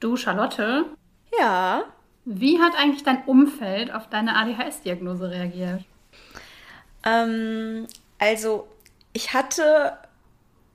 Du, 0.00 0.16
Charlotte? 0.16 0.86
Ja. 1.38 1.84
Wie 2.24 2.60
hat 2.60 2.76
eigentlich 2.76 3.02
dein 3.02 3.24
Umfeld 3.24 3.92
auf 3.92 4.08
deine 4.08 4.36
ADHS-Diagnose 4.36 5.30
reagiert? 5.30 5.84
Ähm, 7.04 7.86
also, 8.18 8.68
ich 9.12 9.32
hatte 9.32 9.96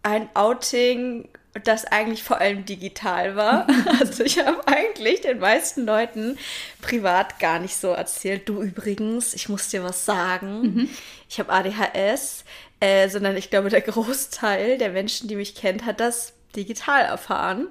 ein 0.01 0.29
Outing, 0.33 1.29
das 1.63 1.85
eigentlich 1.85 2.23
vor 2.23 2.39
allem 2.39 2.65
digital 2.65 3.35
war. 3.35 3.67
Also 3.99 4.23
ich 4.23 4.39
habe 4.39 4.67
eigentlich 4.67 5.21
den 5.21 5.39
meisten 5.39 5.85
Leuten 5.85 6.37
privat 6.81 7.39
gar 7.39 7.59
nicht 7.59 7.75
so 7.75 7.89
erzählt. 7.89 8.49
Du 8.49 8.61
übrigens, 8.61 9.33
ich 9.33 9.49
muss 9.49 9.69
dir 9.69 9.83
was 9.83 10.05
sagen. 10.05 10.61
Mhm. 10.61 10.89
Ich 11.29 11.39
habe 11.39 11.53
ADHS, 11.53 12.43
äh, 12.79 13.07
sondern 13.07 13.37
ich 13.37 13.49
glaube, 13.49 13.69
der 13.69 13.81
Großteil 13.81 14.77
der 14.77 14.89
Menschen, 14.89 15.27
die 15.27 15.35
mich 15.35 15.55
kennt, 15.55 15.85
hat 15.85 15.99
das 15.99 16.33
digital 16.55 17.05
erfahren. 17.05 17.67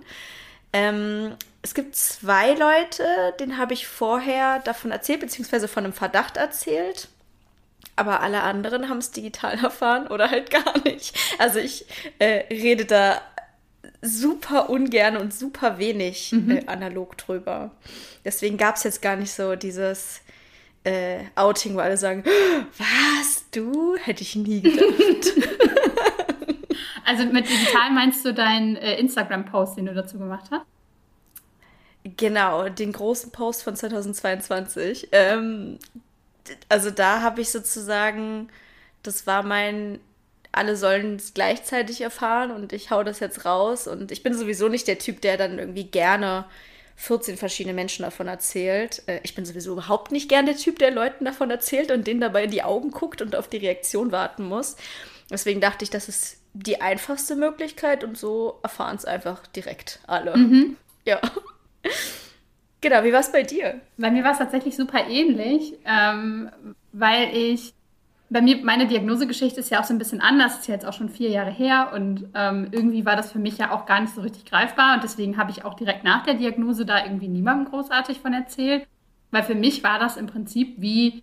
Ähm, 0.73 1.35
es 1.63 1.75
gibt 1.75 1.95
zwei 1.95 2.55
Leute, 2.55 3.05
denen 3.39 3.59
habe 3.59 3.75
ich 3.75 3.87
vorher 3.87 4.59
davon 4.61 4.91
erzählt, 4.91 5.21
beziehungsweise 5.21 5.69
von 5.69 5.85
einem 5.85 5.93
Verdacht 5.93 6.37
erzählt. 6.37 7.09
Aber 7.95 8.21
alle 8.21 8.43
anderen 8.43 8.89
haben 8.89 8.99
es 8.99 9.11
digital 9.11 9.59
erfahren 9.63 10.09
oder 10.09 10.31
halt 10.31 10.51
gar 10.51 10.79
nicht. 10.85 11.17
Also 11.39 11.59
ich 11.59 11.87
äh, 12.19 12.45
rede 12.53 12.85
da 12.85 13.21
super 14.01 14.71
ungern 14.71 15.17
und 15.17 15.33
super 15.33 15.79
wenig 15.79 16.33
mhm. 16.33 16.51
äh, 16.51 16.67
analog 16.67 17.17
drüber. 17.17 17.71
Deswegen 18.25 18.57
gab 18.57 18.77
es 18.77 18.83
jetzt 18.83 19.03
gar 19.03 19.17
nicht 19.17 19.33
so 19.33 19.55
dieses 19.55 20.21
äh, 20.85 21.21
Outing, 21.37 21.75
wo 21.77 21.79
alle 21.79 21.97
sagen, 21.97 22.25
was, 22.79 23.45
du? 23.53 23.97
Hätte 23.97 24.23
ich 24.23 24.35
nie 24.35 24.63
gedacht. 24.63 25.51
also 27.05 27.25
mit 27.25 27.49
digital 27.49 27.91
meinst 27.91 28.25
du 28.25 28.33
deinen 28.33 28.77
äh, 28.77 28.99
Instagram-Post, 28.99 29.77
den 29.77 29.87
du 29.87 29.95
dazu 29.95 30.19
gemacht 30.19 30.47
hast? 30.51 30.67
Genau, 32.17 32.69
den 32.69 32.93
großen 32.93 33.31
Post 33.31 33.63
von 33.63 33.77
2022. 33.77 35.09
Ähm, 35.13 35.79
also 36.69 36.91
da 36.91 37.23
habe 37.23 37.41
ich 37.41 37.51
sozusagen, 37.51 38.49
das 39.03 39.27
war 39.27 39.45
mein, 39.45 40.01
alle 40.51 40.77
sollen 40.77 41.17
es 41.17 41.33
gleichzeitig 41.33 42.01
erfahren 42.01 42.51
und 42.51 42.73
ich 42.73 42.91
hau 42.91 43.05
das 43.05 43.21
jetzt 43.21 43.45
raus. 43.45 43.87
Und 43.87 44.11
ich 44.11 44.23
bin 44.23 44.35
sowieso 44.35 44.69
nicht 44.69 44.89
der 44.89 44.99
Typ, 44.99 45.21
der 45.21 45.37
dann 45.37 45.59
irgendwie 45.59 45.85
gerne 45.85 46.45
14 46.97 47.37
verschiedene 47.37 47.75
Menschen 47.75 48.03
davon 48.03 48.29
erzählt. 48.29 49.03
Äh, 49.07 49.21
ich 49.23 49.35
bin 49.35 49.45
sowieso 49.45 49.73
überhaupt 49.73 50.11
nicht 50.13 50.29
gern 50.29 50.47
der 50.47 50.57
Typ, 50.57 50.79
der 50.79 50.91
Leuten 50.91 51.25
davon 51.25 51.51
erzählt 51.51 51.91
und 51.91 52.07
denen 52.07 52.21
dabei 52.21 52.45
in 52.45 52.51
die 52.51 52.63
Augen 52.65 52.91
guckt 52.91 53.23
und 53.23 53.37
auf 53.37 53.49
die 53.49 53.59
Reaktion 53.59 54.13
warten 54.13 54.45
muss. 54.45 54.77
Deswegen 55.31 55.61
dachte 55.61 55.85
ich, 55.85 55.91
das 55.91 56.09
ist 56.09 56.39
die 56.55 56.81
einfachste 56.81 57.37
Möglichkeit 57.37 58.05
und 58.05 58.19
so 58.19 58.59
erfahren 58.63 58.97
es 58.97 59.05
einfach 59.05 59.47
direkt 59.47 60.01
alle. 60.07 60.37
Mhm. 60.37 60.77
Ja. 61.07 61.21
Genau, 62.83 63.05
wie 63.05 63.13
war 63.13 63.21
es 63.21 63.31
bei 63.31 63.43
dir? 63.43 63.81
Bei 63.97 64.11
mir 64.11 64.25
war 64.25 64.33
es 64.33 64.39
tatsächlich 64.39 64.77
super 64.77 65.07
ähnlich, 65.09 65.75
ähm, 65.85 66.51
weil 66.93 67.35
ich, 67.35 67.75
bei 68.29 68.43
mir, 68.43 68.59
meine 68.65 68.89
Diagnosegeschichte 68.89 69.61
ist 69.61 69.71
ja 69.71 69.81
auch 69.81 69.85
so 69.85 69.95
ein 69.95 69.99
bisschen 69.99 70.21
anders, 70.21 70.59
ist 70.59 70.69
ja 70.69 70.75
jetzt 70.75 70.87
auch 70.87 70.93
schon 70.93 71.09
vier 71.09 71.31
Jahre 71.31 71.51
her 71.51 71.93
und 71.95 72.29
ähm, 72.35 72.69
irgendwie 72.73 73.07
war 73.07 73.15
das 73.15 73.31
für 73.31 73.39
mich 73.39 73.57
ja 73.59 73.71
auch 73.71 73.87
gar 73.87 74.01
nicht 74.01 74.15
so 74.15 74.21
richtig 74.21 74.47
greifbar 74.47 74.95
und 74.95 75.05
deswegen 75.05 75.37
habe 75.37 75.53
ich 75.53 75.65
auch 75.65 75.75
direkt 75.75 76.03
nach 76.03 76.25
der 76.25 76.35
Diagnose 76.35 76.85
da 76.85 77.05
irgendwie 77.05 77.29
niemandem 77.29 77.71
großartig 77.71 78.19
von 78.19 78.33
erzählt, 78.33 78.87
weil 79.31 79.45
für 79.45 79.55
mich 79.55 79.85
war 79.85 80.01
das 80.01 80.17
im 80.17 80.27
Prinzip 80.27 80.75
wie, 80.79 81.23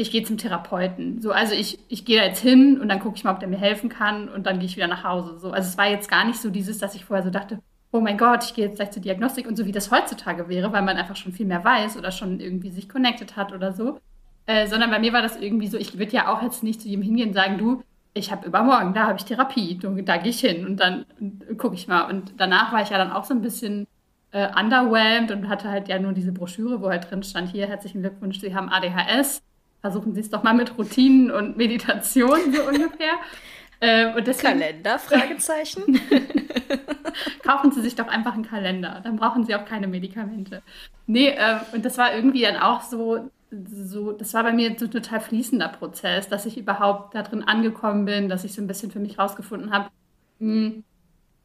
ich 0.00 0.10
gehe 0.10 0.22
zum 0.22 0.38
Therapeuten. 0.38 1.20
So, 1.20 1.30
also 1.30 1.54
ich, 1.54 1.78
ich 1.88 2.04
gehe 2.04 2.18
da 2.18 2.26
jetzt 2.26 2.40
hin 2.40 2.80
und 2.80 2.88
dann 2.88 3.00
gucke 3.00 3.16
ich 3.16 3.24
mal, 3.24 3.32
ob 3.32 3.40
der 3.40 3.48
mir 3.48 3.58
helfen 3.58 3.90
kann 3.90 4.28
und 4.28 4.46
dann 4.46 4.58
gehe 4.58 4.66
ich 4.66 4.76
wieder 4.76 4.86
nach 4.86 5.04
Hause. 5.04 5.38
So, 5.38 5.50
also 5.50 5.68
es 5.68 5.76
war 5.76 5.88
jetzt 5.88 6.10
gar 6.10 6.24
nicht 6.24 6.40
so 6.40 6.48
dieses, 6.48 6.78
dass 6.78 6.94
ich 6.94 7.04
vorher 7.04 7.22
so 7.22 7.30
dachte, 7.30 7.60
oh 7.92 8.00
mein 8.00 8.16
Gott, 8.16 8.44
ich 8.44 8.54
gehe 8.54 8.66
jetzt 8.66 8.76
gleich 8.76 8.92
zur 8.92 9.02
Diagnostik 9.02 9.46
und 9.46 9.56
so 9.56 9.66
wie 9.66 9.72
das 9.72 9.90
heutzutage 9.90 10.48
wäre, 10.48 10.72
weil 10.72 10.82
man 10.82 10.96
einfach 10.96 11.16
schon 11.16 11.32
viel 11.32 11.44
mehr 11.44 11.64
weiß 11.64 11.98
oder 11.98 12.12
schon 12.12 12.40
irgendwie 12.40 12.70
sich 12.70 12.88
connected 12.88 13.36
hat 13.36 13.52
oder 13.52 13.72
so. 13.72 14.00
Äh, 14.46 14.68
sondern 14.68 14.90
bei 14.90 14.98
mir 14.98 15.12
war 15.12 15.22
das 15.22 15.36
irgendwie 15.36 15.68
so, 15.68 15.76
ich 15.76 15.98
würde 15.98 16.12
ja 16.12 16.32
auch 16.32 16.42
jetzt 16.42 16.62
nicht 16.62 16.80
zu 16.80 16.88
jedem 16.88 17.02
hingehen 17.02 17.28
und 17.28 17.34
sagen, 17.34 17.58
du, 17.58 17.82
ich 18.14 18.32
habe 18.32 18.46
übermorgen, 18.46 18.94
da 18.94 19.06
habe 19.06 19.18
ich 19.18 19.24
Therapie, 19.24 19.78
da 19.78 20.16
gehe 20.16 20.30
ich 20.30 20.40
hin 20.40 20.66
und 20.66 20.80
dann 20.80 21.04
gucke 21.58 21.74
ich 21.74 21.88
mal. 21.88 22.10
Und 22.10 22.34
danach 22.38 22.72
war 22.72 22.82
ich 22.82 22.88
ja 22.88 22.98
dann 22.98 23.12
auch 23.12 23.24
so 23.24 23.34
ein 23.34 23.42
bisschen 23.42 23.86
äh, 24.32 24.48
underwhelmed 24.58 25.30
und 25.30 25.48
hatte 25.48 25.68
halt 25.68 25.88
ja 25.88 25.98
nur 25.98 26.12
diese 26.12 26.32
Broschüre, 26.32 26.80
wo 26.80 26.88
halt 26.88 27.10
drin 27.10 27.22
stand, 27.22 27.50
hier 27.50 27.66
herzlichen 27.66 28.00
Glückwunsch, 28.00 28.40
Sie 28.40 28.54
haben 28.54 28.70
ADHS, 28.70 29.42
versuchen 29.80 30.14
Sie 30.14 30.20
es 30.20 30.30
doch 30.30 30.42
mal 30.42 30.54
mit 30.54 30.76
Routinen 30.78 31.30
und 31.30 31.56
Meditation 31.56 32.52
so 32.52 32.62
ungefähr. 32.62 33.14
Äh, 33.82 34.14
und 34.14 34.26
deswegen, 34.26 34.60
Kalender? 34.60 34.98
Fragezeichen. 34.98 35.98
Kaufen 37.42 37.72
Sie 37.72 37.80
sich 37.80 37.94
doch 37.94 38.08
einfach 38.08 38.34
einen 38.34 38.44
Kalender, 38.44 39.00
dann 39.02 39.16
brauchen 39.16 39.46
Sie 39.46 39.54
auch 39.54 39.64
keine 39.64 39.88
Medikamente. 39.88 40.62
Nee, 41.06 41.28
äh, 41.28 41.60
und 41.72 41.82
das 41.82 41.96
war 41.96 42.14
irgendwie 42.14 42.42
dann 42.42 42.58
auch 42.58 42.82
so, 42.82 43.30
so, 43.50 44.12
das 44.12 44.34
war 44.34 44.42
bei 44.42 44.52
mir 44.52 44.74
so 44.78 44.84
ein 44.84 44.90
total 44.90 45.20
fließender 45.20 45.68
Prozess, 45.68 46.28
dass 46.28 46.44
ich 46.44 46.58
überhaupt 46.58 47.14
da 47.14 47.22
drin 47.22 47.42
angekommen 47.42 48.04
bin, 48.04 48.28
dass 48.28 48.44
ich 48.44 48.52
so 48.52 48.60
ein 48.60 48.66
bisschen 48.66 48.90
für 48.90 49.00
mich 49.00 49.18
rausgefunden 49.18 49.72
habe, 49.72 49.88
hm, 50.40 50.84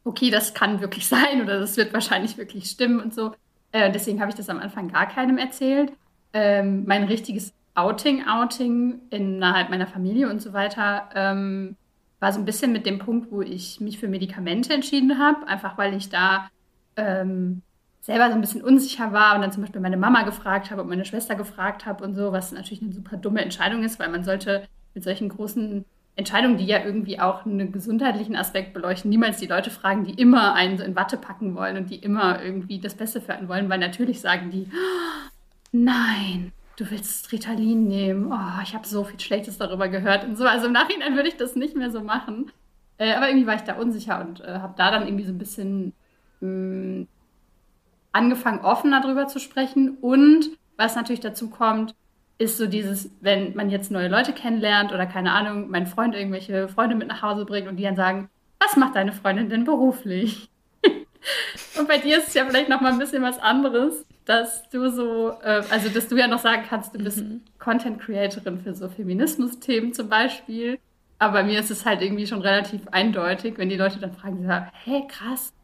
okay, 0.04 0.30
das 0.30 0.54
kann 0.54 0.80
wirklich 0.80 1.06
sein 1.06 1.42
oder 1.42 1.58
das 1.58 1.76
wird 1.76 1.92
wahrscheinlich 1.92 2.36
wirklich 2.38 2.66
stimmen 2.66 3.00
und 3.00 3.14
so. 3.14 3.32
Äh, 3.72 3.90
deswegen 3.90 4.20
habe 4.20 4.30
ich 4.30 4.36
das 4.36 4.48
am 4.48 4.58
Anfang 4.58 4.88
gar 4.88 5.06
keinem 5.06 5.38
erzählt. 5.38 5.92
Ähm, 6.32 6.84
mein 6.86 7.04
richtiges 7.04 7.52
Outing, 7.76 8.26
Outing 8.26 9.00
innerhalb 9.10 9.70
meiner 9.70 9.86
Familie 9.86 10.30
und 10.30 10.40
so 10.40 10.52
weiter 10.52 11.08
ähm, 11.14 11.76
war 12.20 12.32
so 12.32 12.38
ein 12.38 12.46
bisschen 12.46 12.72
mit 12.72 12.86
dem 12.86 12.98
Punkt, 12.98 13.30
wo 13.30 13.42
ich 13.42 13.80
mich 13.80 13.98
für 13.98 14.08
Medikamente 14.08 14.72
entschieden 14.72 15.18
habe, 15.18 15.46
einfach 15.46 15.76
weil 15.76 15.94
ich 15.94 16.08
da 16.08 16.48
ähm, 16.96 17.62
selber 18.00 18.28
so 18.28 18.34
ein 18.34 18.40
bisschen 18.40 18.62
unsicher 18.62 19.12
war 19.12 19.34
und 19.34 19.42
dann 19.42 19.52
zum 19.52 19.62
Beispiel 19.62 19.80
meine 19.80 19.96
Mama 19.96 20.22
gefragt 20.22 20.70
habe 20.70 20.82
und 20.82 20.88
meine 20.88 21.04
Schwester 21.04 21.34
gefragt 21.34 21.84
habe 21.84 22.02
und 22.02 22.14
so, 22.14 22.32
was 22.32 22.52
natürlich 22.52 22.82
eine 22.82 22.92
super 22.92 23.16
dumme 23.16 23.42
Entscheidung 23.42 23.82
ist, 23.82 23.98
weil 23.98 24.08
man 24.08 24.24
sollte 24.24 24.66
mit 24.94 25.04
solchen 25.04 25.28
großen 25.28 25.84
Entscheidungen, 26.14 26.56
die 26.56 26.64
ja 26.64 26.82
irgendwie 26.82 27.20
auch 27.20 27.44
einen 27.44 27.72
gesundheitlichen 27.72 28.36
Aspekt 28.36 28.72
beleuchten, 28.72 29.10
niemals 29.10 29.38
die 29.38 29.46
Leute 29.46 29.70
fragen, 29.70 30.04
die 30.04 30.14
immer 30.14 30.54
einen 30.54 30.78
so 30.78 30.84
in 30.84 30.96
Watte 30.96 31.18
packen 31.18 31.54
wollen 31.54 31.76
und 31.76 31.90
die 31.90 31.96
immer 31.96 32.42
irgendwie 32.42 32.78
das 32.78 32.94
Beste 32.94 33.20
für 33.20 33.34
einen 33.34 33.48
wollen, 33.48 33.68
weil 33.68 33.78
natürlich 33.78 34.22
sagen 34.22 34.50
die, 34.50 34.66
oh, 34.72 35.30
nein, 35.72 36.52
du 36.76 36.90
willst 36.90 37.32
Ritalin 37.32 37.88
nehmen. 37.88 38.32
Oh, 38.32 38.62
ich 38.62 38.74
habe 38.74 38.86
so 38.86 39.04
viel 39.04 39.18
Schlechtes 39.18 39.58
darüber 39.58 39.88
gehört 39.88 40.24
und 40.24 40.36
so. 40.36 40.44
Also 40.44 40.66
im 40.66 40.72
Nachhinein 40.72 41.16
würde 41.16 41.28
ich 41.28 41.36
das 41.36 41.56
nicht 41.56 41.74
mehr 41.74 41.90
so 41.90 42.02
machen. 42.02 42.52
Äh, 42.98 43.14
aber 43.14 43.28
irgendwie 43.28 43.46
war 43.46 43.54
ich 43.54 43.62
da 43.62 43.74
unsicher 43.74 44.20
und 44.20 44.40
äh, 44.40 44.58
habe 44.60 44.74
da 44.76 44.90
dann 44.90 45.06
irgendwie 45.06 45.24
so 45.24 45.32
ein 45.32 45.38
bisschen 45.38 45.92
mh, 46.40 46.48
mm, 46.48 47.08
angefangen, 48.12 48.60
offener 48.60 49.00
darüber 49.00 49.26
zu 49.26 49.38
sprechen. 49.38 49.96
Und 50.00 50.50
was 50.76 50.96
natürlich 50.96 51.20
dazu 51.20 51.50
kommt, 51.50 51.94
ist 52.38 52.58
so 52.58 52.66
dieses, 52.66 53.10
wenn 53.20 53.54
man 53.54 53.70
jetzt 53.70 53.90
neue 53.90 54.08
Leute 54.08 54.32
kennenlernt 54.32 54.92
oder 54.92 55.06
keine 55.06 55.32
Ahnung, 55.32 55.70
mein 55.70 55.86
Freund 55.86 56.14
irgendwelche 56.14 56.68
Freunde 56.68 56.94
mit 56.94 57.08
nach 57.08 57.22
Hause 57.22 57.46
bringt 57.46 57.68
und 57.68 57.76
die 57.76 57.84
dann 57.84 57.96
sagen, 57.96 58.28
was 58.60 58.76
macht 58.76 58.96
deine 58.96 59.12
Freundin 59.12 59.48
denn 59.48 59.64
beruflich? 59.64 60.50
und 61.78 61.88
bei 61.88 61.98
dir 61.98 62.18
ist 62.18 62.28
es 62.28 62.34
ja 62.34 62.44
vielleicht 62.44 62.68
noch 62.68 62.82
mal 62.82 62.92
ein 62.92 62.98
bisschen 62.98 63.22
was 63.22 63.38
anderes 63.38 64.04
dass 64.26 64.68
du 64.70 64.90
so, 64.90 65.30
äh, 65.42 65.62
also 65.70 65.88
dass 65.88 66.08
du 66.08 66.16
ja 66.16 66.26
noch 66.26 66.40
sagen 66.40 66.64
kannst, 66.68 66.94
du 66.94 66.98
bist 66.98 67.18
mhm. 67.18 67.42
Content 67.58 68.00
Creatorin 68.00 68.58
für 68.60 68.74
so 68.74 68.88
Feminismus-Themen 68.88 69.94
zum 69.94 70.08
Beispiel. 70.08 70.78
Aber 71.18 71.34
bei 71.34 71.44
mir 71.44 71.60
ist 71.60 71.70
es 71.70 71.86
halt 71.86 72.02
irgendwie 72.02 72.26
schon 72.26 72.42
relativ 72.42 72.86
eindeutig, 72.88 73.56
wenn 73.56 73.70
die 73.70 73.76
Leute 73.76 73.98
dann 73.98 74.12
fragen, 74.12 74.42
so, 74.42 74.50
hey, 74.84 75.06
krass, 75.08 75.54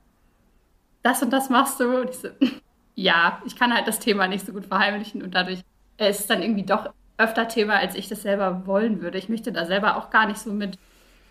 das 1.02 1.22
und 1.22 1.30
das 1.30 1.50
machst 1.50 1.80
du. 1.80 2.00
Und 2.00 2.10
ich 2.10 2.16
so, 2.16 2.28
ja, 2.94 3.42
ich 3.44 3.56
kann 3.56 3.74
halt 3.74 3.86
das 3.88 3.98
Thema 3.98 4.28
nicht 4.28 4.46
so 4.46 4.52
gut 4.52 4.66
verheimlichen 4.66 5.22
und 5.22 5.34
dadurch 5.34 5.60
äh, 5.98 6.08
ist 6.08 6.20
es 6.20 6.26
dann 6.28 6.40
irgendwie 6.40 6.64
doch 6.64 6.88
öfter 7.18 7.48
Thema, 7.48 7.74
als 7.74 7.96
ich 7.96 8.08
das 8.08 8.22
selber 8.22 8.66
wollen 8.66 9.02
würde. 9.02 9.18
Ich 9.18 9.28
möchte 9.28 9.52
da 9.52 9.66
selber 9.66 9.96
auch 9.96 10.10
gar 10.10 10.26
nicht 10.26 10.38
so 10.38 10.52
mit 10.52 10.78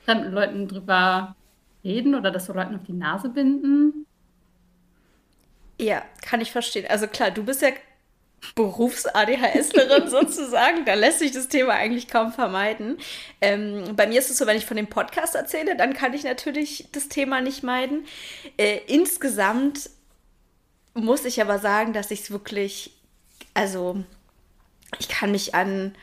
fremden 0.03 0.33
Leuten 0.33 0.67
drüber 0.67 1.35
reden 1.83 2.13
oder 2.13 2.29
das 2.29 2.45
so 2.45 2.53
Leuten 2.53 2.75
auf 2.75 2.83
die 2.83 2.93
Nase 2.93 3.29
binden. 3.29 4.05
Ja, 5.81 6.05
kann 6.21 6.41
ich 6.41 6.51
verstehen. 6.51 6.85
Also 6.87 7.07
klar, 7.07 7.31
du 7.31 7.43
bist 7.43 7.63
ja 7.63 7.69
Berufs-ADHSlerin 8.53 10.07
sozusagen. 10.09 10.85
Da 10.85 10.93
lässt 10.93 11.19
sich 11.19 11.31
das 11.31 11.47
Thema 11.47 11.73
eigentlich 11.73 12.07
kaum 12.07 12.31
vermeiden. 12.31 12.99
Ähm, 13.41 13.95
bei 13.95 14.05
mir 14.05 14.19
ist 14.19 14.29
es 14.29 14.37
so, 14.37 14.45
wenn 14.45 14.57
ich 14.57 14.65
von 14.67 14.77
dem 14.77 14.87
Podcast 14.87 15.33
erzähle, 15.33 15.75
dann 15.75 15.93
kann 15.95 16.13
ich 16.13 16.23
natürlich 16.23 16.87
das 16.91 17.09
Thema 17.09 17.41
nicht 17.41 17.63
meiden. 17.63 18.05
Äh, 18.57 18.81
insgesamt 18.85 19.89
muss 20.93 21.25
ich 21.25 21.41
aber 21.41 21.57
sagen, 21.57 21.93
dass 21.93 22.11
ich 22.11 22.21
es 22.21 22.31
wirklich, 22.31 22.91
also 23.55 24.03
ich 24.99 25.09
kann 25.09 25.31
mich 25.31 25.55
an 25.55 25.95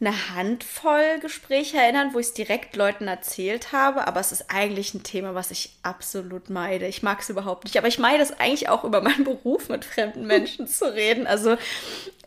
eine 0.00 0.34
Handvoll 0.34 1.18
Gespräche 1.20 1.76
erinnern, 1.76 2.14
wo 2.14 2.18
ich 2.18 2.28
es 2.28 2.32
direkt 2.32 2.74
Leuten 2.74 3.06
erzählt 3.06 3.72
habe, 3.72 4.06
aber 4.06 4.18
es 4.18 4.32
ist 4.32 4.46
eigentlich 4.48 4.94
ein 4.94 5.02
Thema, 5.02 5.34
was 5.34 5.50
ich 5.50 5.70
absolut 5.82 6.48
meide. 6.48 6.86
Ich 6.86 7.02
mag 7.02 7.20
es 7.20 7.28
überhaupt 7.28 7.64
nicht, 7.64 7.76
aber 7.76 7.88
ich 7.88 7.98
meide 7.98 8.22
es 8.22 8.32
eigentlich 8.32 8.70
auch 8.70 8.84
über 8.84 9.02
meinen 9.02 9.24
Beruf 9.30 9.68
mit 9.68 9.84
fremden 9.84 10.26
Menschen 10.26 10.66
zu 10.66 10.86
reden. 10.86 11.26
Also 11.26 11.56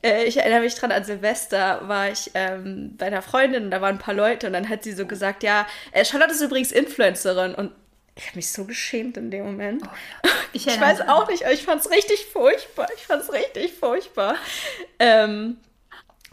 äh, 0.03 0.25
ich 0.25 0.37
erinnere 0.37 0.61
mich 0.61 0.75
dran, 0.75 0.91
an 0.91 1.03
Silvester 1.03 1.87
war 1.87 2.11
ich 2.11 2.29
ähm, 2.35 2.95
bei 2.97 3.07
einer 3.07 3.23
Freundin 3.23 3.65
und 3.65 3.71
da 3.71 3.81
waren 3.81 3.95
ein 3.95 3.99
paar 3.99 4.13
Leute 4.13 4.47
und 4.47 4.53
dann 4.53 4.69
hat 4.69 4.83
sie 4.83 4.93
so 4.93 5.07
gesagt, 5.07 5.41
ja, 5.41 5.65
äh, 5.93 6.05
Charlotte 6.05 6.33
ist 6.33 6.41
übrigens 6.41 6.71
Influencerin 6.71 7.55
und 7.55 7.71
Ich 8.15 8.27
habe 8.27 8.35
mich 8.35 8.51
so 8.51 8.65
geschämt 8.65 9.17
in 9.17 9.31
dem 9.31 9.45
Moment. 9.45 9.81
Oh. 9.83 10.27
Ich, 10.55 10.67
ich 10.67 10.79
weiß 10.79 11.01
auch 11.09 11.27
nicht, 11.29 11.45
ich 11.51 11.63
fand 11.63 11.81
es 11.81 11.89
richtig 11.89 12.27
furchtbar. 12.27 12.87
Ich 12.95 13.07
fand 13.07 13.23
es 13.23 13.33
richtig 13.33 13.73
furchtbar. 13.73 14.35
Ähm, 14.99 15.57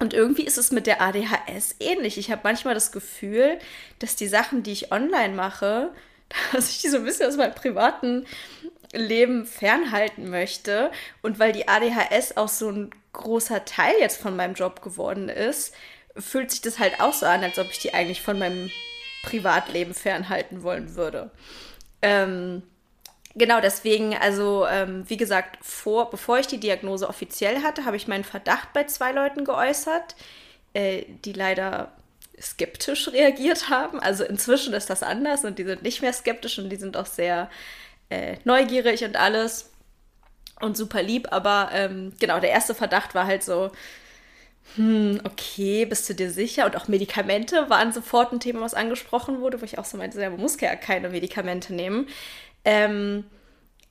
und 0.00 0.14
irgendwie 0.14 0.44
ist 0.44 0.58
es 0.58 0.72
mit 0.72 0.86
der 0.86 1.02
ADHS 1.02 1.76
ähnlich. 1.78 2.16
Ich 2.18 2.30
habe 2.30 2.40
manchmal 2.42 2.74
das 2.74 2.90
Gefühl, 2.90 3.58
dass 3.98 4.16
die 4.16 4.28
Sachen, 4.28 4.62
die 4.62 4.72
ich 4.72 4.92
online 4.92 5.34
mache, 5.34 5.90
dass 6.52 6.70
ich 6.70 6.80
die 6.80 6.88
so 6.88 6.96
ein 6.96 7.04
bisschen 7.04 7.28
aus 7.28 7.36
meinem 7.36 7.54
privaten 7.54 8.26
Leben 8.92 9.46
fernhalten 9.46 10.30
möchte. 10.30 10.90
Und 11.22 11.38
weil 11.38 11.52
die 11.52 11.68
ADHS 11.68 12.36
auch 12.38 12.48
so 12.48 12.70
ein 12.70 12.90
großer 13.12 13.64
Teil 13.66 13.94
jetzt 14.00 14.20
von 14.20 14.34
meinem 14.36 14.54
Job 14.54 14.82
geworden 14.82 15.28
ist, 15.28 15.74
fühlt 16.16 16.50
sich 16.50 16.62
das 16.62 16.78
halt 16.78 17.00
auch 17.00 17.12
so 17.12 17.26
an, 17.26 17.44
als 17.44 17.58
ob 17.58 17.70
ich 17.70 17.78
die 17.78 17.92
eigentlich 17.92 18.22
von 18.22 18.38
meinem 18.38 18.70
Privatleben 19.22 19.92
fernhalten 19.92 20.62
wollen 20.62 20.94
würde. 20.96 21.30
Ähm, 22.00 22.62
genau 23.34 23.60
deswegen, 23.60 24.14
also 24.16 24.66
ähm, 24.66 25.04
wie 25.08 25.16
gesagt, 25.16 25.58
vor, 25.64 26.10
bevor 26.10 26.38
ich 26.38 26.46
die 26.46 26.60
Diagnose 26.60 27.08
offiziell 27.08 27.62
hatte, 27.62 27.84
habe 27.84 27.96
ich 27.96 28.08
meinen 28.08 28.24
Verdacht 28.24 28.72
bei 28.72 28.84
zwei 28.84 29.12
Leuten 29.12 29.44
geäußert, 29.44 30.16
äh, 30.74 31.04
die 31.24 31.32
leider 31.32 31.92
skeptisch 32.40 33.08
reagiert 33.12 33.68
haben. 33.68 34.00
Also 34.00 34.24
inzwischen 34.24 34.74
ist 34.74 34.90
das 34.90 35.02
anders 35.02 35.44
und 35.44 35.58
die 35.58 35.64
sind 35.64 35.82
nicht 35.82 36.02
mehr 36.02 36.12
skeptisch 36.12 36.58
und 36.58 36.70
die 36.70 36.76
sind 36.76 36.96
auch 36.96 37.06
sehr 37.06 37.50
äh, 38.08 38.36
neugierig 38.44 39.04
und 39.04 39.16
alles 39.16 39.70
und 40.60 40.76
super 40.76 41.02
lieb. 41.02 41.28
Aber 41.32 41.70
ähm, 41.72 42.12
genau, 42.18 42.40
der 42.40 42.50
erste 42.50 42.74
Verdacht 42.74 43.14
war 43.14 43.26
halt 43.26 43.42
so, 43.42 43.70
hm, 44.76 45.20
okay, 45.24 45.84
bist 45.84 46.08
du 46.08 46.14
dir 46.14 46.30
sicher? 46.30 46.66
Und 46.66 46.76
auch 46.76 46.86
Medikamente 46.88 47.68
waren 47.70 47.92
sofort 47.92 48.32
ein 48.32 48.40
Thema, 48.40 48.60
was 48.60 48.74
angesprochen 48.74 49.40
wurde, 49.40 49.60
wo 49.60 49.64
ich 49.64 49.78
auch 49.78 49.84
so 49.84 49.96
meinte, 49.96 50.20
ja, 50.20 50.30
man 50.30 50.40
muss 50.40 50.60
ja 50.60 50.76
keine 50.76 51.08
Medikamente 51.08 51.74
nehmen. 51.74 52.08
Ähm, 52.64 53.24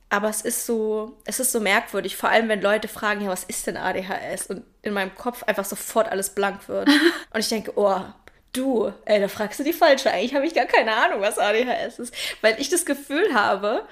aber 0.10 0.30
es 0.30 0.42
ist 0.42 0.66
so, 0.66 1.18
es 1.26 1.40
ist 1.40 1.52
so 1.52 1.60
merkwürdig, 1.60 2.16
vor 2.16 2.30
allem 2.30 2.50
wenn 2.50 2.62
Leute 2.62 2.88
fragen, 2.88 3.22
ja, 3.22 3.30
was 3.30 3.44
ist 3.44 3.68
denn 3.68 3.78
ADHS? 3.78 4.48
Und 4.48 4.64
in 4.82 4.94
meinem 4.94 5.14
Kopf 5.14 5.44
einfach 5.44 5.66
sofort 5.66 6.12
alles 6.12 6.32
blank 6.32 6.68
wird. 6.68 6.88
Und 7.34 7.40
ich 7.40 7.50
denke, 7.50 7.74
oh, 7.76 8.02
du, 8.54 8.92
ey, 9.06 9.20
da 9.20 9.28
fragst 9.28 9.60
du 9.60 9.64
die 9.64 9.74
falsche. 9.74 10.12
Eigentlich 10.12 10.34
habe 10.34 10.48
ich 10.48 10.56
gar 10.56 10.66
keine 10.66 10.96
Ahnung, 10.96 11.22
was 11.22 11.38
ADHS 11.38 12.00
ist. 12.00 12.14
Weil 12.42 12.60
ich 12.60 12.70
das 12.70 12.86
Gefühl 12.86 13.34
habe, 13.34 13.88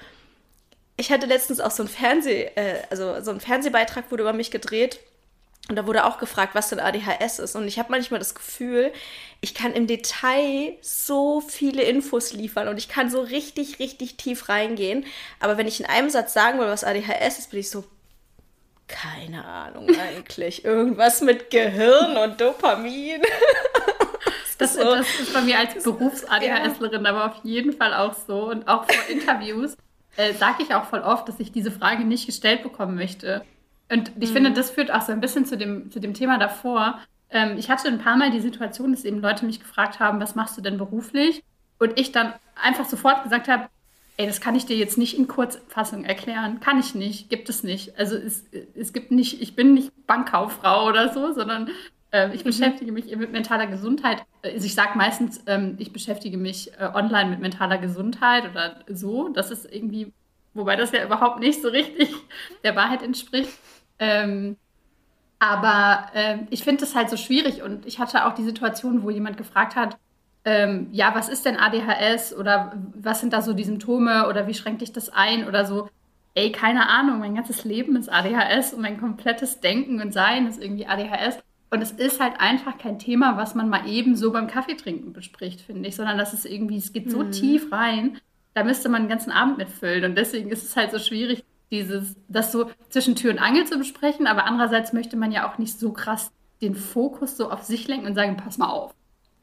ich 0.96 1.12
hatte 1.12 1.26
letztens 1.26 1.60
auch 1.60 1.70
so 1.70 1.84
ein 1.84 1.88
Fernseh, 1.88 2.50
äh, 2.56 2.82
also 2.90 3.20
so 3.22 3.30
ein 3.30 3.40
Fernsehbeitrag 3.40 4.10
wurde 4.10 4.24
über 4.24 4.32
mich 4.32 4.50
gedreht 4.50 4.98
und 5.68 5.76
da 5.76 5.86
wurde 5.86 6.06
auch 6.06 6.18
gefragt, 6.18 6.54
was 6.54 6.70
denn 6.70 6.80
ADHS 6.80 7.38
ist. 7.38 7.54
Und 7.54 7.68
ich 7.68 7.78
habe 7.78 7.90
manchmal 7.90 8.18
das 8.18 8.34
Gefühl, 8.34 8.90
ich 9.42 9.54
kann 9.54 9.74
im 9.74 9.86
Detail 9.86 10.76
so 10.80 11.42
viele 11.42 11.82
Infos 11.82 12.32
liefern 12.32 12.68
und 12.68 12.78
ich 12.78 12.88
kann 12.88 13.10
so 13.10 13.20
richtig, 13.20 13.78
richtig 13.78 14.16
tief 14.16 14.48
reingehen. 14.48 15.04
Aber 15.40 15.58
wenn 15.58 15.66
ich 15.66 15.78
in 15.78 15.86
einem 15.86 16.08
Satz 16.08 16.32
sagen 16.32 16.58
will, 16.58 16.68
was 16.68 16.84
ADHS 16.84 17.38
ist, 17.38 17.50
bin 17.50 17.60
ich 17.60 17.70
so, 17.70 17.84
keine 18.88 19.44
Ahnung 19.44 19.88
eigentlich. 20.00 20.64
Irgendwas 20.64 21.20
mit 21.20 21.50
Gehirn 21.50 22.16
und 22.16 22.40
Dopamin. 22.40 23.20
das, 24.56 24.72
so. 24.74 24.82
das, 24.82 25.20
ist 25.20 25.34
bei 25.34 25.42
mir 25.42 25.58
als 25.58 25.84
Berufs-ADHSlerin 25.84 27.04
ja. 27.04 27.10
aber 27.10 27.26
auf 27.26 27.44
jeden 27.44 27.74
Fall 27.74 27.92
auch 27.92 28.14
so. 28.14 28.48
Und 28.48 28.66
auch 28.66 28.86
vor 28.86 29.08
Interviews 29.10 29.76
äh, 30.16 30.32
sage 30.32 30.62
ich 30.62 30.74
auch 30.74 30.86
voll 30.86 31.00
oft, 31.00 31.28
dass 31.28 31.38
ich 31.38 31.52
diese 31.52 31.70
Frage 31.70 32.04
nicht 32.04 32.24
gestellt 32.24 32.62
bekommen 32.62 32.94
möchte. 32.94 33.44
Und 33.90 34.12
ich 34.20 34.30
mhm. 34.30 34.34
finde, 34.34 34.52
das 34.52 34.70
führt 34.70 34.90
auch 34.90 35.02
so 35.02 35.12
ein 35.12 35.20
bisschen 35.20 35.46
zu 35.46 35.56
dem, 35.56 35.90
zu 35.90 36.00
dem 36.00 36.14
Thema 36.14 36.38
davor. 36.38 36.98
Ähm, 37.30 37.56
ich 37.58 37.70
hatte 37.70 37.88
ein 37.88 37.98
paar 37.98 38.16
Mal 38.16 38.30
die 38.30 38.40
Situation, 38.40 38.92
dass 38.92 39.04
eben 39.04 39.20
Leute 39.20 39.44
mich 39.44 39.60
gefragt 39.60 40.00
haben, 40.00 40.20
was 40.20 40.34
machst 40.34 40.56
du 40.56 40.60
denn 40.60 40.78
beruflich? 40.78 41.42
Und 41.78 41.98
ich 41.98 42.12
dann 42.12 42.32
einfach 42.60 42.86
sofort 42.86 43.22
gesagt 43.22 43.48
habe, 43.48 43.68
ey, 44.16 44.26
das 44.26 44.40
kann 44.40 44.56
ich 44.56 44.66
dir 44.66 44.76
jetzt 44.76 44.98
nicht 44.98 45.16
in 45.16 45.28
Kurzfassung 45.28 46.04
erklären. 46.04 46.60
Kann 46.60 46.80
ich 46.80 46.94
nicht, 46.94 47.30
gibt 47.30 47.48
es 47.48 47.62
nicht. 47.62 47.96
Also 47.98 48.16
es, 48.16 48.44
es 48.74 48.92
gibt 48.92 49.12
nicht, 49.12 49.40
ich 49.40 49.54
bin 49.54 49.74
nicht 49.74 49.92
Bankkauffrau 50.06 50.88
oder 50.88 51.12
so, 51.12 51.32
sondern 51.32 51.70
äh, 52.10 52.34
ich 52.34 52.44
mhm. 52.44 52.48
beschäftige 52.48 52.92
mich 52.92 53.14
mit 53.16 53.32
mentaler 53.32 53.68
Gesundheit. 53.68 54.24
Also 54.42 54.66
ich 54.66 54.74
sage 54.74 54.98
meistens, 54.98 55.40
ähm, 55.46 55.76
ich 55.78 55.92
beschäftige 55.92 56.36
mich 56.36 56.72
äh, 56.78 56.90
online 56.92 57.30
mit 57.30 57.40
mentaler 57.40 57.78
Gesundheit 57.78 58.50
oder 58.50 58.80
so. 58.88 59.28
Das 59.28 59.50
ist 59.50 59.72
irgendwie, 59.72 60.12
wobei 60.52 60.74
das 60.74 60.92
ja 60.92 61.04
überhaupt 61.04 61.38
nicht 61.38 61.62
so 61.62 61.68
richtig 61.68 62.12
der 62.64 62.74
Wahrheit 62.74 63.02
entspricht. 63.02 63.56
Ähm, 63.98 64.56
aber 65.38 66.06
äh, 66.14 66.38
ich 66.50 66.64
finde 66.64 66.84
es 66.84 66.94
halt 66.94 67.10
so 67.10 67.16
schwierig 67.16 67.62
und 67.62 67.86
ich 67.86 67.98
hatte 67.98 68.26
auch 68.26 68.34
die 68.34 68.44
Situation, 68.44 69.02
wo 69.02 69.10
jemand 69.10 69.36
gefragt 69.36 69.76
hat, 69.76 69.96
ähm, 70.44 70.88
ja, 70.92 71.14
was 71.14 71.28
ist 71.28 71.44
denn 71.44 71.56
ADHS 71.56 72.34
oder 72.34 72.72
was 72.94 73.20
sind 73.20 73.32
da 73.32 73.42
so 73.42 73.52
die 73.52 73.64
Symptome 73.64 74.28
oder 74.28 74.46
wie 74.46 74.54
schränkt 74.54 74.80
dich 74.80 74.92
das 74.92 75.10
ein 75.10 75.46
oder 75.46 75.64
so. 75.64 75.88
Ey, 76.34 76.52
keine 76.52 76.88
Ahnung, 76.88 77.18
mein 77.18 77.34
ganzes 77.34 77.64
Leben 77.64 77.96
ist 77.96 78.08
ADHS 78.08 78.72
und 78.72 78.82
mein 78.82 78.98
komplettes 78.98 79.60
Denken 79.60 80.00
und 80.00 80.12
Sein 80.12 80.46
ist 80.46 80.62
irgendwie 80.62 80.86
ADHS. 80.86 81.38
Und 81.70 81.82
es 81.82 81.90
ist 81.90 82.20
halt 82.20 82.40
einfach 82.40 82.78
kein 82.78 82.98
Thema, 82.98 83.36
was 83.36 83.54
man 83.54 83.68
mal 83.68 83.86
eben 83.86 84.16
so 84.16 84.32
beim 84.32 84.46
Kaffeetrinken 84.46 85.12
bespricht, 85.12 85.60
finde 85.60 85.88
ich, 85.88 85.96
sondern 85.96 86.16
das 86.16 86.32
ist 86.32 86.46
irgendwie, 86.46 86.78
es 86.78 86.92
geht 86.92 87.10
so 87.10 87.24
mhm. 87.24 87.30
tief 87.30 87.70
rein, 87.70 88.18
da 88.54 88.64
müsste 88.64 88.88
man 88.88 89.02
den 89.02 89.10
ganzen 89.10 89.32
Abend 89.32 89.58
mitfüllen. 89.58 90.04
Und 90.04 90.16
deswegen 90.16 90.48
ist 90.48 90.64
es 90.64 90.76
halt 90.76 90.92
so 90.92 90.98
schwierig, 90.98 91.44
dieses, 91.70 92.16
das 92.28 92.52
so 92.52 92.70
zwischen 92.88 93.16
Tür 93.16 93.32
und 93.32 93.38
Angel 93.38 93.66
zu 93.66 93.78
besprechen, 93.78 94.26
aber 94.26 94.44
andererseits 94.44 94.92
möchte 94.92 95.16
man 95.16 95.32
ja 95.32 95.48
auch 95.48 95.58
nicht 95.58 95.78
so 95.78 95.92
krass 95.92 96.30
den 96.60 96.74
Fokus 96.74 97.36
so 97.36 97.50
auf 97.50 97.62
sich 97.64 97.86
lenken 97.86 98.06
und 98.06 98.14
sagen, 98.14 98.36
pass 98.36 98.58
mal 98.58 98.68
auf. 98.68 98.94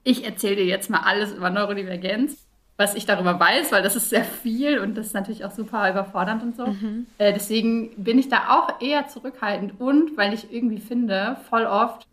Ich 0.03 0.25
erzähle 0.25 0.57
dir 0.57 0.65
jetzt 0.65 0.89
mal 0.89 1.01
alles 1.01 1.31
über 1.31 1.49
Neurodivergenz, 1.49 2.45
was 2.77 2.95
ich 2.95 3.05
darüber 3.05 3.39
weiß, 3.39 3.71
weil 3.71 3.83
das 3.83 3.95
ist 3.95 4.09
sehr 4.09 4.25
viel 4.25 4.79
und 4.79 4.95
das 4.95 5.07
ist 5.07 5.13
natürlich 5.13 5.45
auch 5.45 5.51
super 5.51 5.89
überfordernd 5.89 6.43
und 6.43 6.57
so. 6.57 6.67
Mhm. 6.67 7.07
Äh, 7.17 7.33
deswegen 7.33 7.91
bin 7.95 8.19
ich 8.19 8.27
da 8.27 8.49
auch 8.49 8.81
eher 8.81 9.07
zurückhaltend 9.07 9.79
und 9.79 10.17
weil 10.17 10.33
ich 10.33 10.51
irgendwie 10.51 10.79
finde, 10.79 11.37
voll 11.49 11.65
oft 11.65 12.07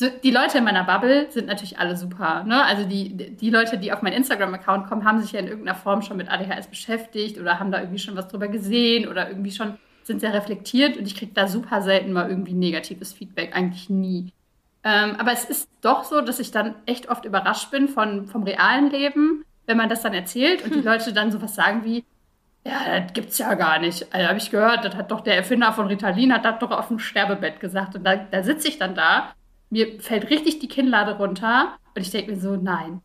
die 0.00 0.30
Leute 0.30 0.58
in 0.58 0.64
meiner 0.64 0.84
Bubble 0.84 1.30
sind 1.30 1.46
natürlich 1.46 1.78
alle 1.78 1.96
super. 1.96 2.44
Ne? 2.44 2.64
Also 2.64 2.84
die, 2.84 3.36
die 3.36 3.50
Leute, 3.50 3.78
die 3.78 3.92
auf 3.92 4.02
meinen 4.02 4.14
Instagram-Account 4.14 4.88
kommen, 4.88 5.04
haben 5.04 5.20
sich 5.20 5.32
ja 5.32 5.40
in 5.40 5.48
irgendeiner 5.48 5.76
Form 5.76 6.02
schon 6.02 6.16
mit 6.16 6.30
ADHS 6.30 6.68
beschäftigt 6.68 7.38
oder 7.38 7.58
haben 7.58 7.70
da 7.70 7.80
irgendwie 7.80 7.98
schon 7.98 8.16
was 8.16 8.28
drüber 8.28 8.48
gesehen 8.48 9.08
oder 9.08 9.28
irgendwie 9.28 9.50
schon 9.50 9.78
sind 10.04 10.20
sehr 10.20 10.32
reflektiert 10.32 10.96
und 10.96 11.06
ich 11.06 11.14
kriege 11.14 11.32
da 11.34 11.46
super 11.46 11.82
selten 11.82 12.12
mal 12.12 12.28
irgendwie 12.28 12.54
negatives 12.54 13.12
Feedback, 13.12 13.54
eigentlich 13.54 13.90
nie. 13.90 14.32
Ähm, 14.82 15.16
aber 15.18 15.32
es 15.32 15.44
ist 15.44 15.68
doch 15.82 16.04
so, 16.04 16.20
dass 16.20 16.40
ich 16.40 16.50
dann 16.50 16.74
echt 16.86 17.10
oft 17.10 17.24
überrascht 17.24 17.70
bin 17.70 17.88
von, 17.88 18.26
vom 18.26 18.42
realen 18.42 18.90
Leben, 18.90 19.44
wenn 19.66 19.76
man 19.76 19.88
das 19.88 20.02
dann 20.02 20.14
erzählt 20.14 20.64
und 20.64 20.70
hm. 20.70 20.80
die 20.80 20.86
Leute 20.86 21.12
dann 21.12 21.30
sowas 21.30 21.54
sagen 21.54 21.84
wie, 21.84 22.04
ja, 22.64 23.00
das 23.00 23.12
gibt's 23.12 23.38
ja 23.38 23.54
gar 23.54 23.78
nicht. 23.78 24.12
Also 24.12 24.28
habe 24.28 24.38
ich 24.38 24.50
gehört, 24.50 24.84
das 24.84 24.94
hat 24.94 25.10
doch 25.10 25.20
der 25.20 25.36
Erfinder 25.36 25.72
von 25.72 25.86
Ritalin, 25.86 26.32
hat 26.32 26.44
das 26.44 26.58
doch 26.58 26.70
auf 26.70 26.88
dem 26.88 26.98
Sterbebett 26.98 27.60
gesagt. 27.60 27.94
Und 27.94 28.04
da, 28.04 28.16
da 28.16 28.42
sitze 28.42 28.68
ich 28.68 28.78
dann 28.78 28.94
da 28.94 29.32
mir 29.70 30.00
fällt 30.00 30.30
richtig 30.30 30.58
die 30.58 30.68
Kinnlade 30.68 31.16
runter 31.16 31.78
und 31.94 32.02
ich 32.02 32.10
denke 32.10 32.32
mir 32.32 32.40
so, 32.40 32.56
nein. 32.56 33.00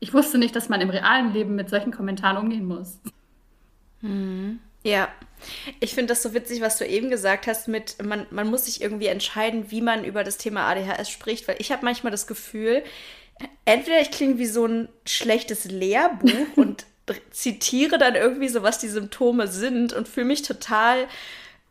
Ich 0.00 0.12
wusste 0.12 0.38
nicht, 0.38 0.54
dass 0.54 0.68
man 0.68 0.80
im 0.80 0.90
realen 0.90 1.32
Leben 1.32 1.54
mit 1.54 1.70
solchen 1.70 1.92
Kommentaren 1.92 2.36
umgehen 2.36 2.66
muss. 2.66 3.00
Hm. 4.00 4.60
Ja, 4.82 5.08
ich 5.80 5.94
finde 5.94 6.12
das 6.12 6.22
so 6.22 6.34
witzig, 6.34 6.60
was 6.60 6.76
du 6.76 6.86
eben 6.86 7.08
gesagt 7.08 7.46
hast, 7.46 7.68
mit 7.68 8.02
man, 8.02 8.26
man 8.30 8.48
muss 8.48 8.66
sich 8.66 8.82
irgendwie 8.82 9.06
entscheiden, 9.06 9.70
wie 9.70 9.80
man 9.80 10.04
über 10.04 10.24
das 10.24 10.36
Thema 10.36 10.68
ADHS 10.68 11.08
spricht, 11.08 11.48
weil 11.48 11.56
ich 11.58 11.72
habe 11.72 11.84
manchmal 11.84 12.10
das 12.10 12.26
Gefühl, 12.26 12.82
entweder 13.64 14.00
ich 14.00 14.10
klinge 14.10 14.38
wie 14.38 14.46
so 14.46 14.66
ein 14.66 14.88
schlechtes 15.06 15.64
Lehrbuch 15.64 16.30
und 16.56 16.84
zitiere 17.30 17.98
dann 17.98 18.14
irgendwie 18.14 18.48
so, 18.48 18.62
was 18.62 18.78
die 18.78 18.88
Symptome 18.88 19.48
sind 19.48 19.92
und 19.92 20.08
fühle 20.08 20.26
mich 20.26 20.42
total, 20.42 21.06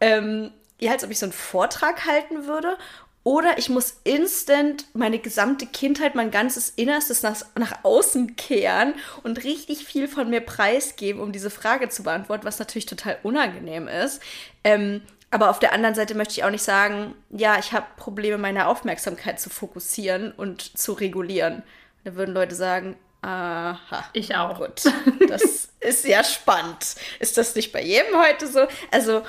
ähm, 0.01 0.51
ja, 0.79 0.91
als 0.91 1.03
ob 1.03 1.11
ich 1.11 1.19
so 1.19 1.25
einen 1.25 1.33
Vortrag 1.33 2.05
halten 2.05 2.45
würde. 2.45 2.77
Oder 3.23 3.57
ich 3.57 3.69
muss 3.69 4.01
instant 4.03 4.85
meine 4.93 5.17
gesamte 5.17 5.65
Kindheit, 5.65 6.13
mein 6.13 6.29
ganzes 6.29 6.69
Innerstes 6.71 7.23
nach, 7.23 7.41
nach 7.55 7.83
außen 7.83 8.35
kehren 8.35 8.95
und 9.23 9.43
richtig 9.45 9.85
viel 9.85 10.09
von 10.09 10.29
mir 10.29 10.41
preisgeben, 10.41 11.21
um 11.21 11.31
diese 11.31 11.49
Frage 11.49 11.87
zu 11.87 12.03
beantworten, 12.03 12.43
was 12.43 12.59
natürlich 12.59 12.85
total 12.85 13.17
unangenehm 13.23 13.87
ist. 13.87 14.21
Ähm, 14.65 15.01
aber 15.31 15.49
auf 15.49 15.59
der 15.59 15.73
anderen 15.73 15.95
Seite 15.95 16.15
möchte 16.15 16.33
ich 16.33 16.43
auch 16.43 16.51
nicht 16.51 16.63
sagen, 16.63 17.15
ja, 17.29 17.57
ich 17.57 17.71
habe 17.71 17.87
Probleme, 17.95 18.37
meine 18.37 18.67
Aufmerksamkeit 18.67 19.39
zu 19.39 19.49
fokussieren 19.49 20.31
und 20.31 20.77
zu 20.77 20.93
regulieren. 20.93 21.63
Da 22.03 22.15
würden 22.15 22.35
Leute 22.35 22.53
sagen, 22.53 22.97
aha. 23.21 24.03
Ich 24.13 24.35
auch. 24.35 24.59
Gut, 24.59 24.83
das 25.27 25.69
ist 25.79 26.05
ja 26.05 26.23
spannend. 26.23 26.95
Ist 27.19 27.37
das 27.37 27.55
nicht 27.55 27.71
bei 27.71 27.81
jedem 27.81 28.15
heute 28.15 28.47
so? 28.47 28.67
Also 28.91 29.23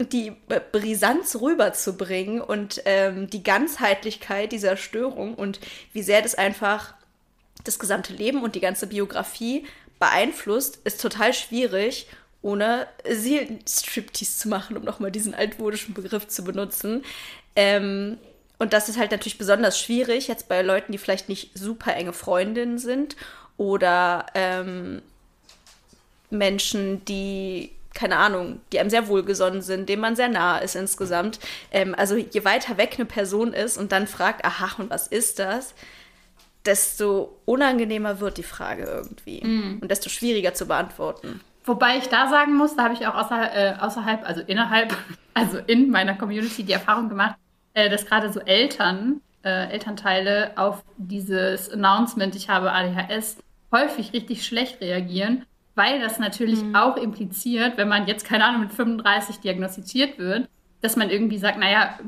die 0.00 0.32
Brisanz 0.72 1.36
rüberzubringen 1.36 2.40
und 2.40 2.82
ähm, 2.84 3.28
die 3.28 3.42
Ganzheitlichkeit 3.42 4.52
dieser 4.52 4.76
Störung 4.76 5.34
und 5.34 5.60
wie 5.92 6.02
sehr 6.02 6.22
das 6.22 6.34
einfach 6.34 6.94
das 7.64 7.78
gesamte 7.78 8.12
Leben 8.14 8.42
und 8.42 8.54
die 8.54 8.60
ganze 8.60 8.86
Biografie 8.86 9.66
beeinflusst, 9.98 10.78
ist 10.84 11.00
total 11.00 11.34
schwierig, 11.34 12.06
ohne 12.42 12.86
Seelenstriptease 13.06 14.38
zu 14.38 14.48
machen, 14.48 14.76
um 14.76 14.84
nochmal 14.84 15.10
diesen 15.10 15.34
altmodischen 15.34 15.92
Begriff 15.92 16.26
zu 16.26 16.42
benutzen. 16.42 17.04
Ähm, 17.54 18.16
und 18.58 18.72
das 18.72 18.88
ist 18.88 18.98
halt 18.98 19.10
natürlich 19.10 19.38
besonders 19.38 19.78
schwierig, 19.78 20.28
jetzt 20.28 20.48
bei 20.48 20.62
Leuten, 20.62 20.92
die 20.92 20.98
vielleicht 20.98 21.28
nicht 21.28 21.56
super 21.56 21.94
enge 21.94 22.12
Freundinnen 22.12 22.78
sind 22.78 23.16
oder 23.56 24.26
ähm, 24.34 25.02
Menschen, 26.30 27.04
die 27.04 27.72
keine 27.94 28.16
Ahnung, 28.16 28.60
die 28.72 28.78
einem 28.78 28.90
sehr 28.90 29.08
wohlgesonnen 29.08 29.62
sind, 29.62 29.88
dem 29.88 30.00
man 30.00 30.16
sehr 30.16 30.28
nah 30.28 30.58
ist 30.58 30.76
insgesamt. 30.76 31.40
Ähm, 31.70 31.94
also 31.96 32.16
je 32.16 32.44
weiter 32.44 32.76
weg 32.78 32.94
eine 32.96 33.06
Person 33.06 33.52
ist 33.52 33.76
und 33.78 33.92
dann 33.92 34.06
fragt, 34.06 34.44
aha, 34.44 34.70
und 34.78 34.90
was 34.90 35.06
ist 35.06 35.38
das? 35.38 35.74
Desto 36.64 37.40
unangenehmer 37.46 38.20
wird 38.20 38.36
die 38.36 38.42
Frage 38.42 38.84
irgendwie 38.84 39.40
mm. 39.42 39.78
und 39.80 39.90
desto 39.90 40.10
schwieriger 40.10 40.52
zu 40.52 40.66
beantworten. 40.66 41.40
Wobei 41.64 41.98
ich 41.98 42.08
da 42.08 42.28
sagen 42.28 42.54
muss, 42.54 42.76
da 42.76 42.84
habe 42.84 42.94
ich 42.94 43.06
auch 43.06 43.14
außer, 43.14 43.54
äh, 43.54 43.74
außerhalb, 43.78 44.26
also 44.26 44.42
innerhalb, 44.42 44.94
also 45.34 45.58
in 45.58 45.90
meiner 45.90 46.14
Community 46.14 46.62
die 46.62 46.72
Erfahrung 46.72 47.08
gemacht, 47.08 47.36
äh, 47.74 47.88
dass 47.88 48.06
gerade 48.06 48.32
so 48.32 48.40
Eltern, 48.40 49.20
äh, 49.42 49.70
Elternteile 49.70 50.52
auf 50.56 50.82
dieses 50.96 51.70
Announcement, 51.70 52.34
ich 52.34 52.48
habe 52.48 52.72
ADHS, 52.72 53.38
häufig 53.72 54.12
richtig 54.12 54.44
schlecht 54.44 54.80
reagieren, 54.80 55.46
weil 55.74 56.00
das 56.00 56.18
natürlich 56.18 56.62
mhm. 56.62 56.74
auch 56.76 56.96
impliziert, 56.96 57.76
wenn 57.76 57.88
man 57.88 58.06
jetzt, 58.06 58.24
keine 58.24 58.44
Ahnung, 58.44 58.62
mit 58.62 58.72
35 58.72 59.40
diagnostiziert 59.40 60.18
wird, 60.18 60.48
dass 60.80 60.96
man 60.96 61.10
irgendwie 61.10 61.38
sagt, 61.38 61.58
naja, 61.58 61.98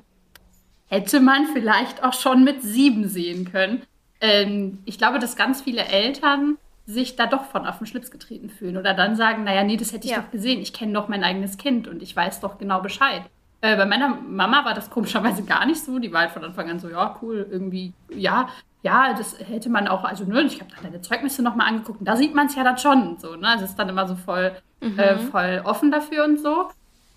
hätte 0.89 1.21
man 1.21 1.47
vielleicht 1.47 2.03
auch 2.03 2.13
schon 2.13 2.45
mit 2.45 2.63
sieben 2.63 3.09
sehen 3.09 3.51
können. 3.51 3.83
Ähm, 4.21 4.79
ich 4.85 4.99
glaube, 4.99 5.19
dass 5.19 5.37
ganz 5.37 5.63
viele 5.63 5.85
Eltern 5.85 6.59
sich 6.87 7.17
da 7.17 7.27
doch 7.27 7.45
von 7.45 7.67
auf 7.67 7.79
den 7.79 7.87
Schlips 7.87 8.11
getreten 8.11 8.51
fühlen 8.51 8.77
oder 8.77 8.93
dann 8.93 9.17
sagen, 9.17 9.45
naja, 9.45 9.63
nee, 9.63 9.77
das 9.77 9.93
hätte 9.93 10.07
ich 10.07 10.13
ja. 10.13 10.21
doch 10.21 10.31
gesehen, 10.31 10.61
ich 10.61 10.73
kenne 10.73 10.93
doch 10.93 11.09
mein 11.09 11.25
eigenes 11.25 11.57
Kind 11.57 11.87
und 11.89 12.03
ich 12.03 12.15
weiß 12.15 12.41
doch 12.41 12.59
genau 12.59 12.81
Bescheid. 12.81 13.23
Äh, 13.61 13.77
bei 13.77 13.87
meiner 13.87 14.09
Mama 14.09 14.65
war 14.65 14.75
das 14.75 14.91
komischerweise 14.91 15.45
gar 15.45 15.65
nicht 15.65 15.83
so. 15.83 15.99
Die 15.99 16.13
war 16.13 16.23
halt 16.23 16.33
von 16.33 16.45
Anfang 16.45 16.69
an 16.69 16.81
so, 16.81 16.91
ja, 16.91 17.17
cool, 17.23 17.47
irgendwie, 17.51 17.93
ja, 18.11 18.49
ja, 18.83 19.15
das 19.15 19.39
hätte 19.39 19.71
man 19.71 19.87
auch, 19.87 20.05
also 20.05 20.25
ne, 20.25 20.43
ich 20.43 20.61
habe 20.61 20.71
dann 20.75 20.85
deine 20.85 21.01
Zeugnisse 21.01 21.43
nochmal 21.43 21.69
angeguckt 21.69 22.01
und 22.01 22.07
da 22.07 22.17
sieht 22.17 22.35
man 22.35 22.47
es 22.49 22.57
ja 22.57 22.65
dann 22.65 22.79
schon 22.79 23.17
so, 23.19 23.37
ne? 23.37 23.55
Das 23.55 23.63
ist 23.63 23.79
dann 23.79 23.89
immer 23.89 24.09
so 24.09 24.17
voll, 24.17 24.57
mhm. 24.81 24.99
äh, 24.99 25.19
voll 25.19 25.63
offen 25.65 25.93
dafür 25.93 26.25
und 26.25 26.41
so. 26.41 26.69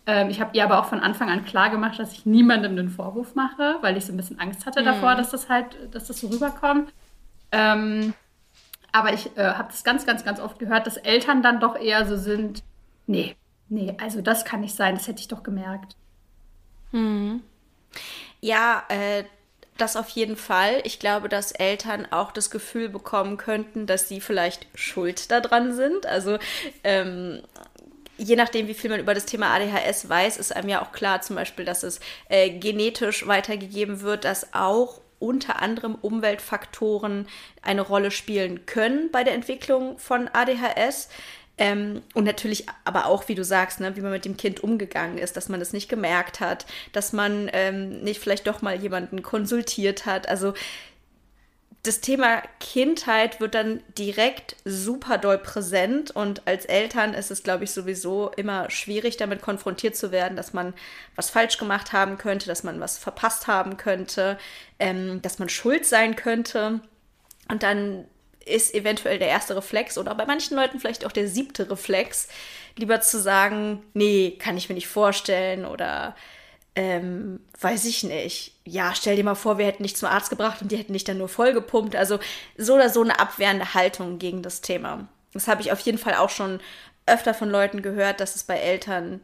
Ähm, 0.05 0.29
ich 0.29 0.39
habe 0.39 0.51
ihr 0.55 0.63
aber 0.63 0.79
auch 0.79 0.85
von 0.85 0.99
Anfang 0.99 1.29
an 1.29 1.43
klar 1.43 1.71
gemacht, 1.71 1.97
dass 1.97 2.13
ich 2.13 2.27
niemandem 2.27 2.75
den 2.75 2.89
Vorwurf 2.89 3.33
mache, 3.33 3.77
weil 3.81 3.97
ich 3.97 4.05
so 4.05 4.13
ein 4.13 4.17
bisschen 4.17 4.39
Angst 4.39 4.67
hatte 4.67 4.81
mhm. 4.81 4.85
davor, 4.85 5.15
dass 5.15 5.31
das 5.31 5.49
halt, 5.49 5.75
dass 5.91 6.05
das 6.05 6.19
so 6.19 6.27
rüberkommt. 6.27 6.93
Ähm, 7.51 8.13
aber 8.91 9.13
ich 9.13 9.35
äh, 9.35 9.53
habe 9.53 9.69
das 9.69 9.83
ganz, 9.83 10.05
ganz, 10.05 10.23
ganz 10.23 10.39
oft 10.39 10.59
gehört, 10.59 10.85
dass 10.85 10.97
Eltern 10.97 11.41
dann 11.41 11.59
doch 11.59 11.75
eher 11.75 12.05
so 12.05 12.15
sind, 12.15 12.63
nee, 13.07 13.35
nee, 13.69 13.97
also 13.99 14.21
das 14.21 14.45
kann 14.45 14.61
nicht 14.61 14.75
sein, 14.75 14.95
das 14.95 15.07
hätte 15.07 15.19
ich 15.19 15.27
doch 15.27 15.41
gemerkt. 15.41 15.95
Hm. 16.91 17.41
Ja, 18.39 18.83
äh, 18.89 19.23
das 19.77 19.95
auf 19.95 20.09
jeden 20.09 20.37
Fall. 20.37 20.81
Ich 20.83 20.99
glaube, 20.99 21.29
dass 21.29 21.51
Eltern 21.51 22.07
auch 22.11 22.31
das 22.31 22.49
Gefühl 22.49 22.89
bekommen 22.89 23.37
könnten, 23.37 23.87
dass 23.87 24.07
sie 24.07 24.21
vielleicht 24.21 24.67
schuld 24.73 25.31
daran 25.31 25.73
sind. 25.73 26.05
Also 26.05 26.37
ähm, 26.83 27.41
je 28.17 28.35
nachdem, 28.35 28.67
wie 28.67 28.73
viel 28.73 28.89
man 28.89 28.99
über 28.99 29.13
das 29.13 29.25
Thema 29.25 29.53
ADHS 29.53 30.07
weiß, 30.07 30.37
ist 30.37 30.55
einem 30.55 30.69
ja 30.69 30.81
auch 30.81 30.91
klar, 30.91 31.21
zum 31.21 31.35
Beispiel, 31.35 31.65
dass 31.65 31.83
es 31.83 31.99
äh, 32.29 32.49
genetisch 32.49 33.27
weitergegeben 33.27 34.01
wird, 34.01 34.23
dass 34.23 34.53
auch 34.53 35.01
unter 35.19 35.61
anderem 35.61 35.95
Umweltfaktoren 35.95 37.27
eine 37.61 37.81
Rolle 37.81 38.11
spielen 38.11 38.65
können 38.65 39.11
bei 39.11 39.23
der 39.23 39.33
Entwicklung 39.33 39.97
von 39.97 40.29
ADHS. 40.31 41.09
Ähm, 41.57 42.01
und 42.13 42.25
natürlich 42.25 42.65
aber 42.83 43.05
auch, 43.05 43.27
wie 43.27 43.35
du 43.35 43.43
sagst, 43.43 43.79
ne, 43.79 43.95
wie 43.95 44.01
man 44.01 44.11
mit 44.11 44.25
dem 44.25 44.35
Kind 44.35 44.61
umgegangen 44.61 45.17
ist, 45.17 45.37
dass 45.37 45.47
man 45.47 45.59
das 45.59 45.71
nicht 45.71 45.87
gemerkt 45.87 46.41
hat, 46.41 46.65
dass 46.91 47.13
man 47.13 47.49
ähm, 47.53 48.01
nicht 48.03 48.19
vielleicht 48.19 48.47
doch 48.47 48.61
mal 48.61 48.75
jemanden 48.75 49.23
konsultiert 49.23 50.05
hat. 50.05 50.27
Also 50.27 50.53
das 51.85 52.01
Thema 52.01 52.41
Kindheit 52.59 53.39
wird 53.39 53.53
dann 53.53 53.81
direkt 53.97 54.55
super 54.65 55.17
doll 55.17 55.37
präsent 55.37 56.11
und 56.11 56.47
als 56.47 56.65
Eltern 56.65 57.13
ist 57.13 57.29
es, 57.29 57.43
glaube 57.43 57.63
ich, 57.63 57.71
sowieso 57.71 58.31
immer 58.35 58.69
schwierig, 58.71 59.17
damit 59.17 59.41
konfrontiert 59.41 59.95
zu 59.95 60.11
werden, 60.11 60.35
dass 60.35 60.51
man 60.51 60.73
was 61.15 61.29
falsch 61.29 61.57
gemacht 61.57 61.93
haben 61.93 62.17
könnte, 62.17 62.47
dass 62.47 62.63
man 62.63 62.79
was 62.79 62.97
verpasst 62.97 63.47
haben 63.47 63.77
könnte, 63.77 64.37
ähm, 64.79 65.21
dass 65.21 65.37
man 65.37 65.47
schuld 65.47 65.85
sein 65.85 66.15
könnte. 66.15 66.81
Und 67.49 67.61
dann 67.61 68.05
ist 68.45 68.73
eventuell 68.73 69.19
der 69.19 69.27
erste 69.27 69.55
Reflex 69.55 69.97
oder 69.97 70.15
bei 70.15 70.25
manchen 70.25 70.55
Leuten 70.55 70.79
vielleicht 70.79 71.05
auch 71.05 71.11
der 71.11 71.27
siebte 71.27 71.69
Reflex, 71.69 72.27
lieber 72.77 73.01
zu 73.01 73.19
sagen, 73.19 73.83
nee, 73.93 74.37
kann 74.39 74.57
ich 74.57 74.69
mir 74.69 74.75
nicht 74.75 74.87
vorstellen 74.87 75.65
oder 75.65 76.15
ähm, 76.75 77.39
weiß 77.59 77.85
ich 77.85 78.03
nicht. 78.03 78.53
Ja, 78.65 78.93
stell 78.93 79.15
dir 79.15 79.23
mal 79.23 79.35
vor, 79.35 79.57
wir 79.57 79.65
hätten 79.65 79.83
dich 79.83 79.95
zum 79.95 80.09
Arzt 80.09 80.29
gebracht 80.29 80.61
und 80.61 80.71
die 80.71 80.77
hätten 80.77 80.93
dich 80.93 81.05
dann 81.05 81.17
nur 81.17 81.29
vollgepumpt. 81.29 81.95
Also 81.95 82.19
so 82.57 82.75
oder 82.75 82.89
so 82.89 83.01
eine 83.01 83.19
abwehrende 83.19 83.73
Haltung 83.73 84.19
gegen 84.19 84.41
das 84.41 84.61
Thema. 84.61 85.07
Das 85.33 85.47
habe 85.47 85.61
ich 85.61 85.71
auf 85.71 85.79
jeden 85.79 85.97
Fall 85.97 86.15
auch 86.15 86.29
schon 86.29 86.59
öfter 87.05 87.33
von 87.33 87.49
Leuten 87.49 87.81
gehört, 87.81 88.19
dass 88.19 88.35
es 88.35 88.43
bei 88.43 88.57
Eltern 88.57 89.21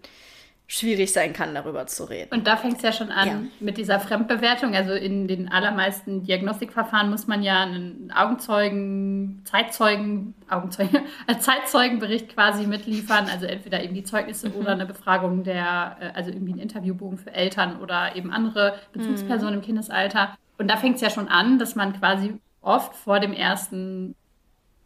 schwierig 0.72 1.12
sein 1.12 1.34
kann, 1.34 1.54
darüber 1.54 1.86
zu 1.86 2.06
reden. 2.06 2.34
Und 2.34 2.48
da 2.48 2.56
fängt 2.56 2.78
es 2.78 2.82
ja 2.82 2.94
schon 2.94 3.12
an 3.12 3.28
ja. 3.28 3.42
mit 3.60 3.78
dieser 3.78 4.00
Fremdbewertung. 4.00 4.74
Also 4.74 4.94
in 4.94 5.28
den 5.28 5.52
allermeisten 5.52 6.24
Diagnostikverfahren 6.24 7.10
muss 7.10 7.28
man 7.28 7.44
ja 7.44 7.64
einen 7.64 8.10
Augenzeugen, 8.16 9.42
Zeitzeugen, 9.44 10.34
Augenzeugen, 10.50 11.02
äh, 11.28 11.38
Zeitzeugenbericht 11.38 12.30
quasi 12.30 12.68
mitliefern. 12.68 13.28
Also 13.30 13.48
entweder 13.48 13.84
eben 13.84 13.94
die 13.94 14.06
Zeugnisse 14.06 14.48
mhm. 14.48 14.56
oder 14.56 14.72
eine 14.72 14.86
Befragung 14.86 15.44
der, 15.44 15.98
äh, 16.00 16.12
also 16.14 16.32
irgendwie 16.32 16.54
ein 16.54 16.60
Interviewbogen 16.60 17.18
für 17.18 17.34
Eltern 17.34 17.82
oder 17.82 18.16
eben 18.16 18.32
andere 18.32 18.76
Bezugspersonen 18.94 19.56
mhm. 19.56 19.60
im 19.60 19.66
Kindesalter. 19.66 20.38
Und 20.58 20.70
da 20.70 20.78
fängt 20.78 20.96
es 20.96 21.02
ja 21.02 21.10
schon 21.10 21.28
an, 21.28 21.60
dass 21.60 21.76
man 21.76 22.00
quasi 22.00 22.36
oft 22.62 22.96
vor 22.96 23.20
dem 23.20 23.34
ersten, 23.34 24.16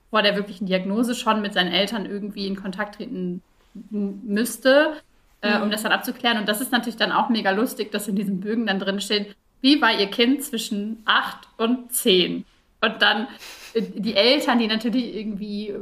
vor 0.10 0.24
der 0.24 0.36
wirklichen 0.36 0.66
Diagnose 0.66 1.14
schon 1.14 1.44
mit 1.44 1.54
seinen 1.54 1.72
Eltern 1.72 2.08
irgendwie 2.08 2.48
in 2.48 2.56
Kontakt 2.56 2.96
treten 2.96 3.44
müsste 3.92 4.96
äh, 5.46 5.60
um 5.60 5.68
mhm. 5.68 5.72
das 5.72 5.84
dann 5.84 5.92
abzuklären. 5.92 6.40
Und 6.40 6.50
das 6.50 6.62
ist 6.62 6.72
natürlich 6.72 6.98
dann 6.98 7.12
auch 7.12 7.30
mega 7.30 7.52
lustig, 7.52 7.92
dass 7.92 8.08
in 8.08 8.16
diesen 8.16 8.40
Bögen 8.40 8.66
dann 8.66 8.80
drin 8.80 9.00
steht, 9.00 9.36
wie 9.62 9.82
war 9.82 9.98
ihr 9.98 10.08
Kind 10.08 10.44
zwischen 10.44 11.02
acht 11.06 11.48
und 11.58 11.92
zehn? 11.92 12.46
Und 12.82 13.02
dann 13.02 13.28
äh, 13.74 13.82
die 13.82 14.16
Eltern, 14.16 14.60
die 14.60 14.68
natürlich 14.68 15.16
irgendwie 15.16 15.74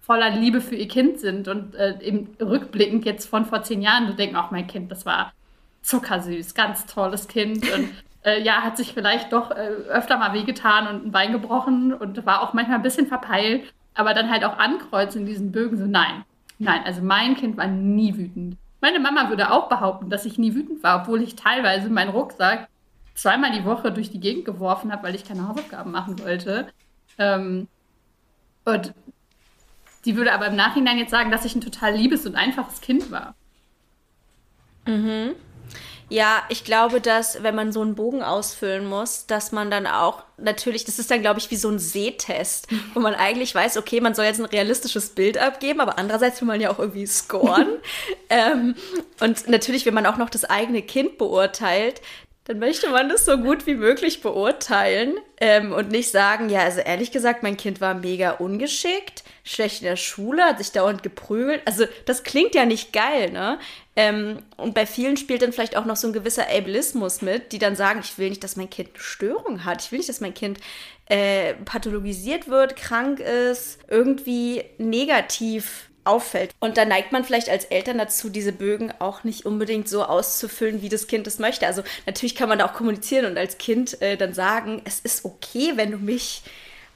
voller 0.00 0.30
Liebe 0.30 0.60
für 0.60 0.74
ihr 0.74 0.88
Kind 0.88 1.20
sind 1.20 1.46
und 1.46 1.74
äh, 1.76 1.98
eben 2.02 2.34
rückblickend 2.40 3.04
jetzt 3.04 3.26
von 3.26 3.44
vor 3.44 3.62
zehn 3.62 3.80
Jahren, 3.82 4.08
du 4.08 4.14
denkst, 4.14 4.36
auch 4.36 4.50
mein 4.50 4.66
Kind, 4.66 4.90
das 4.90 5.06
war 5.06 5.32
zuckersüß, 5.82 6.54
ganz 6.54 6.86
tolles 6.86 7.28
Kind 7.28 7.62
und 7.72 7.90
äh, 8.24 8.42
ja, 8.42 8.62
hat 8.62 8.76
sich 8.76 8.92
vielleicht 8.92 9.32
doch 9.32 9.50
äh, 9.50 9.68
öfter 9.88 10.18
mal 10.18 10.32
wehgetan 10.32 10.88
und 10.88 11.06
ein 11.06 11.12
Bein 11.12 11.32
gebrochen 11.32 11.94
und 11.94 12.26
war 12.26 12.42
auch 12.42 12.54
manchmal 12.54 12.78
ein 12.78 12.82
bisschen 12.82 13.06
verpeilt, 13.06 13.72
aber 13.94 14.14
dann 14.14 14.30
halt 14.30 14.44
auch 14.44 14.58
ankreuzen 14.58 15.20
in 15.20 15.26
diesen 15.26 15.52
Bögen 15.52 15.78
so, 15.78 15.86
nein, 15.86 16.24
nein, 16.58 16.82
also 16.84 17.02
mein 17.02 17.36
Kind 17.36 17.56
war 17.56 17.66
nie 17.66 18.16
wütend. 18.16 18.56
Meine 18.80 19.00
Mama 19.00 19.28
würde 19.28 19.50
auch 19.50 19.68
behaupten, 19.68 20.10
dass 20.10 20.24
ich 20.24 20.38
nie 20.38 20.54
wütend 20.54 20.82
war, 20.82 21.02
obwohl 21.02 21.22
ich 21.22 21.36
teilweise 21.36 21.90
meinen 21.90 22.10
Rucksack 22.10 22.68
zweimal 23.14 23.52
die 23.52 23.64
Woche 23.64 23.92
durch 23.92 24.10
die 24.10 24.20
Gegend 24.20 24.44
geworfen 24.44 24.92
habe, 24.92 25.02
weil 25.02 25.14
ich 25.14 25.24
keine 25.24 25.46
Hausaufgaben 25.46 25.90
machen 25.90 26.18
wollte. 26.20 26.68
Ähm, 27.18 27.68
und 28.64 28.94
die 30.04 30.16
würde 30.16 30.32
aber 30.32 30.46
im 30.46 30.56
Nachhinein 30.56 30.98
jetzt 30.98 31.10
sagen, 31.10 31.30
dass 31.30 31.44
ich 31.44 31.54
ein 31.54 31.60
total 31.60 31.94
liebes 31.94 32.26
und 32.26 32.36
einfaches 32.36 32.80
Kind 32.80 33.10
war. 33.10 33.34
Mhm. 34.86 35.34
Ja, 36.10 36.42
ich 36.48 36.64
glaube, 36.64 37.00
dass 37.00 37.44
wenn 37.44 37.54
man 37.54 37.70
so 37.70 37.82
einen 37.82 37.94
Bogen 37.94 38.22
ausfüllen 38.22 38.84
muss, 38.84 39.26
dass 39.26 39.52
man 39.52 39.70
dann 39.70 39.86
auch 39.86 40.24
natürlich, 40.38 40.84
das 40.84 40.98
ist 40.98 41.08
dann, 41.08 41.20
glaube 41.20 41.38
ich, 41.38 41.52
wie 41.52 41.56
so 41.56 41.68
ein 41.70 41.78
Sehtest, 41.78 42.66
wo 42.94 43.00
man 43.00 43.14
eigentlich 43.14 43.54
weiß, 43.54 43.76
okay, 43.76 44.00
man 44.00 44.14
soll 44.14 44.24
jetzt 44.24 44.40
ein 44.40 44.46
realistisches 44.46 45.10
Bild 45.10 45.38
abgeben, 45.38 45.80
aber 45.80 45.98
andererseits 45.98 46.40
will 46.40 46.48
man 46.48 46.60
ja 46.60 46.70
auch 46.70 46.80
irgendwie 46.80 47.06
scoren. 47.06 47.68
ähm, 48.28 48.74
und 49.20 49.48
natürlich, 49.48 49.86
wenn 49.86 49.94
man 49.94 50.06
auch 50.06 50.16
noch 50.16 50.30
das 50.30 50.44
eigene 50.44 50.82
Kind 50.82 51.16
beurteilt, 51.16 52.02
dann 52.44 52.58
möchte 52.58 52.90
man 52.90 53.08
das 53.08 53.24
so 53.24 53.38
gut 53.38 53.68
wie 53.68 53.76
möglich 53.76 54.20
beurteilen 54.20 55.14
ähm, 55.40 55.72
und 55.72 55.92
nicht 55.92 56.10
sagen, 56.10 56.48
ja, 56.48 56.62
also 56.62 56.80
ehrlich 56.80 57.12
gesagt, 57.12 57.44
mein 57.44 57.56
Kind 57.56 57.80
war 57.80 57.94
mega 57.94 58.32
ungeschickt, 58.32 59.22
schlecht 59.50 59.82
in 59.82 59.88
der 59.88 59.96
Schule, 59.96 60.44
hat 60.44 60.58
sich 60.58 60.70
dauernd 60.70 61.02
geprügelt. 61.02 61.62
Also 61.64 61.86
das 62.06 62.22
klingt 62.22 62.54
ja 62.54 62.64
nicht 62.64 62.92
geil, 62.92 63.30
ne? 63.32 63.58
Ähm, 63.96 64.38
und 64.56 64.74
bei 64.74 64.86
vielen 64.86 65.16
spielt 65.16 65.42
dann 65.42 65.52
vielleicht 65.52 65.76
auch 65.76 65.84
noch 65.84 65.96
so 65.96 66.06
ein 66.06 66.12
gewisser 66.12 66.46
Ableismus 66.48 67.20
mit, 67.20 67.50
die 67.50 67.58
dann 67.58 67.74
sagen, 67.74 68.00
ich 68.02 68.16
will 68.16 68.28
nicht, 68.30 68.44
dass 68.44 68.56
mein 68.56 68.70
Kind 68.70 68.90
eine 68.90 69.02
Störung 69.02 69.64
hat. 69.64 69.82
Ich 69.82 69.90
will 69.90 69.98
nicht, 69.98 70.08
dass 70.08 70.20
mein 70.20 70.34
Kind 70.34 70.60
äh, 71.06 71.54
pathologisiert 71.64 72.48
wird, 72.48 72.76
krank 72.76 73.18
ist, 73.18 73.80
irgendwie 73.88 74.64
negativ 74.78 75.90
auffällt. 76.04 76.54
Und 76.60 76.76
da 76.76 76.84
neigt 76.84 77.10
man 77.10 77.24
vielleicht 77.24 77.50
als 77.50 77.64
Eltern 77.64 77.98
dazu, 77.98 78.30
diese 78.30 78.52
Bögen 78.52 78.92
auch 79.00 79.24
nicht 79.24 79.46
unbedingt 79.46 79.88
so 79.88 80.04
auszufüllen, 80.04 80.80
wie 80.80 80.88
das 80.88 81.08
Kind 81.08 81.26
es 81.26 81.40
möchte. 81.40 81.66
Also 81.66 81.82
natürlich 82.06 82.36
kann 82.36 82.48
man 82.48 82.60
da 82.60 82.66
auch 82.66 82.72
kommunizieren 82.72 83.26
und 83.26 83.36
als 83.36 83.58
Kind 83.58 84.00
äh, 84.00 84.16
dann 84.16 84.32
sagen, 84.32 84.80
es 84.84 85.00
ist 85.00 85.24
okay, 85.24 85.72
wenn 85.74 85.90
du 85.90 85.98
mich 85.98 86.42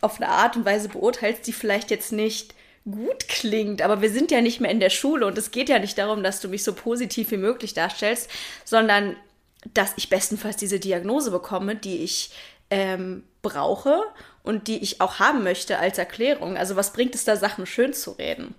auf 0.04 0.20
eine 0.20 0.28
Art 0.28 0.56
und 0.56 0.64
Weise 0.64 0.88
beurteilst, 0.88 1.46
die 1.46 1.52
vielleicht 1.52 1.90
jetzt 1.90 2.12
nicht 2.12 2.54
gut 2.90 3.28
klingt, 3.28 3.80
aber 3.80 4.02
wir 4.02 4.11
sind 4.11 4.30
ja 4.30 4.42
nicht 4.42 4.61
mehr 4.61 4.70
in 4.70 4.80
der 4.80 4.90
Schule 4.90 5.26
und 5.26 5.38
es 5.38 5.50
geht 5.50 5.70
ja 5.70 5.78
nicht 5.78 5.96
darum, 5.96 6.23
dass 6.23 6.40
du 6.40 6.49
mich 6.49 6.62
so 6.62 6.75
positiv 6.75 7.30
wie 7.30 7.38
möglich 7.38 7.73
darstellst, 7.73 8.30
sondern 8.64 9.16
dass 9.73 9.94
ich 9.96 10.11
bestenfalls 10.11 10.56
diese 10.56 10.78
Diagnose 10.78 11.30
bekomme, 11.30 11.76
die 11.76 12.04
ich 12.04 12.30
ähm, 12.70 13.25
brauche 13.40 14.02
und 14.42 14.68
die 14.68 14.82
ich 14.82 15.00
auch 15.00 15.18
haben 15.18 15.42
möchte 15.42 15.78
als 15.78 15.96
Erklärung. 15.96 16.58
Also 16.58 16.76
was 16.76 16.92
bringt 16.92 17.14
es 17.14 17.25
da, 17.25 17.37
Sachen 17.37 17.64
schön 17.64 17.94
zu 17.94 18.12
reden? 18.12 18.54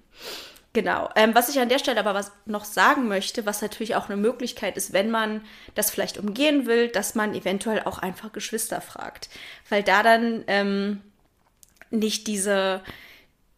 Genau. 0.74 1.10
Ähm, 1.16 1.34
was 1.34 1.48
ich 1.48 1.60
an 1.60 1.70
der 1.70 1.80
Stelle 1.80 2.00
aber 2.00 2.14
was 2.14 2.32
noch 2.46 2.66
sagen 2.66 3.08
möchte, 3.08 3.46
was 3.46 3.62
natürlich 3.62 3.96
auch 3.96 4.10
eine 4.10 4.18
Möglichkeit 4.18 4.76
ist, 4.76 4.92
wenn 4.92 5.10
man 5.10 5.42
das 5.74 5.90
vielleicht 5.90 6.18
umgehen 6.18 6.66
will, 6.66 6.90
dass 6.90 7.16
man 7.16 7.34
eventuell 7.34 7.84
auch 7.84 8.00
einfach 8.00 8.34
Geschwister 8.34 8.82
fragt. 8.82 9.30
Weil 9.70 9.84
da 9.84 10.04
dann 10.04 10.44
ähm, 10.48 11.02
nicht 12.00 12.28
diese, 12.28 12.82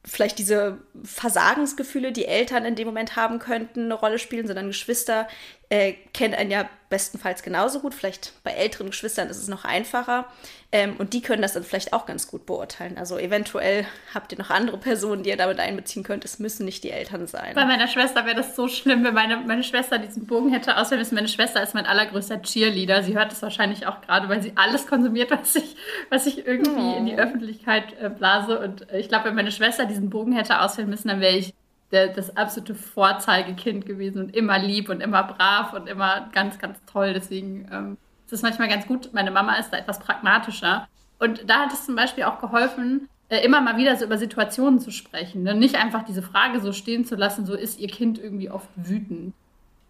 vielleicht 0.05 0.39
diese 0.39 0.79
Versagensgefühle, 1.03 2.11
die 2.11 2.25
Eltern 2.25 2.65
in 2.65 2.75
dem 2.75 2.87
Moment 2.87 3.15
haben 3.15 3.39
könnten, 3.39 3.85
eine 3.85 3.93
Rolle 3.93 4.19
spielen, 4.19 4.47
sondern 4.47 4.67
Geschwister 4.67 5.27
äh, 5.69 5.93
kennen 6.13 6.33
einen 6.33 6.51
ja 6.51 6.69
bestenfalls 6.89 7.43
genauso 7.43 7.81
gut. 7.81 7.93
Vielleicht 7.93 8.31
bei 8.43 8.51
älteren 8.51 8.87
Geschwistern 8.87 9.27
ist 9.27 9.37
es 9.37 9.49
noch 9.49 9.65
einfacher. 9.65 10.25
Ähm, 10.71 10.95
und 10.97 11.13
die 11.13 11.21
können 11.21 11.41
das 11.41 11.53
dann 11.53 11.63
vielleicht 11.63 11.91
auch 11.91 12.05
ganz 12.05 12.27
gut 12.27 12.45
beurteilen. 12.45 12.97
Also 12.97 13.17
eventuell 13.17 13.85
habt 14.13 14.31
ihr 14.31 14.37
noch 14.37 14.49
andere 14.49 14.77
Personen, 14.77 15.23
die 15.23 15.29
ihr 15.29 15.37
damit 15.37 15.59
einbeziehen 15.59 16.03
könnt. 16.03 16.23
Es 16.23 16.39
müssen 16.39 16.65
nicht 16.65 16.83
die 16.85 16.91
Eltern 16.91 17.27
sein. 17.27 17.55
Bei 17.55 17.65
meiner 17.65 17.87
Schwester 17.87 18.25
wäre 18.25 18.35
das 18.35 18.55
so 18.55 18.69
schlimm, 18.69 19.03
wenn 19.03 19.13
meine, 19.13 19.37
meine 19.37 19.63
Schwester 19.63 19.97
diesen 19.97 20.25
Bogen 20.25 20.51
hätte 20.51 20.77
auswählen 20.77 20.99
müssen. 20.99 21.15
Meine 21.15 21.27
Schwester 21.27 21.61
ist 21.61 21.73
mein 21.73 21.85
allergrößter 21.85 22.41
Cheerleader. 22.41 23.03
Sie 23.03 23.17
hört 23.17 23.31
das 23.31 23.41
wahrscheinlich 23.41 23.85
auch 23.87 24.01
gerade, 24.01 24.29
weil 24.29 24.41
sie 24.41 24.53
alles 24.55 24.87
konsumiert, 24.87 25.31
was 25.31 25.55
ich, 25.55 25.75
was 26.09 26.25
ich 26.25 26.47
irgendwie 26.47 26.93
oh. 26.93 26.97
in 26.97 27.05
die 27.05 27.17
Öffentlichkeit 27.17 27.93
äh, 28.01 28.09
blase. 28.09 28.59
Und 28.59 28.89
äh, 28.89 28.99
ich 28.99 29.09
glaube, 29.09 29.25
wenn 29.25 29.35
meine 29.35 29.51
Schwester 29.51 29.85
diesen 29.85 30.09
Bogen 30.09 30.33
hätte 30.33 30.61
auswählen 30.61 30.89
müssen, 30.89 31.09
dann 31.09 31.19
wäre 31.19 31.35
ich 31.35 31.53
der, 31.91 32.07
das 32.09 32.35
absolute 32.35 32.75
Vorzeigekind 32.75 33.85
gewesen 33.85 34.21
und 34.21 34.35
immer 34.35 34.59
lieb 34.59 34.89
und 34.89 35.01
immer 35.01 35.23
brav 35.23 35.73
und 35.73 35.87
immer 35.87 36.29
ganz, 36.33 36.59
ganz 36.59 36.79
toll. 36.85 37.13
Deswegen 37.13 37.67
ähm, 37.71 37.97
ist 38.25 38.33
es 38.33 38.41
manchmal 38.41 38.67
ganz 38.67 38.87
gut. 38.87 39.13
Meine 39.13 39.31
Mama 39.31 39.55
ist 39.55 39.71
da 39.71 39.77
etwas 39.77 39.99
pragmatischer. 39.99 40.87
Und 41.19 41.49
da 41.49 41.61
hat 41.61 41.73
es 41.73 41.85
zum 41.85 41.95
Beispiel 41.95 42.25
auch 42.25 42.39
geholfen, 42.39 43.09
äh, 43.29 43.43
immer 43.43 43.61
mal 43.61 43.77
wieder 43.77 43.95
so 43.95 44.05
über 44.05 44.17
Situationen 44.17 44.79
zu 44.79 44.91
sprechen. 44.91 45.43
Ne? 45.43 45.55
Nicht 45.55 45.75
einfach 45.75 46.03
diese 46.03 46.21
Frage 46.21 46.59
so 46.59 46.73
stehen 46.73 47.05
zu 47.05 47.15
lassen, 47.15 47.45
so 47.45 47.55
ist 47.55 47.79
ihr 47.79 47.87
Kind 47.87 48.19
irgendwie 48.19 48.49
oft 48.49 48.69
wütend. 48.75 49.33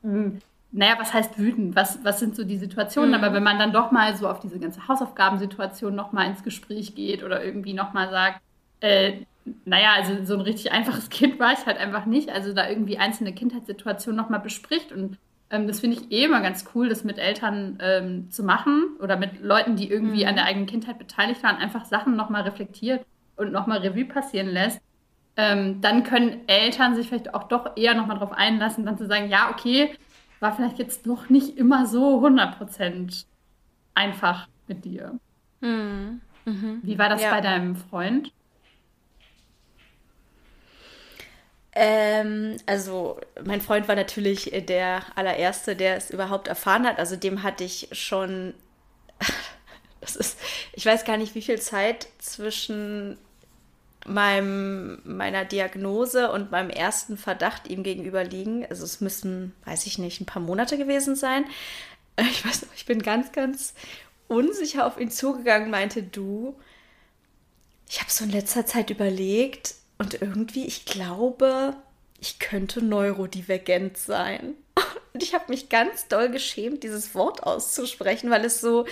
Mhm. 0.03 0.39
Naja, 0.71 0.95
was 0.99 1.13
heißt 1.13 1.39
wütend? 1.39 1.75
Was, 1.75 2.03
was 2.03 2.19
sind 2.19 2.35
so 2.35 2.43
die 2.43 2.57
Situationen? 2.57 3.11
Mhm. 3.11 3.15
Aber 3.15 3.33
wenn 3.33 3.43
man 3.43 3.57
dann 3.57 3.71
doch 3.71 3.91
mal 3.91 4.15
so 4.15 4.27
auf 4.29 4.39
diese 4.39 4.59
ganze 4.59 4.87
Hausaufgabensituation 4.87 5.95
nochmal 5.95 6.27
ins 6.27 6.43
Gespräch 6.43 6.93
geht 6.93 7.23
oder 7.23 7.43
irgendwie 7.43 7.73
nochmal 7.73 8.09
sagt, 8.09 8.41
äh, 8.81 9.21
naja, 9.65 9.93
also 9.95 10.23
so 10.23 10.33
ein 10.33 10.41
richtig 10.41 10.71
einfaches 10.71 11.09
Kind 11.09 11.39
war 11.39 11.53
ich 11.53 11.65
halt 11.65 11.77
einfach 11.77 12.05
nicht. 12.05 12.29
Also 12.29 12.53
da 12.53 12.69
irgendwie 12.69 12.97
einzelne 12.97 13.33
Kindheitssituationen 13.33 14.17
nochmal 14.17 14.39
bespricht. 14.39 14.91
Und 14.91 15.17
ähm, 15.49 15.67
das 15.67 15.79
finde 15.79 15.97
ich 15.97 16.11
eh 16.11 16.25
immer 16.25 16.41
ganz 16.41 16.65
cool, 16.75 16.89
das 16.89 17.03
mit 17.03 17.17
Eltern 17.17 17.77
ähm, 17.81 18.31
zu 18.31 18.43
machen 18.43 18.97
oder 18.99 19.17
mit 19.17 19.41
Leuten, 19.41 19.75
die 19.75 19.89
irgendwie 19.89 20.23
mhm. 20.23 20.29
an 20.29 20.35
der 20.35 20.45
eigenen 20.45 20.67
Kindheit 20.67 20.99
beteiligt 20.99 21.43
waren, 21.43 21.57
einfach 21.57 21.85
Sachen 21.85 22.15
nochmal 22.15 22.43
reflektiert 22.43 23.05
und 23.35 23.51
nochmal 23.51 23.79
Revue 23.79 24.05
passieren 24.05 24.47
lässt. 24.47 24.81
Ähm, 25.35 25.81
dann 25.81 26.03
können 26.03 26.47
Eltern 26.47 26.95
sich 26.95 27.07
vielleicht 27.07 27.33
auch 27.33 27.43
doch 27.43 27.77
eher 27.77 27.93
nochmal 27.93 28.17
darauf 28.17 28.31
einlassen, 28.31 28.85
dann 28.85 28.97
zu 28.97 29.05
sagen, 29.05 29.29
ja, 29.29 29.51
okay, 29.51 29.93
war 30.39 30.55
vielleicht 30.55 30.79
jetzt 30.79 31.05
doch 31.05 31.29
nicht 31.29 31.57
immer 31.57 31.85
so 31.85 32.25
100% 32.25 33.25
einfach 33.93 34.47
mit 34.67 34.83
dir. 34.85 35.19
Mhm. 35.61 36.21
Mhm. 36.45 36.79
Wie 36.81 36.97
war 36.97 37.09
das 37.09 37.21
ja. 37.21 37.31
bei 37.31 37.41
deinem 37.41 37.75
Freund? 37.75 38.31
Ähm, 41.79 42.57
also 42.65 43.19
mein 43.45 43.61
Freund 43.61 43.87
war 43.87 43.95
natürlich 43.95 44.51
der 44.67 45.03
allererste, 45.15 45.75
der 45.75 45.95
es 45.95 46.09
überhaupt 46.09 46.47
erfahren 46.47 46.87
hat. 46.87 46.97
Also 46.97 47.15
dem 47.15 47.43
hatte 47.43 47.63
ich 47.63 47.89
schon, 47.91 48.55
das 50.01 50.15
ist, 50.15 50.39
ich 50.73 50.83
weiß 50.83 51.05
gar 51.05 51.17
nicht, 51.17 51.35
wie 51.35 51.43
viel 51.43 51.61
Zeit 51.61 52.07
zwischen 52.17 53.19
meinem, 54.07 55.03
meiner 55.03 55.45
Diagnose 55.45 56.31
und 56.31 56.49
meinem 56.49 56.71
ersten 56.71 57.15
Verdacht 57.15 57.67
ihm 57.67 57.83
gegenüber 57.83 58.23
liegen. 58.23 58.65
Also 58.65 58.83
es 58.83 58.99
müssen, 58.99 59.53
weiß 59.65 59.85
ich 59.85 59.99
nicht, 59.99 60.19
ein 60.19 60.25
paar 60.25 60.41
Monate 60.41 60.77
gewesen 60.77 61.15
sein. 61.15 61.45
Ich 62.19 62.43
weiß 62.43 62.63
noch, 62.63 62.73
ich 62.75 62.87
bin 62.87 63.03
ganz, 63.03 63.31
ganz 63.31 63.75
unsicher 64.27 64.87
auf 64.87 64.99
ihn 64.99 65.11
zugegangen, 65.11 65.69
meinte 65.69 66.01
du. 66.01 66.59
Ich 67.87 68.01
habe 68.01 68.09
so 68.09 68.23
in 68.23 68.31
letzter 68.31 68.65
Zeit 68.65 68.89
überlegt, 68.89 69.75
und 69.97 70.21
irgendwie, 70.21 70.65
ich 70.65 70.85
glaube, 70.85 71.75
ich 72.19 72.39
könnte 72.39 72.83
neurodivergent 72.83 73.97
sein. 73.97 74.55
Und 75.13 75.23
ich 75.23 75.33
habe 75.33 75.45
mich 75.49 75.69
ganz 75.69 76.07
doll 76.07 76.29
geschämt, 76.29 76.83
dieses 76.83 77.15
Wort 77.15 77.41
auszusprechen, 77.41 78.29
weil 78.29 78.45
es 78.45 78.61
so, 78.61 78.85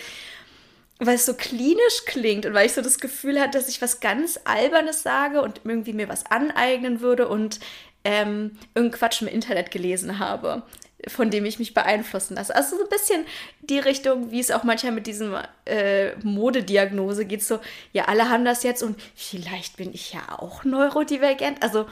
weil 0.97 1.15
es 1.15 1.25
so 1.27 1.35
klinisch 1.35 2.05
klingt 2.07 2.47
und 2.47 2.55
weil 2.55 2.65
ich 2.65 2.73
so 2.73 2.81
das 2.81 2.97
Gefühl 2.97 3.39
hatte, 3.39 3.59
dass 3.59 3.69
ich 3.69 3.79
was 3.79 3.99
ganz 3.99 4.39
Albernes 4.43 5.03
sage 5.03 5.43
und 5.43 5.61
irgendwie 5.65 5.93
mir 5.93 6.09
was 6.09 6.25
aneignen 6.25 7.01
würde 7.01 7.27
und 7.27 7.59
ähm, 8.03 8.57
irgendeinen 8.73 8.91
Quatsch 8.99 9.21
im 9.21 9.27
Internet 9.27 9.69
gelesen 9.69 10.17
habe 10.17 10.63
von 11.07 11.29
dem 11.29 11.45
ich 11.45 11.59
mich 11.59 11.73
beeinflussen 11.73 12.35
lasse. 12.35 12.55
Also 12.55 12.77
so 12.77 12.83
ein 12.83 12.89
bisschen 12.89 13.25
die 13.61 13.79
Richtung, 13.79 14.31
wie 14.31 14.39
es 14.39 14.51
auch 14.51 14.63
manchmal 14.63 14.91
mit 14.91 15.07
diesem 15.07 15.35
äh, 15.65 16.15
Modediagnose 16.23 17.25
geht, 17.25 17.43
so, 17.43 17.59
ja, 17.93 18.05
alle 18.05 18.29
haben 18.29 18.45
das 18.45 18.63
jetzt 18.63 18.83
und 18.83 18.99
vielleicht 19.15 19.77
bin 19.77 19.93
ich 19.93 20.13
ja 20.13 20.21
auch 20.37 20.63
neurodivergent. 20.63 21.61
Also 21.63 21.85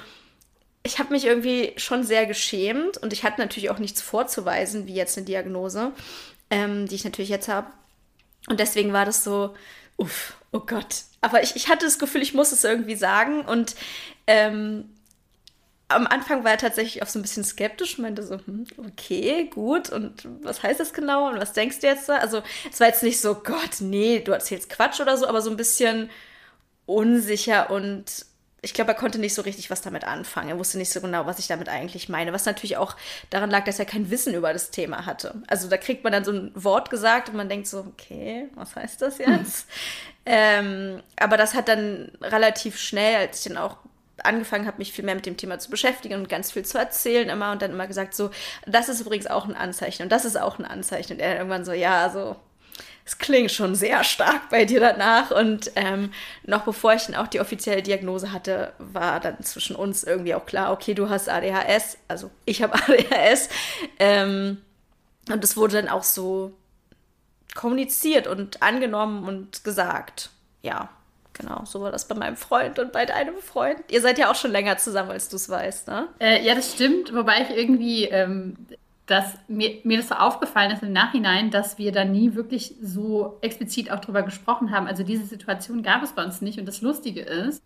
ich 0.83 0.99
habe 0.99 1.13
mich 1.13 1.25
irgendwie 1.25 1.73
schon 1.77 2.03
sehr 2.03 2.25
geschämt 2.25 2.97
und 2.97 3.13
ich 3.13 3.23
hatte 3.23 3.39
natürlich 3.39 3.69
auch 3.69 3.79
nichts 3.79 4.01
vorzuweisen, 4.01 4.85
wie 4.87 4.95
jetzt 4.95 5.17
eine 5.17 5.25
Diagnose, 5.25 5.93
ähm, 6.49 6.87
die 6.87 6.95
ich 6.95 7.05
natürlich 7.05 7.29
jetzt 7.29 7.47
habe. 7.47 7.67
Und 8.49 8.59
deswegen 8.59 8.91
war 8.91 9.05
das 9.05 9.23
so, 9.23 9.55
uff, 9.97 10.35
oh 10.51 10.59
Gott. 10.59 11.03
Aber 11.21 11.41
ich, 11.41 11.55
ich 11.55 11.69
hatte 11.69 11.85
das 11.85 11.99
Gefühl, 11.99 12.21
ich 12.21 12.33
muss 12.33 12.51
es 12.51 12.65
irgendwie 12.65 12.95
sagen 12.95 13.41
und 13.41 13.75
ähm, 14.27 14.92
am 15.93 16.07
Anfang 16.07 16.43
war 16.43 16.51
er 16.51 16.57
tatsächlich 16.57 17.01
auch 17.03 17.07
so 17.07 17.19
ein 17.19 17.21
bisschen 17.21 17.43
skeptisch 17.43 17.97
und 17.97 18.03
meinte 18.03 18.23
so, 18.23 18.35
hm, 18.35 18.65
okay, 18.77 19.45
gut, 19.45 19.89
und 19.89 20.27
was 20.41 20.63
heißt 20.63 20.79
das 20.79 20.93
genau 20.93 21.29
und 21.29 21.39
was 21.39 21.53
denkst 21.53 21.79
du 21.79 21.87
jetzt 21.87 22.09
da? 22.09 22.17
Also 22.17 22.41
es 22.71 22.79
war 22.79 22.87
jetzt 22.87 23.03
nicht 23.03 23.19
so, 23.19 23.35
Gott, 23.35 23.79
nee, 23.79 24.19
du 24.19 24.31
erzählst 24.31 24.69
Quatsch 24.69 24.99
oder 24.99 25.17
so, 25.17 25.27
aber 25.27 25.41
so 25.41 25.49
ein 25.49 25.57
bisschen 25.57 26.09
unsicher 26.85 27.69
und 27.69 28.25
ich 28.63 28.73
glaube, 28.73 28.91
er 28.91 28.97
konnte 28.97 29.19
nicht 29.19 29.33
so 29.33 29.41
richtig 29.41 29.69
was 29.69 29.81
damit 29.81 30.05
anfangen. 30.05 30.47
Er 30.47 30.57
wusste 30.57 30.77
nicht 30.77 30.89
so 30.89 31.01
genau, 31.01 31.25
was 31.25 31.37
ich 31.37 31.47
damit 31.47 31.67
eigentlich 31.67 32.07
meine. 32.07 32.31
Was 32.31 32.45
natürlich 32.45 32.77
auch 32.77 32.95
daran 33.29 33.49
lag, 33.49 33.65
dass 33.65 33.77
er 33.77 33.85
kein 33.85 34.09
Wissen 34.09 34.33
über 34.33 34.53
das 34.53 34.71
Thema 34.71 35.05
hatte. 35.05 35.35
Also 35.47 35.67
da 35.67 35.75
kriegt 35.75 36.05
man 36.05 36.13
dann 36.13 36.23
so 36.23 36.31
ein 36.31 36.51
Wort 36.55 36.89
gesagt 36.89 37.27
und 37.27 37.35
man 37.35 37.49
denkt 37.49 37.67
so, 37.67 37.79
okay, 37.79 38.47
was 38.55 38.73
heißt 38.77 39.01
das 39.01 39.17
jetzt? 39.17 39.67
ähm, 40.25 41.03
aber 41.17 41.35
das 41.35 41.55
hat 41.55 41.67
dann 41.67 42.13
relativ 42.21 42.79
schnell, 42.79 43.17
als 43.17 43.39
ich 43.39 43.51
dann 43.53 43.61
auch 43.61 43.75
angefangen 44.23 44.67
habe, 44.67 44.77
mich 44.77 44.91
viel 44.91 45.05
mehr 45.05 45.15
mit 45.15 45.25
dem 45.25 45.37
Thema 45.37 45.59
zu 45.59 45.69
beschäftigen 45.69 46.15
und 46.15 46.29
ganz 46.29 46.51
viel 46.51 46.63
zu 46.63 46.77
erzählen 46.77 47.29
immer 47.29 47.51
und 47.51 47.61
dann 47.61 47.71
immer 47.71 47.87
gesagt 47.87 48.13
so, 48.13 48.31
das 48.65 48.89
ist 48.89 49.01
übrigens 49.01 49.27
auch 49.27 49.45
ein 49.45 49.55
Anzeichen 49.55 50.03
und 50.03 50.11
das 50.11 50.25
ist 50.25 50.39
auch 50.39 50.59
ein 50.59 50.65
Anzeichen. 50.65 51.13
Und 51.13 51.19
er 51.19 51.37
irgendwann 51.37 51.65
so, 51.65 51.73
ja, 51.73 52.09
so, 52.09 52.35
es 53.05 53.17
klingt 53.17 53.51
schon 53.51 53.75
sehr 53.75 54.03
stark 54.03 54.49
bei 54.49 54.65
dir 54.65 54.79
danach. 54.79 55.31
Und 55.31 55.71
ähm, 55.75 56.11
noch 56.43 56.63
bevor 56.63 56.93
ich 56.93 57.05
dann 57.05 57.15
auch 57.15 57.27
die 57.27 57.39
offizielle 57.39 57.83
Diagnose 57.83 58.31
hatte, 58.31 58.73
war 58.79 59.19
dann 59.19 59.41
zwischen 59.43 59.75
uns 59.75 60.03
irgendwie 60.03 60.35
auch 60.35 60.45
klar, 60.45 60.71
okay, 60.71 60.93
du 60.93 61.09
hast 61.09 61.29
ADHS, 61.29 61.97
also 62.07 62.31
ich 62.45 62.61
habe 62.61 62.75
ADHS 62.75 63.49
ähm, 63.99 64.61
und 65.29 65.43
es 65.43 65.57
wurde 65.57 65.81
dann 65.81 65.89
auch 65.89 66.03
so 66.03 66.53
kommuniziert 67.55 68.27
und 68.27 68.61
angenommen 68.63 69.27
und 69.27 69.63
gesagt, 69.63 70.31
ja, 70.61 70.89
Genau, 71.33 71.63
so 71.65 71.81
war 71.81 71.91
das 71.91 72.07
bei 72.07 72.15
meinem 72.15 72.35
Freund 72.35 72.77
und 72.79 72.91
bei 72.91 73.05
deinem 73.05 73.37
Freund. 73.37 73.79
Ihr 73.89 74.01
seid 74.01 74.19
ja 74.19 74.29
auch 74.29 74.35
schon 74.35 74.51
länger 74.51 74.77
zusammen, 74.77 75.11
als 75.11 75.29
du 75.29 75.35
es 75.35 75.49
weißt, 75.49 75.87
ne? 75.87 76.07
Äh, 76.19 76.45
ja, 76.45 76.53
das 76.53 76.73
stimmt, 76.73 77.13
wobei 77.13 77.41
ich 77.41 77.57
irgendwie, 77.57 78.05
ähm, 78.05 78.55
dass 79.07 79.33
mir, 79.47 79.79
mir 79.83 79.97
das 79.97 80.09
so 80.09 80.15
aufgefallen 80.15 80.71
ist 80.71 80.83
im 80.83 80.93
Nachhinein, 80.93 81.49
dass 81.49 81.77
wir 81.77 81.91
da 81.91 82.05
nie 82.05 82.35
wirklich 82.35 82.75
so 82.81 83.37
explizit 83.41 83.91
auch 83.91 83.99
drüber 83.99 84.21
gesprochen 84.21 84.71
haben. 84.71 84.87
Also 84.87 85.03
diese 85.03 85.25
Situation 85.25 85.83
gab 85.83 86.03
es 86.03 86.13
bei 86.13 86.23
uns 86.23 86.41
nicht. 86.41 86.59
Und 86.59 86.67
das 86.67 86.81
Lustige 86.81 87.21
ist, 87.21 87.61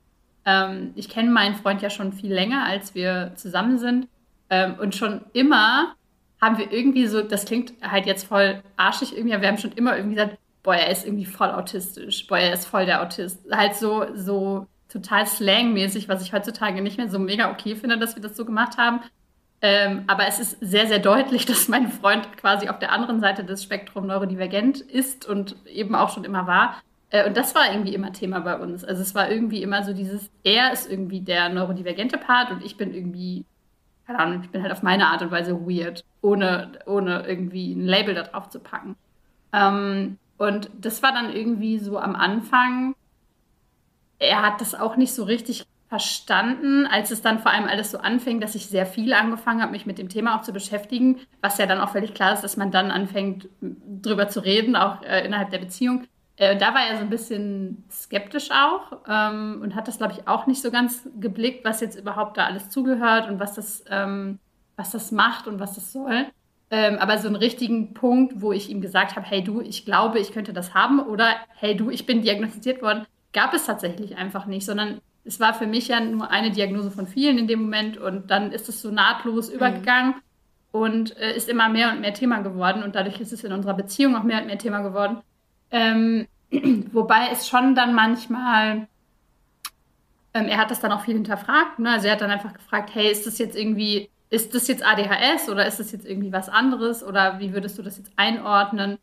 ähm, 0.45 0.93
ich 0.95 1.09
kenne 1.09 1.29
meinen 1.29 1.55
Freund 1.55 1.81
ja 1.81 1.89
schon 1.89 2.13
viel 2.13 2.33
länger, 2.33 2.63
als 2.65 2.95
wir 2.95 3.33
zusammen 3.35 3.77
sind. 3.77 4.07
Ähm, 4.49 4.75
und 4.79 4.95
schon 4.95 5.25
immer 5.33 5.93
haben 6.41 6.57
wir 6.57 6.71
irgendwie 6.71 7.07
so, 7.07 7.21
das 7.21 7.45
klingt 7.45 7.73
halt 7.81 8.05
jetzt 8.05 8.25
voll 8.25 8.63
arschig 8.77 9.13
irgendwie, 9.13 9.33
aber 9.33 9.41
wir 9.41 9.49
haben 9.49 9.57
schon 9.57 9.73
immer 9.73 9.95
irgendwie 9.97 10.15
gesagt, 10.15 10.37
boah, 10.67 10.75
er 10.75 10.91
ist 10.91 11.05
irgendwie 11.05 11.23
voll 11.23 11.49
autistisch, 11.49 12.27
boah, 12.27 12.39
er 12.39 12.51
ist 12.51 12.65
voll 12.65 12.85
der 12.85 13.01
Autist. 13.01 13.39
Halt 13.49 13.75
so, 13.75 14.05
so 14.15 14.67
total 14.89 15.25
slangmäßig, 15.25 16.09
was 16.09 16.21
ich 16.21 16.33
heutzutage 16.33 16.81
nicht 16.81 16.97
mehr 16.97 17.07
so 17.07 17.19
mega 17.19 17.49
okay 17.49 17.77
finde, 17.77 17.97
dass 17.97 18.15
wir 18.15 18.21
das 18.21 18.35
so 18.35 18.43
gemacht 18.43 18.77
haben. 18.77 18.99
Ähm, 19.61 20.03
aber 20.07 20.27
es 20.27 20.39
ist 20.39 20.57
sehr, 20.59 20.85
sehr 20.87 20.99
deutlich, 20.99 21.45
dass 21.45 21.69
mein 21.69 21.87
Freund 21.87 22.35
quasi 22.35 22.67
auf 22.67 22.79
der 22.79 22.91
anderen 22.91 23.21
Seite 23.21 23.45
des 23.45 23.63
Spektrums 23.63 24.07
neurodivergent 24.07 24.81
ist 24.81 25.25
und 25.25 25.55
eben 25.67 25.95
auch 25.95 26.09
schon 26.09 26.25
immer 26.25 26.47
war. 26.47 26.81
Äh, 27.11 27.25
und 27.25 27.37
das 27.37 27.55
war 27.55 27.71
irgendwie 27.71 27.95
immer 27.95 28.11
Thema 28.11 28.41
bei 28.41 28.57
uns. 28.57 28.83
Also 28.83 29.03
es 29.03 29.15
war 29.15 29.31
irgendwie 29.31 29.63
immer 29.63 29.85
so 29.85 29.93
dieses, 29.93 30.29
er 30.43 30.73
ist 30.73 30.91
irgendwie 30.91 31.21
der 31.21 31.47
neurodivergente 31.47 32.17
Part 32.17 32.51
und 32.51 32.61
ich 32.61 32.75
bin 32.75 32.93
irgendwie, 32.93 33.45
keine 34.05 34.19
Ahnung, 34.19 34.41
ich 34.43 34.49
bin 34.49 34.63
halt 34.63 34.73
auf 34.73 34.83
meine 34.83 35.07
Art 35.07 35.21
und 35.21 35.31
Weise 35.31 35.53
weird, 35.61 36.03
ohne, 36.21 36.73
ohne 36.85 37.25
irgendwie 37.25 37.71
ein 37.73 37.85
Label 37.85 38.15
da 38.15 38.23
drauf 38.23 38.49
zu 38.49 38.59
packen. 38.59 38.97
Ähm, 39.53 40.17
und 40.37 40.69
das 40.79 41.01
war 41.03 41.11
dann 41.11 41.33
irgendwie 41.33 41.79
so 41.79 41.97
am 41.97 42.15
Anfang, 42.15 42.95
er 44.19 44.41
hat 44.41 44.61
das 44.61 44.75
auch 44.75 44.95
nicht 44.95 45.13
so 45.13 45.23
richtig 45.23 45.65
verstanden, 45.89 46.85
als 46.85 47.11
es 47.11 47.21
dann 47.21 47.39
vor 47.39 47.51
allem 47.51 47.65
alles 47.65 47.91
so 47.91 47.99
anfing, 47.99 48.41
dass 48.41 48.55
ich 48.55 48.67
sehr 48.67 48.85
viel 48.85 49.13
angefangen 49.13 49.61
habe, 49.61 49.71
mich 49.71 49.85
mit 49.85 49.97
dem 49.97 50.09
Thema 50.09 50.37
auch 50.37 50.41
zu 50.41 50.51
beschäftigen, 50.51 51.19
was 51.41 51.57
ja 51.57 51.65
dann 51.65 51.79
auch 51.79 51.89
völlig 51.89 52.13
klar 52.13 52.33
ist, 52.33 52.41
dass 52.41 52.57
man 52.57 52.71
dann 52.71 52.91
anfängt, 52.91 53.47
drüber 53.61 54.27
zu 54.27 54.41
reden, 54.41 54.75
auch 54.75 55.01
äh, 55.03 55.25
innerhalb 55.25 55.49
der 55.51 55.59
Beziehung. 55.59 56.05
Äh, 56.35 56.57
da 56.57 56.73
war 56.73 56.87
er 56.87 56.97
so 56.97 57.03
ein 57.03 57.09
bisschen 57.09 57.85
skeptisch 57.89 58.49
auch 58.51 58.97
ähm, 59.07 59.59
und 59.61 59.75
hat 59.75 59.87
das, 59.87 59.97
glaube 59.97 60.13
ich, 60.13 60.27
auch 60.27 60.45
nicht 60.45 60.61
so 60.61 60.71
ganz 60.71 61.07
geblickt, 61.19 61.63
was 61.63 61.79
jetzt 61.79 61.97
überhaupt 61.97 62.37
da 62.37 62.45
alles 62.45 62.69
zugehört 62.69 63.29
und 63.29 63.39
was 63.39 63.53
das, 63.55 63.85
ähm, 63.89 64.39
was 64.75 64.91
das 64.91 65.11
macht 65.11 65.47
und 65.47 65.59
was 65.59 65.75
das 65.75 65.93
soll. 65.93 66.27
Ähm, 66.69 66.97
aber 66.99 67.17
so 67.17 67.27
einen 67.27 67.37
richtigen 67.37 67.93
Punkt, 67.93 68.41
wo 68.41 68.51
ich 68.51 68.69
ihm 68.69 68.81
gesagt 68.81 69.15
habe, 69.15 69.25
hey 69.25 69.41
du, 69.41 69.61
ich 69.61 69.85
glaube, 69.85 70.19
ich 70.19 70.33
könnte 70.33 70.51
das 70.51 70.73
haben 70.73 70.99
oder 70.99 71.35
hey 71.55 71.75
du, 71.77 71.89
ich 71.89 72.05
bin 72.05 72.21
diagnostiziert 72.21 72.81
worden, 72.81 73.05
gab 73.31 73.53
es 73.53 73.65
tatsächlich 73.65 74.17
einfach 74.17 74.45
nicht, 74.47 74.65
sondern 74.65 74.99
es 75.23 75.39
war 75.39 75.53
für 75.53 75.67
mich 75.67 75.89
ja 75.89 75.99
nur 75.99 76.29
eine 76.29 76.51
Diagnose 76.51 76.91
von 76.91 77.07
vielen 77.07 77.37
in 77.37 77.47
dem 77.47 77.61
Moment 77.61 77.97
und 77.97 78.31
dann 78.31 78.51
ist 78.51 78.69
es 78.69 78.81
so 78.81 78.91
nahtlos 78.91 79.49
mhm. 79.49 79.55
übergegangen 79.55 80.15
und 80.71 81.15
äh, 81.17 81.35
ist 81.35 81.49
immer 81.49 81.69
mehr 81.69 81.91
und 81.91 82.01
mehr 82.01 82.13
Thema 82.13 82.39
geworden 82.39 82.83
und 82.83 82.95
dadurch 82.95 83.19
ist 83.19 83.33
es 83.33 83.43
in 83.43 83.53
unserer 83.53 83.73
Beziehung 83.73 84.15
auch 84.15 84.23
mehr 84.23 84.41
und 84.41 84.47
mehr 84.47 84.57
Thema 84.57 84.81
geworden. 84.81 85.17
Ähm, 85.71 86.27
wobei 86.91 87.29
es 87.31 87.47
schon 87.47 87.75
dann 87.75 87.93
manchmal, 87.93 88.87
ähm, 90.33 90.47
er 90.47 90.57
hat 90.57 90.71
das 90.71 90.79
dann 90.79 90.91
auch 90.91 91.01
viel 91.01 91.15
hinterfragt, 91.15 91.79
ne? 91.79 91.91
also 91.91 92.07
er 92.07 92.13
hat 92.13 92.21
dann 92.21 92.31
einfach 92.31 92.53
gefragt, 92.53 92.91
hey, 92.93 93.11
ist 93.11 93.25
das 93.25 93.37
jetzt 93.37 93.57
irgendwie, 93.57 94.09
ist 94.29 94.53
das 94.53 94.67
jetzt 94.67 94.85
ADHS 94.85 95.49
oder 95.49 95.65
ist 95.65 95.79
das 95.79 95.91
jetzt 95.91 96.05
irgendwie 96.05 96.31
was 96.31 96.49
anderes 96.49 97.03
oder 97.03 97.39
wie 97.39 97.53
würdest 97.53 97.77
du 97.77 97.81
das 97.81 97.97
jetzt 97.97 98.11
einordnen? 98.15 98.97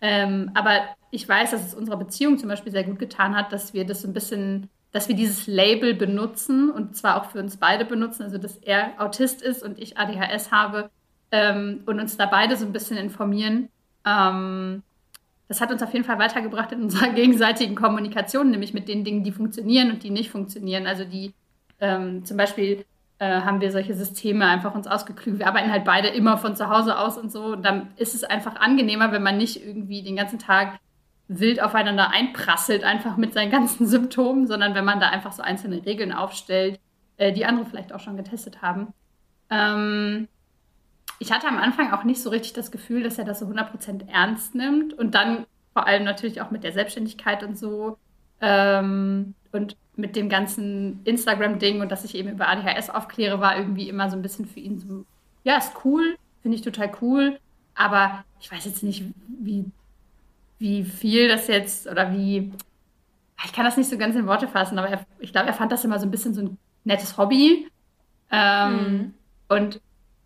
Ähm, 0.00 0.50
aber 0.54 0.80
ich 1.10 1.28
weiß, 1.28 1.50
dass 1.50 1.66
es 1.66 1.74
unserer 1.74 1.98
Beziehung 1.98 2.38
zum 2.38 2.48
Beispiel 2.48 2.72
sehr 2.72 2.84
gut 2.84 2.98
getan 2.98 3.36
hat, 3.36 3.52
dass 3.52 3.74
wir 3.74 3.84
das 3.84 4.02
so 4.02 4.08
ein 4.08 4.14
bisschen 4.14 4.70
dass 4.92 5.08
wir 5.08 5.14
dieses 5.14 5.46
Label 5.46 5.94
benutzen 5.94 6.70
und 6.70 6.96
zwar 6.96 7.20
auch 7.20 7.30
für 7.30 7.38
uns 7.38 7.56
beide 7.56 7.84
benutzen, 7.84 8.24
also 8.24 8.38
dass 8.38 8.56
er 8.56 8.92
Autist 8.98 9.40
ist 9.42 9.62
und 9.62 9.78
ich 9.78 9.98
ADHS 9.98 10.50
habe 10.50 10.90
ähm, 11.30 11.82
und 11.86 12.00
uns 12.00 12.16
da 12.16 12.26
beide 12.26 12.56
so 12.56 12.66
ein 12.66 12.72
bisschen 12.72 12.96
informieren. 12.96 13.68
Ähm, 14.04 14.82
das 15.46 15.60
hat 15.60 15.70
uns 15.70 15.82
auf 15.82 15.92
jeden 15.92 16.04
Fall 16.04 16.18
weitergebracht 16.18 16.72
in 16.72 16.82
unserer 16.82 17.08
gegenseitigen 17.14 17.76
Kommunikation, 17.76 18.50
nämlich 18.50 18.74
mit 18.74 18.88
den 18.88 19.04
Dingen, 19.04 19.22
die 19.22 19.32
funktionieren 19.32 19.90
und 19.90 20.02
die 20.02 20.10
nicht 20.10 20.30
funktionieren. 20.30 20.86
Also 20.86 21.04
die 21.04 21.34
ähm, 21.78 22.24
zum 22.24 22.36
Beispiel 22.36 22.84
äh, 23.20 23.42
haben 23.42 23.60
wir 23.60 23.70
solche 23.70 23.94
Systeme 23.94 24.46
einfach 24.46 24.74
uns 24.74 24.86
ausgeklügelt. 24.86 25.40
Wir 25.40 25.46
arbeiten 25.46 25.70
halt 25.70 25.84
beide 25.84 26.08
immer 26.08 26.38
von 26.38 26.56
zu 26.56 26.70
Hause 26.70 26.98
aus 26.98 27.18
und 27.18 27.30
so. 27.30 27.44
Und 27.52 27.62
dann 27.62 27.88
ist 27.96 28.14
es 28.14 28.24
einfach 28.24 28.56
angenehmer, 28.56 29.12
wenn 29.12 29.22
man 29.22 29.36
nicht 29.36 29.64
irgendwie 29.64 30.02
den 30.02 30.16
ganzen 30.16 30.38
Tag 30.38 30.80
wild 31.28 31.62
aufeinander 31.62 32.10
einprasselt, 32.10 32.82
einfach 32.82 33.18
mit 33.18 33.34
seinen 33.34 33.50
ganzen 33.50 33.86
Symptomen, 33.86 34.46
sondern 34.46 34.74
wenn 34.74 34.86
man 34.86 35.00
da 35.00 35.10
einfach 35.10 35.32
so 35.32 35.42
einzelne 35.42 35.84
Regeln 35.84 36.12
aufstellt, 36.12 36.80
äh, 37.18 37.30
die 37.32 37.44
andere 37.44 37.66
vielleicht 37.66 37.92
auch 37.92 38.00
schon 38.00 38.16
getestet 38.16 38.62
haben. 38.62 38.94
Ähm, 39.50 40.26
ich 41.18 41.30
hatte 41.30 41.46
am 41.46 41.58
Anfang 41.58 41.92
auch 41.92 42.04
nicht 42.04 42.22
so 42.22 42.30
richtig 42.30 42.54
das 42.54 42.70
Gefühl, 42.70 43.02
dass 43.02 43.18
er 43.18 43.26
das 43.26 43.40
so 43.40 43.46
100% 43.46 44.08
ernst 44.08 44.54
nimmt 44.54 44.94
und 44.94 45.14
dann 45.14 45.44
vor 45.74 45.86
allem 45.86 46.04
natürlich 46.04 46.40
auch 46.40 46.50
mit 46.50 46.64
der 46.64 46.72
Selbstständigkeit 46.72 47.44
und 47.44 47.58
so 47.58 47.98
ähm, 48.40 49.34
und 49.52 49.76
mit 50.00 50.16
dem 50.16 50.28
ganzen 50.28 51.00
Instagram-Ding 51.04 51.80
und 51.80 51.90
dass 51.92 52.04
ich 52.04 52.14
eben 52.14 52.30
über 52.30 52.48
ADHS 52.48 52.90
aufkläre, 52.90 53.40
war 53.40 53.56
irgendwie 53.56 53.88
immer 53.88 54.10
so 54.10 54.16
ein 54.16 54.22
bisschen 54.22 54.46
für 54.46 54.60
ihn 54.60 54.78
so, 54.78 55.04
ja, 55.44 55.56
ist 55.56 55.72
cool, 55.84 56.16
finde 56.42 56.56
ich 56.56 56.62
total 56.62 56.90
cool, 57.00 57.38
aber 57.74 58.24
ich 58.40 58.50
weiß 58.50 58.64
jetzt 58.64 58.82
nicht, 58.82 59.04
wie 59.28 59.66
wie 60.60 60.84
viel 60.84 61.26
das 61.26 61.48
jetzt 61.48 61.88
oder 61.88 62.12
wie, 62.12 62.52
ich 63.44 63.52
kann 63.52 63.64
das 63.64 63.76
nicht 63.76 63.90
so 63.90 63.98
ganz 63.98 64.14
in 64.14 64.26
Worte 64.26 64.46
fassen, 64.46 64.78
aber 64.78 64.88
er, 64.88 65.06
ich 65.18 65.32
glaube, 65.32 65.48
er 65.48 65.54
fand 65.54 65.72
das 65.72 65.84
immer 65.84 65.98
so 65.98 66.06
ein 66.06 66.10
bisschen 66.10 66.34
so 66.34 66.42
ein 66.42 66.58
nettes 66.84 67.16
Hobby. 67.16 67.66
Ähm, 68.30 68.74
mhm. 68.74 69.14
Und 69.48 69.80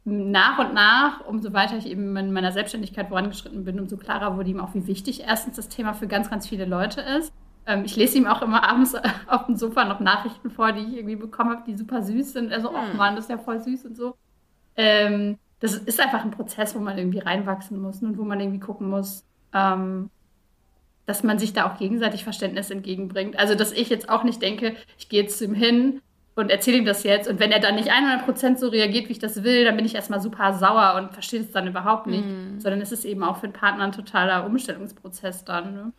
nach 0.05 0.59
und 0.59 0.75
nach, 0.75 1.25
umso 1.25 1.53
weiter 1.55 1.79
ich 1.79 1.87
eben 1.87 2.15
in 2.17 2.33
meiner 2.33 2.53
Selbstständigkeit 2.53 3.09
vorangeschritten 3.09 3.65
bin, 3.65 3.81
umso 3.81 3.97
klarer 3.97 4.37
wurde 4.37 4.51
ihm 4.51 4.61
auch, 4.61 4.75
wie 4.75 4.87
wichtig 4.87 5.23
erstens 5.23 5.57
das 5.57 5.69
Thema 5.69 5.95
für 5.95 6.09
ganz, 6.09 6.29
ganz 6.29 6.49
viele 6.49 6.67
Leute 6.67 7.01
ist. 7.01 7.33
Ähm, 7.67 7.85
ich 7.85 7.97
lese 7.97 8.19
ihm 8.19 8.27
auch 8.27 8.43
immer 8.43 8.69
abends 8.69 8.95
auf 9.27 9.47
dem 9.47 9.57
Sofa 9.57 9.85
noch 9.85 10.01
Nachrichten 10.01 10.51
vor, 10.51 10.73
die 10.73 10.83
ich 10.83 10.97
irgendwie 10.97 11.17
bekommen 11.17 11.51
habe, 11.51 11.63
die 11.67 11.77
super 11.77 12.03
süß 12.03 12.33
sind. 12.33 12.53
Also, 12.53 12.71
mhm. 12.71 12.77
oh 12.77 12.97
Mann, 12.97 13.17
das 13.17 13.25
ist 13.25 13.31
ja 13.31 13.39
voll 13.39 13.61
süß 13.61 13.87
und 13.87 13.97
so. 13.97 14.17
Ähm, 14.77 15.39
das 15.61 15.75
ist 15.75 16.01
einfach 16.01 16.25
ein 16.25 16.31
Prozess, 16.31 16.75
wo 16.75 16.81
man 16.81 16.99
irgendwie 16.99 17.21
reinwachsen 17.21 17.81
muss 17.81 18.03
und 18.03 18.19
wo 18.19 18.25
man 18.25 18.41
irgendwie 18.41 18.61
gucken 18.61 18.91
muss, 18.91 19.25
ähm, 19.55 20.11
dass 21.07 21.23
man 21.23 21.39
sich 21.39 21.53
da 21.53 21.71
auch 21.71 21.79
gegenseitig 21.79 22.25
Verständnis 22.25 22.71
entgegenbringt. 22.71 23.39
Also, 23.39 23.55
dass 23.55 23.73
ich 23.73 23.89
jetzt 23.89 24.09
auch 24.09 24.25
nicht 24.25 24.43
denke, 24.43 24.75
ich 24.99 25.09
gehe 25.09 25.23
jetzt 25.23 25.39
zu 25.39 25.45
ihm 25.45 25.55
hin 25.55 26.03
und 26.35 26.51
erzähle 26.51 26.79
ihm 26.79 26.85
das 26.85 27.05
jetzt 27.05 27.29
und 27.29 27.39
wenn 27.39 27.53
er 27.53 27.61
dann 27.61 27.77
nicht 27.77 27.93
100% 27.93 28.59
so 28.59 28.69
reagiert, 28.69 29.09
wie 29.09 29.13
ich 29.13 29.19
das 29.21 29.45
will, 29.45 29.65
dann 29.65 29.77
bin 29.77 29.87
ich 29.87 29.95
erstmal 29.95 30.21
super 30.21 30.55
sauer 30.55 30.97
und 31.01 31.13
verstehe 31.13 31.41
es 31.41 31.53
dann 31.53 31.69
überhaupt 31.69 32.09
nicht, 32.09 32.27
mm. 32.27 32.59
sondern 32.59 32.81
es 32.81 32.91
ist 32.91 33.05
eben 33.05 33.23
auch 33.23 33.37
für 33.37 33.47
den 33.47 33.53
Partner 33.53 33.85
ein 33.85 33.93
totaler 33.93 34.45
Umstellungsprozess 34.45 35.45
dann. 35.45 35.75
Ne? 35.75 35.93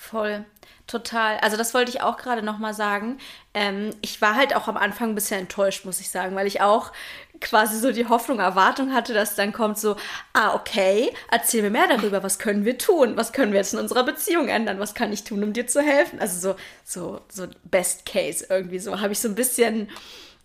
Voll, 0.00 0.44
total. 0.86 1.38
Also 1.38 1.56
das 1.56 1.74
wollte 1.74 1.90
ich 1.90 2.02
auch 2.02 2.16
gerade 2.16 2.42
noch 2.42 2.58
mal 2.58 2.72
sagen. 2.72 3.18
Ähm, 3.52 3.90
ich 4.00 4.22
war 4.22 4.36
halt 4.36 4.54
auch 4.54 4.68
am 4.68 4.76
Anfang 4.76 5.10
ein 5.10 5.14
bisschen 5.16 5.40
enttäuscht, 5.40 5.84
muss 5.84 6.00
ich 6.00 6.08
sagen, 6.08 6.36
weil 6.36 6.46
ich 6.46 6.60
auch 6.60 6.92
quasi 7.40 7.78
so 7.78 7.90
die 7.90 8.06
Hoffnung, 8.06 8.38
Erwartung 8.38 8.94
hatte, 8.94 9.12
dass 9.12 9.34
dann 9.34 9.52
kommt 9.52 9.76
so, 9.76 9.96
ah, 10.32 10.54
okay, 10.54 11.12
erzähl 11.32 11.62
mir 11.62 11.70
mehr 11.70 11.88
darüber, 11.88 12.22
was 12.22 12.38
können 12.38 12.64
wir 12.64 12.78
tun? 12.78 13.16
Was 13.16 13.32
können 13.32 13.52
wir 13.52 13.58
jetzt 13.58 13.74
in 13.74 13.80
unserer 13.80 14.04
Beziehung 14.04 14.48
ändern? 14.48 14.78
Was 14.78 14.94
kann 14.94 15.12
ich 15.12 15.24
tun, 15.24 15.42
um 15.42 15.52
dir 15.52 15.66
zu 15.66 15.82
helfen? 15.82 16.20
Also 16.20 16.52
so, 16.52 16.56
so, 16.84 17.20
so 17.28 17.48
Best 17.64 18.06
Case 18.06 18.46
irgendwie 18.48 18.78
so, 18.78 19.00
habe 19.00 19.12
ich 19.12 19.18
so 19.18 19.28
ein 19.28 19.34
bisschen 19.34 19.88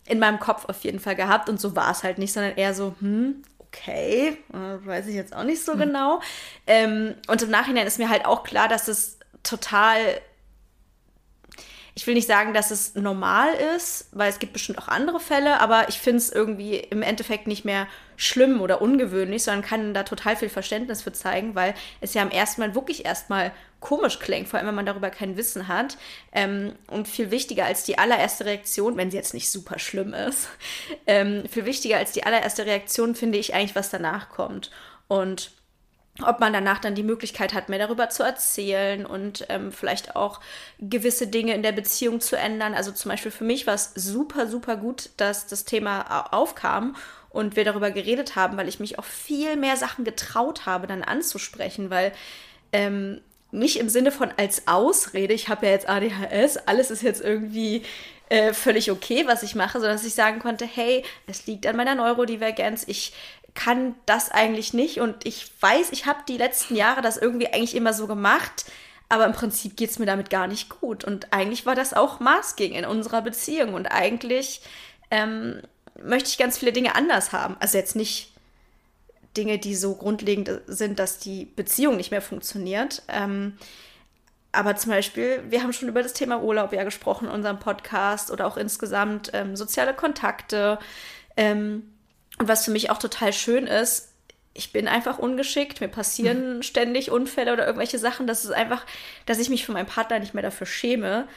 in 0.05 0.17
meinem 0.17 0.39
Kopf 0.39 0.65
auf 0.65 0.83
jeden 0.83 0.99
Fall 0.99 1.15
gehabt 1.15 1.47
und 1.47 1.61
so 1.61 1.75
war 1.75 1.91
es 1.91 2.03
halt 2.03 2.17
nicht, 2.17 2.33
sondern 2.33 2.55
eher 2.55 2.73
so, 2.73 2.95
hm, 2.99 3.43
okay, 3.59 4.37
äh, 4.51 4.85
weiß 4.85 5.07
ich 5.07 5.15
jetzt 5.15 5.35
auch 5.35 5.43
nicht 5.43 5.63
so 5.63 5.73
hm. 5.73 5.79
genau. 5.79 6.21
Ähm, 6.65 7.13
und 7.27 7.41
im 7.43 7.51
Nachhinein 7.51 7.85
ist 7.85 7.99
mir 7.99 8.09
halt 8.09 8.25
auch 8.25 8.43
klar, 8.43 8.67
dass 8.67 8.87
es 8.87 9.19
total 9.43 10.21
ich 11.95 12.07
will 12.07 12.15
nicht 12.15 12.27
sagen, 12.27 12.53
dass 12.53 12.71
es 12.71 12.95
normal 12.95 13.53
ist, 13.75 14.07
weil 14.13 14.29
es 14.29 14.39
gibt 14.39 14.53
bestimmt 14.53 14.79
auch 14.79 14.87
andere 14.87 15.19
Fälle, 15.19 15.59
aber 15.59 15.89
ich 15.89 15.99
finde 15.99 16.17
es 16.17 16.31
irgendwie 16.31 16.77
im 16.77 17.03
Endeffekt 17.03 17.45
nicht 17.45 17.65
mehr 17.65 17.87
schlimm 18.17 18.61
oder 18.61 18.81
ungewöhnlich, 18.81 19.43
sondern 19.43 19.63
kann 19.63 19.93
da 19.93 20.01
total 20.03 20.35
viel 20.35 20.49
Verständnis 20.49 21.03
für 21.03 21.13
zeigen, 21.13 21.53
weil 21.53 21.75
es 22.01 22.15
ja 22.15 22.23
am 22.23 22.31
ersten 22.31 22.61
Mal 22.61 22.73
wirklich 22.73 23.05
erstmal 23.05 23.51
komisch 23.79 24.17
klingt, 24.17 24.47
vor 24.47 24.57
allem 24.57 24.69
wenn 24.69 24.75
man 24.75 24.85
darüber 24.87 25.11
kein 25.11 25.37
Wissen 25.37 25.67
hat. 25.67 25.97
Ähm, 26.31 26.73
und 26.87 27.07
viel 27.07 27.29
wichtiger 27.29 27.65
als 27.65 27.83
die 27.83 27.99
allererste 27.99 28.45
Reaktion, 28.45 28.97
wenn 28.97 29.11
sie 29.11 29.17
jetzt 29.17 29.35
nicht 29.35 29.51
super 29.51 29.77
schlimm 29.77 30.15
ist, 30.15 30.47
ähm, 31.05 31.43
viel 31.47 31.65
wichtiger 31.65 31.97
als 31.97 32.11
die 32.11 32.23
allererste 32.23 32.65
Reaktion 32.65 33.13
finde 33.13 33.37
ich 33.37 33.53
eigentlich, 33.53 33.75
was 33.75 33.91
danach 33.91 34.29
kommt. 34.29 34.71
Und 35.07 35.51
ob 36.21 36.39
man 36.39 36.53
danach 36.53 36.79
dann 36.79 36.93
die 36.93 37.03
Möglichkeit 37.03 37.53
hat, 37.53 37.69
mehr 37.69 37.79
darüber 37.79 38.09
zu 38.09 38.21
erzählen 38.21 39.05
und 39.05 39.45
ähm, 39.49 39.71
vielleicht 39.71 40.15
auch 40.15 40.39
gewisse 40.79 41.25
Dinge 41.25 41.55
in 41.55 41.63
der 41.63 41.71
Beziehung 41.71 42.21
zu 42.21 42.37
ändern. 42.37 42.75
Also 42.75 42.91
zum 42.91 43.09
Beispiel 43.09 43.31
für 43.31 43.43
mich 43.43 43.65
war 43.65 43.73
es 43.73 43.93
super, 43.95 44.47
super 44.47 44.77
gut, 44.77 45.09
dass 45.17 45.47
das 45.47 45.65
Thema 45.65 46.31
aufkam 46.31 46.95
und 47.29 47.55
wir 47.55 47.65
darüber 47.65 47.89
geredet 47.89 48.35
haben, 48.35 48.57
weil 48.57 48.67
ich 48.67 48.79
mich 48.79 48.99
auch 48.99 49.05
viel 49.05 49.55
mehr 49.55 49.75
Sachen 49.75 50.05
getraut 50.05 50.67
habe, 50.67 50.85
dann 50.85 51.01
anzusprechen, 51.01 51.89
weil 51.89 52.11
ähm, 52.71 53.21
nicht 53.49 53.79
im 53.79 53.89
Sinne 53.89 54.11
von 54.11 54.31
als 54.37 54.67
Ausrede, 54.67 55.33
ich 55.33 55.49
habe 55.49 55.65
ja 55.65 55.71
jetzt 55.71 55.89
ADHS, 55.89 56.57
alles 56.67 56.91
ist 56.91 57.01
jetzt 57.01 57.21
irgendwie 57.21 57.83
äh, 58.29 58.53
völlig 58.53 58.91
okay, 58.91 59.25
was 59.25 59.43
ich 59.43 59.55
mache, 59.55 59.79
sondern 59.79 59.97
dass 59.97 60.05
ich 60.05 60.13
sagen 60.13 60.39
konnte, 60.39 60.65
hey, 60.65 61.03
es 61.27 61.45
liegt 61.47 61.65
an 61.65 61.75
meiner 61.75 61.95
Neurodivergenz, 61.95 62.83
ich 62.87 63.13
kann 63.55 63.95
das 64.05 64.31
eigentlich 64.31 64.73
nicht 64.73 64.99
und 64.99 65.25
ich 65.25 65.51
weiß, 65.59 65.91
ich 65.91 66.05
habe 66.05 66.19
die 66.27 66.37
letzten 66.37 66.75
Jahre 66.75 67.01
das 67.01 67.17
irgendwie 67.17 67.47
eigentlich 67.47 67.75
immer 67.75 67.93
so 67.93 68.07
gemacht, 68.07 68.65
aber 69.09 69.25
im 69.25 69.33
Prinzip 69.33 69.77
geht 69.77 69.91
es 69.91 69.99
mir 69.99 70.05
damit 70.05 70.29
gar 70.29 70.47
nicht 70.47 70.69
gut 70.69 71.03
und 71.03 71.31
eigentlich 71.33 71.65
war 71.65 71.75
das 71.75 71.93
auch 71.93 72.19
Maßgegen 72.19 72.77
in 72.77 72.85
unserer 72.85 73.21
Beziehung 73.21 73.73
und 73.73 73.87
eigentlich 73.87 74.61
ähm, 75.11 75.61
möchte 76.01 76.29
ich 76.29 76.37
ganz 76.37 76.57
viele 76.57 76.73
Dinge 76.73 76.95
anders 76.95 77.31
haben. 77.31 77.55
Also 77.59 77.77
jetzt 77.77 77.95
nicht 77.95 78.33
Dinge, 79.37 79.57
die 79.57 79.75
so 79.75 79.95
grundlegend 79.95 80.61
sind, 80.67 80.99
dass 80.99 81.19
die 81.19 81.45
Beziehung 81.45 81.97
nicht 81.97 82.11
mehr 82.11 82.21
funktioniert. 82.21 83.03
Ähm, 83.07 83.57
aber 84.51 84.75
zum 84.75 84.91
Beispiel, 84.91 85.43
wir 85.49 85.63
haben 85.63 85.73
schon 85.73 85.89
über 85.89 86.03
das 86.03 86.13
Thema 86.13 86.41
Urlaub 86.41 86.73
ja 86.73 86.83
gesprochen 86.83 87.27
in 87.27 87.31
unserem 87.33 87.59
Podcast 87.59 88.29
oder 88.29 88.45
auch 88.45 88.57
insgesamt 88.57 89.31
ähm, 89.33 89.55
soziale 89.55 89.93
Kontakte. 89.95 90.77
Ähm, 91.35 91.92
und 92.39 92.47
was 92.47 92.65
für 92.65 92.71
mich 92.71 92.89
auch 92.89 92.97
total 92.97 93.33
schön 93.33 93.67
ist, 93.67 94.09
ich 94.53 94.71
bin 94.71 94.87
einfach 94.87 95.17
ungeschickt, 95.17 95.81
mir 95.81 95.87
passieren 95.87 96.57
mhm. 96.57 96.63
ständig 96.63 97.09
Unfälle 97.11 97.53
oder 97.53 97.65
irgendwelche 97.65 97.97
Sachen. 97.97 98.27
Das 98.27 98.45
ist 98.45 98.51
einfach, 98.51 98.85
dass 99.25 99.39
ich 99.39 99.49
mich 99.49 99.65
für 99.65 99.71
meinen 99.71 99.87
Partner 99.87 100.19
nicht 100.19 100.33
mehr 100.33 100.43
dafür 100.43 100.67
schäme, 100.67 101.27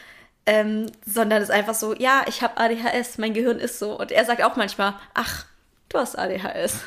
ähm, 0.45 0.91
sondern 1.05 1.41
es 1.41 1.49
ist 1.49 1.55
einfach 1.55 1.73
so, 1.73 1.95
ja, 1.95 2.23
ich 2.27 2.41
habe 2.41 2.57
ADHS, 2.57 3.17
mein 3.17 3.33
Gehirn 3.33 3.59
ist 3.59 3.79
so. 3.79 3.97
Und 3.97 4.11
er 4.11 4.23
sagt 4.25 4.43
auch 4.43 4.55
manchmal, 4.55 4.93
ach, 5.13 5.45
du 5.89 5.97
hast 5.97 6.17
ADHS. 6.17 6.79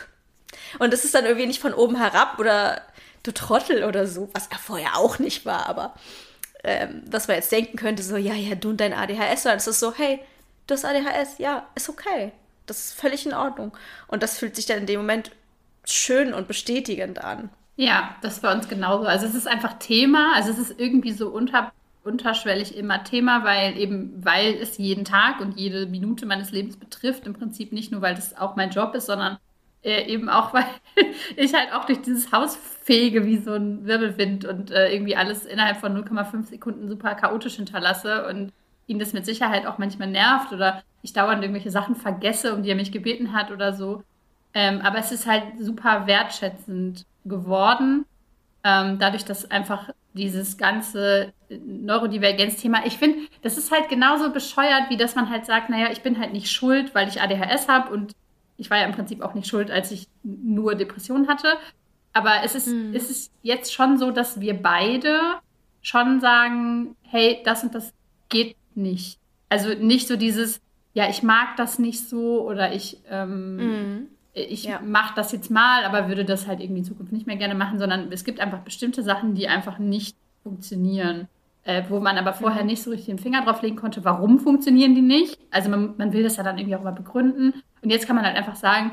Und 0.78 0.92
das 0.92 1.04
ist 1.04 1.14
dann 1.14 1.26
irgendwie 1.26 1.46
nicht 1.46 1.60
von 1.60 1.74
oben 1.74 1.96
herab 1.96 2.38
oder 2.38 2.82
du 3.22 3.32
Trottel 3.32 3.84
oder 3.84 4.06
so, 4.06 4.30
was 4.32 4.46
er 4.48 4.58
vorher 4.58 4.96
auch 4.96 5.18
nicht 5.18 5.44
war, 5.44 5.68
aber 5.68 5.94
ähm, 6.64 7.02
was 7.06 7.28
man 7.28 7.36
jetzt 7.36 7.52
denken 7.52 7.76
könnte, 7.76 8.02
so, 8.02 8.16
ja, 8.16 8.34
ja, 8.34 8.54
du 8.54 8.70
und 8.70 8.80
dein 8.80 8.92
ADHS, 8.92 9.42
sondern 9.42 9.58
es 9.58 9.66
ist 9.66 9.80
so, 9.80 9.94
hey, 9.94 10.20
du 10.66 10.74
hast 10.74 10.84
ADHS, 10.84 11.38
ja, 11.38 11.66
ist 11.74 11.88
okay. 11.88 12.32
Das 12.70 12.86
ist 12.86 13.00
völlig 13.00 13.26
in 13.26 13.34
Ordnung. 13.34 13.76
Und 14.06 14.22
das 14.22 14.38
fühlt 14.38 14.54
sich 14.54 14.66
dann 14.66 14.78
in 14.78 14.86
dem 14.86 15.00
Moment 15.00 15.32
schön 15.84 16.32
und 16.32 16.46
bestätigend 16.46 17.22
an. 17.22 17.50
Ja, 17.74 18.14
das 18.22 18.44
war 18.44 18.54
uns 18.54 18.68
genauso. 18.68 19.06
Also 19.06 19.26
es 19.26 19.34
ist 19.34 19.48
einfach 19.48 19.78
Thema, 19.80 20.34
also 20.36 20.50
es 20.50 20.58
ist 20.58 20.78
irgendwie 20.78 21.10
so 21.10 21.30
unter, 21.30 21.72
unterschwellig 22.04 22.76
immer 22.76 23.02
Thema, 23.02 23.42
weil 23.42 23.76
eben, 23.76 24.24
weil 24.24 24.54
es 24.54 24.78
jeden 24.78 25.04
Tag 25.04 25.40
und 25.40 25.58
jede 25.58 25.86
Minute 25.86 26.26
meines 26.26 26.52
Lebens 26.52 26.76
betrifft, 26.76 27.26
im 27.26 27.34
Prinzip 27.34 27.72
nicht 27.72 27.90
nur, 27.90 28.02
weil 28.02 28.14
das 28.14 28.36
auch 28.38 28.54
mein 28.54 28.70
Job 28.70 28.94
ist, 28.94 29.06
sondern 29.06 29.38
äh, 29.82 30.04
eben 30.04 30.28
auch, 30.28 30.52
weil 30.54 30.66
ich 31.36 31.52
halt 31.54 31.72
auch 31.72 31.86
durch 31.86 32.02
dieses 32.02 32.30
Haus 32.30 32.54
fege 32.54 33.26
wie 33.26 33.38
so 33.38 33.54
ein 33.54 33.84
Wirbelwind 33.84 34.44
und 34.44 34.70
äh, 34.70 34.92
irgendwie 34.92 35.16
alles 35.16 35.44
innerhalb 35.44 35.78
von 35.78 35.96
0,5 35.96 36.50
Sekunden 36.50 36.88
super 36.88 37.16
chaotisch 37.16 37.56
hinterlasse 37.56 38.26
und 38.28 38.52
ihn 38.90 38.98
das 38.98 39.12
mit 39.12 39.24
Sicherheit 39.24 39.66
auch 39.66 39.78
manchmal 39.78 40.08
nervt 40.08 40.52
oder 40.52 40.82
ich 41.02 41.12
dauernd 41.12 41.42
irgendwelche 41.42 41.70
Sachen 41.70 41.94
vergesse, 41.94 42.54
um 42.54 42.62
die 42.62 42.70
er 42.70 42.76
mich 42.76 42.92
gebeten 42.92 43.32
hat 43.32 43.50
oder 43.50 43.72
so. 43.72 44.02
Ähm, 44.52 44.80
aber 44.82 44.98
es 44.98 45.12
ist 45.12 45.26
halt 45.26 45.44
super 45.60 46.06
wertschätzend 46.06 47.06
geworden, 47.24 48.04
ähm, 48.64 48.98
dadurch, 48.98 49.24
dass 49.24 49.50
einfach 49.50 49.90
dieses 50.12 50.58
ganze 50.58 51.32
Neurodivergenz-Thema, 51.48 52.84
ich 52.84 52.98
finde, 52.98 53.20
das 53.42 53.56
ist 53.56 53.70
halt 53.70 53.88
genauso 53.88 54.30
bescheuert, 54.30 54.90
wie 54.90 54.96
dass 54.96 55.14
man 55.14 55.30
halt 55.30 55.46
sagt, 55.46 55.70
naja, 55.70 55.88
ich 55.92 56.02
bin 56.02 56.18
halt 56.18 56.32
nicht 56.32 56.50
schuld, 56.50 56.94
weil 56.94 57.08
ich 57.08 57.22
ADHS 57.22 57.68
habe 57.68 57.92
und 57.94 58.12
ich 58.56 58.70
war 58.70 58.78
ja 58.78 58.84
im 58.84 58.92
Prinzip 58.92 59.22
auch 59.22 59.34
nicht 59.34 59.46
schuld, 59.46 59.70
als 59.70 59.92
ich 59.92 60.08
nur 60.24 60.74
Depressionen 60.74 61.28
hatte. 61.28 61.56
Aber 62.12 62.42
es 62.44 62.56
ist, 62.56 62.66
mhm. 62.66 62.92
es 62.92 63.08
ist 63.08 63.32
jetzt 63.42 63.72
schon 63.72 63.98
so, 63.98 64.10
dass 64.10 64.40
wir 64.40 64.60
beide 64.60 65.20
schon 65.80 66.20
sagen, 66.20 66.96
hey, 67.02 67.40
das 67.44 67.62
und 67.62 67.74
das 67.74 67.92
geht 68.28 68.56
nicht. 68.80 69.18
Also 69.48 69.74
nicht 69.74 70.08
so 70.08 70.16
dieses, 70.16 70.60
ja, 70.94 71.08
ich 71.08 71.22
mag 71.22 71.56
das 71.56 71.78
nicht 71.78 72.08
so 72.08 72.46
oder 72.46 72.72
ich, 72.72 73.00
ähm, 73.10 73.56
mhm. 73.56 74.06
ich 74.34 74.64
ja. 74.64 74.80
mache 74.80 75.14
das 75.14 75.32
jetzt 75.32 75.50
mal, 75.50 75.84
aber 75.84 76.08
würde 76.08 76.24
das 76.24 76.46
halt 76.46 76.60
irgendwie 76.60 76.80
in 76.80 76.84
Zukunft 76.84 77.12
nicht 77.12 77.26
mehr 77.26 77.36
gerne 77.36 77.54
machen, 77.54 77.78
sondern 77.78 78.10
es 78.12 78.24
gibt 78.24 78.40
einfach 78.40 78.60
bestimmte 78.60 79.02
Sachen, 79.02 79.34
die 79.34 79.48
einfach 79.48 79.78
nicht 79.78 80.16
funktionieren. 80.42 81.28
Äh, 81.62 81.82
wo 81.90 82.00
man 82.00 82.16
aber 82.16 82.32
vorher 82.32 82.62
mhm. 82.62 82.68
nicht 82.68 82.82
so 82.82 82.90
richtig 82.90 83.08
den 83.08 83.18
Finger 83.18 83.44
drauf 83.44 83.60
legen 83.60 83.76
konnte, 83.76 84.02
warum 84.02 84.38
funktionieren 84.40 84.94
die 84.94 85.02
nicht. 85.02 85.38
Also 85.50 85.68
man, 85.68 85.94
man 85.98 86.14
will 86.14 86.22
das 86.22 86.38
ja 86.38 86.42
dann 86.42 86.56
irgendwie 86.56 86.74
auch 86.74 86.82
mal 86.82 86.90
begründen. 86.90 87.52
Und 87.82 87.90
jetzt 87.90 88.06
kann 88.06 88.16
man 88.16 88.24
halt 88.24 88.34
einfach 88.34 88.56
sagen, 88.56 88.92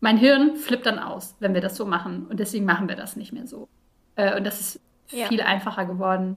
mein 0.00 0.18
Hirn 0.18 0.56
flippt 0.56 0.84
dann 0.84 0.98
aus, 0.98 1.34
wenn 1.40 1.54
wir 1.54 1.62
das 1.62 1.76
so 1.76 1.86
machen. 1.86 2.26
Und 2.26 2.40
deswegen 2.40 2.66
machen 2.66 2.88
wir 2.88 2.96
das 2.96 3.16
nicht 3.16 3.32
mehr 3.32 3.46
so. 3.46 3.68
Äh, 4.16 4.36
und 4.36 4.44
das 4.44 4.60
ist 4.60 4.80
ja. 5.12 5.28
viel 5.28 5.40
einfacher 5.40 5.86
geworden. 5.86 6.36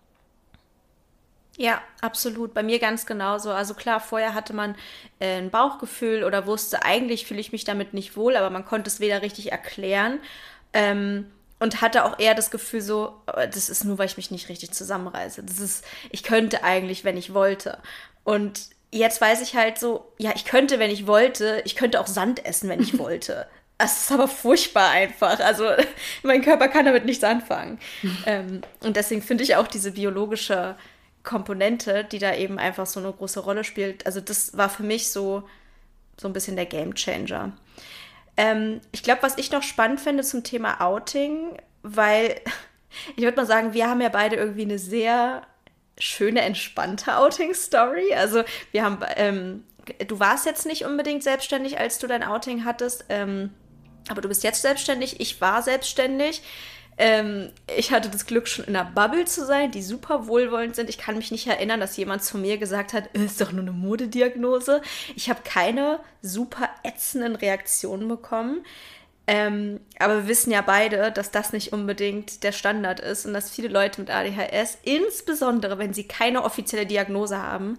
Ja, 1.57 1.81
absolut. 2.01 2.53
Bei 2.53 2.61
mir 2.61 2.77
ganz 2.77 3.07
genauso. 3.07 3.51
Also 3.51 3.73
klar, 3.73 3.99
vorher 3.99 4.35
hatte 4.35 4.53
man 4.53 4.75
äh, 5.19 5.39
ein 5.39 5.49
Bauchgefühl 5.49 6.23
oder 6.23 6.45
wusste, 6.45 6.83
eigentlich 6.83 7.25
fühle 7.25 7.39
ich 7.39 7.51
mich 7.51 7.63
damit 7.63 7.95
nicht 7.95 8.15
wohl, 8.15 8.37
aber 8.37 8.51
man 8.51 8.63
konnte 8.63 8.89
es 8.89 8.99
weder 8.99 9.23
richtig 9.23 9.51
erklären 9.51 10.19
ähm, 10.73 11.25
und 11.59 11.81
hatte 11.81 12.05
auch 12.05 12.19
eher 12.19 12.35
das 12.35 12.51
Gefühl 12.51 12.81
so, 12.81 13.19
oh, 13.25 13.31
das 13.51 13.69
ist 13.69 13.83
nur, 13.85 13.97
weil 13.97 14.05
ich 14.05 14.17
mich 14.17 14.29
nicht 14.29 14.49
richtig 14.49 14.71
zusammenreiße. 14.71 15.43
Das 15.43 15.59
ist, 15.59 15.83
ich 16.11 16.21
könnte 16.21 16.63
eigentlich, 16.63 17.03
wenn 17.03 17.17
ich 17.17 17.33
wollte. 17.33 17.79
Und 18.23 18.69
jetzt 18.91 19.19
weiß 19.19 19.41
ich 19.41 19.55
halt 19.55 19.79
so, 19.79 20.13
ja, 20.19 20.33
ich 20.35 20.45
könnte, 20.45 20.77
wenn 20.77 20.91
ich 20.91 21.07
wollte, 21.07 21.63
ich 21.65 21.75
könnte 21.75 21.99
auch 21.99 22.07
Sand 22.07 22.45
essen, 22.45 22.69
wenn 22.69 22.81
ich 22.81 22.99
wollte. 22.99 23.47
Es 23.79 24.03
ist 24.03 24.11
aber 24.11 24.27
furchtbar 24.27 24.91
einfach. 24.91 25.39
Also 25.39 25.65
mein 26.21 26.43
Körper 26.43 26.67
kann 26.67 26.85
damit 26.85 27.05
nichts 27.05 27.23
anfangen. 27.23 27.79
ähm, 28.27 28.61
und 28.81 28.95
deswegen 28.95 29.23
finde 29.23 29.43
ich 29.43 29.55
auch 29.55 29.67
diese 29.67 29.93
biologische 29.93 30.75
Komponente, 31.27 32.05
die 32.05 32.19
da 32.19 32.33
eben 32.33 32.57
einfach 32.57 32.85
so 32.85 33.01
eine 33.01 33.11
große 33.11 33.41
Rolle 33.41 33.65
spielt. 33.65 34.05
Also 34.05 34.21
das 34.21 34.57
war 34.57 34.69
für 34.69 34.83
mich 34.83 35.11
so, 35.11 35.43
so 36.19 36.27
ein 36.27 36.33
bisschen 36.33 36.55
der 36.55 36.65
Game 36.65 36.95
Changer. 36.95 37.51
Ähm, 38.37 38.79
ich 38.93 39.03
glaube, 39.03 39.23
was 39.23 39.37
ich 39.37 39.51
noch 39.51 39.61
spannend 39.61 39.99
finde 39.99 40.23
zum 40.23 40.43
Thema 40.43 40.79
Outing, 40.79 41.57
weil 41.83 42.39
ich 43.17 43.23
würde 43.23 43.35
mal 43.35 43.45
sagen, 43.45 43.73
wir 43.73 43.89
haben 43.89 43.99
ja 43.99 44.09
beide 44.09 44.37
irgendwie 44.37 44.61
eine 44.61 44.79
sehr 44.79 45.45
schöne, 45.99 46.41
entspannte 46.41 47.17
Outing-Story. 47.17 48.13
Also 48.15 48.43
wir 48.71 48.85
haben, 48.85 48.99
ähm, 49.17 49.63
du 50.07 50.19
warst 50.21 50.45
jetzt 50.45 50.65
nicht 50.65 50.85
unbedingt 50.85 51.23
selbstständig, 51.23 51.77
als 51.77 51.99
du 51.99 52.07
dein 52.07 52.23
Outing 52.23 52.63
hattest, 52.63 53.03
ähm, 53.09 53.51
aber 54.07 54.21
du 54.21 54.29
bist 54.29 54.43
jetzt 54.43 54.61
selbstständig. 54.61 55.19
Ich 55.19 55.41
war 55.41 55.61
selbstständig. 55.61 56.41
Ähm, 56.97 57.51
ich 57.75 57.91
hatte 57.91 58.09
das 58.09 58.25
Glück, 58.25 58.47
schon 58.47 58.65
in 58.65 58.75
einer 58.75 58.89
Bubble 58.89 59.25
zu 59.25 59.45
sein, 59.45 59.71
die 59.71 59.83
super 59.83 60.27
wohlwollend 60.27 60.75
sind. 60.75 60.89
Ich 60.89 60.97
kann 60.97 61.15
mich 61.15 61.31
nicht 61.31 61.45
erinnern, 61.45 61.79
dass 61.79 61.95
jemand 61.95 62.23
zu 62.23 62.37
mir 62.37 62.57
gesagt 62.57 62.93
hat, 62.93 63.15
äh, 63.15 63.25
ist 63.25 63.39
doch 63.39 63.51
nur 63.51 63.61
eine 63.61 63.71
Modediagnose. 63.71 64.81
Ich 65.15 65.29
habe 65.29 65.41
keine 65.43 65.99
super 66.21 66.69
ätzenden 66.83 67.35
Reaktionen 67.35 68.07
bekommen. 68.07 68.65
Ähm, 69.27 69.81
aber 69.99 70.19
wir 70.19 70.27
wissen 70.27 70.51
ja 70.51 70.61
beide, 70.61 71.11
dass 71.11 71.31
das 71.31 71.51
nicht 71.51 71.73
unbedingt 71.73 72.43
der 72.43 72.53
Standard 72.53 73.01
ist 73.01 73.25
und 73.25 73.33
dass 73.33 73.49
viele 73.49 73.67
Leute 73.67 73.99
mit 73.99 74.09
ADHS, 74.09 74.77
insbesondere 74.83 75.77
wenn 75.77 75.93
sie 75.93 76.05
keine 76.05 76.43
offizielle 76.43 76.85
Diagnose 76.85 77.37
haben, 77.37 77.77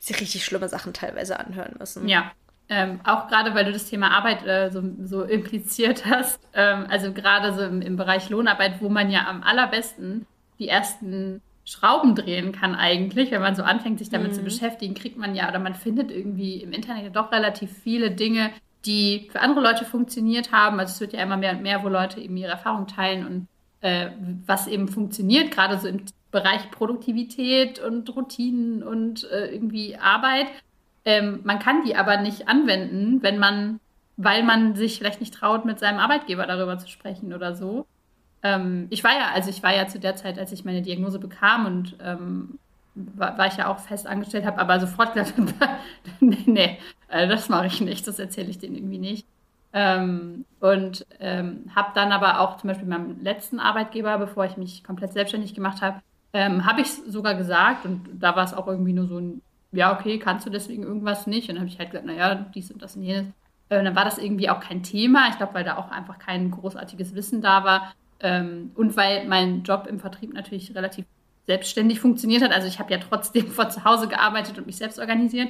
sich 0.00 0.18
richtig 0.20 0.44
schlimme 0.44 0.70
Sachen 0.70 0.94
teilweise 0.94 1.38
anhören 1.38 1.76
müssen. 1.78 2.08
Ja, 2.08 2.32
ähm, 2.68 3.00
auch 3.04 3.28
gerade 3.28 3.54
weil 3.54 3.64
du 3.64 3.72
das 3.72 3.88
Thema 3.88 4.10
Arbeit 4.10 4.44
äh, 4.44 4.70
so, 4.70 4.82
so, 5.04 5.22
impliziert 5.22 6.04
hast, 6.06 6.40
ähm, 6.52 6.86
also 6.88 7.12
gerade 7.12 7.54
so 7.54 7.62
im, 7.62 7.80
im, 7.80 7.96
Bereich 7.96 8.28
Lohnarbeit, 8.28 8.80
wo 8.80 8.88
man 8.88 9.10
ja 9.10 9.26
am 9.28 9.42
allerbesten 9.42 10.26
die 10.58 10.68
ersten 10.68 11.42
Schrauben 11.64 12.14
drehen 12.14 12.52
kann 12.52 12.74
eigentlich, 12.74 13.30
wenn 13.30 13.42
man 13.42 13.56
so 13.56 13.62
anfängt, 13.62 13.98
sich 13.98 14.08
damit 14.08 14.32
mhm. 14.32 14.36
zu 14.36 14.42
beschäftigen, 14.42 14.94
kriegt 14.94 15.18
man 15.18 15.34
ja 15.34 15.48
oder 15.48 15.58
man 15.58 15.74
findet 15.74 16.10
irgendwie 16.10 16.62
im 16.62 16.72
Internet 16.72 17.04
ja 17.04 17.10
doch 17.10 17.32
relativ 17.32 17.70
viele 17.72 18.10
Dinge, 18.10 18.50
die 18.84 19.28
für 19.30 19.40
andere 19.40 19.60
Leute 19.60 19.84
funktioniert 19.84 20.52
haben. 20.52 20.78
Also 20.78 20.92
es 20.92 21.00
wird 21.00 21.12
ja 21.12 21.22
immer 21.22 21.36
mehr 21.36 21.52
und 21.52 21.62
mehr, 21.62 21.82
wo 21.82 21.88
Leute 21.88 22.20
eben 22.20 22.36
ihre 22.36 22.52
Erfahrungen 22.52 22.86
teilen 22.86 23.26
und 23.26 23.48
äh, 23.80 24.10
was 24.46 24.66
eben 24.66 24.88
funktioniert, 24.88 25.50
gerade 25.50 25.78
so 25.78 25.88
im 25.88 26.02
Bereich 26.30 26.70
Produktivität 26.70 27.78
und 27.78 28.14
Routinen 28.14 28.82
und 28.82 29.28
äh, 29.30 29.46
irgendwie 29.46 29.96
Arbeit. 29.96 30.46
Ähm, 31.06 31.40
man 31.44 31.60
kann 31.60 31.84
die 31.84 31.96
aber 31.96 32.18
nicht 32.18 32.48
anwenden, 32.48 33.22
wenn 33.22 33.38
man, 33.38 33.80
weil 34.16 34.42
man 34.42 34.74
sich 34.74 34.98
vielleicht 34.98 35.20
nicht 35.20 35.32
traut, 35.32 35.64
mit 35.64 35.78
seinem 35.78 36.00
Arbeitgeber 36.00 36.46
darüber 36.46 36.78
zu 36.78 36.88
sprechen 36.88 37.32
oder 37.32 37.54
so. 37.54 37.86
Ähm, 38.42 38.88
ich 38.90 39.04
war 39.04 39.12
ja, 39.12 39.30
also 39.32 39.48
ich 39.48 39.62
war 39.62 39.74
ja 39.74 39.86
zu 39.86 40.00
der 40.00 40.16
Zeit, 40.16 40.36
als 40.38 40.50
ich 40.52 40.64
meine 40.64 40.82
Diagnose 40.82 41.20
bekam 41.20 41.64
und 41.64 41.96
ähm, 42.02 42.58
war, 42.96 43.38
war, 43.38 43.46
ich 43.46 43.56
ja 43.56 43.68
auch 43.68 43.78
fest 43.78 44.06
angestellt, 44.06 44.44
habe 44.44 44.58
aber 44.58 44.80
sofort 44.80 45.14
gesagt, 45.14 45.34
nee, 46.20 46.38
nee 46.46 46.78
äh, 47.08 47.28
das 47.28 47.48
mache 47.48 47.66
ich 47.66 47.80
nicht, 47.80 48.06
das 48.06 48.18
erzähle 48.18 48.50
ich 48.50 48.58
denen 48.58 48.74
irgendwie 48.74 48.98
nicht. 48.98 49.26
Ähm, 49.72 50.44
und 50.58 51.06
ähm, 51.20 51.70
habe 51.74 51.90
dann 51.94 52.10
aber 52.10 52.40
auch 52.40 52.56
zum 52.56 52.68
Beispiel 52.68 52.88
meinem 52.88 53.22
letzten 53.22 53.60
Arbeitgeber, 53.60 54.18
bevor 54.18 54.44
ich 54.46 54.56
mich 54.56 54.82
komplett 54.82 55.12
selbstständig 55.12 55.54
gemacht 55.54 55.82
habe, 55.82 56.00
ähm, 56.32 56.66
habe 56.66 56.80
ich 56.80 56.88
sogar 56.88 57.34
gesagt 57.34 57.84
und 57.84 58.08
da 58.18 58.34
war 58.34 58.44
es 58.44 58.54
auch 58.54 58.66
irgendwie 58.66 58.92
nur 58.92 59.06
so 59.06 59.18
ein 59.18 59.42
ja, 59.72 59.98
okay, 59.98 60.18
kannst 60.18 60.46
du 60.46 60.50
deswegen 60.50 60.82
irgendwas 60.82 61.26
nicht? 61.26 61.48
Und 61.48 61.56
dann 61.56 61.64
habe 61.64 61.70
ich 61.70 61.78
halt 61.78 61.90
gesagt, 61.90 62.06
naja, 62.06 62.34
dies 62.34 62.70
und 62.70 62.82
das 62.82 62.96
und 62.96 63.02
jenes. 63.02 63.26
Und 63.68 63.84
dann 63.84 63.96
war 63.96 64.04
das 64.04 64.18
irgendwie 64.18 64.48
auch 64.48 64.60
kein 64.60 64.82
Thema. 64.82 65.28
Ich 65.30 65.36
glaube, 65.36 65.54
weil 65.54 65.64
da 65.64 65.76
auch 65.76 65.90
einfach 65.90 66.18
kein 66.18 66.50
großartiges 66.50 67.14
Wissen 67.14 67.42
da 67.42 67.64
war. 67.64 67.94
Ähm, 68.20 68.70
und 68.74 68.96
weil 68.96 69.26
mein 69.26 69.62
Job 69.64 69.86
im 69.88 69.98
Vertrieb 69.98 70.32
natürlich 70.32 70.74
relativ 70.74 71.04
selbstständig 71.46 72.00
funktioniert 72.00 72.42
hat. 72.42 72.52
Also 72.52 72.68
ich 72.68 72.78
habe 72.78 72.92
ja 72.92 72.98
trotzdem 72.98 73.48
von 73.50 73.70
zu 73.70 73.84
Hause 73.84 74.08
gearbeitet 74.08 74.58
und 74.58 74.66
mich 74.66 74.76
selbst 74.76 74.98
organisiert. 74.98 75.48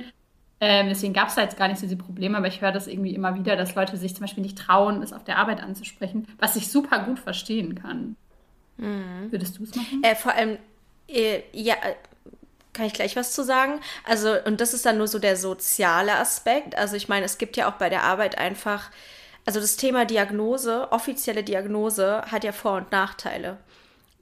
Ähm, 0.59 0.89
deswegen 0.89 1.13
gab 1.13 1.29
es 1.29 1.35
da 1.35 1.43
jetzt 1.43 1.59
gar 1.59 1.69
nicht 1.69 1.79
so 1.79 1.87
diese 1.87 1.99
Probleme, 1.99 2.39
aber 2.39 2.47
ich 2.47 2.63
höre 2.63 2.73
das 2.73 2.87
irgendwie 2.87 3.15
immer 3.15 3.35
wieder, 3.35 3.57
dass 3.57 3.75
Leute 3.75 3.99
sich 3.99 4.15
zum 4.15 4.23
Beispiel 4.23 4.43
nicht 4.43 4.57
trauen, 4.57 5.03
es 5.03 5.13
auf 5.13 5.23
der 5.23 5.37
Arbeit 5.37 5.63
anzusprechen, 5.63 6.27
was 6.39 6.57
ich 6.57 6.69
super 6.69 7.01
gut 7.01 7.19
verstehen 7.19 7.75
kann. 7.75 8.17
Mhm. 8.79 9.31
Würdest 9.31 9.59
du 9.59 9.65
es 9.65 9.75
machen? 9.75 10.03
Äh, 10.03 10.15
vor 10.15 10.33
allem, 10.33 10.57
äh, 11.09 11.43
ja, 11.53 11.75
kann 12.77 12.87
ich 12.87 12.93
gleich 12.93 13.17
was 13.17 13.33
zu 13.33 13.43
sagen. 13.43 13.81
Also, 14.05 14.37
und 14.45 14.61
das 14.61 14.75
ist 14.75 14.87
dann 14.87 14.99
nur 14.99 15.09
so 15.09 15.19
der 15.19 15.37
soziale 15.37 16.15
Aspekt. 16.17 16.77
Also, 16.77 16.95
ich 16.97 17.09
meine, 17.09 17.25
es 17.25 17.39
gibt 17.39 17.57
ja 17.57 17.69
auch 17.69 17.75
bei 17.75 17.89
der 17.89 18.03
Arbeit 18.03 18.39
einfach, 18.39 18.91
also 19.45 19.61
das 19.61 19.77
Thema 19.77 20.05
Diagnose, 20.05 20.93
offizielle 20.93 21.43
Diagnose, 21.43 22.23
hat 22.31 22.45
ja 22.45 22.53
Vor- 22.53 22.77
und 22.77 22.93
Nachteile. 22.93 23.57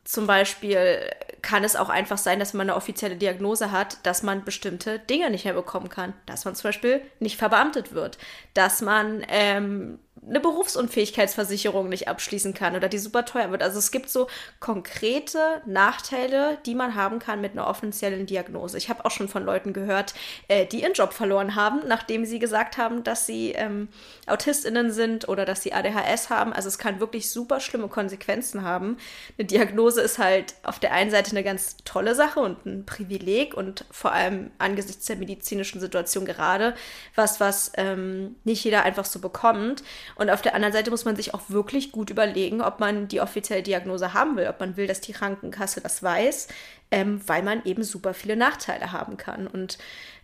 Zum 0.05 0.27
Beispiel 0.27 1.01
kann 1.41 1.65
es 1.65 1.77
auch 1.77 1.89
einfach 1.89 2.19
sein, 2.19 2.39
dass 2.39 2.55
man 2.55 2.69
eine 2.69 2.77
offizielle 2.77 3.17
Diagnose 3.17 3.71
hat, 3.71 3.99
dass 4.05 4.23
man 4.23 4.45
bestimmte 4.45 4.99
Dinge 4.99 5.31
nicht 5.31 5.45
mehr 5.45 5.55
bekommen 5.55 5.89
kann. 5.89 6.15
Dass 6.27 6.45
man 6.45 6.55
zum 6.55 6.69
Beispiel 6.69 7.03
nicht 7.21 7.37
verbeamtet 7.37 7.93
wird. 7.93 8.19
Dass 8.55 8.81
man 8.81 9.25
ähm, 9.29 9.99
eine 10.29 10.41
Berufsunfähigkeitsversicherung 10.41 11.89
nicht 11.89 12.09
abschließen 12.09 12.55
kann 12.55 12.77
oder 12.77 12.89
die 12.89 12.99
super 12.99 13.25
teuer 13.25 13.51
wird. 13.51 13.63
Also 13.63 13.79
es 13.79 13.91
gibt 13.91 14.09
so 14.09 14.29
konkrete 14.59 15.63
Nachteile, 15.67 16.59
die 16.65 16.75
man 16.75 16.95
haben 16.95 17.19
kann 17.19 17.41
mit 17.41 17.53
einer 17.53 17.67
offiziellen 17.67 18.27
Diagnose. 18.27 18.79
Ich 18.79 18.89
habe 18.89 19.05
auch 19.05 19.11
schon 19.11 19.29
von 19.29 19.45
Leuten 19.45 19.73
gehört, 19.73 20.15
äh, 20.49 20.67
die 20.67 20.83
ihren 20.83 20.95
Job 20.95 21.13
verloren 21.13 21.55
haben, 21.55 21.81
nachdem 21.87 22.25
sie 22.25 22.39
gesagt 22.39 22.79
haben, 22.79 23.05
dass 23.05 23.27
sie 23.27 23.53
ähm, 23.53 23.89
AutistInnen 24.27 24.93
sind 24.93 25.29
oder 25.29 25.45
dass 25.45 25.63
sie 25.63 25.73
ADHS 25.73 26.31
haben. 26.31 26.53
Also 26.53 26.69
es 26.69 26.79
kann 26.79 27.01
wirklich 27.01 27.31
super 27.31 27.61
schlimme 27.61 27.89
Konsequenzen 27.89 28.63
haben. 28.63 28.97
Eine 29.39 29.47
Diagnose 29.47 30.01
ist 30.01 30.19
halt 30.19 30.55
auf 30.63 30.79
der 30.79 30.93
einen 30.93 31.11
Seite 31.11 31.33
eine 31.33 31.45
ganz 31.45 31.77
tolle 31.85 32.15
Sache 32.15 32.41
und 32.41 32.65
ein 32.65 32.87
Privileg 32.87 33.55
und 33.55 33.85
vor 33.91 34.13
allem 34.13 34.51
angesichts 34.59 35.07
der 35.07 35.17
medizinischen 35.17 35.81
Situation 35.81 36.25
gerade 36.25 36.75
was, 37.15 37.41
was 37.41 37.73
ähm, 37.77 38.37
nicht 38.45 38.65
jeder 38.65 38.85
einfach 38.85 39.05
so 39.05 39.19
bekommt. 39.19 39.83
Und 40.17 40.31
auf 40.31 40.43
der 40.43 40.55
anderen 40.55 40.73
Seite 40.73 40.91
muss 40.91 41.05
man 41.05 41.17
sich 41.17 41.35
auch 41.35 41.43
wirklich 41.49 41.93
gut 41.93 42.11
überlegen, 42.11 42.61
ob 42.61 42.81
man 42.81 43.09
die 43.09 43.21
offizielle 43.21 43.63
Diagnose 43.63 44.15
haben 44.15 44.37
will, 44.37 44.47
ob 44.49 44.61
man 44.61 44.77
will, 44.77 44.87
dass 44.87 45.01
die 45.01 45.13
Krankenkasse 45.13 45.81
das 45.81 46.03
weiß, 46.03 46.49
ähm, 46.91 47.21
weil 47.27 47.43
man 47.43 47.65
eben 47.65 47.83
super 47.83 48.15
viele 48.15 48.37
Nachteile 48.37 48.93
haben 48.93 49.17
kann. 49.17 49.47
Und 49.47 49.79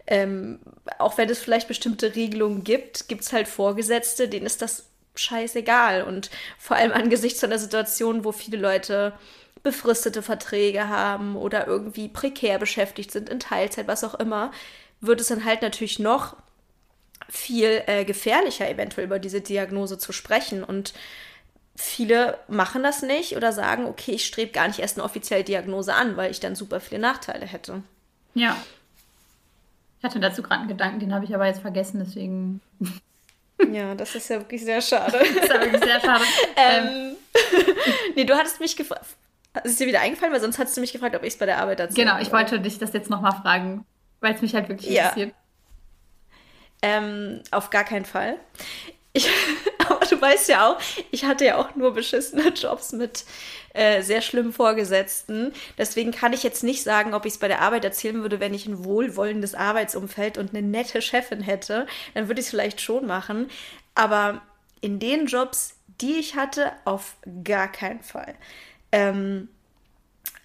ähm, 0.06 0.60
auch 0.98 1.18
wenn 1.18 1.28
es 1.28 1.38
vielleicht 1.38 1.68
bestimmte 1.68 2.14
Regelungen 2.14 2.64
gibt, 2.64 3.08
gibt 3.08 3.22
es 3.22 3.32
halt 3.32 3.48
Vorgesetzte, 3.48 4.28
denen 4.28 4.46
ist 4.46 4.62
das 4.62 4.86
scheißegal. 5.14 6.02
Und 6.02 6.30
vor 6.58 6.76
allem 6.76 6.92
angesichts 6.92 7.42
einer 7.44 7.58
Situation, 7.58 8.24
wo 8.24 8.32
viele 8.32 8.58
Leute 8.58 9.12
befristete 9.62 10.22
Verträge 10.22 10.88
haben 10.88 11.36
oder 11.36 11.66
irgendwie 11.66 12.08
prekär 12.08 12.58
beschäftigt 12.58 13.10
sind, 13.10 13.28
in 13.28 13.40
Teilzeit, 13.40 13.88
was 13.88 14.04
auch 14.04 14.14
immer, 14.14 14.52
wird 15.00 15.20
es 15.20 15.28
dann 15.28 15.44
halt 15.44 15.62
natürlich 15.62 15.98
noch 15.98 16.36
viel 17.30 17.82
äh, 17.86 18.04
gefährlicher, 18.04 18.68
eventuell 18.68 19.06
über 19.06 19.18
diese 19.18 19.40
Diagnose 19.40 19.98
zu 19.98 20.12
sprechen. 20.12 20.64
Und 20.64 20.92
viele 21.76 22.38
machen 22.48 22.82
das 22.82 23.02
nicht 23.02 23.36
oder 23.36 23.52
sagen, 23.52 23.86
okay, 23.86 24.12
ich 24.12 24.26
strebe 24.26 24.52
gar 24.52 24.68
nicht 24.68 24.80
erst 24.80 24.98
eine 24.98 25.04
offizielle 25.04 25.44
Diagnose 25.44 25.94
an, 25.94 26.16
weil 26.16 26.30
ich 26.30 26.40
dann 26.40 26.56
super 26.56 26.80
viele 26.80 27.00
Nachteile 27.00 27.46
hätte. 27.46 27.82
Ja. 28.34 28.56
Ich 29.98 30.04
hatte 30.04 30.20
dazu 30.20 30.42
gerade 30.42 30.60
einen 30.60 30.68
Gedanken, 30.68 31.00
den 31.00 31.14
habe 31.14 31.24
ich 31.24 31.34
aber 31.34 31.46
jetzt 31.46 31.60
vergessen, 31.60 32.02
deswegen. 32.04 32.60
Ja, 33.70 33.94
das 33.94 34.14
ist 34.14 34.30
ja 34.30 34.38
wirklich 34.38 34.64
sehr 34.64 34.80
schade. 34.80 35.18
das 35.18 35.28
ist 35.28 35.48
ja 35.50 35.60
wirklich 35.60 35.84
sehr 35.84 36.00
schade. 36.00 36.24
ähm, 36.56 37.16
nee, 38.16 38.24
du 38.24 38.34
hattest 38.34 38.58
mich 38.58 38.74
gefragt. 38.74 39.04
Ist 39.64 39.78
dir 39.78 39.86
wieder 39.86 40.00
eingefallen, 40.00 40.32
weil 40.32 40.40
sonst 40.40 40.58
hattest 40.58 40.78
du 40.78 40.80
mich 40.80 40.94
gefragt, 40.94 41.14
ob 41.14 41.22
ich 41.24 41.34
es 41.34 41.38
bei 41.38 41.44
der 41.44 41.58
Arbeit 41.58 41.78
erzähle. 41.78 42.06
Genau, 42.06 42.18
ich 42.22 42.32
wollte 42.32 42.58
dich 42.58 42.78
das 42.78 42.94
jetzt 42.94 43.10
nochmal 43.10 43.32
fragen, 43.32 43.84
weil 44.20 44.34
es 44.34 44.40
mich 44.40 44.54
halt 44.54 44.70
wirklich 44.70 44.90
ja. 44.90 45.08
interessiert. 45.08 45.34
Ähm, 46.82 47.42
auf 47.50 47.70
gar 47.70 47.84
keinen 47.84 48.04
Fall. 48.04 48.36
Ich, 49.12 49.28
aber 49.88 50.06
du 50.06 50.20
weißt 50.20 50.48
ja 50.48 50.70
auch, 50.70 50.80
ich 51.10 51.24
hatte 51.24 51.44
ja 51.44 51.56
auch 51.56 51.74
nur 51.74 51.92
beschissene 51.92 52.48
Jobs 52.50 52.92
mit 52.92 53.24
äh, 53.74 54.02
sehr 54.02 54.22
schlimmen 54.22 54.52
Vorgesetzten. 54.52 55.52
Deswegen 55.78 56.12
kann 56.12 56.32
ich 56.32 56.42
jetzt 56.42 56.62
nicht 56.62 56.82
sagen, 56.82 57.14
ob 57.14 57.26
ich 57.26 57.34
es 57.34 57.38
bei 57.38 57.48
der 57.48 57.60
Arbeit 57.60 57.84
erzählen 57.84 58.22
würde, 58.22 58.40
wenn 58.40 58.54
ich 58.54 58.66
ein 58.66 58.84
wohlwollendes 58.84 59.54
Arbeitsumfeld 59.54 60.38
und 60.38 60.50
eine 60.50 60.66
nette 60.66 61.02
Chefin 61.02 61.40
hätte. 61.40 61.86
Dann 62.14 62.28
würde 62.28 62.40
ich 62.40 62.46
es 62.46 62.50
vielleicht 62.50 62.80
schon 62.80 63.06
machen. 63.06 63.48
Aber 63.94 64.42
in 64.80 64.98
den 64.98 65.26
Jobs, 65.26 65.74
die 66.00 66.14
ich 66.14 66.36
hatte, 66.36 66.72
auf 66.84 67.16
gar 67.44 67.70
keinen 67.70 68.02
Fall. 68.02 68.34
Ähm, 68.92 69.48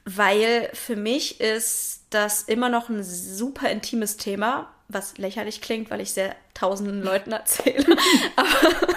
weil 0.06 0.70
für 0.74 0.96
mich 0.96 1.40
ist 1.40 2.04
das 2.12 2.44
immer 2.44 2.70
noch 2.70 2.90
ein 2.90 3.04
super 3.04 3.70
intimes 3.70 4.18
Thema 4.18 4.75
was 4.88 5.18
lächerlich 5.18 5.62
klingt, 5.62 5.90
weil 5.90 6.02
ich 6.02 6.14
sehr 6.14 6.36
tausenden 6.54 7.04
Leuten 7.04 7.32
erzähle. 7.32 7.86
Aber 8.36 8.88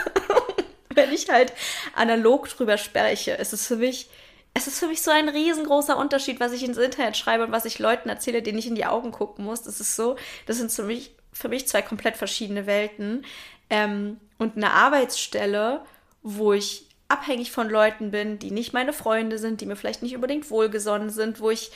wenn 0.95 1.13
ich 1.13 1.29
halt 1.31 1.53
analog 1.95 2.49
drüber 2.49 2.79
spreche, 2.79 3.33
ist 3.33 3.53
es 3.53 3.67
für 3.67 3.77
mich, 3.77 4.09
es 4.55 4.67
ist 4.67 4.79
für 4.79 4.89
mich 4.89 5.03
so 5.03 5.11
ein 5.11 5.29
riesengroßer 5.29 5.97
Unterschied, 5.97 6.41
was 6.41 6.53
ich 6.53 6.65
ins 6.65 6.79
Internet 6.79 7.17
schreibe 7.17 7.45
und 7.45 7.53
was 7.53 7.65
ich 7.65 7.79
Leuten 7.79 8.09
erzähle, 8.09 8.43
denen 8.43 8.59
ich 8.59 8.67
in 8.67 8.75
die 8.75 8.87
Augen 8.87 9.13
gucken 9.13 9.45
muss. 9.45 9.63
Das 9.63 9.81
ist 9.81 9.97
so, 9.97 10.17
das 10.47 10.59
sind 10.59 10.73
für 10.73 10.85
mich, 10.85 11.13
für 11.33 11.49
mich 11.49 11.67
zwei 11.69 11.83
komplett 11.83 12.17
verschiedene 12.17 12.67
Welten. 12.67 13.25
Ähm, 13.71 14.19
und 14.39 14.57
eine 14.57 14.73
Arbeitsstelle, 14.73 15.83
wo 16.23 16.53
ich 16.53 16.87
abhängig 17.09 17.51
von 17.51 17.71
Leuten 17.71 18.11
bin, 18.11 18.39
die 18.39 18.51
nicht 18.51 18.73
meine 18.73 18.93
Freunde 18.93 19.39
sind, 19.39 19.61
die 19.61 19.67
mir 19.67 19.77
vielleicht 19.77 20.03
nicht 20.03 20.15
unbedingt 20.15 20.51
wohlgesonnen 20.51 21.11
sind, 21.11 21.41
wo 21.41 21.51
ich 21.51 21.71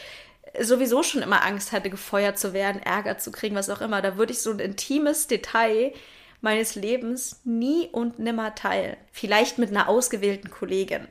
sowieso 0.61 1.03
schon 1.03 1.23
immer 1.23 1.45
Angst 1.45 1.73
hatte, 1.73 1.91
gefeuert 1.91 2.39
zu 2.39 2.53
werden, 2.53 2.83
Ärger 2.83 3.19
zu 3.19 3.33
kriegen, 3.33 3.57
was 3.57 3.71
auch 3.71 3.81
immer. 3.81 4.03
Da 4.03 4.17
würde 4.17 4.33
ich 4.33 4.43
so 4.43 4.51
ein 4.51 4.59
intimes 4.59 5.27
Detail 5.27 5.93
meines 6.41 6.75
Lebens 6.75 7.41
nie 7.45 7.89
und 7.93 8.19
nimmer 8.19 8.55
teilen. 8.55 8.97
Vielleicht 9.13 9.59
mit 9.59 9.71
einer 9.71 9.89
ausgewählten 9.89 10.51
Kollegin. 10.51 11.07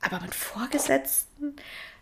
Aber 0.00 0.20
mit 0.20 0.34
Vorgesetzten. 0.34 1.56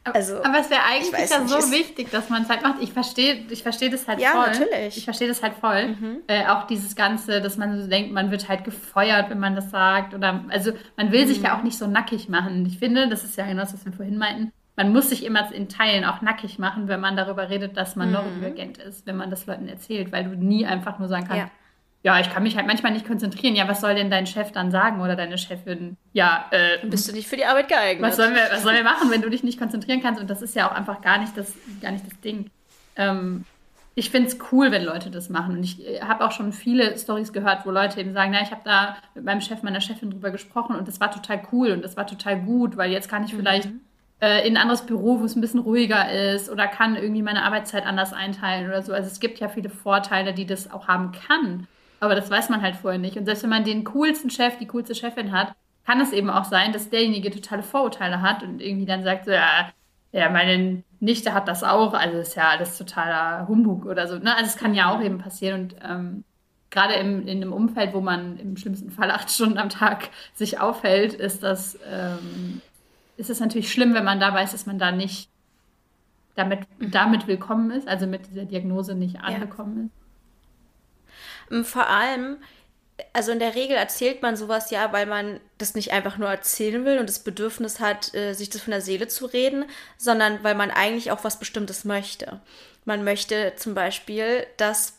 Also, 0.05 0.45
aber 0.45 0.59
es 0.59 0.69
wäre 0.69 0.83
eigentlich 0.83 1.31
ja 1.31 1.47
so 1.47 1.73
wichtig, 1.73 2.11
dass 2.11 2.29
man 2.29 2.43
es 2.43 2.49
halt 2.51 2.63
macht. 2.63 2.83
Ich 2.83 2.93
verstehe 2.93 3.47
ich 3.49 3.63
versteh 3.63 3.89
das 3.89 4.07
halt 4.07 4.21
ja, 4.21 4.33
voll. 4.33 4.53
Ja, 4.53 4.61
natürlich. 4.61 4.99
Ich 4.99 5.05
verstehe 5.05 5.29
das 5.29 5.43
halt 5.43 5.55
voll. 5.55 5.89
Mhm. 5.89 6.19
Äh, 6.27 6.47
auch 6.47 6.67
dieses 6.67 6.95
Ganze, 6.95 7.41
dass 7.41 7.57
man 7.57 7.81
so 7.81 7.89
denkt, 7.89 8.13
man 8.13 8.31
wird 8.31 8.49
halt 8.49 8.65
gefeuert, 8.65 9.31
wenn 9.31 9.41
man 9.41 9.57
das 9.57 9.71
sagt. 9.71 10.13
Oder 10.13 10.45
also 10.51 10.73
man 10.97 11.11
will 11.11 11.25
mhm. 11.25 11.29
sich 11.29 11.43
ja 11.43 11.59
auch 11.59 11.63
nicht 11.63 11.79
so 11.79 11.87
nackig 11.87 12.29
machen. 12.29 12.67
Ich 12.67 12.79
finde, 12.79 13.09
das 13.09 13.25
ist 13.25 13.39
ja 13.39 13.47
genau 13.47 13.63
das, 13.63 13.73
was 13.73 13.87
wir 13.87 13.93
vorhin 13.93 14.19
meinten 14.19 14.53
man 14.77 14.93
muss 14.93 15.09
sich 15.09 15.25
immer 15.25 15.53
in 15.53 15.69
Teilen 15.69 16.05
auch 16.05 16.21
nackig 16.21 16.59
machen, 16.59 16.89
wenn 16.89 17.01
man 17.01 17.17
darüber 17.17 17.49
redet, 17.49 17.77
dass 17.77 17.97
man 17.97 18.09
mhm. 18.09 18.15
Neurodivergent 18.15 18.79
ist, 18.79 19.07
wenn 19.07 19.17
man 19.17 19.31
das 19.31 19.47
Leuten 19.47 19.69
erzählt, 19.69 20.13
weil 20.13 20.25
du 20.25 20.31
nie 20.31 20.67
einfach 20.67 20.99
nur 20.99 21.09
sagen 21.09 21.27
kannst, 21.29 21.53
ja. 22.03 22.15
ja. 22.15 22.21
ich 22.21 22.33
kann 22.33 22.43
mich 22.43 22.57
halt 22.57 22.67
manchmal 22.67 22.93
nicht 22.93 23.07
konzentrieren. 23.07 23.55
Ja, 23.55 23.69
was 23.69 23.81
soll 23.81 23.95
denn 23.95 24.11
dein 24.11 24.27
Chef 24.27 24.51
dann 24.51 24.71
sagen 24.71 25.01
oder 25.01 25.15
deine 25.15 25.39
Chefin? 25.39 25.97
Ja, 26.13 26.47
äh, 26.51 26.85
bist 26.87 27.09
du 27.09 27.13
nicht 27.13 27.29
für 27.29 27.37
die 27.37 27.45
Arbeit 27.45 27.69
geeignet? 27.69 28.03
Was 28.11 28.17
sollen 28.17 28.35
wir, 28.35 28.49
was 28.51 28.63
sollen 28.63 28.77
wir 28.77 28.85
machen, 28.85 29.11
wenn 29.11 29.23
du 29.23 29.31
dich 29.31 29.45
nicht 29.45 29.59
konzentrieren 29.59 30.03
kannst? 30.03 30.21
Und 30.21 30.29
das 30.29 30.43
ist 30.43 30.57
ja 30.57 30.69
auch 30.69 30.75
einfach 30.75 31.01
gar 31.03 31.19
nicht 31.19 31.37
das, 31.37 31.53
gar 31.81 31.93
nicht 31.93 32.07
das 32.07 32.19
Ding. 32.21 32.51
Ähm, 32.97 33.45
ich 33.97 34.11
finde 34.11 34.29
es 34.29 34.39
cool, 34.51 34.73
wenn 34.73 34.83
Leute 34.83 35.11
das 35.11 35.29
machen. 35.29 35.57
Und 35.57 35.63
ich 35.63 35.87
äh, 35.87 36.01
habe 36.01 36.25
auch 36.25 36.33
schon 36.33 36.53
viele 36.53 36.99
Stories 36.99 37.33
gehört, 37.33 37.65
wo 37.65 37.71
Leute 37.71 38.01
eben 38.01 38.13
sagen, 38.13 38.33
na, 38.33 38.43
ich 38.43 38.51
habe 38.51 38.63
da 38.65 38.97
mit 39.15 39.25
meinem 39.25 39.41
Chef, 39.41 39.63
meiner 39.63 39.81
Chefin 39.81 40.11
drüber 40.11 40.31
gesprochen 40.31 40.75
und 40.75 40.89
das 40.89 40.99
war 40.99 41.13
total 41.13 41.43
cool 41.53 41.71
und 41.71 41.85
das 41.85 41.97
war 41.97 42.09
total 42.09 42.41
gut, 42.41 42.77
weil 42.77 42.91
jetzt 42.91 43.09
kann 43.09 43.23
ich 43.23 43.33
mhm. 43.33 43.37
vielleicht 43.39 43.69
äh, 44.21 44.47
in 44.47 44.57
ein 44.57 44.63
anderes 44.63 44.87
Büro, 44.87 45.21
wo 45.21 45.25
es 45.25 45.37
ein 45.37 45.41
bisschen 45.41 45.61
ruhiger 45.61 46.11
ist 46.11 46.51
oder 46.51 46.67
kann 46.67 46.97
irgendwie 46.97 47.23
meine 47.23 47.43
Arbeitszeit 47.43 47.87
anders 47.87 48.13
einteilen 48.13 48.69
oder 48.69 48.83
so. 48.83 48.93
Also 48.93 49.09
es 49.09 49.21
gibt 49.21 49.39
ja 49.41 49.49
viele 49.49 49.71
Vorteile, 49.71 50.35
die 50.35 50.47
das 50.47 50.71
auch 50.71 50.89
haben 50.89 51.13
kann. 51.13 51.67
Aber 52.01 52.15
das 52.15 52.31
weiß 52.31 52.49
man 52.51 52.63
halt 52.63 52.77
vorher 52.77 52.99
nicht. 52.99 53.17
Und 53.17 53.25
selbst 53.25 53.43
wenn 53.43 53.51
man 53.51 53.65
den 53.65 53.85
coolsten 53.85 54.31
Chef, 54.31 54.59
die 54.59 54.67
coolste 54.67 54.95
Chefin 54.95 55.33
hat, 55.33 55.55
kann 55.87 56.01
es 56.01 56.13
eben 56.13 56.31
auch 56.31 56.45
sein, 56.45 56.73
dass 56.73 56.91
derjenige 56.91 57.31
totale 57.31 57.63
Vorurteile 57.63 58.23
hat 58.23 58.43
und 58.43 58.61
irgendwie 58.61 58.87
dann 58.87 59.05
sagt, 59.05 59.27
so, 59.27 59.31
ja, 59.31 59.71
ja, 60.13 60.31
meine 60.31 60.83
Nichte 61.01 61.35
hat 61.35 61.49
das 61.49 61.65
auch, 61.65 61.93
also 61.93 62.19
ist 62.19 62.37
ja 62.37 62.51
alles 62.51 62.79
totaler 62.79 63.49
Humbug 63.49 63.85
oder 63.85 64.07
so. 64.07 64.19
Ne? 64.19 64.35
Also 64.35 64.47
es 64.47 64.57
kann 64.57 64.75
ja 64.75 64.95
auch 64.95 65.03
eben 65.03 65.19
passieren 65.19 65.63
und 65.63 65.77
ähm, 65.83 66.25
gerade 66.71 66.95
in 66.95 67.29
einem 67.29 67.53
Umfeld, 67.53 67.95
wo 67.95 68.01
man 68.01 68.37
im 68.39 68.57
schlimmsten 68.57 68.91
Fall 68.91 69.11
acht 69.11 69.31
Stunden 69.31 69.59
am 69.59 69.69
Tag 69.69 70.11
sich 70.35 70.61
aufhält, 70.61 71.15
ist 71.15 71.43
das 71.43 71.79
ähm, 71.91 72.61
ist 73.17 73.31
es 73.31 73.41
natürlich 73.41 73.71
schlimm, 73.71 73.95
wenn 73.95 74.05
man 74.05 74.21
da 74.21 74.33
weiß, 74.33 74.53
dass 74.53 74.67
man 74.67 74.79
da 74.79 74.93
nicht 74.93 75.29
damit, 76.35 76.61
damit 76.81 77.27
willkommen 77.27 77.71
ist, 77.71 77.87
also 77.87 78.07
mit 78.07 78.29
dieser 78.31 78.45
Diagnose 78.45 78.95
nicht 78.95 79.21
angekommen 79.21 79.91
ja. 81.51 81.59
ist. 81.61 81.69
Vor 81.69 81.89
allem, 81.89 82.39
also 83.13 83.33
in 83.33 83.39
der 83.39 83.55
Regel 83.55 83.77
erzählt 83.77 84.23
man 84.23 84.37
sowas 84.37 84.71
ja, 84.71 84.93
weil 84.93 85.07
man 85.07 85.41
das 85.59 85.75
nicht 85.75 85.93
einfach 85.93 86.19
nur 86.19 86.29
erzählen 86.29 86.85
will 86.85 86.99
und 86.99 87.09
das 87.09 87.21
Bedürfnis 87.21 87.81
hat, 87.81 88.15
äh, 88.15 88.33
sich 88.33 88.51
das 88.51 88.63
von 88.63 88.73
der 88.73 88.81
Seele 88.81 89.09
zu 89.09 89.27
reden, 89.27 89.67
sondern 89.97 90.43
weil 90.43 90.55
man 90.55 90.71
eigentlich 90.71 91.11
auch 91.11 91.23
was 91.23 91.39
Bestimmtes 91.39 91.85
möchte. 91.85 92.41
Man 92.85 93.05
möchte 93.05 93.55
zum 93.57 93.75
Beispiel, 93.75 94.47
dass 94.57 94.95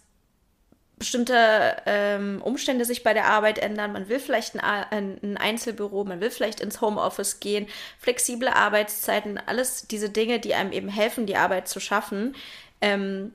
bestimmte 0.97 1.75
ähm, 1.85 2.41
Umstände 2.41 2.85
sich 2.85 3.03
bei 3.03 3.13
der 3.13 3.25
Arbeit 3.25 3.59
ändern. 3.59 3.91
Man 3.91 4.07
will 4.07 4.19
vielleicht 4.19 4.55
ein, 4.55 5.19
ein, 5.21 5.37
Einzelbüro, 5.37 6.05
man 6.05 6.21
will 6.21 6.31
vielleicht 6.31 6.61
ins 6.61 6.79
Homeoffice 6.79 7.39
gehen, 7.39 7.67
flexible 7.99 8.47
Arbeitszeiten, 8.47 9.37
alles 9.37 9.87
diese 9.87 10.09
Dinge, 10.09 10.39
die 10.39 10.53
einem 10.53 10.71
eben 10.71 10.87
helfen, 10.87 11.25
die 11.25 11.35
Arbeit 11.35 11.67
zu 11.67 11.79
schaffen. 11.79 12.35
Ähm, 12.79 13.33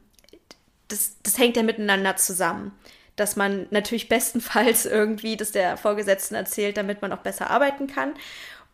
das, 0.89 1.17
das 1.23 1.39
hängt 1.39 1.57
ja 1.57 1.63
miteinander 1.63 2.17
zusammen. 2.17 2.73
Dass 3.17 3.37
man 3.37 3.67
natürlich 3.71 4.09
bestenfalls 4.09 4.87
irgendwie 4.87 5.37
das 5.37 5.53
der 5.53 5.77
Vorgesetzten 5.77 6.35
erzählt, 6.35 6.79
damit 6.79 7.03
man 7.03 7.13
auch 7.13 7.19
besser 7.19 7.51
arbeiten 7.51 7.87
kann. 7.87 8.15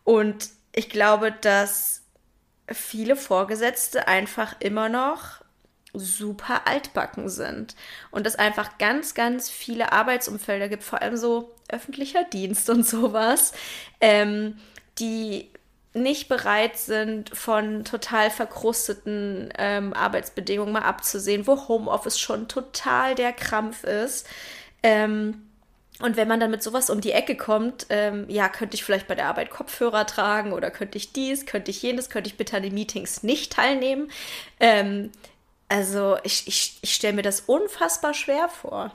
Und 0.05 0.49
ich 0.71 0.89
glaube, 0.89 1.33
dass 1.33 2.03
viele 2.71 3.15
Vorgesetzte 3.15 4.07
einfach 4.07 4.55
immer 4.59 4.87
noch 4.87 5.36
super 5.99 6.67
altbacken 6.67 7.29
sind 7.29 7.75
und 8.11 8.25
es 8.27 8.35
einfach 8.35 8.77
ganz, 8.77 9.13
ganz 9.13 9.49
viele 9.49 9.91
Arbeitsumfelder 9.91 10.69
gibt, 10.69 10.83
vor 10.83 11.01
allem 11.01 11.17
so 11.17 11.55
öffentlicher 11.69 12.23
Dienst 12.23 12.69
und 12.69 12.85
sowas, 12.87 13.53
ähm, 14.01 14.57
die 14.99 15.49
nicht 15.93 16.27
bereit 16.29 16.77
sind, 16.77 17.35
von 17.35 17.83
total 17.83 18.29
verkrusteten 18.29 19.51
ähm, 19.57 19.93
Arbeitsbedingungen 19.93 20.73
mal 20.73 20.83
abzusehen, 20.83 21.47
wo 21.47 21.67
Homeoffice 21.67 22.19
schon 22.19 22.47
total 22.47 23.15
der 23.15 23.33
Krampf 23.33 23.83
ist. 23.83 24.27
Ähm, 24.83 25.43
Und 25.99 26.15
wenn 26.15 26.27
man 26.27 26.39
dann 26.39 26.51
mit 26.51 26.61
sowas 26.61 26.91
um 26.91 27.01
die 27.01 27.11
Ecke 27.13 27.35
kommt, 27.35 27.87
ähm, 27.89 28.25
ja, 28.29 28.49
könnte 28.49 28.75
ich 28.75 28.83
vielleicht 28.83 29.07
bei 29.07 29.15
der 29.15 29.25
Arbeit 29.25 29.49
Kopfhörer 29.49 30.05
tragen 30.05 30.53
oder 30.53 30.69
könnte 30.69 30.99
ich 30.99 31.11
dies, 31.13 31.47
könnte 31.47 31.71
ich 31.71 31.81
jenes, 31.81 32.11
könnte 32.11 32.29
ich 32.29 32.37
bitte 32.37 32.55
an 32.57 32.61
den 32.61 32.75
Meetings 32.75 33.23
nicht 33.23 33.53
teilnehmen. 33.53 34.11
Ähm, 34.59 35.11
also 35.69 36.17
ich, 36.23 36.47
ich, 36.47 36.77
ich 36.81 36.93
stelle 36.93 37.15
mir 37.15 37.21
das 37.21 37.41
unfassbar 37.41 38.13
schwer 38.13 38.49
vor. 38.49 38.91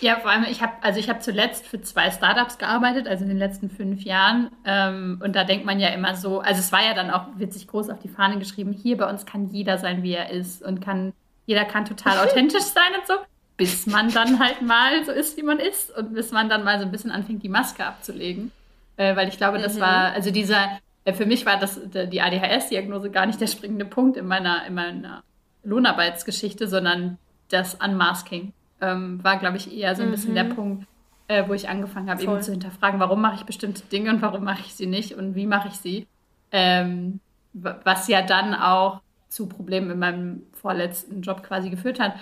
Ja, 0.00 0.20
vor 0.20 0.30
allem, 0.30 0.44
ich 0.44 0.62
habe 0.62 0.74
also 0.80 1.00
ich 1.00 1.08
habe 1.08 1.18
zuletzt 1.18 1.66
für 1.66 1.82
zwei 1.82 2.10
Startups 2.10 2.58
gearbeitet, 2.58 3.08
also 3.08 3.24
in 3.24 3.28
den 3.28 3.38
letzten 3.38 3.68
fünf 3.68 4.02
Jahren. 4.02 4.50
Ähm, 4.64 5.20
und 5.24 5.34
da 5.34 5.42
denkt 5.42 5.66
man 5.66 5.80
ja 5.80 5.88
immer 5.88 6.14
so, 6.14 6.40
also 6.40 6.60
es 6.60 6.70
war 6.70 6.84
ja 6.84 6.94
dann 6.94 7.10
auch 7.10 7.26
witzig 7.36 7.66
groß 7.66 7.90
auf 7.90 7.98
die 7.98 8.08
Fahne 8.08 8.38
geschrieben, 8.38 8.72
hier 8.72 8.96
bei 8.96 9.10
uns 9.10 9.26
kann 9.26 9.50
jeder 9.50 9.78
sein, 9.78 10.02
wie 10.04 10.12
er 10.12 10.30
ist 10.30 10.62
und 10.62 10.80
kann, 10.80 11.12
jeder 11.46 11.64
kann 11.64 11.84
total 11.84 12.18
authentisch 12.26 12.62
sein 12.62 12.92
und 13.00 13.06
so 13.06 13.14
bis 13.62 13.86
man 13.86 14.10
dann 14.10 14.40
halt 14.40 14.62
mal 14.62 15.04
so 15.04 15.12
ist, 15.12 15.36
wie 15.36 15.42
man 15.42 15.58
ist 15.58 15.96
und 15.96 16.14
bis 16.14 16.32
man 16.32 16.48
dann 16.48 16.64
mal 16.64 16.78
so 16.78 16.84
ein 16.84 16.90
bisschen 16.90 17.12
anfängt, 17.12 17.44
die 17.44 17.48
Maske 17.48 17.84
abzulegen. 17.84 18.50
Äh, 18.96 19.14
weil 19.14 19.28
ich 19.28 19.36
glaube, 19.36 19.58
das 19.58 19.76
mhm. 19.76 19.80
war, 19.80 20.12
also 20.12 20.30
dieser, 20.32 20.80
äh, 21.04 21.12
für 21.12 21.26
mich 21.26 21.46
war 21.46 21.58
das 21.58 21.80
die 21.84 22.20
ADHS-Diagnose 22.20 23.10
gar 23.10 23.26
nicht 23.26 23.40
der 23.40 23.46
springende 23.46 23.84
Punkt 23.84 24.16
in 24.16 24.26
meiner, 24.26 24.66
in 24.66 24.74
meiner 24.74 25.22
Lohnarbeitsgeschichte, 25.64 26.68
sondern 26.68 27.18
das 27.48 27.74
Unmasking 27.74 28.52
ähm, 28.80 29.22
war, 29.22 29.38
glaube 29.38 29.56
ich, 29.56 29.76
eher 29.76 29.94
so 29.94 30.02
ein 30.02 30.08
mhm. 30.08 30.12
bisschen 30.12 30.34
der 30.34 30.44
mhm. 30.44 30.54
Punkt, 30.54 30.86
äh, 31.28 31.48
wo 31.48 31.54
ich 31.54 31.68
angefangen 31.68 32.10
habe, 32.10 32.22
eben 32.22 32.42
zu 32.42 32.50
hinterfragen, 32.50 33.00
warum 33.00 33.20
mache 33.20 33.36
ich 33.36 33.44
bestimmte 33.44 33.82
Dinge 33.82 34.10
und 34.10 34.22
warum 34.22 34.44
mache 34.44 34.60
ich 34.60 34.74
sie 34.74 34.86
nicht 34.86 35.14
und 35.14 35.34
wie 35.34 35.46
mache 35.46 35.68
ich 35.68 35.74
sie. 35.74 36.06
Ähm, 36.50 37.20
was 37.52 38.08
ja 38.08 38.22
dann 38.22 38.54
auch 38.54 39.02
zu 39.28 39.46
Problemen 39.46 39.90
in 39.90 39.98
meinem 39.98 40.42
vorletzten 40.52 41.22
Job 41.22 41.42
quasi 41.42 41.70
geführt 41.70 42.00
hat 42.00 42.14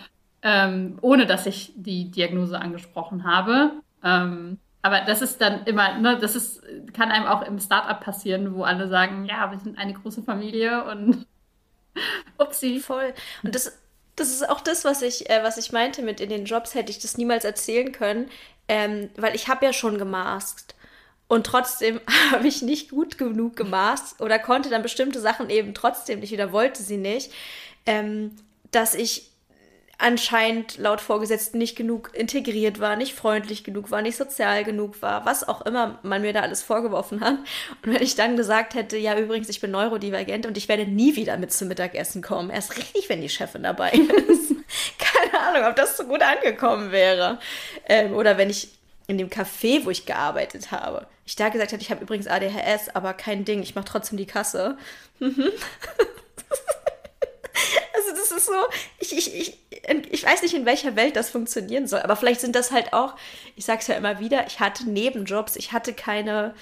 ähm, 0.42 0.98
ohne 1.00 1.26
dass 1.26 1.46
ich 1.46 1.72
die 1.76 2.10
Diagnose 2.10 2.58
angesprochen 2.60 3.24
habe. 3.24 3.72
Ähm, 4.02 4.58
aber 4.82 5.02
das 5.02 5.20
ist 5.20 5.40
dann 5.40 5.64
immer, 5.64 5.98
ne, 5.98 6.18
das 6.18 6.34
ist, 6.34 6.62
kann 6.94 7.10
einem 7.10 7.26
auch 7.26 7.42
im 7.42 7.58
Startup 7.58 8.00
passieren, 8.00 8.54
wo 8.54 8.62
alle 8.62 8.88
sagen, 8.88 9.26
ja, 9.26 9.50
wir 9.50 9.58
sind 9.58 9.78
eine 9.78 9.92
große 9.92 10.22
Familie 10.22 10.84
und 10.84 11.26
upsie. 12.38 12.80
Voll. 12.80 13.14
Und 13.42 13.54
das, 13.54 13.78
das 14.16 14.30
ist 14.30 14.48
auch 14.48 14.60
das, 14.60 14.84
was 14.84 15.02
ich, 15.02 15.30
äh, 15.30 15.42
was 15.42 15.56
ich 15.56 15.72
meinte 15.72 16.02
mit 16.02 16.20
in 16.20 16.30
den 16.30 16.44
Jobs, 16.44 16.74
hätte 16.74 16.90
ich 16.90 16.98
das 16.98 17.16
niemals 17.16 17.44
erzählen 17.44 17.92
können, 17.92 18.30
ähm, 18.68 19.10
weil 19.16 19.34
ich 19.34 19.48
habe 19.48 19.64
ja 19.64 19.72
schon 19.72 19.98
gemaskt. 19.98 20.74
Und 21.28 21.46
trotzdem 21.46 22.00
habe 22.32 22.48
ich 22.48 22.62
nicht 22.62 22.90
gut 22.90 23.18
genug 23.18 23.56
gemaskt 23.56 24.20
oder 24.20 24.38
konnte 24.38 24.68
dann 24.68 24.82
bestimmte 24.82 25.20
Sachen 25.20 25.48
eben 25.50 25.74
trotzdem 25.74 26.20
nicht 26.20 26.32
oder 26.32 26.52
wollte 26.52 26.82
sie 26.82 26.96
nicht, 26.96 27.32
ähm, 27.86 28.36
dass 28.70 28.94
ich 28.94 29.29
anscheinend 30.00 30.78
laut 30.78 31.00
Vorgesetzten 31.00 31.58
nicht 31.58 31.76
genug 31.76 32.10
integriert 32.14 32.80
war, 32.80 32.96
nicht 32.96 33.14
freundlich 33.14 33.64
genug 33.64 33.90
war, 33.90 34.00
nicht 34.00 34.16
sozial 34.16 34.64
genug 34.64 35.02
war, 35.02 35.26
was 35.26 35.46
auch 35.46 35.60
immer 35.62 35.98
man 36.02 36.22
mir 36.22 36.32
da 36.32 36.40
alles 36.40 36.62
vorgeworfen 36.62 37.20
hat. 37.20 37.38
Und 37.84 37.94
wenn 37.94 38.02
ich 38.02 38.14
dann 38.14 38.36
gesagt 38.36 38.74
hätte, 38.74 38.96
ja 38.96 39.18
übrigens, 39.18 39.48
ich 39.50 39.60
bin 39.60 39.70
neurodivergent 39.70 40.46
und 40.46 40.56
ich 40.56 40.68
werde 40.68 40.86
nie 40.86 41.16
wieder 41.16 41.36
mit 41.36 41.52
zum 41.52 41.68
Mittagessen 41.68 42.22
kommen, 42.22 42.50
erst 42.50 42.76
richtig, 42.78 43.08
wenn 43.08 43.20
die 43.20 43.28
Chefin 43.28 43.62
dabei 43.62 43.90
ist. 43.90 44.54
Keine 44.98 45.40
Ahnung, 45.40 45.68
ob 45.68 45.76
das 45.76 45.96
so 45.96 46.04
gut 46.04 46.22
angekommen 46.22 46.92
wäre. 46.92 47.38
Ähm, 47.86 48.14
oder 48.14 48.38
wenn 48.38 48.48
ich 48.48 48.70
in 49.06 49.18
dem 49.18 49.28
Café, 49.28 49.84
wo 49.84 49.90
ich 49.90 50.06
gearbeitet 50.06 50.70
habe, 50.70 51.06
ich 51.26 51.36
da 51.36 51.50
gesagt 51.50 51.72
hätte, 51.72 51.82
ich 51.82 51.90
habe 51.90 52.02
übrigens 52.02 52.26
ADHS, 52.26 52.94
aber 52.94 53.12
kein 53.12 53.44
Ding, 53.44 53.62
ich 53.62 53.74
mache 53.74 53.84
trotzdem 53.84 54.16
die 54.16 54.26
Kasse. 54.26 54.78
Also 57.92 58.12
das 58.12 58.30
ist 58.30 58.46
so, 58.46 58.52
ich, 58.98 59.16
ich, 59.16 59.34
ich, 59.34 59.58
ich 60.10 60.24
weiß 60.24 60.40
nicht, 60.42 60.54
in 60.54 60.64
welcher 60.64 60.96
Welt 60.96 61.16
das 61.16 61.28
funktionieren 61.28 61.86
soll, 61.86 62.00
aber 62.00 62.16
vielleicht 62.16 62.40
sind 62.40 62.56
das 62.56 62.70
halt 62.70 62.94
auch, 62.94 63.14
ich 63.56 63.66
sag's 63.66 63.88
ja 63.88 63.94
immer 63.94 64.20
wieder, 64.20 64.46
ich 64.46 64.58
hatte 64.58 64.88
Nebenjobs, 64.88 65.56
ich 65.56 65.72
hatte 65.72 65.92
keine 65.92 66.54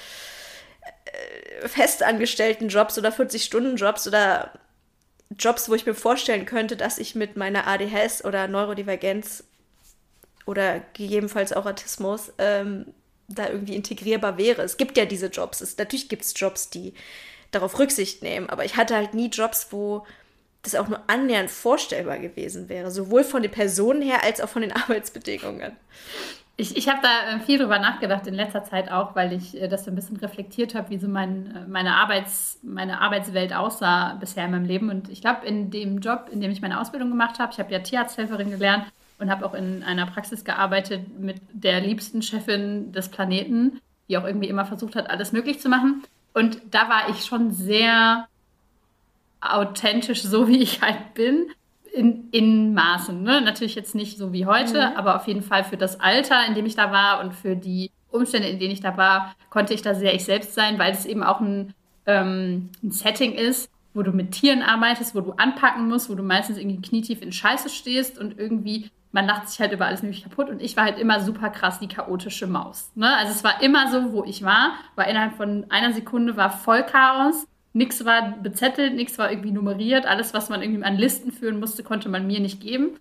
äh, 1.05 1.69
festangestellten 1.69 2.69
Jobs 2.69 2.99
oder 2.99 3.11
40-Stunden-Jobs 3.11 4.09
oder 4.09 4.53
Jobs, 5.39 5.69
wo 5.69 5.75
ich 5.75 5.87
mir 5.87 5.95
vorstellen 5.95 6.47
könnte, 6.47 6.77
dass 6.77 6.99
ich 6.99 7.15
mit 7.15 7.37
meiner 7.37 7.67
ADHS 7.67 8.25
oder 8.25 8.49
Neurodivergenz 8.49 9.45
oder 10.47 10.81
gegebenenfalls 10.95 11.53
auch 11.53 11.67
Autismus 11.67 12.33
ähm, 12.39 12.87
da 13.29 13.49
irgendwie 13.49 13.77
integrierbar 13.77 14.39
wäre. 14.39 14.63
Es 14.63 14.79
gibt 14.79 14.97
ja 14.97 15.05
diese 15.05 15.27
Jobs. 15.27 15.61
Es, 15.61 15.77
natürlich 15.77 16.09
gibt 16.09 16.25
es 16.25 16.33
Jobs, 16.35 16.71
die 16.71 16.95
darauf 17.51 17.79
Rücksicht 17.79 18.23
nehmen, 18.23 18.49
aber 18.49 18.65
ich 18.65 18.77
hatte 18.77 18.97
halt 18.97 19.15
nie 19.15 19.29
Jobs, 19.29 19.69
wo 19.71 20.07
das 20.63 20.75
auch 20.75 20.89
nur 20.89 21.01
annähernd 21.07 21.51
vorstellbar 21.51 22.19
gewesen 22.19 22.69
wäre, 22.69 22.91
sowohl 22.91 23.25
von 23.25 23.43
den 23.43 23.51
Personen 23.51 24.03
her 24.03 24.25
als 24.25 24.41
auch 24.41 24.49
von 24.49 24.63
den 24.63 24.73
Arbeitsbedingungen. 24.77 25.73
Ich, 26.61 26.77
ich 26.77 26.89
habe 26.89 26.99
da 27.01 27.37
äh, 27.37 27.41
viel 27.41 27.59
drüber 27.59 27.79
nachgedacht 27.79 28.27
in 28.27 28.35
letzter 28.35 28.65
Zeit 28.65 28.91
auch, 28.91 29.15
weil 29.15 29.33
ich 29.33 29.61
äh, 29.61 29.69
das 29.69 29.85
so 29.85 29.93
ein 29.93 29.95
bisschen 29.95 30.17
reflektiert 30.17 30.75
habe, 30.75 30.91
wie 30.91 30.99
so 30.99 31.07
mein, 31.07 31.55
äh, 31.55 31.69
meine, 31.69 31.95
Arbeits, 31.95 32.59
meine 32.63 33.01
Arbeitswelt 33.01 33.55
aussah 33.55 34.15
bisher 34.15 34.45
in 34.45 34.51
meinem 34.51 34.65
Leben. 34.65 34.91
Und 34.91 35.09
ich 35.09 35.21
glaube, 35.21 35.47
in 35.47 35.71
dem 35.71 36.01
Job, 36.01 36.29
in 36.33 36.41
dem 36.41 36.51
ich 36.51 36.61
meine 36.61 36.81
Ausbildung 36.81 37.11
gemacht 37.11 37.39
habe, 37.39 37.53
ich 37.53 37.61
habe 37.61 37.73
ja 37.73 37.79
Tierarzthelferin 37.79 38.51
gelernt 38.51 38.87
und 39.21 39.31
habe 39.31 39.47
auch 39.47 39.55
in 39.55 39.85
einer 39.85 40.07
Praxis 40.07 40.45
gearbeitet 40.45 41.21
mit 41.21 41.41
der 41.53 41.81
liebsten 41.81 42.23
Chefin 42.23 42.91
des 42.91 43.09
Planeten, 43.09 43.81
die 44.09 44.19
auch 44.19 44.25
irgendwie 44.25 44.49
immer 44.49 44.65
versucht 44.65 44.97
hat, 44.97 45.11
alles 45.11 45.31
möglich 45.31 45.61
zu 45.61 45.69
machen. 45.69 46.03
Und 46.35 46.61
da 46.73 46.89
war 46.89 47.09
ich 47.09 47.25
schon 47.25 47.53
sehr 47.53 48.27
authentisch, 49.41 50.23
so 50.23 50.49
wie 50.49 50.63
ich 50.63 50.81
halt 50.83 51.15
bin, 51.15 51.47
in, 51.93 52.29
in 52.31 52.75
Maßen. 52.75 53.23
Ne? 53.23 53.41
Natürlich 53.41 53.75
jetzt 53.75 53.95
nicht 53.95 54.19
so 54.19 54.33
wie 54.33 54.47
heute, 54.47 54.91
mhm. 54.91 54.97
aber 54.97 55.17
auf 55.17 55.27
jeden 55.27 55.43
Fall 55.43 55.65
für 55.65 55.77
das 55.77 56.01
Alter, 56.01 56.47
in 56.47 56.55
dem 56.55 56.67
ich 56.67 56.77
da 56.77 56.93
war 56.93 57.21
und 57.21 57.35
für 57.35 57.57
die 57.57 57.91
Umstände, 58.11 58.49
in 58.49 58.59
denen 58.59 58.73
ich 58.73 58.81
da 58.81 58.97
war, 58.97 59.35
konnte 59.51 59.75
ich 59.75 59.83
da 59.83 59.95
sehr 59.95 60.15
ich 60.15 60.25
selbst 60.25 60.55
sein, 60.55 60.79
weil 60.79 60.93
es 60.93 61.07
eben 61.07 61.23
auch 61.23 61.41
ein, 61.41 61.75
ähm, 62.07 62.71
ein 62.83 62.91
Setting 62.91 63.33
ist, 63.33 63.71
wo 63.95 64.03
du 64.03 64.13
mit 64.13 64.33
Tieren 64.33 64.63
arbeitest, 64.63 65.15
wo 65.15 65.21
du 65.21 65.33
anpacken 65.33 65.89
musst, 65.89 66.09
wo 66.09 66.15
du 66.15 66.23
meistens 66.23 66.59
irgendwie 66.59 66.81
knietief 66.81 67.23
in 67.23 67.33
Scheiße 67.33 67.69
stehst 67.69 68.19
und 68.19 68.39
irgendwie 68.39 68.91
man 69.11 69.27
lacht 69.27 69.49
sich 69.49 69.59
halt 69.59 69.73
über 69.73 69.87
alles 69.87 70.03
mögliche 70.03 70.29
kaputt 70.29 70.51
und 70.51 70.61
ich 70.61 70.77
war 70.77 70.85
halt 70.85 70.99
immer 70.99 71.21
super 71.21 71.49
krass 71.49 71.79
die 71.81 71.89
chaotische 71.89 72.47
Maus. 72.47 72.93
Ne? 72.95 73.17
Also 73.17 73.33
es 73.33 73.43
war 73.43 73.63
immer 73.63 73.91
so, 73.91 74.13
wo 74.13 74.25
ich 74.25 74.45
war, 74.45 74.73
war 74.97 75.09
innerhalb 75.09 75.35
von 75.35 75.65
einer 75.71 75.93
Sekunde 75.93 76.37
war 76.37 76.51
voll 76.51 76.83
Chaos 76.85 77.47
Nichts 77.79 78.05
war 78.05 78.33
bezettelt, 78.43 78.97
nichts 78.97 79.19
war 79.19 79.31
irgendwie 79.31 79.53
nummeriert. 79.53 80.05
Alles, 80.05 80.35
was 80.35 80.49
man 80.49 80.63
irgendwie 80.63 80.83
an 80.83 80.97
Listen 80.97 81.31
führen 81.31 81.61
musste, 81.61 81.85
konnte 81.85 82.09
man 82.09 82.27
mir 82.27 82.41
nicht 82.41 82.61
geben. 82.61 82.99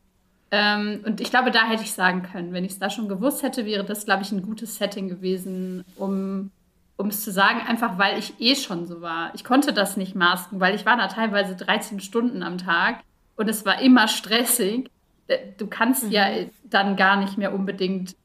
Ähm, 0.52 1.02
und 1.04 1.20
ich 1.20 1.32
glaube, 1.32 1.50
da 1.50 1.68
hätte 1.68 1.82
ich 1.82 1.94
sagen 1.94 2.22
können, 2.22 2.54
wenn 2.54 2.64
ich 2.64 2.74
es 2.74 2.80
da 2.80 2.92
schon 2.92 3.10
gewusst 3.10 3.42
hätte, 3.42 3.66
wäre 3.66 3.84
das, 3.84 4.06
glaube 4.06 4.22
ich, 4.22 4.32
ein 4.32 4.44
gutes 4.44 4.78
Setting 4.78 5.10
gewesen, 5.10 5.84
um 5.96 6.52
um 7.00 7.08
es 7.08 7.24
zu 7.24 7.32
sagen, 7.32 7.62
einfach 7.68 7.98
weil 7.98 8.18
ich 8.18 8.40
eh 8.40 8.56
schon 8.56 8.88
so 8.88 9.02
war. 9.02 9.32
Ich 9.36 9.44
konnte 9.44 9.72
das 9.72 9.98
nicht 9.98 10.16
masken, 10.16 10.60
weil 10.60 10.74
ich 10.74 10.86
war 10.86 10.98
da 10.98 11.08
teilweise 11.08 11.56
13 11.56 12.00
Stunden 12.00 12.42
am 12.42 12.58
Tag 12.58 13.02
und 13.36 13.48
es 13.50 13.66
war 13.66 13.82
immer 13.82 14.08
stressig. 14.08 14.92
Äh, 15.28 15.38
du 15.58 15.66
kannst 15.66 16.06
mhm. 16.06 16.12
ja 16.12 16.28
dann 16.64 16.96
gar 16.96 17.18
nicht 17.18 17.38
mehr 17.38 17.54
unbedingt 17.54 18.16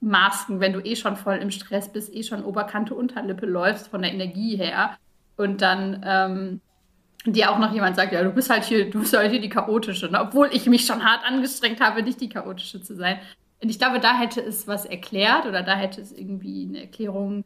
masken, 0.00 0.60
wenn 0.60 0.72
du 0.72 0.80
eh 0.80 0.96
schon 0.96 1.16
voll 1.16 1.36
im 1.36 1.50
Stress 1.50 1.92
bist, 1.92 2.12
eh 2.14 2.22
schon 2.22 2.44
Oberkante, 2.44 2.94
Unterlippe 2.94 3.46
läufst 3.46 3.88
von 3.88 4.02
der 4.02 4.12
Energie 4.12 4.56
her 4.56 4.96
und 5.42 5.60
dann 5.60 6.02
ähm, 6.06 6.60
dir 7.26 7.50
auch 7.50 7.58
noch 7.58 7.72
jemand 7.72 7.96
sagt, 7.96 8.12
ja, 8.12 8.22
du 8.22 8.30
bist 8.30 8.50
halt 8.50 8.64
hier, 8.64 8.90
du 8.90 9.00
bist 9.00 9.16
halt 9.16 9.30
hier 9.30 9.40
die 9.40 9.48
chaotische, 9.48 10.10
ne? 10.10 10.20
obwohl 10.20 10.48
ich 10.52 10.66
mich 10.66 10.86
schon 10.86 11.04
hart 11.04 11.24
angestrengt 11.24 11.80
habe, 11.80 12.02
nicht 12.02 12.20
die 12.20 12.28
chaotische 12.28 12.82
zu 12.82 12.96
sein. 12.96 13.18
Und 13.62 13.68
ich 13.68 13.78
glaube, 13.78 14.00
da 14.00 14.18
hätte 14.18 14.40
es 14.40 14.66
was 14.66 14.84
erklärt 14.84 15.46
oder 15.46 15.62
da 15.62 15.76
hätte 15.76 16.00
es 16.00 16.12
irgendwie 16.12 16.66
eine 16.68 16.80
Erklärung 16.82 17.44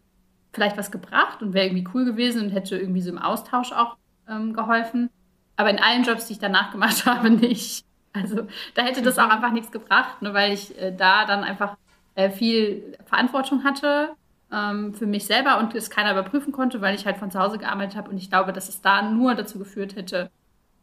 vielleicht 0.52 0.78
was 0.78 0.90
gebracht 0.90 1.42
und 1.42 1.52
wäre 1.52 1.66
irgendwie 1.66 1.86
cool 1.92 2.06
gewesen 2.06 2.42
und 2.42 2.50
hätte 2.50 2.78
irgendwie 2.78 3.02
so 3.02 3.10
im 3.10 3.18
Austausch 3.18 3.72
auch 3.72 3.96
ähm, 4.28 4.54
geholfen. 4.54 5.10
Aber 5.56 5.68
in 5.68 5.78
allen 5.78 6.04
Jobs, 6.04 6.26
die 6.26 6.34
ich 6.34 6.38
danach 6.38 6.70
gemacht 6.72 7.04
habe, 7.06 7.30
nicht. 7.30 7.84
Also 8.14 8.46
da 8.74 8.82
hätte 8.82 9.02
das 9.02 9.18
auch 9.18 9.26
mhm. 9.26 9.32
einfach 9.32 9.52
nichts 9.52 9.70
gebracht, 9.70 10.22
ne, 10.22 10.32
weil 10.32 10.52
ich 10.52 10.78
äh, 10.80 10.90
da 10.96 11.26
dann 11.26 11.44
einfach 11.44 11.76
äh, 12.14 12.30
viel 12.30 12.96
Verantwortung 13.04 13.64
hatte 13.64 14.14
ähm, 14.52 14.94
für 14.94 15.06
mich 15.06 15.26
selber 15.26 15.58
und 15.58 15.74
es 15.74 15.90
keiner 15.90 16.12
überprüfen 16.12 16.52
konnte, 16.52 16.80
weil 16.80 16.94
ich 16.94 17.06
halt 17.06 17.16
von 17.16 17.30
zu 17.30 17.38
Hause 17.38 17.58
gearbeitet 17.58 17.96
habe. 17.96 18.10
Und 18.10 18.18
ich 18.18 18.30
glaube, 18.30 18.52
dass 18.52 18.68
es 18.68 18.80
da 18.80 19.02
nur 19.02 19.34
dazu 19.34 19.58
geführt 19.58 19.96
hätte, 19.96 20.30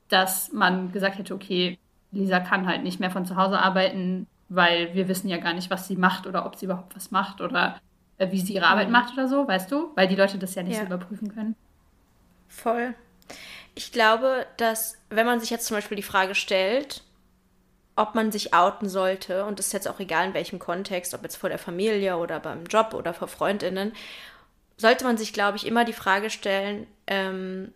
dass 0.10 0.52
man 0.52 0.92
gesagt 0.92 1.18
hätte, 1.18 1.34
okay, 1.34 1.78
Lisa 2.12 2.40
kann 2.40 2.68
halt 2.68 2.84
nicht 2.84 3.00
mehr 3.00 3.12
von 3.12 3.26
zu 3.26 3.36
Hause 3.36 3.60
arbeiten, 3.60 4.28
weil 4.50 4.94
wir 4.94 5.08
wissen 5.08 5.30
ja 5.30 5.38
gar 5.38 5.54
nicht, 5.54 5.70
was 5.70 5.88
sie 5.88 5.96
macht 5.96 6.28
oder 6.28 6.46
ob 6.46 6.56
sie 6.56 6.66
überhaupt 6.66 6.96
was 6.96 7.12
macht 7.12 7.42
oder 7.42 7.80
äh, 8.18 8.32
wie 8.32 8.40
sie 8.40 8.54
ihre 8.54 8.68
Arbeit 8.68 8.88
mhm. 8.88 8.94
macht 8.94 9.14
oder 9.14 9.28
so, 9.28 9.48
weißt 9.48 9.72
du? 9.72 9.92
Weil 9.96 10.08
die 10.08 10.16
Leute 10.16 10.38
das 10.38 10.56
ja 10.56 10.64
nicht 10.64 10.76
ja. 10.76 10.82
so 10.82 10.86
überprüfen 10.86 11.34
können. 11.34 11.56
Voll. 12.48 12.94
Ich 13.76 13.92
glaube, 13.92 14.46
dass 14.58 14.98
wenn 15.10 15.26
man 15.26 15.40
sich 15.40 15.50
jetzt 15.50 15.66
zum 15.66 15.78
Beispiel 15.78 15.96
die 15.96 16.04
Frage 16.04 16.36
stellt, 16.36 17.04
ob 17.96 18.16
man 18.16 18.32
sich 18.32 18.54
outen 18.54 18.90
sollte, 18.90 19.46
und 19.46 19.60
das 19.60 19.68
ist 19.68 19.74
jetzt 19.74 19.88
auch 19.88 20.00
egal 20.00 20.28
in 20.28 20.34
welchem 20.34 20.60
Kontext, 20.60 21.14
ob 21.14 21.24
jetzt 21.24 21.36
vor 21.36 21.50
der 21.50 21.60
Familie 21.60 22.18
oder 22.18 22.40
beim 22.40 22.66
Job 22.66 22.94
oder 22.94 23.14
vor 23.14 23.28
Freundinnen, 23.28 23.94
sollte 24.78 25.04
man 25.04 25.18
sich, 25.18 25.34
glaube 25.34 25.58
ich, 25.58 25.68
immer 25.68 25.86
die 25.86 25.94
Frage 25.94 26.30
stellen, 26.30 26.88
ähm, 27.08 27.72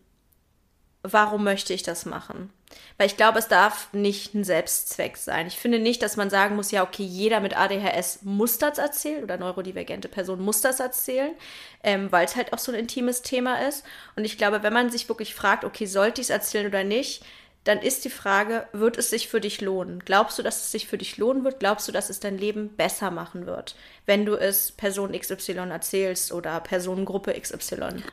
warum 1.04 1.44
möchte 1.44 1.74
ich 1.74 1.84
das 1.84 2.06
machen? 2.06 2.52
Weil 2.98 3.08
ich 3.08 3.16
glaube, 3.16 3.40
es 3.40 3.48
darf 3.48 3.94
nicht 3.94 4.34
ein 4.34 4.44
Selbstzweck 4.44 5.18
sein. 5.18 5.48
Ich 5.48 5.58
finde 5.58 5.80
nicht, 5.80 6.02
dass 6.02 6.18
man 6.18 6.30
sagen 6.30 6.56
muss, 6.56 6.72
ja, 6.72 6.84
okay, 6.84 7.04
jeder 7.04 7.40
mit 7.40 7.58
ADHS 7.58 8.24
muss 8.24 8.58
das 8.58 8.78
erzählen 8.78 9.24
oder 9.24 9.38
neurodivergente 9.38 10.10
Person 10.10 10.42
muss 10.42 10.62
das 10.62 10.80
erzählen, 10.80 11.34
ähm, 11.84 12.12
weil 12.12 12.26
es 12.26 12.36
halt 12.36 12.54
auch 12.54 12.60
so 12.60 12.72
ein 12.72 12.80
intimes 12.80 13.22
Thema 13.22 13.68
ist. 13.68 13.86
Und 14.16 14.26
ich 14.26 14.38
glaube, 14.38 14.64
wenn 14.64 14.74
man 14.74 14.90
sich 14.90 15.08
wirklich 15.08 15.36
fragt, 15.36 15.64
okay, 15.64 15.86
sollte 15.86 16.22
ich 16.22 16.26
es 16.26 16.32
erzählen 16.32 16.68
oder 16.68 16.84
nicht, 16.84 17.24
dann 17.68 17.80
ist 17.80 18.06
die 18.06 18.10
Frage, 18.10 18.68
wird 18.72 18.98
es 18.98 19.10
sich 19.10 19.28
für 19.28 19.42
dich 19.42 19.62
lohnen? 19.62 20.00
Glaubst 20.06 20.40
du, 20.40 20.44
dass 20.44 20.58
es 20.58 20.72
sich 20.72 20.88
für 20.88 20.98
dich 20.98 21.18
lohnen 21.18 21.44
wird? 21.44 21.60
Glaubst 21.60 21.88
du, 21.88 21.92
dass 21.92 22.10
es 22.10 22.20
dein 22.20 22.38
Leben 22.38 22.70
besser 22.70 23.12
machen 23.12 23.46
wird, 23.46 23.76
wenn 24.06 24.26
du 24.26 24.36
es 24.36 24.72
Person 24.72 25.12
XY 25.12 25.70
erzählst 25.70 26.32
oder 26.32 26.60
Personengruppe 26.62 27.34
XY? 27.34 28.04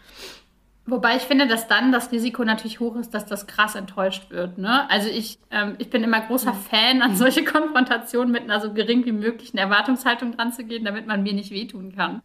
Wobei 0.87 1.17
ich 1.17 1.23
finde, 1.23 1.47
dass 1.47 1.67
dann 1.67 1.93
das 1.93 2.13
Risiko 2.13 2.45
natürlich 2.45 2.79
hoch 2.79 2.97
ist, 2.97 3.15
dass 3.15 3.25
das 3.25 3.47
krass 3.47 3.75
enttäuscht 3.75 4.31
wird. 4.31 4.59
Ne? 4.59 4.89
Also 4.91 5.09
ich, 5.09 5.39
ähm, 5.51 5.77
ich 5.79 5.89
bin 5.89 6.05
immer 6.05 6.21
großer 6.21 6.53
mhm. 6.53 6.59
Fan, 6.59 7.03
an 7.03 7.17
solche 7.17 7.45
Konfrontationen 7.45 8.31
mit 8.31 8.43
einer 8.43 8.61
so 8.61 8.75
gering 8.75 9.07
wie 9.07 9.13
möglichen 9.13 9.57
Erwartungshaltung 9.57 10.37
dran 10.37 10.53
zu 10.53 10.65
gehen, 10.65 10.85
damit 10.85 11.07
man 11.07 11.23
mir 11.23 11.33
nicht 11.33 11.53
wehtun 11.53 11.95
kann. 11.95 12.23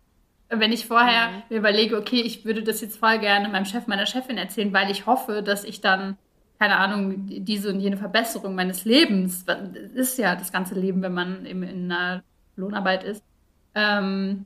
Wenn 0.49 0.73
ich 0.73 0.87
vorher 0.87 1.29
mhm. 1.29 1.43
mir 1.49 1.57
überlege, 1.59 1.95
okay, 1.95 2.21
ich 2.21 2.43
würde 2.43 2.63
das 2.63 2.81
jetzt 2.81 2.97
voll 2.97 3.19
gerne 3.19 3.47
meinem 3.47 3.65
Chef, 3.65 3.87
meiner 3.87 4.07
Chefin 4.07 4.37
erzählen, 4.37 4.73
weil 4.73 4.91
ich 4.91 5.05
hoffe, 5.05 5.41
dass 5.41 5.63
ich 5.63 5.79
dann, 5.79 6.17
keine 6.59 6.77
Ahnung, 6.77 7.25
diese 7.25 7.69
und 7.69 7.79
jene 7.79 7.97
Verbesserung 7.97 8.53
meines 8.53 8.83
Lebens, 8.83 9.45
das 9.45 9.59
ist 9.95 10.17
ja 10.17 10.35
das 10.35 10.51
ganze 10.51 10.75
Leben, 10.75 11.01
wenn 11.01 11.13
man 11.13 11.45
eben 11.45 11.63
in 11.63 11.89
einer 11.89 12.21
Lohnarbeit 12.57 13.03
ist, 13.05 13.23
ähm, 13.75 14.45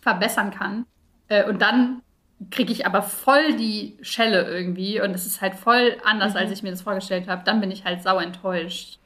verbessern 0.00 0.50
kann. 0.50 0.84
Äh, 1.28 1.44
und 1.48 1.62
dann 1.62 2.02
kriege 2.50 2.72
ich 2.72 2.86
aber 2.86 3.02
voll 3.02 3.56
die 3.56 3.96
Schelle 4.02 4.48
irgendwie 4.48 5.00
und 5.00 5.12
es 5.12 5.26
ist 5.26 5.40
halt 5.40 5.54
voll 5.54 5.96
anders, 6.04 6.32
mhm. 6.32 6.38
als 6.38 6.50
ich 6.50 6.62
mir 6.62 6.70
das 6.70 6.82
vorgestellt 6.82 7.28
habe, 7.28 7.42
dann 7.44 7.60
bin 7.60 7.70
ich 7.70 7.84
halt 7.84 8.02
sau 8.02 8.18
enttäuscht. 8.18 8.98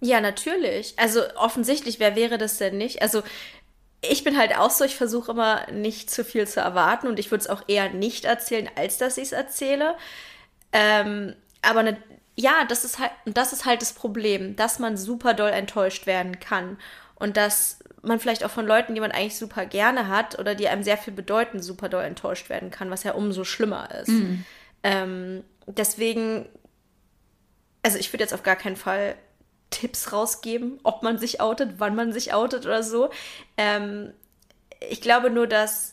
Ja, 0.00 0.20
natürlich. 0.20 0.94
Also 0.98 1.20
offensichtlich, 1.36 2.00
wer 2.00 2.16
wäre 2.16 2.38
das 2.38 2.58
denn 2.58 2.76
nicht? 2.76 3.02
Also 3.02 3.22
ich 4.00 4.24
bin 4.24 4.36
halt 4.36 4.58
auch 4.58 4.70
so, 4.70 4.84
ich 4.84 4.96
versuche 4.96 5.30
immer 5.30 5.70
nicht 5.70 6.10
zu 6.10 6.24
viel 6.24 6.46
zu 6.48 6.60
erwarten 6.60 7.06
und 7.06 7.18
ich 7.18 7.30
würde 7.30 7.42
es 7.42 7.50
auch 7.50 7.62
eher 7.68 7.90
nicht 7.90 8.24
erzählen, 8.24 8.68
als 8.76 8.98
dass 8.98 9.16
ich 9.16 9.24
es 9.24 9.32
erzähle. 9.32 9.94
Ähm, 10.72 11.34
aber 11.62 11.82
ne, 11.82 11.96
ja, 12.34 12.64
das 12.68 12.84
ist 12.84 12.98
halt, 12.98 13.12
das 13.24 13.52
ist 13.52 13.64
halt 13.64 13.82
das 13.82 13.92
Problem, 13.92 14.56
dass 14.56 14.78
man 14.78 14.96
super 14.96 15.34
doll 15.34 15.50
enttäuscht 15.50 16.06
werden 16.06 16.40
kann 16.40 16.78
und 17.16 17.36
dass 17.36 17.78
man 18.02 18.18
vielleicht 18.18 18.44
auch 18.44 18.50
von 18.50 18.66
Leuten, 18.66 18.94
die 18.94 19.00
man 19.00 19.12
eigentlich 19.12 19.36
super 19.36 19.64
gerne 19.66 20.08
hat 20.08 20.38
oder 20.38 20.54
die 20.54 20.68
einem 20.68 20.82
sehr 20.82 20.98
viel 20.98 21.12
bedeuten, 21.12 21.62
super 21.62 21.88
doll 21.88 22.04
enttäuscht 22.04 22.48
werden 22.48 22.70
kann, 22.70 22.90
was 22.90 23.04
ja 23.04 23.12
umso 23.12 23.44
schlimmer 23.44 23.90
ist. 23.94 24.08
Mhm. 24.08 24.44
Ähm, 24.82 25.44
deswegen, 25.66 26.46
also 27.82 27.98
ich 27.98 28.12
würde 28.12 28.24
jetzt 28.24 28.34
auf 28.34 28.42
gar 28.42 28.56
keinen 28.56 28.76
Fall 28.76 29.14
Tipps 29.70 30.12
rausgeben, 30.12 30.80
ob 30.82 31.02
man 31.02 31.18
sich 31.18 31.40
outet, 31.40 31.74
wann 31.78 31.94
man 31.94 32.12
sich 32.12 32.32
outet 32.34 32.66
oder 32.66 32.82
so. 32.82 33.10
Ähm, 33.56 34.12
ich 34.90 35.00
glaube 35.00 35.30
nur, 35.30 35.46
dass 35.46 35.91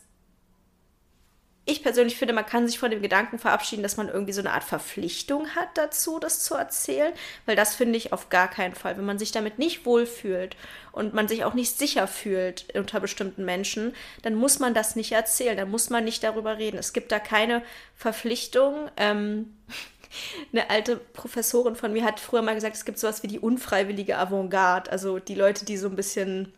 ich 1.70 1.84
persönlich 1.84 2.17
finde, 2.17 2.34
man 2.34 2.45
kann 2.45 2.67
sich 2.67 2.80
von 2.80 2.91
dem 2.91 3.01
Gedanken 3.01 3.39
verabschieden, 3.39 3.84
dass 3.84 3.97
man 3.97 4.09
irgendwie 4.09 4.34
so 4.34 4.41
eine 4.41 4.51
Art 4.51 4.63
Verpflichtung 4.63 5.55
hat 5.55 5.70
dazu, 5.76 6.20
das 6.20 6.43
zu 6.43 6.55
erzählen, 6.55 7.13
weil 7.45 7.55
das 7.55 7.76
finde 7.76 7.97
ich 7.97 8.11
auf 8.13 8.30
gar 8.30 8.49
keinen 8.49 8.76
Fall. 8.76 8.97
Wenn 8.97 9.05
man 9.05 9.20
sich 9.20 9.32
damit 9.32 9.59
nicht 9.59 9.86
wohlfühlt 9.86 10.55
und 10.91 11.13
man 11.13 11.28
sich 11.28 11.43
auch 11.43 11.53
nicht 11.53 11.78
sicher 11.78 12.07
fühlt 12.07 12.65
unter 12.76 12.99
bestimmten 12.99 13.45
Menschen, 13.45 13.93
dann 14.22 14.36
muss 14.36 14.59
man 14.59 14.74
das 14.74 14.95
nicht 14.95 15.11
erzählen, 15.11 15.57
dann 15.57 15.72
muss 15.72 15.89
man 15.89 16.03
nicht 16.03 16.24
darüber 16.24 16.57
reden. 16.57 16.78
Es 16.78 16.93
gibt 16.93 17.11
da 17.11 17.20
keine 17.20 17.61
Verpflichtung. 17.95 18.89
Ähm, 18.97 19.55
eine 20.51 20.70
alte 20.70 20.97
Professorin 20.97 21.76
von 21.76 21.93
mir 21.93 22.03
hat 22.03 22.20
früher 22.20 22.41
mal 22.41 22.55
gesagt, 22.55 22.76
es 22.76 22.86
gibt 22.86 22.99
sowas 22.99 23.24
wie 23.24 23.28
die 23.28 23.39
unfreiwillige 23.39 24.17
Avantgarde, 24.17 24.91
also 24.91 25.20
die 25.20 25.36
Leute, 25.36 25.65
die 25.65 25.78
so 25.78 25.88
ein 25.88 25.95
bisschen 25.95 26.53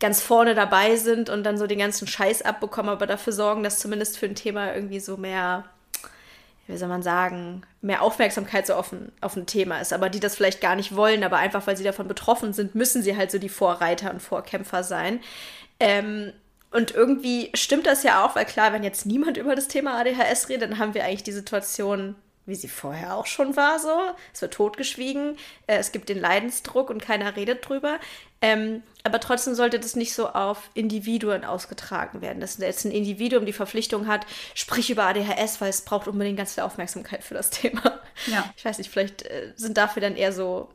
ganz 0.00 0.20
vorne 0.20 0.54
dabei 0.54 0.96
sind 0.96 1.30
und 1.30 1.44
dann 1.44 1.58
so 1.58 1.66
den 1.66 1.78
ganzen 1.78 2.06
Scheiß 2.06 2.42
abbekommen, 2.42 2.90
aber 2.90 3.06
dafür 3.06 3.32
sorgen, 3.32 3.62
dass 3.62 3.78
zumindest 3.78 4.18
für 4.18 4.26
ein 4.26 4.34
Thema 4.34 4.74
irgendwie 4.74 5.00
so 5.00 5.16
mehr, 5.16 5.64
wie 6.66 6.76
soll 6.76 6.88
man 6.88 7.02
sagen, 7.02 7.62
mehr 7.80 8.02
Aufmerksamkeit 8.02 8.66
so 8.66 8.74
auf 8.74 8.92
ein, 8.92 9.12
auf 9.20 9.36
ein 9.36 9.46
Thema 9.46 9.78
ist. 9.80 9.92
Aber 9.92 10.10
die 10.10 10.20
das 10.20 10.36
vielleicht 10.36 10.60
gar 10.60 10.76
nicht 10.76 10.96
wollen, 10.96 11.24
aber 11.24 11.38
einfach 11.38 11.66
weil 11.66 11.76
sie 11.76 11.84
davon 11.84 12.08
betroffen 12.08 12.52
sind, 12.52 12.74
müssen 12.74 13.02
sie 13.02 13.16
halt 13.16 13.30
so 13.30 13.38
die 13.38 13.48
Vorreiter 13.48 14.10
und 14.10 14.20
Vorkämpfer 14.20 14.82
sein. 14.82 15.20
Ähm, 15.80 16.32
und 16.70 16.92
irgendwie 16.92 17.50
stimmt 17.54 17.86
das 17.86 18.02
ja 18.02 18.24
auch, 18.24 18.34
weil 18.34 18.46
klar, 18.46 18.72
wenn 18.72 18.82
jetzt 18.82 19.06
niemand 19.06 19.36
über 19.36 19.54
das 19.54 19.68
Thema 19.68 19.96
ADHS 20.00 20.48
redet, 20.48 20.70
dann 20.70 20.78
haben 20.80 20.94
wir 20.94 21.04
eigentlich 21.04 21.22
die 21.22 21.32
Situation, 21.32 22.16
wie 22.46 22.54
sie 22.54 22.68
vorher 22.68 23.16
auch 23.16 23.26
schon 23.26 23.56
war, 23.56 23.78
so. 23.78 23.96
Es 24.32 24.42
wird 24.42 24.54
totgeschwiegen, 24.54 25.36
äh, 25.66 25.76
es 25.76 25.92
gibt 25.92 26.08
den 26.08 26.20
Leidensdruck 26.20 26.90
und 26.90 27.02
keiner 27.02 27.36
redet 27.36 27.68
drüber. 27.68 27.98
Ähm, 28.40 28.82
aber 29.02 29.20
trotzdem 29.20 29.54
sollte 29.54 29.78
das 29.78 29.96
nicht 29.96 30.14
so 30.14 30.28
auf 30.28 30.70
Individuen 30.74 31.44
ausgetragen 31.44 32.20
werden, 32.20 32.40
dass 32.40 32.58
jetzt 32.58 32.84
ein 32.84 32.92
Individuum 32.92 33.46
die 33.46 33.52
Verpflichtung 33.52 34.06
hat, 34.06 34.26
sprich 34.54 34.90
über 34.90 35.04
ADHS, 35.04 35.60
weil 35.60 35.70
es 35.70 35.82
braucht 35.82 36.08
unbedingt 36.08 36.36
ganz 36.36 36.54
viel 36.54 36.64
Aufmerksamkeit 36.64 37.24
für 37.24 37.34
das 37.34 37.50
Thema. 37.50 38.00
Ja. 38.26 38.52
Ich 38.56 38.64
weiß 38.64 38.78
nicht, 38.78 38.90
vielleicht 38.90 39.22
äh, 39.22 39.52
sind 39.56 39.76
dafür 39.78 40.02
dann 40.02 40.16
eher 40.16 40.32
so 40.32 40.68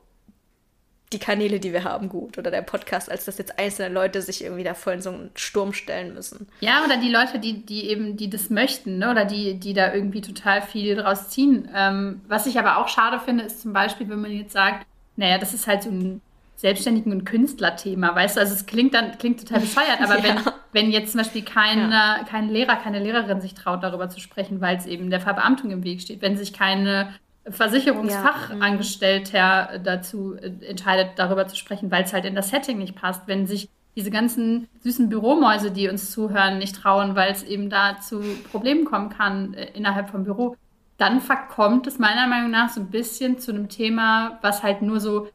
die 1.12 1.20
Kanäle, 1.20 1.60
die 1.60 1.74
wir 1.74 1.84
haben, 1.84 2.07
gut 2.07 2.38
oder 2.38 2.51
der 2.51 2.62
Podcast, 2.62 3.12
als 3.12 3.26
dass 3.26 3.39
jetzt 3.39 3.57
einzelne 3.57 3.93
Leute 3.93 4.22
sich 4.22 4.43
irgendwie 4.43 4.64
da 4.64 4.76
voll 4.76 4.93
in 4.93 5.01
so 5.01 5.10
einen 5.10 5.32
Sturm 5.36 5.74
stellen 5.74 6.14
müssen. 6.14 6.47
Ja, 6.60 6.84
oder 6.86 6.97
die 6.97 7.10
Leute, 7.10 7.39
die, 7.39 7.66
die 7.66 7.89
eben, 7.89 8.16
die 8.16 8.30
das 8.30 8.49
möchten, 8.49 8.99
ne? 8.99 9.10
oder 9.10 9.26
die, 9.26 9.55
die 9.55 9.74
da 9.74 9.93
irgendwie 9.93 10.22
total 10.22 10.62
viel 10.62 10.95
draus 10.95 11.30
ziehen. 11.30 11.70
Ähm, 11.74 12.22
was 12.28 12.45
ich 12.45 12.60
aber 12.60 12.78
auch 12.78 12.88
schade 12.88 13.20
finde, 13.20 13.45
ist 13.45 13.62
zum 13.62 13.74
Beispiel, 13.74 14.07
wenn 14.10 14.22
man 14.22 14.32
jetzt 14.32 14.53
sagt, 14.53 14.86
naja, 15.16 15.39
das 15.39 15.53
ist 15.53 15.66
halt 15.66 15.84
so 15.84 15.89
ein 15.89 16.22
Selbstständigen- 16.62 17.12
und 17.12 17.26
Künstlerthema, 17.26 18.14
weißt 18.14 18.36
du? 18.36 18.41
Also 18.41 18.53
es 18.53 18.66
klingt 18.66 18.93
dann 18.93 19.18
klingt 19.18 19.39
total 19.39 19.62
bescheuert, 19.62 20.01
aber 20.01 20.20
ja. 20.24 20.24
wenn, 20.24 20.53
wenn 20.74 20.91
jetzt 20.91 21.14
zum 21.14 21.20
Beispiel 21.20 21.43
kein, 21.43 21.89
ja. 21.89 22.24
kein 22.30 22.49
Lehrer, 22.49 22.76
keine 22.76 22.99
Lehrerin 22.99 23.41
sich 23.41 23.55
traut, 23.55 23.82
darüber 23.82 24.10
zu 24.10 24.20
sprechen, 24.20 24.62
weil 24.62 24.78
es 24.78 24.86
eben 24.86 25.10
der 25.10 25.22
Verbeamtung 25.22 25.72
im 25.72 25.84
Weg 25.84 26.01
steht, 26.01 26.22
wenn 26.22 26.38
sich 26.38 26.53
keine 26.53 27.14
Versicherungsfachangestellter 27.52 29.38
ja. 29.38 29.78
dazu 29.78 30.36
äh, 30.36 30.52
entscheidet, 30.66 31.12
darüber 31.18 31.47
zu 31.47 31.56
sprechen, 31.56 31.91
weil 31.91 32.04
es 32.04 32.14
halt 32.14 32.26
in 32.26 32.36
das 32.36 32.50
Setting 32.50 32.78
nicht 32.78 32.95
passt. 32.95 33.28
Wenn 33.28 33.47
sich 33.47 33.70
diese 33.95 34.12
ganzen 34.12 34.68
süßen 34.82 35.10
Büromäuse, 35.10 35.72
die 35.72 35.89
uns 35.89 36.12
zuhören, 36.12 36.58
nicht 36.58 36.76
trauen, 36.76 37.16
weil 37.16 37.32
es 37.32 37.43
eben 37.43 37.70
da 37.70 38.00
zu 38.00 38.22
Problemen 38.52 38.86
kommen 38.86 39.10
kann 39.10 39.54
äh, 39.54 39.72
innerhalb 39.74 40.10
vom 40.10 40.24
Büro, 40.24 40.56
dann 40.97 41.22
verkommt 41.22 41.88
es 41.88 41.97
meiner 41.97 42.28
Meinung 42.28 42.52
nach 42.52 42.70
so 42.70 42.82
ein 42.82 42.89
bisschen 42.89 43.39
zu 43.39 43.52
einem 43.52 43.70
Thema, 43.70 44.38
was 44.41 44.64
halt 44.64 44.82
nur 44.82 45.00
so 45.00 45.30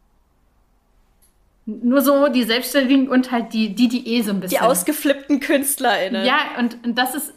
nur 1.66 2.02
so 2.02 2.28
die 2.28 2.42
Selbstständigen 2.42 3.08
und 3.08 3.30
halt 3.30 3.54
die, 3.54 3.74
die, 3.74 3.88
die 3.88 4.06
eh 4.14 4.22
so 4.22 4.32
ein 4.32 4.40
bisschen. 4.40 4.58
Die 4.58 4.64
ausgeflippten 4.64 5.40
KünstlerInnen. 5.40 6.26
Ja, 6.26 6.38
und, 6.58 6.84
und 6.84 6.98
das 6.98 7.14
ist, 7.14 7.34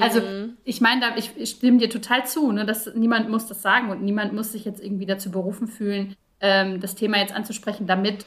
also 0.00 0.20
mhm. 0.20 0.56
ich 0.64 0.80
meine, 0.80 1.16
ich, 1.16 1.32
ich 1.36 1.50
stimme 1.50 1.78
dir 1.78 1.88
total 1.88 2.26
zu, 2.26 2.52
ne, 2.52 2.66
dass 2.66 2.94
niemand 2.94 3.30
muss 3.30 3.46
das 3.46 3.62
sagen 3.62 3.90
und 3.90 4.02
niemand 4.02 4.34
muss 4.34 4.52
sich 4.52 4.66
jetzt 4.66 4.82
irgendwie 4.82 5.06
dazu 5.06 5.30
berufen 5.30 5.66
fühlen, 5.66 6.14
ähm, 6.40 6.80
das 6.80 6.94
Thema 6.94 7.18
jetzt 7.18 7.34
anzusprechen, 7.34 7.86
damit 7.86 8.26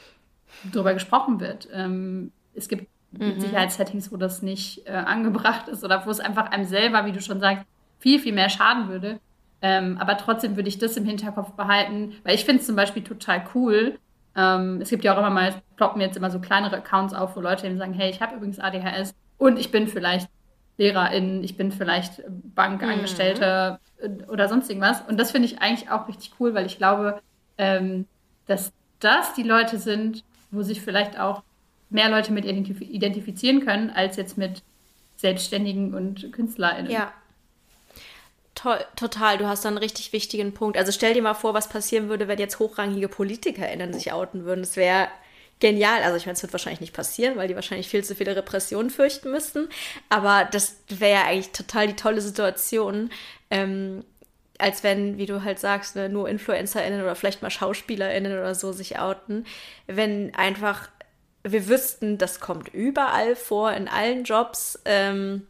darüber 0.72 0.92
gesprochen 0.92 1.38
wird. 1.38 1.68
Ähm, 1.72 2.32
es 2.54 2.68
gibt 2.68 2.88
mhm. 3.12 3.40
Sicherheitssettings, 3.40 4.10
wo 4.10 4.16
das 4.16 4.42
nicht 4.42 4.86
äh, 4.86 4.92
angebracht 4.92 5.68
ist 5.68 5.84
oder 5.84 6.04
wo 6.04 6.10
es 6.10 6.20
einfach 6.20 6.50
einem 6.50 6.64
selber, 6.64 7.06
wie 7.06 7.12
du 7.12 7.20
schon 7.20 7.38
sagst, 7.38 7.64
viel, 8.00 8.18
viel 8.18 8.32
mehr 8.32 8.48
schaden 8.48 8.88
würde. 8.88 9.20
Ähm, 9.62 9.98
aber 9.98 10.18
trotzdem 10.18 10.56
würde 10.56 10.68
ich 10.68 10.78
das 10.78 10.96
im 10.96 11.06
Hinterkopf 11.06 11.52
behalten, 11.52 12.14
weil 12.22 12.34
ich 12.34 12.44
finde 12.44 12.60
es 12.60 12.66
zum 12.66 12.76
Beispiel 12.76 13.02
total 13.02 13.44
cool, 13.54 13.98
ähm, 14.36 14.80
es 14.80 14.90
gibt 14.90 15.04
ja 15.04 15.14
auch 15.14 15.18
immer 15.18 15.30
mal, 15.30 15.48
es 15.48 15.56
ploppen 15.76 16.00
jetzt 16.00 16.16
immer 16.16 16.30
so 16.30 16.40
kleinere 16.40 16.76
Accounts 16.76 17.14
auf, 17.14 17.36
wo 17.36 17.40
Leute 17.40 17.66
eben 17.66 17.78
sagen, 17.78 17.92
hey, 17.92 18.10
ich 18.10 18.20
habe 18.20 18.36
übrigens 18.36 18.58
ADHS 18.58 19.14
und 19.38 19.58
ich 19.58 19.70
bin 19.70 19.88
vielleicht 19.88 20.28
Lehrerin, 20.76 21.44
ich 21.44 21.56
bin 21.56 21.70
vielleicht 21.70 22.22
Bankangestellte 22.54 23.78
mhm. 24.02 24.24
oder 24.28 24.48
sonst 24.48 24.68
irgendwas. 24.68 25.02
Und 25.02 25.18
das 25.20 25.30
finde 25.30 25.46
ich 25.46 25.60
eigentlich 25.60 25.90
auch 25.90 26.08
richtig 26.08 26.32
cool, 26.40 26.54
weil 26.54 26.66
ich 26.66 26.78
glaube, 26.78 27.20
ähm, 27.58 28.06
dass 28.46 28.72
das 28.98 29.34
die 29.34 29.44
Leute 29.44 29.78
sind, 29.78 30.24
wo 30.50 30.62
sich 30.62 30.80
vielleicht 30.80 31.18
auch 31.18 31.42
mehr 31.90 32.08
Leute 32.10 32.32
mit 32.32 32.44
identif 32.44 32.80
identifizieren 32.80 33.64
können, 33.64 33.90
als 33.90 34.16
jetzt 34.16 34.36
mit 34.36 34.62
Selbstständigen 35.16 35.94
und 35.94 36.32
KünstlerInnen. 36.32 36.90
Ja, 36.90 37.12
To 38.54 38.76
total, 38.96 39.38
du 39.38 39.46
hast 39.46 39.64
da 39.64 39.68
einen 39.68 39.78
richtig 39.78 40.12
wichtigen 40.12 40.54
Punkt. 40.54 40.76
Also 40.76 40.92
stell 40.92 41.14
dir 41.14 41.22
mal 41.22 41.34
vor, 41.34 41.54
was 41.54 41.68
passieren 41.68 42.08
würde, 42.08 42.28
wenn 42.28 42.38
jetzt 42.38 42.58
hochrangige 42.58 43.08
PolitikerInnen 43.08 43.92
sich 43.92 44.12
outen 44.12 44.44
würden. 44.44 44.62
Das 44.62 44.76
wäre 44.76 45.08
genial. 45.60 46.02
Also 46.02 46.16
ich 46.16 46.26
meine, 46.26 46.34
es 46.34 46.42
wird 46.42 46.52
wahrscheinlich 46.52 46.80
nicht 46.80 46.94
passieren, 46.94 47.36
weil 47.36 47.48
die 47.48 47.56
wahrscheinlich 47.56 47.88
viel 47.88 48.04
zu 48.04 48.14
viele 48.14 48.36
Repressionen 48.36 48.90
fürchten 48.90 49.30
müssten. 49.30 49.68
Aber 50.08 50.48
das 50.50 50.76
wäre 50.88 51.20
ja 51.20 51.24
eigentlich 51.24 51.52
total 51.52 51.88
die 51.88 51.96
tolle 51.96 52.20
Situation. 52.20 53.10
Ähm, 53.50 54.04
als 54.58 54.84
wenn, 54.84 55.18
wie 55.18 55.26
du 55.26 55.42
halt 55.42 55.58
sagst, 55.58 55.96
ne, 55.96 56.08
nur 56.08 56.28
InfluencerInnen 56.28 57.02
oder 57.02 57.16
vielleicht 57.16 57.42
mal 57.42 57.50
SchauspielerInnen 57.50 58.32
oder 58.32 58.54
so 58.54 58.72
sich 58.72 58.98
outen. 58.98 59.46
Wenn 59.86 60.34
einfach 60.34 60.88
wir 61.42 61.68
wüssten, 61.68 62.18
das 62.18 62.40
kommt 62.40 62.68
überall 62.68 63.36
vor, 63.36 63.72
in 63.72 63.88
allen 63.88 64.24
Jobs. 64.24 64.80
Ähm, 64.84 65.46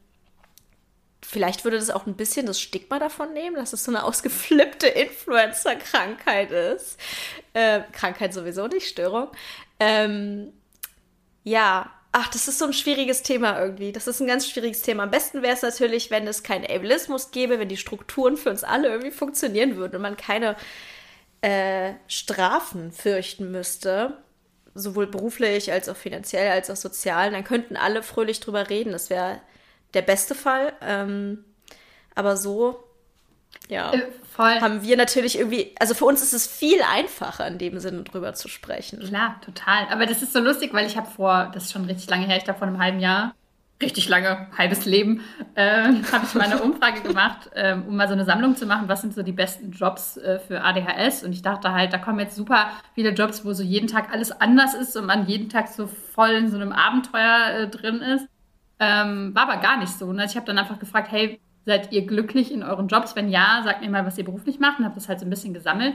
vielleicht 1.24 1.64
würde 1.64 1.78
das 1.78 1.90
auch 1.90 2.06
ein 2.06 2.16
bisschen 2.16 2.46
das 2.46 2.60
Stigma 2.60 2.98
davon 2.98 3.32
nehmen, 3.32 3.56
dass 3.56 3.72
es 3.72 3.84
so 3.84 3.90
eine 3.90 4.04
ausgeflippte 4.04 4.86
Influencer-Krankheit 4.86 6.50
ist. 6.50 6.98
Äh, 7.52 7.80
Krankheit 7.92 8.34
sowieso 8.34 8.66
nicht, 8.66 8.88
Störung. 8.88 9.28
Ähm, 9.80 10.52
ja, 11.42 11.90
ach, 12.12 12.28
das 12.28 12.48
ist 12.48 12.58
so 12.58 12.66
ein 12.66 12.72
schwieriges 12.72 13.22
Thema 13.22 13.60
irgendwie. 13.60 13.92
Das 13.92 14.06
ist 14.06 14.20
ein 14.20 14.26
ganz 14.26 14.48
schwieriges 14.48 14.82
Thema. 14.82 15.04
Am 15.04 15.10
besten 15.10 15.42
wäre 15.42 15.54
es 15.54 15.62
natürlich, 15.62 16.10
wenn 16.10 16.26
es 16.26 16.42
keinen 16.42 16.64
Ableismus 16.64 17.30
gäbe, 17.30 17.58
wenn 17.58 17.68
die 17.68 17.76
Strukturen 17.76 18.36
für 18.36 18.50
uns 18.50 18.64
alle 18.64 18.88
irgendwie 18.88 19.10
funktionieren 19.10 19.76
würden 19.76 19.96
und 19.96 20.02
man 20.02 20.16
keine 20.16 20.56
äh, 21.42 21.94
Strafen 22.08 22.92
fürchten 22.92 23.50
müsste 23.50 24.18
sowohl 24.74 25.06
beruflich 25.06 25.72
als 25.72 25.88
auch 25.88 25.96
finanziell 25.96 26.50
als 26.50 26.68
auch 26.70 26.76
sozial, 26.76 27.30
dann 27.30 27.44
könnten 27.44 27.76
alle 27.76 28.02
fröhlich 28.02 28.40
drüber 28.40 28.68
reden. 28.68 28.92
Das 28.92 29.08
wäre 29.08 29.40
der 29.94 30.02
beste 30.02 30.34
Fall. 30.34 30.72
Ähm, 30.80 31.44
aber 32.14 32.36
so, 32.36 32.84
ja, 33.68 33.92
äh, 33.92 34.60
haben 34.60 34.82
wir 34.82 34.96
natürlich 34.96 35.38
irgendwie, 35.38 35.74
also 35.78 35.94
für 35.94 36.04
uns 36.04 36.22
ist 36.22 36.32
es 36.32 36.46
viel 36.46 36.80
einfacher 36.82 37.46
in 37.46 37.58
dem 37.58 37.78
Sinne 37.78 38.02
drüber 38.02 38.34
zu 38.34 38.48
sprechen. 38.48 39.00
Klar, 39.00 39.40
total. 39.44 39.86
Aber 39.90 40.06
das 40.06 40.22
ist 40.22 40.32
so 40.32 40.40
lustig, 40.40 40.74
weil 40.74 40.86
ich 40.86 40.96
habe 40.96 41.08
vor, 41.08 41.50
das 41.54 41.64
ist 41.64 41.72
schon 41.72 41.84
richtig 41.84 42.10
lange 42.10 42.26
her, 42.26 42.36
ich 42.36 42.44
glaube 42.44 42.58
vor 42.58 42.68
einem 42.68 42.78
halben 42.78 43.00
Jahr, 43.00 43.34
richtig 43.80 44.08
lange, 44.08 44.48
halbes 44.56 44.84
Leben, 44.84 45.22
äh, 45.54 45.84
habe 46.12 46.24
ich 46.24 46.34
mal 46.34 46.44
eine 46.44 46.62
Umfrage 46.62 47.00
gemacht, 47.02 47.50
äh, 47.54 47.74
um 47.74 47.96
mal 47.96 48.08
so 48.08 48.14
eine 48.14 48.24
Sammlung 48.24 48.56
zu 48.56 48.66
machen, 48.66 48.88
was 48.88 49.00
sind 49.00 49.14
so 49.14 49.22
die 49.22 49.32
besten 49.32 49.72
Jobs 49.72 50.16
äh, 50.16 50.38
für 50.38 50.62
ADHS. 50.62 51.24
Und 51.24 51.32
ich 51.32 51.42
dachte 51.42 51.72
halt, 51.72 51.92
da 51.92 51.98
kommen 51.98 52.18
jetzt 52.20 52.36
super 52.36 52.70
viele 52.94 53.10
Jobs, 53.10 53.44
wo 53.44 53.52
so 53.52 53.62
jeden 53.62 53.88
Tag 53.88 54.12
alles 54.12 54.32
anders 54.32 54.74
ist 54.74 54.96
und 54.96 55.06
man 55.06 55.26
jeden 55.26 55.48
Tag 55.48 55.68
so 55.68 55.86
voll 55.86 56.30
in 56.30 56.50
so 56.50 56.56
einem 56.56 56.72
Abenteuer 56.72 57.50
äh, 57.50 57.68
drin 57.68 58.00
ist. 58.00 58.26
Ähm, 58.78 59.34
war 59.34 59.48
aber 59.48 59.60
gar 59.60 59.78
nicht 59.78 59.92
so. 59.92 60.12
Ne? 60.12 60.24
Ich 60.24 60.36
habe 60.36 60.46
dann 60.46 60.58
einfach 60.58 60.78
gefragt, 60.78 61.10
hey, 61.10 61.40
seid 61.64 61.92
ihr 61.92 62.06
glücklich 62.06 62.52
in 62.52 62.62
euren 62.62 62.88
Jobs? 62.88 63.16
Wenn 63.16 63.28
ja, 63.28 63.62
sagt 63.64 63.82
mir 63.82 63.90
mal, 63.90 64.06
was 64.06 64.18
ihr 64.18 64.24
beruflich 64.24 64.58
macht 64.58 64.78
und 64.78 64.84
habe 64.84 64.94
das 64.94 65.08
halt 65.08 65.20
so 65.20 65.26
ein 65.26 65.30
bisschen 65.30 65.54
gesammelt. 65.54 65.94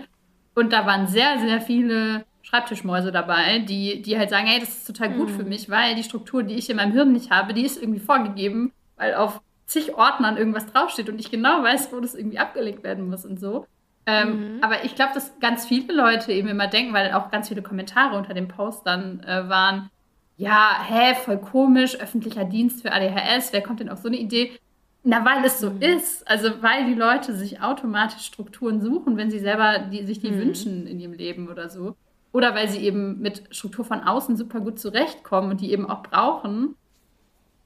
Und 0.55 0.73
da 0.73 0.85
waren 0.85 1.07
sehr, 1.07 1.39
sehr 1.39 1.61
viele 1.61 2.25
Schreibtischmäuse 2.41 3.11
dabei, 3.11 3.59
die, 3.59 4.01
die 4.01 4.17
halt 4.17 4.29
sagen, 4.29 4.47
hey, 4.47 4.59
das 4.59 4.69
ist 4.69 4.87
total 4.87 5.11
gut 5.11 5.29
mhm. 5.29 5.35
für 5.35 5.43
mich, 5.43 5.69
weil 5.69 5.95
die 5.95 6.03
Struktur, 6.03 6.43
die 6.43 6.55
ich 6.55 6.69
in 6.69 6.77
meinem 6.77 6.93
Hirn 6.93 7.11
nicht 7.11 7.31
habe, 7.31 7.53
die 7.53 7.65
ist 7.65 7.81
irgendwie 7.81 7.99
vorgegeben, 7.99 8.71
weil 8.97 9.13
auf 9.13 9.41
zig 9.65 9.95
Ordnern 9.95 10.37
irgendwas 10.37 10.65
draufsteht 10.65 11.09
und 11.09 11.19
ich 11.19 11.29
genau 11.29 11.61
weiß, 11.63 11.93
wo 11.93 11.99
das 11.99 12.15
irgendwie 12.15 12.39
abgelegt 12.39 12.83
werden 12.83 13.09
muss 13.09 13.25
und 13.25 13.39
so. 13.39 13.67
Ähm, 14.07 14.55
mhm. 14.55 14.63
Aber 14.63 14.83
ich 14.83 14.95
glaube, 14.95 15.13
dass 15.13 15.39
ganz 15.39 15.67
viele 15.67 15.93
Leute 15.93 16.31
eben 16.31 16.47
immer 16.47 16.67
denken, 16.67 16.93
weil 16.93 17.13
auch 17.13 17.29
ganz 17.29 17.49
viele 17.49 17.61
Kommentare 17.61 18.17
unter 18.17 18.33
dem 18.33 18.47
Post 18.47 18.87
dann 18.87 19.21
äh, 19.23 19.47
waren, 19.47 19.91
ja, 20.39 20.85
hä, 20.87 21.15
voll 21.15 21.37
komisch, 21.37 21.97
öffentlicher 21.97 22.45
Dienst 22.45 22.81
für 22.81 22.93
ADHS, 22.93 23.51
wer 23.51 23.61
kommt 23.61 23.81
denn 23.81 23.89
auf 23.89 23.99
so 23.99 24.07
eine 24.07 24.17
Idee? 24.17 24.57
Na, 25.03 25.25
weil 25.25 25.43
es 25.43 25.59
so 25.59 25.69
mhm. 25.69 25.81
ist. 25.81 26.25
Also, 26.29 26.63
weil 26.63 26.85
die 26.85 26.93
Leute 26.93 27.35
sich 27.35 27.61
automatisch 27.61 28.25
Strukturen 28.25 28.81
suchen, 28.81 29.17
wenn 29.17 29.29
sie 29.29 29.39
selber 29.39 29.79
die, 29.79 30.05
sich 30.05 30.21
die 30.21 30.31
mhm. 30.31 30.39
wünschen 30.39 30.87
in 30.87 31.01
ihrem 31.01 31.11
Leben 31.11 31.49
oder 31.49 31.69
so. 31.69 31.97
Oder 32.31 32.55
weil 32.55 32.69
sie 32.69 32.79
eben 32.79 33.19
mit 33.19 33.53
Struktur 33.53 33.83
von 33.83 33.99
außen 34.01 34.37
super 34.37 34.61
gut 34.61 34.79
zurechtkommen 34.79 35.51
und 35.51 35.59
die 35.59 35.73
eben 35.73 35.89
auch 35.89 36.03
brauchen. 36.03 36.75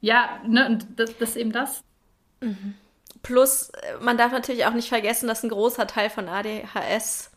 Ja, 0.00 0.40
ne, 0.44 0.66
und 0.66 0.86
das, 0.96 1.16
das 1.16 1.30
ist 1.30 1.36
eben 1.36 1.52
das. 1.52 1.84
Mhm. 2.40 2.74
Plus, 3.22 3.70
man 4.00 4.18
darf 4.18 4.32
natürlich 4.32 4.66
auch 4.66 4.74
nicht 4.74 4.88
vergessen, 4.88 5.28
dass 5.28 5.44
ein 5.44 5.48
großer 5.48 5.86
Teil 5.86 6.10
von 6.10 6.28
ADHS 6.28 7.30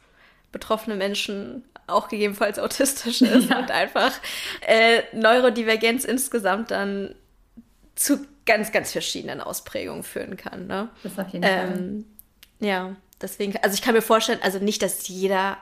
betroffene 0.51 0.95
Menschen 0.95 1.63
auch 1.88 2.09
gegebenenfalls 2.09 2.59
autistisch 2.59 3.21
ist 3.23 3.49
ja. 3.49 3.59
und 3.59 3.71
einfach 3.71 4.13
äh, 4.61 5.01
Neurodivergenz 5.13 6.05
insgesamt 6.05 6.71
dann 6.71 7.15
zu 7.95 8.25
ganz, 8.45 8.71
ganz 8.71 8.91
verschiedenen 8.91 9.41
Ausprägungen 9.41 10.03
führen 10.03 10.38
kann. 10.38 10.67
Ne? 10.67 10.89
Das 11.03 11.17
auf 11.17 11.29
jeden 11.29 11.43
ähm, 11.43 12.05
Fall. 12.59 12.67
Ja, 12.67 12.95
deswegen, 13.21 13.57
also 13.61 13.73
ich 13.73 13.81
kann 13.81 13.93
mir 13.93 14.01
vorstellen, 14.01 14.39
also 14.41 14.59
nicht, 14.59 14.81
dass 14.81 15.07
jeder 15.07 15.57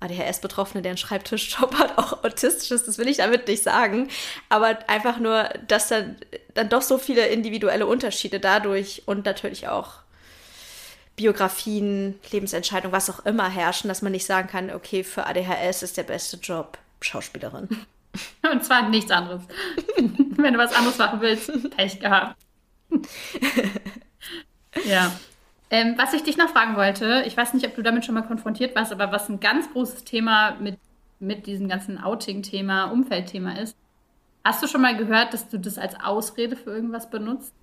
ADHS-Betroffene, 0.00 0.82
der 0.82 0.90
einen 0.90 0.98
Schreibtischjob 0.98 1.74
hat, 1.78 1.98
auch 1.98 2.24
autistisch 2.24 2.70
ist, 2.70 2.88
das 2.88 2.98
will 2.98 3.08
ich 3.08 3.18
damit 3.18 3.46
nicht 3.46 3.62
sagen. 3.62 4.08
Aber 4.48 4.78
einfach 4.88 5.18
nur, 5.18 5.48
dass 5.68 5.88
dann, 5.88 6.16
dann 6.54 6.68
doch 6.68 6.82
so 6.82 6.98
viele 6.98 7.26
individuelle 7.26 7.86
Unterschiede 7.86 8.40
dadurch 8.40 9.02
und 9.06 9.24
natürlich 9.24 9.68
auch 9.68 10.01
Biografien, 11.22 12.18
Lebensentscheidungen, 12.32 12.92
was 12.92 13.08
auch 13.08 13.24
immer 13.24 13.48
herrschen, 13.48 13.86
dass 13.86 14.02
man 14.02 14.10
nicht 14.10 14.26
sagen 14.26 14.48
kann, 14.48 14.72
okay, 14.72 15.04
für 15.04 15.24
ADHS 15.24 15.84
ist 15.84 15.96
der 15.96 16.02
beste 16.02 16.36
Job 16.38 16.78
Schauspielerin. 17.00 17.68
Und 18.52 18.64
zwar 18.64 18.88
nichts 18.88 19.12
anderes. 19.12 19.42
Wenn 19.96 20.52
du 20.52 20.58
was 20.58 20.74
anderes 20.74 20.98
machen 20.98 21.20
willst, 21.20 21.70
Pech 21.76 22.00
gehabt. 22.00 22.36
ja. 24.84 25.12
Ähm, 25.70 25.94
was 25.96 26.12
ich 26.12 26.24
dich 26.24 26.36
noch 26.36 26.48
fragen 26.48 26.74
wollte, 26.74 27.22
ich 27.24 27.36
weiß 27.36 27.54
nicht, 27.54 27.68
ob 27.68 27.76
du 27.76 27.82
damit 27.82 28.04
schon 28.04 28.16
mal 28.16 28.22
konfrontiert 28.22 28.74
warst, 28.74 28.90
aber 28.90 29.12
was 29.12 29.28
ein 29.28 29.38
ganz 29.38 29.72
großes 29.72 30.02
Thema 30.02 30.56
mit, 30.58 30.76
mit 31.20 31.46
diesem 31.46 31.68
ganzen 31.68 32.02
Outing-Thema, 32.02 32.86
Umfeldthema 32.86 33.52
ist, 33.52 33.76
hast 34.42 34.60
du 34.60 34.66
schon 34.66 34.82
mal 34.82 34.96
gehört, 34.96 35.34
dass 35.34 35.48
du 35.48 35.60
das 35.60 35.78
als 35.78 35.94
Ausrede 36.02 36.56
für 36.56 36.70
irgendwas 36.70 37.08
benutzt? 37.08 37.54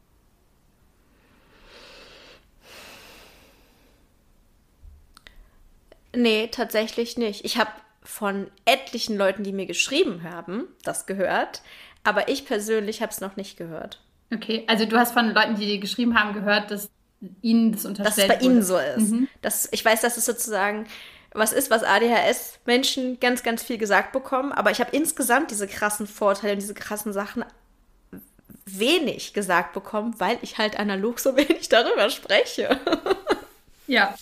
Nee, 6.20 6.49
tatsächlich 6.51 7.17
nicht. 7.17 7.45
Ich 7.45 7.57
habe 7.57 7.72
von 8.03 8.51
etlichen 8.65 9.17
Leuten, 9.17 9.43
die 9.43 9.53
mir 9.53 9.65
geschrieben 9.65 10.24
haben, 10.24 10.67
das 10.84 11.05
gehört, 11.05 11.61
aber 12.03 12.28
ich 12.28 12.45
persönlich 12.45 13.01
habe 13.01 13.11
es 13.11 13.22
noch 13.22 13.38
nicht 13.38 13.55
gehört. 13.55 14.01
Okay, 14.34 14.65
also 14.67 14.86
du 14.86 14.97
hast 14.97 15.13
von 15.13 15.34
Leuten, 15.34 15.55
die 15.55 15.65
dir 15.65 15.80
geschrieben 15.80 16.20
haben, 16.20 16.34
gehört, 16.34 16.72
dass 16.72 16.89
ihnen 17.41 17.72
das 17.72 17.86
unterstellt 17.86 18.17
Dass 18.17 18.17
es 18.17 18.28
bei 18.28 18.36
wurde. 18.36 18.53
ihnen 18.53 18.63
so 18.63 18.78
ist. 18.78 19.11
Mhm. 19.11 19.28
Das, 19.41 19.70
ich 19.72 19.84
weiß, 19.84 20.01
dass 20.01 20.17
es 20.17 20.26
sozusagen 20.26 20.88
was 21.32 21.53
ist, 21.53 21.70
was 21.70 21.84
ADHS-Menschen 21.84 23.20
ganz, 23.22 23.41
ganz 23.43 23.63
viel 23.63 23.78
gesagt 23.78 24.11
bekommen, 24.11 24.51
aber 24.51 24.72
ich 24.72 24.82
habe 24.82 24.95
insgesamt 24.95 25.51
diese 25.51 25.67
krassen 25.67 26.05
Vorteile 26.07 26.53
und 26.53 26.59
diese 26.61 26.74
krassen 26.74 27.13
Sachen 27.13 27.45
wenig 28.65 29.34
gesagt 29.34 29.74
bekommen, 29.74 30.15
weil 30.17 30.38
ich 30.41 30.57
halt 30.57 30.78
analog 30.78 31.20
so 31.20 31.38
wenig 31.38 31.70
darüber 31.70 32.09
spreche. 32.09 32.78
Ja. 33.88 34.15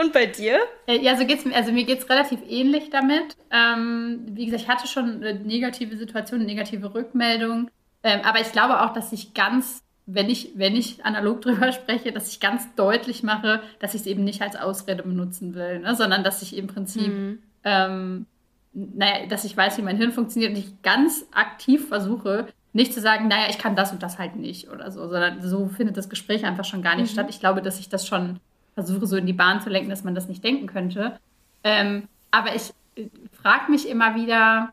Und 0.00 0.12
bei 0.12 0.26
dir? 0.26 0.58
Äh, 0.86 1.00
ja, 1.00 1.16
so 1.16 1.26
geht's 1.26 1.44
mir. 1.44 1.54
Also 1.54 1.72
mir 1.72 1.84
geht 1.84 2.00
es 2.00 2.08
relativ 2.08 2.40
ähnlich 2.48 2.90
damit. 2.90 3.36
Ähm, 3.50 4.20
wie 4.30 4.46
gesagt, 4.46 4.62
ich 4.62 4.68
hatte 4.68 4.86
schon 4.86 5.22
eine 5.22 5.34
negative 5.34 5.96
Situation, 5.96 6.40
eine 6.40 6.48
negative 6.48 6.94
Rückmeldung. 6.94 7.70
Ähm, 8.02 8.20
aber 8.24 8.40
ich 8.40 8.52
glaube 8.52 8.82
auch, 8.82 8.92
dass 8.92 9.12
ich 9.12 9.34
ganz 9.34 9.82
wenn 10.10 10.30
ich, 10.30 10.52
wenn 10.54 10.74
ich 10.74 11.04
analog 11.04 11.42
drüber 11.42 11.70
spreche, 11.70 12.12
dass 12.12 12.32
ich 12.32 12.40
ganz 12.40 12.74
deutlich 12.74 13.22
mache, 13.22 13.60
dass 13.78 13.94
ich 13.94 14.02
es 14.02 14.06
eben 14.06 14.24
nicht 14.24 14.42
als 14.42 14.56
Ausrede 14.56 15.02
benutzen 15.02 15.54
will, 15.54 15.80
ne? 15.80 15.94
sondern 15.94 16.24
dass 16.24 16.42
ich 16.42 16.56
im 16.56 16.66
Prinzip, 16.66 17.08
mhm. 17.08 17.38
ähm, 17.62 18.26
naja, 18.72 19.26
dass 19.26 19.44
ich 19.44 19.56
weiß, 19.56 19.76
wie 19.78 19.82
mein 19.82 19.98
Hirn 19.98 20.12
funktioniert 20.12 20.52
und 20.52 20.58
ich 20.58 20.82
ganz 20.82 21.26
aktiv 21.32 21.88
versuche, 21.88 22.46
nicht 22.72 22.94
zu 22.94 23.00
sagen, 23.00 23.28
naja, 23.28 23.46
ich 23.50 23.58
kann 23.58 23.76
das 23.76 23.92
und 23.92 24.02
das 24.02 24.18
halt 24.18 24.36
nicht 24.36 24.70
oder 24.70 24.90
so, 24.90 25.00
sondern 25.08 25.42
so 25.42 25.68
findet 25.68 25.96
das 25.96 26.08
Gespräch 26.08 26.44
einfach 26.44 26.64
schon 26.64 26.82
gar 26.82 26.96
nicht 26.96 27.10
mhm. 27.10 27.12
statt. 27.12 27.26
Ich 27.28 27.40
glaube, 27.40 27.60
dass 27.60 27.78
ich 27.78 27.88
das 27.88 28.06
schon 28.06 28.40
versuche, 28.84 29.06
so 29.06 29.16
in 29.16 29.26
die 29.26 29.32
Bahn 29.32 29.60
zu 29.60 29.70
lenken, 29.70 29.90
dass 29.90 30.04
man 30.04 30.14
das 30.14 30.28
nicht 30.28 30.44
denken 30.44 30.66
könnte. 30.66 31.18
Ähm, 31.64 32.08
aber 32.30 32.54
ich 32.54 32.72
äh, 32.96 33.08
frage 33.42 33.70
mich 33.70 33.88
immer 33.88 34.14
wieder, 34.14 34.72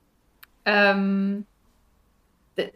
ähm, 0.66 1.45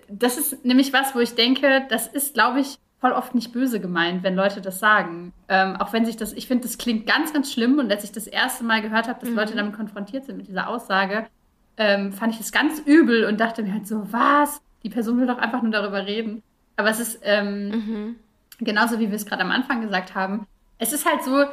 das 0.09 0.37
ist 0.37 0.65
nämlich 0.65 0.91
was, 0.91 1.15
wo 1.15 1.19
ich 1.19 1.35
denke, 1.35 1.85
das 1.89 2.07
ist, 2.07 2.33
glaube 2.33 2.59
ich, 2.59 2.77
voll 2.99 3.11
oft 3.11 3.33
nicht 3.33 3.53
böse 3.53 3.79
gemeint, 3.79 4.23
wenn 4.23 4.35
Leute 4.35 4.59
das 4.59 4.79
sagen. 4.79 5.31
Ähm, 5.47 5.77
auch 5.77 5.93
wenn 5.93 6.05
sich 6.05 6.17
das, 6.17 6.33
ich 6.33 6.47
finde, 6.47 6.63
das 6.63 6.77
klingt 6.77 7.07
ganz, 7.07 7.31
ganz 7.31 7.51
schlimm. 7.51 7.79
Und 7.79 7.91
als 7.91 8.03
ich 8.03 8.11
das 8.11 8.27
erste 8.27 8.63
Mal 8.63 8.81
gehört 8.81 9.07
habe, 9.07 9.19
dass 9.19 9.29
mhm. 9.29 9.35
Leute 9.35 9.55
damit 9.55 9.73
konfrontiert 9.73 10.25
sind 10.25 10.37
mit 10.37 10.47
dieser 10.47 10.67
Aussage, 10.67 11.27
ähm, 11.77 12.11
fand 12.11 12.33
ich 12.33 12.39
das 12.39 12.51
ganz 12.51 12.79
übel 12.79 13.25
und 13.25 13.39
dachte 13.39 13.63
mir 13.63 13.73
halt 13.73 13.87
so, 13.87 14.11
was? 14.11 14.61
Die 14.83 14.89
Person 14.89 15.19
will 15.19 15.27
doch 15.27 15.37
einfach 15.37 15.61
nur 15.61 15.71
darüber 15.71 16.05
reden. 16.05 16.43
Aber 16.75 16.89
es 16.89 16.99
ist 16.99 17.19
ähm, 17.23 17.69
mhm. 17.69 18.15
genauso, 18.59 18.99
wie 18.99 19.09
wir 19.09 19.15
es 19.15 19.25
gerade 19.25 19.43
am 19.43 19.51
Anfang 19.51 19.81
gesagt 19.81 20.15
haben. 20.15 20.45
Es 20.79 20.91
ist 20.91 21.05
halt 21.05 21.23
so, 21.23 21.45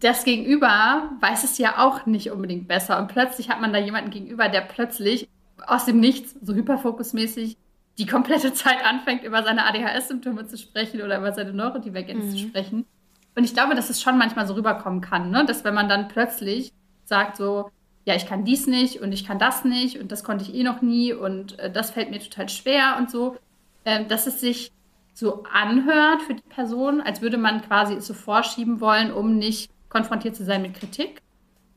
das 0.00 0.24
Gegenüber 0.24 1.10
weiß 1.20 1.44
es 1.44 1.58
ja 1.58 1.84
auch 1.84 2.06
nicht 2.06 2.30
unbedingt 2.30 2.68
besser. 2.68 2.98
Und 2.98 3.08
plötzlich 3.08 3.48
hat 3.48 3.60
man 3.60 3.72
da 3.72 3.78
jemanden 3.78 4.10
gegenüber, 4.10 4.48
der 4.48 4.60
plötzlich 4.60 5.28
aus 5.66 5.86
dem 5.86 5.98
Nichts, 5.98 6.36
so 6.40 6.54
hyperfokusmäßig, 6.54 7.56
die 7.98 8.06
komplette 8.06 8.52
Zeit 8.54 8.84
anfängt, 8.84 9.24
über 9.24 9.42
seine 9.42 9.66
ADHS-Symptome 9.66 10.46
zu 10.46 10.56
sprechen 10.56 11.02
oder 11.02 11.18
über 11.18 11.32
seine 11.32 11.52
Neurodivergenz 11.52 12.24
mhm. 12.24 12.30
zu 12.30 12.38
sprechen. 12.38 12.86
Und 13.34 13.44
ich 13.44 13.54
glaube, 13.54 13.74
dass 13.74 13.90
es 13.90 14.02
schon 14.02 14.18
manchmal 14.18 14.46
so 14.46 14.54
rüberkommen 14.54 15.00
kann, 15.00 15.30
ne? 15.30 15.44
dass 15.46 15.64
wenn 15.64 15.74
man 15.74 15.88
dann 15.88 16.08
plötzlich 16.08 16.72
sagt 17.04 17.36
so, 17.36 17.70
ja, 18.04 18.14
ich 18.14 18.26
kann 18.26 18.44
dies 18.44 18.66
nicht 18.66 19.00
und 19.00 19.12
ich 19.12 19.26
kann 19.26 19.38
das 19.38 19.64
nicht 19.64 19.98
und 19.98 20.12
das 20.12 20.24
konnte 20.24 20.44
ich 20.44 20.54
eh 20.54 20.64
noch 20.64 20.82
nie 20.82 21.12
und 21.12 21.58
äh, 21.58 21.70
das 21.70 21.92
fällt 21.92 22.10
mir 22.10 22.18
total 22.18 22.48
schwer 22.48 22.96
und 22.98 23.10
so, 23.10 23.36
äh, 23.84 24.04
dass 24.04 24.26
es 24.26 24.40
sich 24.40 24.72
so 25.14 25.44
anhört 25.52 26.22
für 26.22 26.34
die 26.34 26.42
Person, 26.42 27.00
als 27.00 27.20
würde 27.20 27.36
man 27.38 27.62
quasi 27.62 27.94
es 27.94 28.06
so 28.06 28.14
vorschieben 28.14 28.80
wollen, 28.80 29.12
um 29.12 29.36
nicht 29.36 29.70
konfrontiert 29.88 30.34
zu 30.34 30.44
sein 30.44 30.62
mit 30.62 30.74
Kritik. 30.74 31.20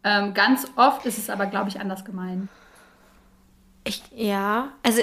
Ähm, 0.03 0.33
ganz 0.33 0.67
oft 0.75 1.05
ist 1.05 1.17
es 1.17 1.29
aber, 1.29 1.47
glaube 1.47 1.69
ich, 1.69 1.79
anders 1.79 2.05
gemeint. 2.05 2.47
Ich, 3.83 4.01
ja, 4.11 4.69
also 4.83 5.01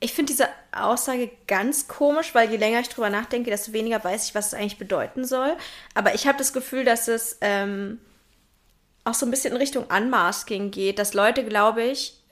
ich 0.00 0.12
finde 0.12 0.32
diese 0.32 0.48
Aussage 0.72 1.30
ganz 1.46 1.88
komisch, 1.88 2.34
weil 2.34 2.50
je 2.50 2.56
länger 2.56 2.80
ich 2.80 2.88
drüber 2.88 3.10
nachdenke, 3.10 3.50
desto 3.50 3.72
weniger 3.72 4.02
weiß 4.02 4.28
ich, 4.28 4.34
was 4.34 4.48
es 4.48 4.54
eigentlich 4.54 4.78
bedeuten 4.78 5.24
soll. 5.24 5.56
Aber 5.94 6.14
ich 6.14 6.26
habe 6.26 6.38
das 6.38 6.52
Gefühl, 6.52 6.84
dass 6.84 7.08
es 7.08 7.38
ähm, 7.40 8.00
auch 9.04 9.14
so 9.14 9.26
ein 9.26 9.30
bisschen 9.30 9.52
in 9.52 9.58
Richtung 9.58 9.84
Unmasking 9.84 10.70
geht, 10.70 10.98
dass 10.98 11.14
Leute, 11.14 11.44
glaube 11.44 11.82
ich, 11.82 12.22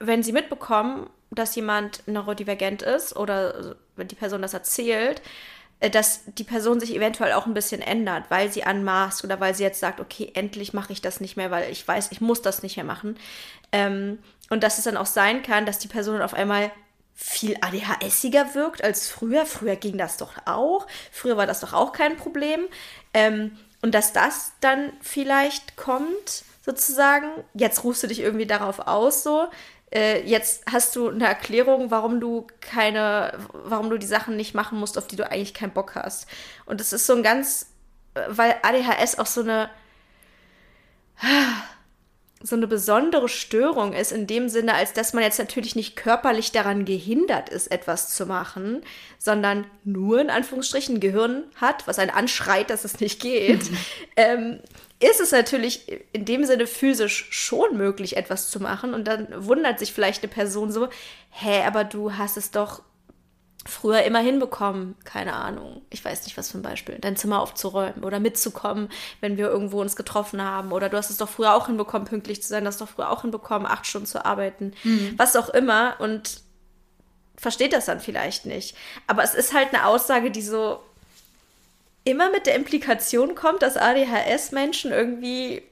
wenn 0.00 0.22
sie 0.22 0.32
mitbekommen, 0.32 1.08
dass 1.30 1.54
jemand 1.54 2.06
neurodivergent 2.06 2.82
ist 2.82 3.16
oder 3.16 3.76
die 4.04 4.14
Person 4.14 4.42
das 4.42 4.54
erzählt, 4.54 5.22
äh, 5.80 5.90
dass 5.90 6.22
die 6.26 6.44
Person 6.44 6.80
sich 6.80 6.94
eventuell 6.94 7.32
auch 7.32 7.46
ein 7.46 7.54
bisschen 7.54 7.82
ändert, 7.82 8.24
weil 8.28 8.50
sie 8.50 8.64
anmaßt 8.64 9.24
oder 9.24 9.40
weil 9.40 9.54
sie 9.54 9.62
jetzt 9.62 9.80
sagt, 9.80 10.00
okay, 10.00 10.30
endlich 10.34 10.72
mache 10.72 10.92
ich 10.92 11.02
das 11.02 11.20
nicht 11.20 11.36
mehr, 11.36 11.50
weil 11.50 11.70
ich 11.70 11.86
weiß, 11.86 12.12
ich 12.12 12.20
muss 12.20 12.42
das 12.42 12.62
nicht 12.62 12.76
mehr 12.76 12.84
machen. 12.84 13.18
Ähm, 13.72 14.18
und 14.48 14.62
dass 14.62 14.78
es 14.78 14.84
dann 14.84 14.96
auch 14.96 15.06
sein 15.06 15.42
kann, 15.42 15.66
dass 15.66 15.78
die 15.78 15.88
Person 15.88 16.22
auf 16.22 16.34
einmal 16.34 16.70
viel 17.14 17.56
ADHSiger 17.60 18.54
wirkt 18.54 18.84
als 18.84 19.08
früher. 19.08 19.46
Früher 19.46 19.76
ging 19.76 19.96
das 19.96 20.18
doch 20.18 20.34
auch. 20.44 20.86
Früher 21.10 21.36
war 21.36 21.46
das 21.46 21.60
doch 21.60 21.72
auch 21.72 21.92
kein 21.92 22.16
Problem. 22.16 22.66
Ähm, 23.14 23.56
und 23.82 23.94
dass 23.94 24.12
das 24.12 24.52
dann 24.60 24.92
vielleicht 25.00 25.76
kommt, 25.76 26.44
sozusagen. 26.64 27.28
Jetzt 27.54 27.84
rufst 27.84 28.02
du 28.02 28.06
dich 28.06 28.20
irgendwie 28.20 28.46
darauf 28.46 28.80
aus, 28.80 29.22
so. 29.22 29.48
Äh, 29.94 30.26
jetzt 30.26 30.64
hast 30.70 30.96
du 30.96 31.08
eine 31.08 31.26
Erklärung, 31.26 31.90
warum 31.90 32.20
du 32.20 32.46
keine, 32.60 33.38
warum 33.52 33.88
du 33.90 33.98
die 33.98 34.06
Sachen 34.06 34.36
nicht 34.36 34.54
machen 34.54 34.78
musst, 34.78 34.98
auf 34.98 35.06
die 35.06 35.16
du 35.16 35.28
eigentlich 35.28 35.54
keinen 35.54 35.72
Bock 35.72 35.94
hast. 35.94 36.26
Und 36.64 36.80
es 36.80 36.92
ist 36.92 37.06
so 37.06 37.14
ein 37.14 37.22
ganz, 37.22 37.70
weil 38.28 38.56
ADHS 38.62 39.18
auch 39.18 39.26
so 39.26 39.42
eine, 39.42 39.70
so 42.42 42.56
eine 42.56 42.66
besondere 42.66 43.28
Störung 43.28 43.92
ist, 43.92 44.12
in 44.12 44.26
dem 44.26 44.48
Sinne, 44.48 44.74
als 44.74 44.92
dass 44.92 45.12
man 45.12 45.22
jetzt 45.22 45.38
natürlich 45.38 45.76
nicht 45.76 45.96
körperlich 45.96 46.52
daran 46.52 46.84
gehindert 46.84 47.48
ist, 47.48 47.68
etwas 47.68 48.14
zu 48.14 48.26
machen, 48.26 48.82
sondern 49.18 49.66
nur 49.84 50.20
in 50.20 50.30
Anführungsstrichen 50.30 51.00
Gehirn 51.00 51.44
hat, 51.56 51.86
was 51.86 51.98
einen 51.98 52.10
anschreit, 52.10 52.70
dass 52.70 52.84
es 52.84 53.00
nicht 53.00 53.20
geht. 53.20 53.70
ähm, 54.16 54.60
ist 54.98 55.20
es 55.20 55.32
natürlich 55.32 55.86
in 56.12 56.24
dem 56.24 56.44
Sinne 56.44 56.66
physisch 56.66 57.28
schon 57.30 57.76
möglich, 57.76 58.16
etwas 58.16 58.50
zu 58.50 58.60
machen. 58.60 58.94
Und 58.94 59.04
dann 59.04 59.28
wundert 59.46 59.78
sich 59.78 59.92
vielleicht 59.92 60.22
eine 60.22 60.32
Person 60.32 60.72
so, 60.72 60.88
hä, 61.30 61.62
aber 61.66 61.84
du 61.84 62.14
hast 62.14 62.36
es 62.36 62.50
doch 62.50 62.82
früher 63.66 64.02
immer 64.04 64.20
hinbekommen, 64.20 64.94
keine 65.04 65.34
Ahnung, 65.34 65.82
ich 65.90 66.04
weiß 66.04 66.24
nicht, 66.24 66.36
was 66.38 66.50
für 66.50 66.58
ein 66.58 66.62
Beispiel, 66.62 66.98
dein 67.00 67.16
Zimmer 67.16 67.40
aufzuräumen 67.40 68.04
oder 68.04 68.20
mitzukommen, 68.20 68.88
wenn 69.20 69.36
wir 69.36 69.48
irgendwo 69.48 69.80
uns 69.80 69.96
getroffen 69.96 70.40
haben. 70.40 70.72
Oder 70.72 70.88
du 70.88 70.96
hast 70.96 71.10
es 71.10 71.16
doch 71.16 71.28
früher 71.28 71.54
auch 71.54 71.66
hinbekommen, 71.66 72.06
pünktlich 72.06 72.42
zu 72.42 72.48
sein, 72.48 72.62
du 72.62 72.68
hast 72.68 72.80
doch 72.80 72.88
früher 72.88 73.10
auch 73.10 73.22
hinbekommen, 73.22 73.66
acht 73.66 73.86
Stunden 73.86 74.06
zu 74.06 74.24
arbeiten, 74.24 74.72
mhm. 74.84 75.14
was 75.16 75.36
auch 75.36 75.48
immer. 75.48 75.96
Und 75.98 76.40
versteht 77.36 77.72
das 77.72 77.86
dann 77.86 78.00
vielleicht 78.00 78.46
nicht. 78.46 78.76
Aber 79.06 79.22
es 79.22 79.34
ist 79.34 79.52
halt 79.52 79.74
eine 79.74 79.86
Aussage, 79.86 80.30
die 80.30 80.42
so 80.42 80.80
immer 82.06 82.30
mit 82.30 82.46
der 82.46 82.54
Implikation 82.54 83.34
kommt, 83.34 83.62
dass 83.62 83.76
ADHS-Menschen 83.76 84.92
irgendwie 84.92 85.62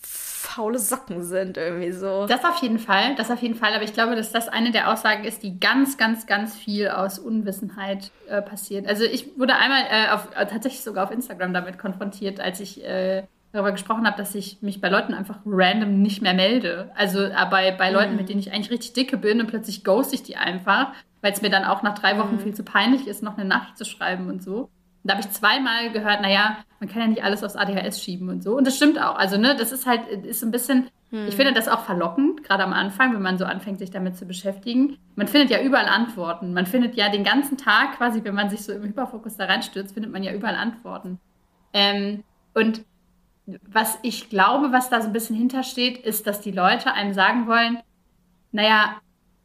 faule 0.00 0.78
Socken 0.78 1.22
sind, 1.22 1.56
irgendwie 1.56 1.92
so. 1.92 2.26
Das 2.26 2.44
auf 2.44 2.62
jeden 2.62 2.78
Fall, 2.78 3.14
das 3.16 3.30
auf 3.30 3.42
jeden 3.42 3.56
Fall. 3.56 3.74
Aber 3.74 3.82
ich 3.82 3.92
glaube, 3.92 4.14
dass 4.16 4.32
das 4.32 4.48
eine 4.48 4.70
der 4.70 4.90
Aussagen 4.90 5.24
ist, 5.24 5.42
die 5.42 5.58
ganz, 5.58 5.96
ganz, 5.96 6.26
ganz 6.26 6.56
viel 6.56 6.88
aus 6.88 7.18
Unwissenheit 7.18 8.10
äh, 8.28 8.40
passiert. 8.40 8.86
Also 8.86 9.04
ich 9.04 9.38
wurde 9.38 9.56
einmal 9.56 9.82
äh, 9.90 10.10
auf, 10.10 10.28
äh, 10.36 10.46
tatsächlich 10.46 10.82
sogar 10.82 11.04
auf 11.04 11.10
Instagram 11.10 11.52
damit 11.52 11.78
konfrontiert, 11.78 12.40
als 12.40 12.60
ich 12.60 12.84
äh, 12.84 13.24
darüber 13.52 13.72
gesprochen 13.72 14.06
habe, 14.06 14.16
dass 14.16 14.34
ich 14.34 14.62
mich 14.62 14.80
bei 14.80 14.88
Leuten 14.88 15.12
einfach 15.12 15.38
random 15.44 16.02
nicht 16.02 16.22
mehr 16.22 16.34
melde. 16.34 16.90
Also 16.94 17.20
äh, 17.20 17.46
bei, 17.50 17.72
bei 17.72 17.90
Leuten, 17.90 18.12
mhm. 18.12 18.16
mit 18.18 18.28
denen 18.28 18.40
ich 18.40 18.52
eigentlich 18.52 18.70
richtig 18.70 18.92
dicke 18.92 19.16
bin 19.16 19.40
und 19.40 19.48
plötzlich 19.48 19.82
ghost 19.82 20.14
ich 20.14 20.22
die 20.22 20.36
einfach, 20.36 20.92
weil 21.20 21.32
es 21.32 21.42
mir 21.42 21.50
dann 21.50 21.64
auch 21.64 21.82
nach 21.82 21.98
drei 21.98 22.16
Wochen 22.18 22.36
mhm. 22.36 22.40
viel 22.40 22.54
zu 22.54 22.62
peinlich 22.62 23.06
ist, 23.06 23.22
noch 23.22 23.36
eine 23.36 23.46
Nachricht 23.46 23.76
zu 23.76 23.84
schreiben 23.84 24.28
und 24.28 24.42
so 24.42 24.68
da 25.02 25.14
habe 25.14 25.22
ich 25.22 25.30
zweimal 25.30 25.90
gehört, 25.92 26.20
naja, 26.20 26.58
man 26.78 26.88
kann 26.88 27.00
ja 27.02 27.08
nicht 27.08 27.24
alles 27.24 27.42
aufs 27.42 27.56
ADHS 27.56 28.02
schieben 28.02 28.28
und 28.28 28.42
so. 28.42 28.56
Und 28.56 28.66
das 28.66 28.76
stimmt 28.76 29.00
auch. 29.00 29.16
Also, 29.16 29.38
ne, 29.38 29.56
das 29.56 29.72
ist 29.72 29.86
halt, 29.86 30.06
ist 30.08 30.42
ein 30.42 30.50
bisschen, 30.50 30.88
hm. 31.10 31.26
ich 31.26 31.36
finde 31.36 31.52
das 31.52 31.68
auch 31.68 31.80
verlockend, 31.80 32.44
gerade 32.44 32.64
am 32.64 32.72
Anfang, 32.72 33.14
wenn 33.14 33.22
man 33.22 33.38
so 33.38 33.44
anfängt, 33.44 33.78
sich 33.78 33.90
damit 33.90 34.16
zu 34.16 34.26
beschäftigen. 34.26 34.98
Man 35.16 35.26
findet 35.26 35.50
ja 35.50 35.62
überall 35.62 35.86
Antworten. 35.86 36.52
Man 36.52 36.66
findet 36.66 36.96
ja 36.96 37.08
den 37.08 37.24
ganzen 37.24 37.56
Tag 37.56 37.96
quasi, 37.96 38.22
wenn 38.24 38.34
man 38.34 38.50
sich 38.50 38.62
so 38.62 38.72
im 38.72 38.82
Hyperfokus 38.82 39.36
da 39.36 39.46
reinstürzt, 39.46 39.94
findet 39.94 40.12
man 40.12 40.22
ja 40.22 40.34
überall 40.34 40.56
Antworten. 40.56 41.18
Ähm, 41.72 42.24
und 42.54 42.84
was 43.66 43.98
ich 44.02 44.28
glaube, 44.28 44.72
was 44.72 44.90
da 44.90 45.00
so 45.00 45.08
ein 45.08 45.12
bisschen 45.12 45.36
hintersteht, 45.36 45.98
ist, 45.98 46.26
dass 46.26 46.40
die 46.40 46.52
Leute 46.52 46.92
einem 46.92 47.14
sagen 47.14 47.46
wollen, 47.46 47.78
naja, 48.52 48.96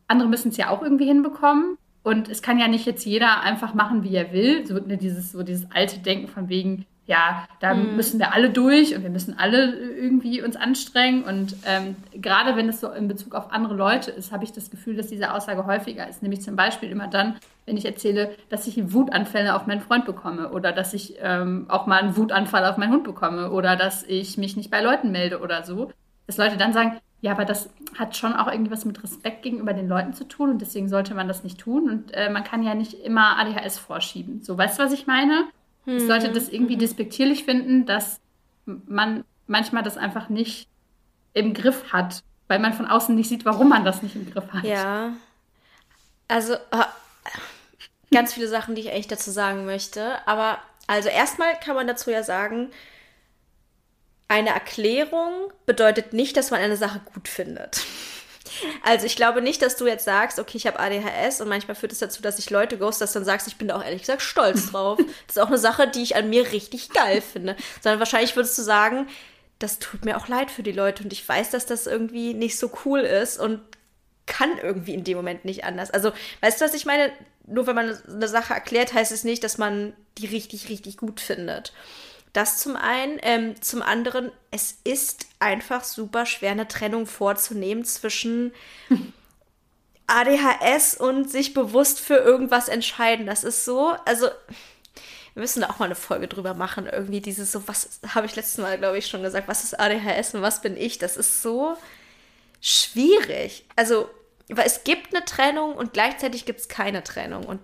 andere 0.07 0.29
müssen 0.29 0.49
es 0.49 0.57
ja 0.57 0.69
auch 0.69 0.81
irgendwie 0.81 1.05
hinbekommen. 1.05 1.77
Und 2.05 2.29
es 2.29 2.43
kann 2.43 2.59
ja 2.59 2.67
nicht 2.67 2.85
jetzt 2.85 3.03
jeder 3.03 3.41
einfach 3.41 3.73
machen, 3.73 4.03
wie 4.03 4.15
er 4.15 4.31
will. 4.31 4.63
So 4.67 4.75
ne, 4.75 4.95
dieses, 4.95 5.31
so 5.31 5.41
dieses 5.41 5.71
alte 5.71 5.97
Denken 5.97 6.27
von 6.27 6.49
wegen, 6.49 6.85
ja, 7.07 7.47
da 7.59 7.73
mhm. 7.73 7.95
müssen 7.95 8.19
wir 8.19 8.31
alle 8.31 8.51
durch 8.51 8.95
und 8.95 9.01
wir 9.01 9.09
müssen 9.09 9.39
alle 9.39 9.73
irgendwie 9.73 10.43
uns 10.43 10.55
anstrengen. 10.55 11.23
Und 11.23 11.55
ähm, 11.65 11.95
gerade 12.13 12.55
wenn 12.55 12.69
es 12.69 12.79
so 12.79 12.91
in 12.91 13.07
Bezug 13.07 13.33
auf 13.33 13.51
andere 13.51 13.73
Leute 13.73 14.11
ist, 14.11 14.31
habe 14.31 14.43
ich 14.43 14.51
das 14.51 14.69
Gefühl, 14.69 14.95
dass 14.95 15.07
diese 15.07 15.33
Aussage 15.33 15.65
häufiger 15.65 16.07
ist. 16.07 16.21
Nämlich 16.21 16.43
zum 16.43 16.55
Beispiel 16.55 16.91
immer 16.91 17.07
dann, 17.07 17.37
wenn 17.65 17.75
ich 17.75 17.85
erzähle, 17.85 18.35
dass 18.49 18.67
ich 18.67 18.93
Wutanfälle 18.93 19.55
auf 19.55 19.65
meinen 19.65 19.81
Freund 19.81 20.05
bekomme 20.05 20.51
oder 20.51 20.71
dass 20.71 20.93
ich 20.93 21.15
ähm, 21.23 21.65
auch 21.69 21.87
mal 21.87 22.01
einen 22.01 22.15
Wutanfall 22.15 22.65
auf 22.65 22.77
meinen 22.77 22.93
Hund 22.93 23.03
bekomme 23.03 23.49
oder 23.49 23.75
dass 23.75 24.03
ich 24.03 24.37
mich 24.37 24.55
nicht 24.55 24.69
bei 24.69 24.81
Leuten 24.81 25.11
melde 25.11 25.39
oder 25.39 25.63
so. 25.63 25.91
Dass 26.27 26.37
Leute 26.37 26.57
dann 26.57 26.71
sagen, 26.71 26.97
ja, 27.25 27.31
aber 27.31 27.43
das 27.43 27.69
hat 27.97 28.15
schon 28.15 28.33
auch 28.33 28.45
irgendwas 28.45 28.85
mit 28.85 29.01
Respekt 29.01 29.41
gegenüber 29.41 29.73
den 29.73 29.89
Leuten 29.89 30.13
zu 30.13 30.25
tun 30.25 30.51
und 30.51 30.61
deswegen 30.61 30.89
sollte 30.89 31.15
man 31.15 31.27
das 31.27 31.43
nicht 31.43 31.59
tun. 31.59 31.89
Und 31.89 32.11
äh, 32.13 32.29
man 32.29 32.43
kann 32.43 32.61
ja 32.61 32.75
nicht 32.75 32.93
immer 32.93 33.39
ADHS 33.39 33.79
vorschieben. 33.79 34.43
So, 34.43 34.55
weißt 34.55 34.77
du, 34.77 34.83
was 34.83 34.93
ich 34.93 35.07
meine? 35.07 35.47
Hm. 35.85 35.97
Dass 35.97 36.07
Leute 36.07 36.31
das 36.31 36.49
irgendwie 36.49 36.75
mhm. 36.75 36.81
despektierlich 36.81 37.43
finden, 37.43 37.87
dass 37.87 38.19
man 38.65 39.23
manchmal 39.47 39.81
das 39.81 39.97
einfach 39.97 40.29
nicht 40.29 40.67
im 41.33 41.55
Griff 41.55 41.91
hat, 41.91 42.21
weil 42.47 42.59
man 42.59 42.73
von 42.73 42.85
außen 42.85 43.15
nicht 43.15 43.27
sieht, 43.27 43.43
warum 43.43 43.69
man 43.69 43.83
das 43.83 44.03
nicht 44.03 44.15
im 44.15 44.29
Griff 44.29 44.53
hat. 44.53 44.63
Ja. 44.63 45.13
Also, 46.27 46.57
ganz 48.11 48.35
viele 48.35 48.47
Sachen, 48.47 48.75
die 48.75 48.81
ich 48.81 48.91
eigentlich 48.91 49.07
dazu 49.07 49.31
sagen 49.31 49.65
möchte. 49.65 50.15
Aber 50.27 50.59
also 50.85 51.09
erstmal 51.09 51.55
kann 51.59 51.75
man 51.75 51.87
dazu 51.87 52.11
ja 52.11 52.21
sagen, 52.21 52.69
eine 54.27 54.49
Erklärung 54.49 55.51
bedeutet 55.65 56.13
nicht, 56.13 56.35
dass 56.37 56.51
man 56.51 56.61
eine 56.61 56.77
Sache 56.77 57.01
gut 57.13 57.27
findet. 57.27 57.83
Also 58.83 59.05
ich 59.05 59.15
glaube 59.15 59.41
nicht, 59.41 59.61
dass 59.61 59.75
du 59.75 59.87
jetzt 59.87 60.05
sagst, 60.05 60.39
okay, 60.39 60.57
ich 60.57 60.67
habe 60.67 60.79
ADHS 60.79 61.41
und 61.41 61.49
manchmal 61.49 61.75
führt 61.75 61.91
es 61.91 61.99
das 61.99 62.09
dazu, 62.09 62.21
dass 62.21 62.39
ich 62.39 62.49
Leute 62.49 62.77
ghost, 62.77 63.01
dass 63.01 63.13
du 63.13 63.19
dann 63.19 63.25
sagst, 63.25 63.47
ich 63.47 63.57
bin 63.57 63.67
da 63.67 63.77
auch 63.77 63.83
ehrlich 63.83 64.01
gesagt 64.01 64.21
stolz 64.21 64.67
drauf. 64.71 64.97
Das 65.27 65.35
ist 65.35 65.41
auch 65.41 65.47
eine 65.47 65.57
Sache, 65.57 65.87
die 65.87 66.03
ich 66.03 66.15
an 66.15 66.29
mir 66.29 66.51
richtig 66.51 66.91
geil 66.91 67.21
finde. 67.21 67.55
Sondern 67.81 67.99
wahrscheinlich 67.99 68.35
würdest 68.35 68.57
du 68.57 68.61
sagen, 68.61 69.07
das 69.59 69.79
tut 69.79 70.05
mir 70.05 70.17
auch 70.17 70.27
leid 70.27 70.51
für 70.51 70.63
die 70.63 70.71
Leute 70.71 71.03
und 71.03 71.13
ich 71.13 71.27
weiß, 71.27 71.49
dass 71.49 71.65
das 71.65 71.87
irgendwie 71.87 72.33
nicht 72.33 72.57
so 72.57 72.71
cool 72.85 72.99
ist 72.99 73.39
und 73.39 73.61
kann 74.25 74.57
irgendwie 74.61 74.93
in 74.93 75.03
dem 75.03 75.17
Moment 75.17 75.45
nicht 75.45 75.63
anders. 75.63 75.91
Also, 75.91 76.11
weißt 76.41 76.59
du, 76.59 76.65
was 76.65 76.73
ich 76.73 76.85
meine? 76.85 77.11
Nur 77.47 77.67
wenn 77.67 77.75
man 77.75 77.97
eine 78.07 78.27
Sache 78.27 78.55
erklärt, 78.55 78.93
heißt 78.93 79.11
es 79.11 79.23
nicht, 79.23 79.43
dass 79.43 79.59
man 79.59 79.93
die 80.17 80.25
richtig, 80.25 80.67
richtig 80.69 80.97
gut 80.97 81.19
findet. 81.19 81.73
Das 82.35 82.57
zum 82.57 82.75
einen. 82.75 83.17
Ähm, 83.21 83.61
zum 83.61 83.81
anderen, 83.81 84.29
es 84.51 84.79
ist 84.83 85.27
einfach 85.39 85.85
super 85.85 86.25
schwer, 86.25 86.51
eine 86.51 86.67
Trennung 86.67 87.05
vorzunehmen 87.05 87.85
zwischen 87.85 88.53
ADHS 90.07 90.95
und 90.95 91.31
sich 91.31 91.53
bewusst 91.53 92.01
für 92.01 92.17
irgendwas 92.17 92.67
entscheiden. 92.67 93.25
Das 93.25 93.45
ist 93.45 93.63
so, 93.63 93.95
also 94.03 94.27
wir 95.33 95.41
müssen 95.41 95.61
da 95.61 95.69
auch 95.69 95.79
mal 95.79 95.85
eine 95.85 95.95
Folge 95.95 96.27
drüber 96.27 96.55
machen. 96.55 96.87
Irgendwie 96.87 97.21
dieses 97.21 97.53
so, 97.53 97.65
was 97.69 98.01
habe 98.13 98.25
ich 98.25 98.35
letztes 98.35 98.57
Mal, 98.57 98.77
glaube 98.77 98.97
ich, 98.97 99.07
schon 99.07 99.21
gesagt, 99.21 99.47
was 99.47 99.63
ist 99.63 99.79
ADHS 99.79 100.35
und 100.35 100.41
was 100.41 100.61
bin 100.61 100.75
ich? 100.75 100.97
Das 100.97 101.15
ist 101.15 101.41
so 101.41 101.77
schwierig. 102.59 103.63
Also, 103.77 104.09
weil 104.49 104.67
es 104.67 104.83
gibt 104.83 105.15
eine 105.15 105.23
Trennung 105.23 105.75
und 105.75 105.93
gleichzeitig 105.93 106.45
gibt 106.45 106.59
es 106.59 106.67
keine 106.67 107.01
Trennung. 107.01 107.45
Und 107.45 107.61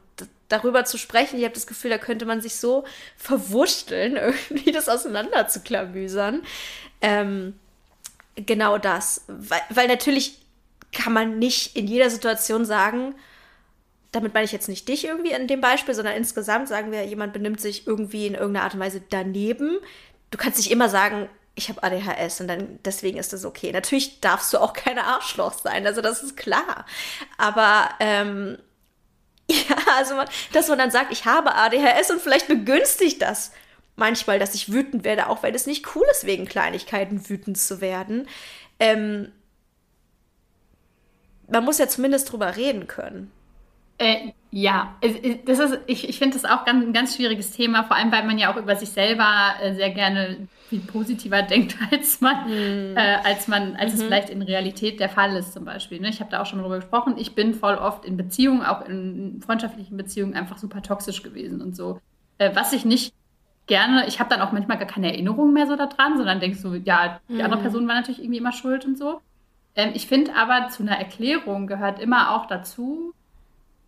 darüber 0.51 0.85
zu 0.85 0.97
sprechen. 0.97 1.37
Ich 1.37 1.43
habe 1.43 1.53
das 1.53 1.67
Gefühl, 1.67 1.91
da 1.91 1.97
könnte 1.97 2.25
man 2.25 2.41
sich 2.41 2.55
so 2.55 2.83
verwurschteln, 3.17 4.15
irgendwie 4.49 4.71
das 4.71 4.89
auseinander 4.89 5.47
zu 5.47 5.61
klamüsern. 5.61 6.43
Ähm, 7.01 7.59
genau 8.35 8.77
das. 8.77 9.23
Weil, 9.27 9.61
weil 9.69 9.87
natürlich 9.87 10.37
kann 10.91 11.13
man 11.13 11.39
nicht 11.39 11.75
in 11.75 11.87
jeder 11.87 12.09
Situation 12.09 12.65
sagen, 12.65 13.15
damit 14.11 14.33
meine 14.33 14.45
ich 14.45 14.51
jetzt 14.51 14.67
nicht 14.67 14.87
dich 14.89 15.05
irgendwie 15.05 15.31
in 15.31 15.47
dem 15.47 15.61
Beispiel, 15.61 15.95
sondern 15.95 16.15
insgesamt 16.15 16.67
sagen 16.67 16.91
wir, 16.91 17.05
jemand 17.05 17.31
benimmt 17.31 17.61
sich 17.61 17.87
irgendwie 17.87 18.27
in 18.27 18.33
irgendeiner 18.33 18.65
Art 18.65 18.73
und 18.73 18.81
Weise 18.81 19.01
daneben. 19.09 19.77
Du 20.31 20.37
kannst 20.37 20.57
nicht 20.57 20.71
immer 20.71 20.89
sagen, 20.89 21.29
ich 21.55 21.69
habe 21.69 21.83
ADHS 21.83 22.41
und 22.41 22.47
dann 22.47 22.79
deswegen 22.83 23.17
ist 23.17 23.33
das 23.33 23.45
okay. 23.45 23.71
Natürlich 23.71 24.19
darfst 24.19 24.53
du 24.53 24.57
auch 24.57 24.73
keine 24.73 25.05
Arschloch 25.05 25.53
sein, 25.53 25.85
also 25.85 26.01
das 26.01 26.23
ist 26.23 26.35
klar. 26.37 26.85
Aber 27.37 27.89
ähm, 27.99 28.57
Ja, 29.69 29.75
also 29.97 30.15
man, 30.15 30.29
dass 30.53 30.69
man 30.69 30.77
dann 30.77 30.91
sagt, 30.91 31.11
ich 31.11 31.25
habe 31.25 31.55
ADHS 31.55 32.11
und 32.11 32.21
vielleicht 32.21 32.47
begünstigt 32.47 33.21
das 33.21 33.51
manchmal, 33.95 34.39
dass 34.39 34.55
ich 34.55 34.71
wütend 34.71 35.03
werde, 35.03 35.27
auch 35.27 35.43
weil 35.43 35.53
es 35.53 35.67
nicht 35.67 35.95
cool 35.95 36.05
ist, 36.11 36.25
wegen 36.25 36.45
Kleinigkeiten 36.45 37.29
wütend 37.29 37.57
zu 37.57 37.81
werden. 37.81 38.27
Ähm, 38.79 39.31
man 41.47 41.65
muss 41.65 41.77
ja 41.77 41.87
zumindest 41.87 42.31
drüber 42.31 42.55
reden 42.55 42.87
können. 42.87 43.31
Äh, 44.01 44.31
ja, 44.49 44.95
das 45.45 45.59
ist, 45.59 45.79
ich, 45.85 46.09
ich 46.09 46.17
finde 46.17 46.33
das 46.37 46.43
auch 46.43 46.65
ganz, 46.65 46.83
ein 46.83 46.91
ganz 46.91 47.15
schwieriges 47.15 47.51
Thema, 47.51 47.83
vor 47.83 47.95
allem 47.95 48.11
weil 48.11 48.25
man 48.25 48.39
ja 48.39 48.51
auch 48.51 48.57
über 48.57 48.75
sich 48.75 48.89
selber 48.89 49.53
äh, 49.61 49.75
sehr 49.75 49.91
gerne 49.91 50.47
viel 50.69 50.79
positiver 50.79 51.41
denkt, 51.43 51.77
als 51.91 52.19
man, 52.19 52.47
mhm. 52.47 52.97
äh, 52.97 53.17
als 53.23 53.47
man, 53.47 53.75
als 53.75 53.93
mhm. 53.93 53.99
es 53.99 54.03
vielleicht 54.03 54.29
in 54.31 54.41
Realität 54.41 54.99
der 54.99 55.09
Fall 55.09 55.35
ist, 55.35 55.53
zum 55.53 55.65
Beispiel. 55.65 55.99
Ne? 56.01 56.09
Ich 56.09 56.19
habe 56.19 56.31
da 56.31 56.41
auch 56.41 56.47
schon 56.47 56.57
darüber 56.57 56.77
gesprochen. 56.77 57.13
Ich 57.17 57.35
bin 57.35 57.53
voll 57.53 57.75
oft 57.75 58.03
in 58.03 58.17
Beziehungen, 58.17 58.63
auch 58.63 58.87
in 58.87 59.39
freundschaftlichen 59.45 59.95
Beziehungen, 59.95 60.33
einfach 60.33 60.57
super 60.57 60.81
toxisch 60.81 61.21
gewesen 61.21 61.61
und 61.61 61.75
so. 61.75 61.99
Äh, 62.39 62.55
was 62.55 62.73
ich 62.73 62.85
nicht 62.85 63.13
gerne, 63.67 64.07
ich 64.07 64.19
habe 64.19 64.31
dann 64.31 64.41
auch 64.41 64.51
manchmal 64.51 64.79
gar 64.79 64.87
keine 64.87 65.11
Erinnerung 65.11 65.53
mehr 65.53 65.67
so 65.67 65.75
daran, 65.75 66.17
sondern 66.17 66.39
denkst 66.39 66.59
so, 66.59 66.73
ja, 66.73 67.21
die 67.29 67.35
mhm. 67.35 67.41
andere 67.41 67.61
Person 67.61 67.87
war 67.87 67.93
natürlich 67.93 68.19
irgendwie 68.19 68.39
immer 68.39 68.51
schuld 68.51 68.83
und 68.83 68.97
so. 68.97 69.21
Ähm, 69.75 69.91
ich 69.93 70.07
finde 70.07 70.35
aber, 70.35 70.69
zu 70.69 70.81
einer 70.81 70.97
Erklärung 70.97 71.67
gehört 71.67 71.99
immer 71.99 72.35
auch 72.35 72.47
dazu, 72.47 73.13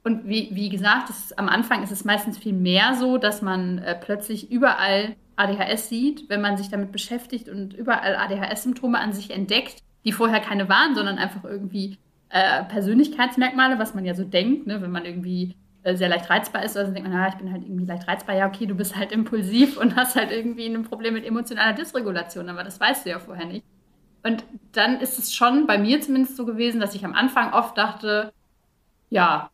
und 0.03 0.27
wie, 0.27 0.49
wie 0.51 0.69
gesagt, 0.69 1.09
ist, 1.09 1.37
am 1.39 1.47
Anfang 1.47 1.81
ist 1.81 1.91
es 1.91 2.03
meistens 2.03 2.37
viel 2.37 2.53
mehr 2.53 2.95
so, 2.95 3.17
dass 3.17 3.41
man 3.41 3.77
äh, 3.79 3.95
plötzlich 3.95 4.51
überall 4.51 5.15
ADHS 5.37 5.89
sieht, 5.89 6.29
wenn 6.29 6.41
man 6.41 6.57
sich 6.57 6.69
damit 6.69 6.91
beschäftigt 6.91 7.47
und 7.47 7.73
überall 7.73 8.15
ADHS-Symptome 8.15 8.99
an 8.99 9.13
sich 9.13 9.31
entdeckt, 9.31 9.81
die 10.03 10.11
vorher 10.11 10.41
keine 10.41 10.67
waren, 10.67 10.93
sondern 10.93 11.17
einfach 11.17 11.45
irgendwie 11.45 11.97
äh, 12.29 12.63
Persönlichkeitsmerkmale, 12.65 13.79
was 13.79 13.93
man 13.93 14.03
ja 14.05 14.13
so 14.13 14.25
denkt, 14.25 14.67
ne? 14.67 14.81
wenn 14.81 14.91
man 14.91 15.05
irgendwie 15.05 15.55
äh, 15.83 15.95
sehr 15.95 16.09
leicht 16.09 16.29
reizbar 16.29 16.63
ist, 16.65 16.75
also 16.75 16.91
denkt 16.91 17.09
man, 17.09 17.17
ah, 17.17 17.29
ich 17.29 17.35
bin 17.35 17.51
halt 17.51 17.63
irgendwie 17.63 17.85
leicht 17.85 18.07
reizbar, 18.07 18.35
ja, 18.35 18.47
okay, 18.47 18.65
du 18.65 18.75
bist 18.75 18.97
halt 18.97 19.11
impulsiv 19.13 19.77
und 19.77 19.95
hast 19.95 20.15
halt 20.17 20.31
irgendwie 20.31 20.65
ein 20.65 20.83
Problem 20.83 21.13
mit 21.13 21.25
emotionaler 21.25 21.73
Dysregulation, 21.73 22.49
aber 22.49 22.63
das 22.63 22.79
weißt 22.79 23.05
du 23.05 23.09
ja 23.09 23.19
vorher 23.19 23.45
nicht. 23.45 23.65
Und 24.23 24.43
dann 24.73 24.99
ist 24.99 25.17
es 25.17 25.33
schon 25.33 25.65
bei 25.67 25.77
mir 25.77 26.01
zumindest 26.01 26.35
so 26.35 26.45
gewesen, 26.45 26.79
dass 26.81 26.95
ich 26.95 27.05
am 27.05 27.13
Anfang 27.13 27.53
oft 27.53 27.77
dachte, 27.77 28.33
ja, 29.09 29.49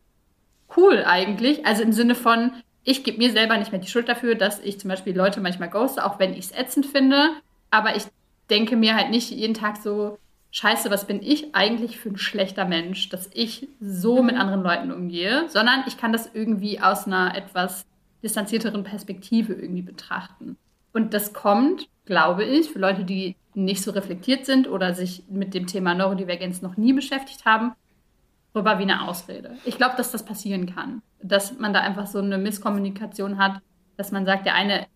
cool 0.76 1.04
eigentlich. 1.06 1.66
Also 1.66 1.82
im 1.82 1.92
Sinne 1.92 2.14
von, 2.14 2.52
ich 2.84 3.04
gebe 3.04 3.18
mir 3.18 3.30
selber 3.30 3.56
nicht 3.56 3.72
mehr 3.72 3.80
die 3.80 3.88
Schuld 3.88 4.08
dafür, 4.08 4.34
dass 4.34 4.60
ich 4.60 4.80
zum 4.80 4.88
Beispiel 4.88 5.16
Leute 5.16 5.40
manchmal 5.40 5.70
ghoste, 5.70 6.04
auch 6.04 6.18
wenn 6.18 6.32
ich 6.32 6.46
es 6.46 6.52
ätzend 6.52 6.86
finde. 6.86 7.30
Aber 7.70 7.96
ich 7.96 8.04
denke 8.48 8.76
mir 8.76 8.96
halt 8.96 9.10
nicht 9.10 9.30
jeden 9.30 9.54
Tag 9.54 9.76
so, 9.76 10.18
scheiße, 10.50 10.90
was 10.90 11.06
bin 11.06 11.22
ich 11.22 11.54
eigentlich 11.54 11.98
für 11.98 12.10
ein 12.10 12.18
schlechter 12.18 12.64
Mensch, 12.64 13.08
dass 13.08 13.30
ich 13.32 13.68
so 13.80 14.20
mhm. 14.20 14.26
mit 14.26 14.36
anderen 14.36 14.62
Leuten 14.62 14.92
umgehe, 14.92 15.48
sondern 15.48 15.84
ich 15.86 15.96
kann 15.96 16.12
das 16.12 16.30
irgendwie 16.32 16.80
aus 16.80 17.06
einer 17.06 17.36
etwas 17.36 17.86
distanzierteren 18.22 18.84
Perspektive 18.84 19.54
irgendwie 19.54 19.82
betrachten. 19.82 20.56
Und 20.92 21.14
das 21.14 21.32
kommt, 21.32 21.88
glaube 22.04 22.44
ich, 22.44 22.70
für 22.70 22.80
Leute, 22.80 23.04
die 23.04 23.36
nicht 23.54 23.82
so 23.82 23.92
reflektiert 23.92 24.44
sind 24.44 24.68
oder 24.68 24.94
sich 24.94 25.22
mit 25.28 25.54
dem 25.54 25.66
Thema 25.66 25.94
Neurodivergenz 25.94 26.62
noch 26.62 26.76
nie 26.76 26.92
beschäftigt 26.92 27.44
haben, 27.44 27.72
rüber 28.54 28.78
wie 28.78 28.82
eine 28.82 29.02
Ausrede. 29.06 29.56
Ich 29.64 29.76
glaube, 29.76 29.96
dass 29.96 30.10
das 30.10 30.24
passieren 30.24 30.74
kann. 30.74 31.02
Dass 31.22 31.58
man 31.58 31.72
da 31.72 31.80
einfach 31.80 32.06
so 32.06 32.18
eine 32.18 32.38
Misskommunikation 32.38 33.38
hat, 33.38 33.60
dass 33.96 34.12
man 34.12 34.24
sagt, 34.24 34.46
der 34.46 34.54
eine 34.54 34.86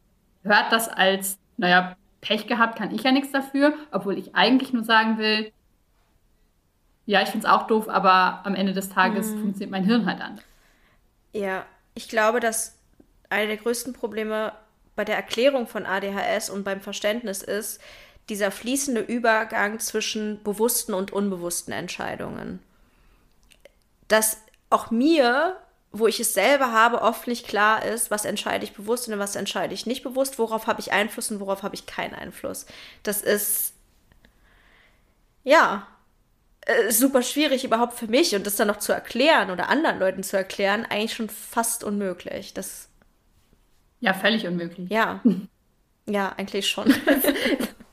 hört 0.43 0.73
das 0.73 0.89
als, 0.89 1.39
naja, 1.57 1.97
Pech 2.21 2.47
gehabt, 2.47 2.79
kann 2.79 2.95
ich 2.95 3.03
ja 3.03 3.13
nichts 3.13 3.33
dafür, 3.33 3.75
obwohl 3.93 4.19
ich 4.19 4.35
eigentlich 4.35 4.73
nur 4.73 4.85
sagen 4.85 5.19
will, 5.19 5.53
ja, 7.07 7.21
ich 7.21 7.29
finde 7.29 7.47
es 7.47 7.53
auch 7.53 7.67
doof, 7.67 7.89
aber 7.89 8.41
am 8.45 8.55
Ende 8.55 8.73
des 8.73 8.89
Tages 8.89 9.31
mhm. 9.31 9.41
funktioniert 9.41 9.71
mein 9.71 9.85
Hirn 9.85 10.07
halt 10.07 10.23
anders. 10.23 10.45
Ja, 11.33 11.67
ich 11.95 12.09
glaube, 12.09 12.41
dass 12.41 12.79
eine 13.29 13.49
der 13.49 13.57
größten 13.59 13.93
Probleme 13.93 14.53
bei 14.97 15.05
der 15.05 15.17
Erklärung 15.17 15.67
von 15.67 15.85
ADHS 15.85 16.49
und 16.49 16.65
beim 16.65 16.81
Verständnis 16.81 17.43
ist 17.43 17.81
dieser 18.31 18.51
fließende 18.51 19.03
Übergang 19.03 19.81
zwischen 19.81 20.43
bewussten 20.43 20.95
und 20.95 21.13
unbewussten 21.13 21.75
Entscheidungen 21.75 22.61
dass 24.09 24.39
auch 24.71 24.91
mir, 24.91 25.57
wo 25.93 26.07
ich 26.07 26.21
es 26.21 26.35
selber 26.35 26.73
habe, 26.73 27.03
oft 27.03 27.27
nicht 27.27 27.47
klar 27.47 27.85
ist, 27.85 28.11
was 28.11 28.25
entscheide 28.25 28.65
ich 28.65 28.73
bewusst 28.73 29.09
und 29.09 29.19
was 29.19 29.37
entscheide 29.37 29.75
ich 29.75 29.87
nicht 29.87 30.03
bewusst, 30.03 30.39
worauf 30.39 30.67
habe 30.67 30.81
ich 30.81 30.93
Einfluss 30.93 31.31
und 31.31 31.41
worauf 31.41 31.63
habe 31.63 31.75
ich 31.75 31.87
keinen 31.87 32.15
Einfluss. 32.15 32.67
Das 33.03 33.23
ist, 33.23 33.75
ja, 35.45 35.87
äh, 36.63 36.91
super 36.91 37.23
schwierig 37.23 37.65
überhaupt 37.65 37.95
für 37.95 38.09
mich 38.09 38.35
und 38.35 38.47
das 38.47 38.57
dann 38.57 38.69
noch 38.69 38.79
zu 38.79 38.93
erklären 38.93 39.51
oder 39.51 39.69
anderen 39.69 39.99
Leuten 39.99 40.23
zu 40.23 40.37
erklären, 40.37 40.87
eigentlich 40.89 41.15
schon 41.15 41.29
fast 41.29 41.85
unmöglich. 41.85 42.55
Das 42.55 42.89
ja, 44.01 44.13
völlig 44.13 44.47
unmöglich. 44.47 44.91
Ja. 44.91 45.21
Ja, 46.07 46.35
eigentlich 46.37 46.69
schon. 46.69 46.93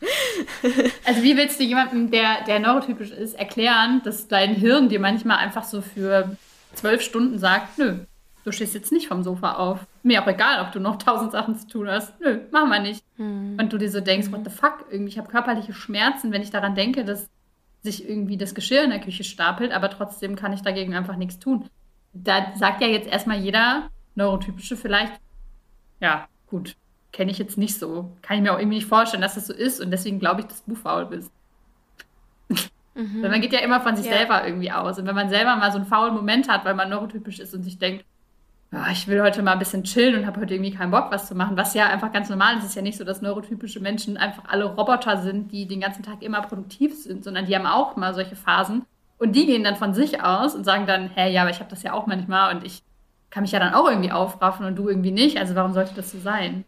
Also 1.05 1.23
wie 1.23 1.35
willst 1.37 1.59
du 1.59 1.63
jemandem, 1.63 2.11
der, 2.11 2.43
der 2.45 2.59
neurotypisch 2.59 3.11
ist, 3.11 3.33
erklären, 3.33 4.01
dass 4.03 4.27
dein 4.27 4.53
Hirn 4.55 4.89
dir 4.89 4.99
manchmal 4.99 5.37
einfach 5.37 5.63
so 5.63 5.81
für 5.81 6.37
zwölf 6.73 7.01
Stunden 7.01 7.39
sagt, 7.39 7.77
nö, 7.77 7.99
du 8.43 8.51
stehst 8.51 8.73
jetzt 8.73 8.91
nicht 8.91 9.07
vom 9.07 9.23
Sofa 9.23 9.53
auf. 9.53 9.85
Mir 10.03 10.21
auch 10.21 10.27
egal, 10.27 10.65
ob 10.65 10.71
du 10.71 10.79
noch 10.79 10.97
tausend 10.97 11.31
Sachen 11.31 11.55
zu 11.55 11.67
tun 11.67 11.87
hast. 11.87 12.19
Nö, 12.19 12.39
machen 12.51 12.69
wir 12.69 12.79
nicht. 12.79 13.03
Hm. 13.17 13.57
Und 13.59 13.73
du 13.73 13.77
dir 13.77 13.89
so 13.89 14.01
denkst, 14.01 14.31
what 14.31 14.43
the 14.43 14.51
fuck, 14.51 14.85
irgendwie, 14.89 15.11
ich 15.11 15.17
habe 15.17 15.29
körperliche 15.29 15.73
Schmerzen, 15.73 16.31
wenn 16.31 16.41
ich 16.41 16.51
daran 16.51 16.75
denke, 16.75 17.05
dass 17.05 17.29
sich 17.83 18.07
irgendwie 18.07 18.37
das 18.37 18.53
Geschirr 18.53 18.83
in 18.83 18.91
der 18.91 19.01
Küche 19.01 19.23
stapelt, 19.23 19.71
aber 19.71 19.89
trotzdem 19.89 20.35
kann 20.35 20.53
ich 20.53 20.61
dagegen 20.61 20.95
einfach 20.95 21.15
nichts 21.15 21.39
tun. 21.39 21.65
Da 22.13 22.53
sagt 22.55 22.81
ja 22.81 22.87
jetzt 22.87 23.07
erstmal 23.07 23.39
jeder 23.39 23.89
Neurotypische 24.15 24.75
vielleicht, 24.75 25.13
ja, 25.99 26.27
gut, 26.47 26.75
kenne 27.11 27.31
ich 27.31 27.37
jetzt 27.37 27.57
nicht 27.57 27.77
so. 27.77 28.11
Kann 28.21 28.37
ich 28.37 28.43
mir 28.43 28.53
auch 28.53 28.59
irgendwie 28.59 28.77
nicht 28.77 28.87
vorstellen, 28.87 29.21
dass 29.21 29.35
das 29.35 29.47
so 29.47 29.53
ist 29.53 29.81
und 29.81 29.91
deswegen 29.91 30.19
glaube 30.19 30.41
ich, 30.41 30.47
dass 30.47 30.63
du 30.65 30.75
faul 30.75 31.05
bist. 31.05 31.31
Mhm. 32.95 33.23
Weil 33.23 33.29
man 33.29 33.41
geht 33.41 33.53
ja 33.53 33.59
immer 33.59 33.81
von 33.81 33.95
sich 33.95 34.05
ja. 34.05 34.13
selber 34.13 34.45
irgendwie 34.45 34.71
aus. 34.71 34.99
Und 34.99 35.05
wenn 35.05 35.15
man 35.15 35.29
selber 35.29 35.55
mal 35.55 35.71
so 35.71 35.77
einen 35.77 35.87
faulen 35.87 36.13
Moment 36.13 36.49
hat, 36.49 36.65
weil 36.65 36.75
man 36.75 36.89
neurotypisch 36.89 37.39
ist 37.39 37.53
und 37.53 37.63
sich 37.63 37.79
denkt, 37.79 38.05
oh, 38.73 38.91
ich 38.91 39.07
will 39.07 39.21
heute 39.21 39.41
mal 39.43 39.53
ein 39.53 39.59
bisschen 39.59 39.83
chillen 39.83 40.15
und 40.15 40.25
habe 40.25 40.41
heute 40.41 40.55
irgendwie 40.55 40.73
keinen 40.73 40.91
Bock, 40.91 41.07
was 41.11 41.27
zu 41.27 41.35
machen, 41.35 41.57
was 41.57 41.73
ja 41.73 41.87
einfach 41.87 42.11
ganz 42.11 42.29
normal 42.29 42.57
ist. 42.57 42.63
Es 42.63 42.69
ist 42.69 42.75
ja 42.75 42.81
nicht 42.81 42.97
so, 42.97 43.03
dass 43.03 43.21
neurotypische 43.21 43.79
Menschen 43.79 44.17
einfach 44.17 44.43
alle 44.47 44.65
Roboter 44.65 45.17
sind, 45.17 45.51
die 45.51 45.67
den 45.67 45.81
ganzen 45.81 46.03
Tag 46.03 46.21
immer 46.21 46.41
produktiv 46.41 46.95
sind, 46.95 47.23
sondern 47.23 47.45
die 47.45 47.55
haben 47.55 47.65
auch 47.65 47.95
mal 47.95 48.13
solche 48.13 48.35
Phasen. 48.35 48.85
Und 49.17 49.35
die 49.35 49.45
gehen 49.45 49.63
dann 49.63 49.75
von 49.75 49.93
sich 49.93 50.23
aus 50.23 50.55
und 50.55 50.63
sagen 50.63 50.87
dann, 50.87 51.09
hä, 51.09 51.31
ja, 51.31 51.41
aber 51.41 51.51
ich 51.51 51.59
habe 51.59 51.69
das 51.69 51.83
ja 51.83 51.93
auch 51.93 52.07
manchmal 52.07 52.55
und 52.55 52.65
ich 52.65 52.81
kann 53.31 53.43
mich 53.43 53.51
ja 53.53 53.59
dann 53.59 53.73
auch 53.73 53.89
irgendwie 53.89 54.11
aufraffen 54.11 54.65
und 54.65 54.75
du 54.75 54.89
irgendwie 54.89 55.11
nicht. 55.11 55.37
Also 55.37 55.55
warum 55.55 55.73
sollte 55.73 55.93
das 55.95 56.11
so 56.11 56.19
sein? 56.19 56.65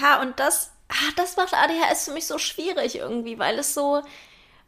Ja, 0.00 0.20
und 0.20 0.38
das, 0.38 0.70
ah, 0.88 1.12
das 1.16 1.36
macht 1.36 1.54
ADHS 1.54 2.06
für 2.06 2.12
mich 2.12 2.26
so 2.26 2.38
schwierig 2.38 2.96
irgendwie, 2.96 3.38
weil 3.38 3.58
es 3.58 3.74
so, 3.74 4.02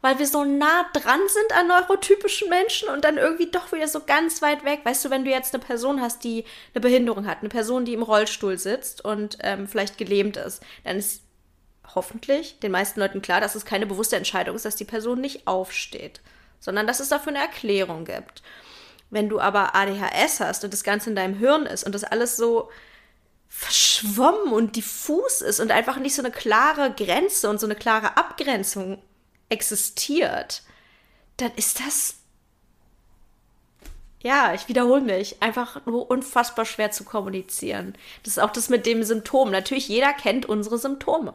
weil 0.01 0.19
wir 0.19 0.27
so 0.27 0.43
nah 0.43 0.85
dran 0.93 1.19
sind 1.27 1.57
an 1.57 1.67
neurotypischen 1.67 2.49
Menschen 2.49 2.89
und 2.89 3.05
dann 3.05 3.17
irgendwie 3.17 3.49
doch 3.49 3.71
wieder 3.71 3.87
so 3.87 4.01
ganz 4.01 4.41
weit 4.41 4.65
weg. 4.65 4.81
Weißt 4.83 5.05
du, 5.05 5.09
wenn 5.09 5.23
du 5.23 5.31
jetzt 5.31 5.53
eine 5.53 5.63
Person 5.63 6.01
hast, 6.01 6.23
die 6.23 6.43
eine 6.73 6.81
Behinderung 6.81 7.27
hat, 7.27 7.39
eine 7.39 7.49
Person, 7.49 7.85
die 7.85 7.93
im 7.93 8.03
Rollstuhl 8.03 8.57
sitzt 8.57 9.05
und 9.05 9.37
ähm, 9.41 9.67
vielleicht 9.67 9.97
gelähmt 9.97 10.37
ist, 10.37 10.63
dann 10.83 10.97
ist 10.97 11.21
hoffentlich 11.93 12.59
den 12.59 12.71
meisten 12.71 12.99
Leuten 12.99 13.21
klar, 13.21 13.41
dass 13.41 13.55
es 13.55 13.65
keine 13.65 13.85
bewusste 13.85 14.15
Entscheidung 14.15 14.55
ist, 14.55 14.65
dass 14.65 14.75
die 14.75 14.85
Person 14.85 15.21
nicht 15.21 15.47
aufsteht, 15.47 16.21
sondern 16.59 16.87
dass 16.87 16.99
es 16.99 17.09
dafür 17.09 17.33
eine 17.33 17.41
Erklärung 17.41 18.05
gibt. 18.05 18.41
Wenn 19.11 19.29
du 19.29 19.39
aber 19.39 19.75
ADHS 19.75 20.39
hast 20.39 20.63
und 20.63 20.73
das 20.73 20.83
Ganze 20.83 21.09
in 21.11 21.15
deinem 21.15 21.37
Hirn 21.37 21.65
ist 21.65 21.83
und 21.83 21.93
das 21.93 22.03
alles 22.03 22.37
so 22.37 22.69
verschwommen 23.49 24.53
und 24.53 24.77
diffus 24.77 25.41
ist 25.41 25.59
und 25.59 25.71
einfach 25.71 25.97
nicht 25.97 26.15
so 26.15 26.21
eine 26.21 26.31
klare 26.31 26.93
Grenze 26.93 27.49
und 27.49 27.59
so 27.59 27.67
eine 27.67 27.75
klare 27.75 28.15
Abgrenzung 28.15 29.03
existiert, 29.49 30.63
dann 31.35 31.51
ist 31.57 31.81
das, 31.81 32.15
ja, 34.21 34.53
ich 34.53 34.69
wiederhole 34.69 35.01
mich, 35.01 35.43
einfach 35.43 35.85
nur 35.85 36.09
unfassbar 36.09 36.63
schwer 36.63 36.91
zu 36.91 37.03
kommunizieren. 37.03 37.95
Das 38.23 38.37
ist 38.37 38.39
auch 38.39 38.51
das 38.51 38.69
mit 38.69 38.85
dem 38.85 39.03
Symptom. 39.03 39.51
Natürlich, 39.51 39.89
jeder 39.89 40.13
kennt 40.13 40.45
unsere 40.45 40.77
Symptome. 40.77 41.33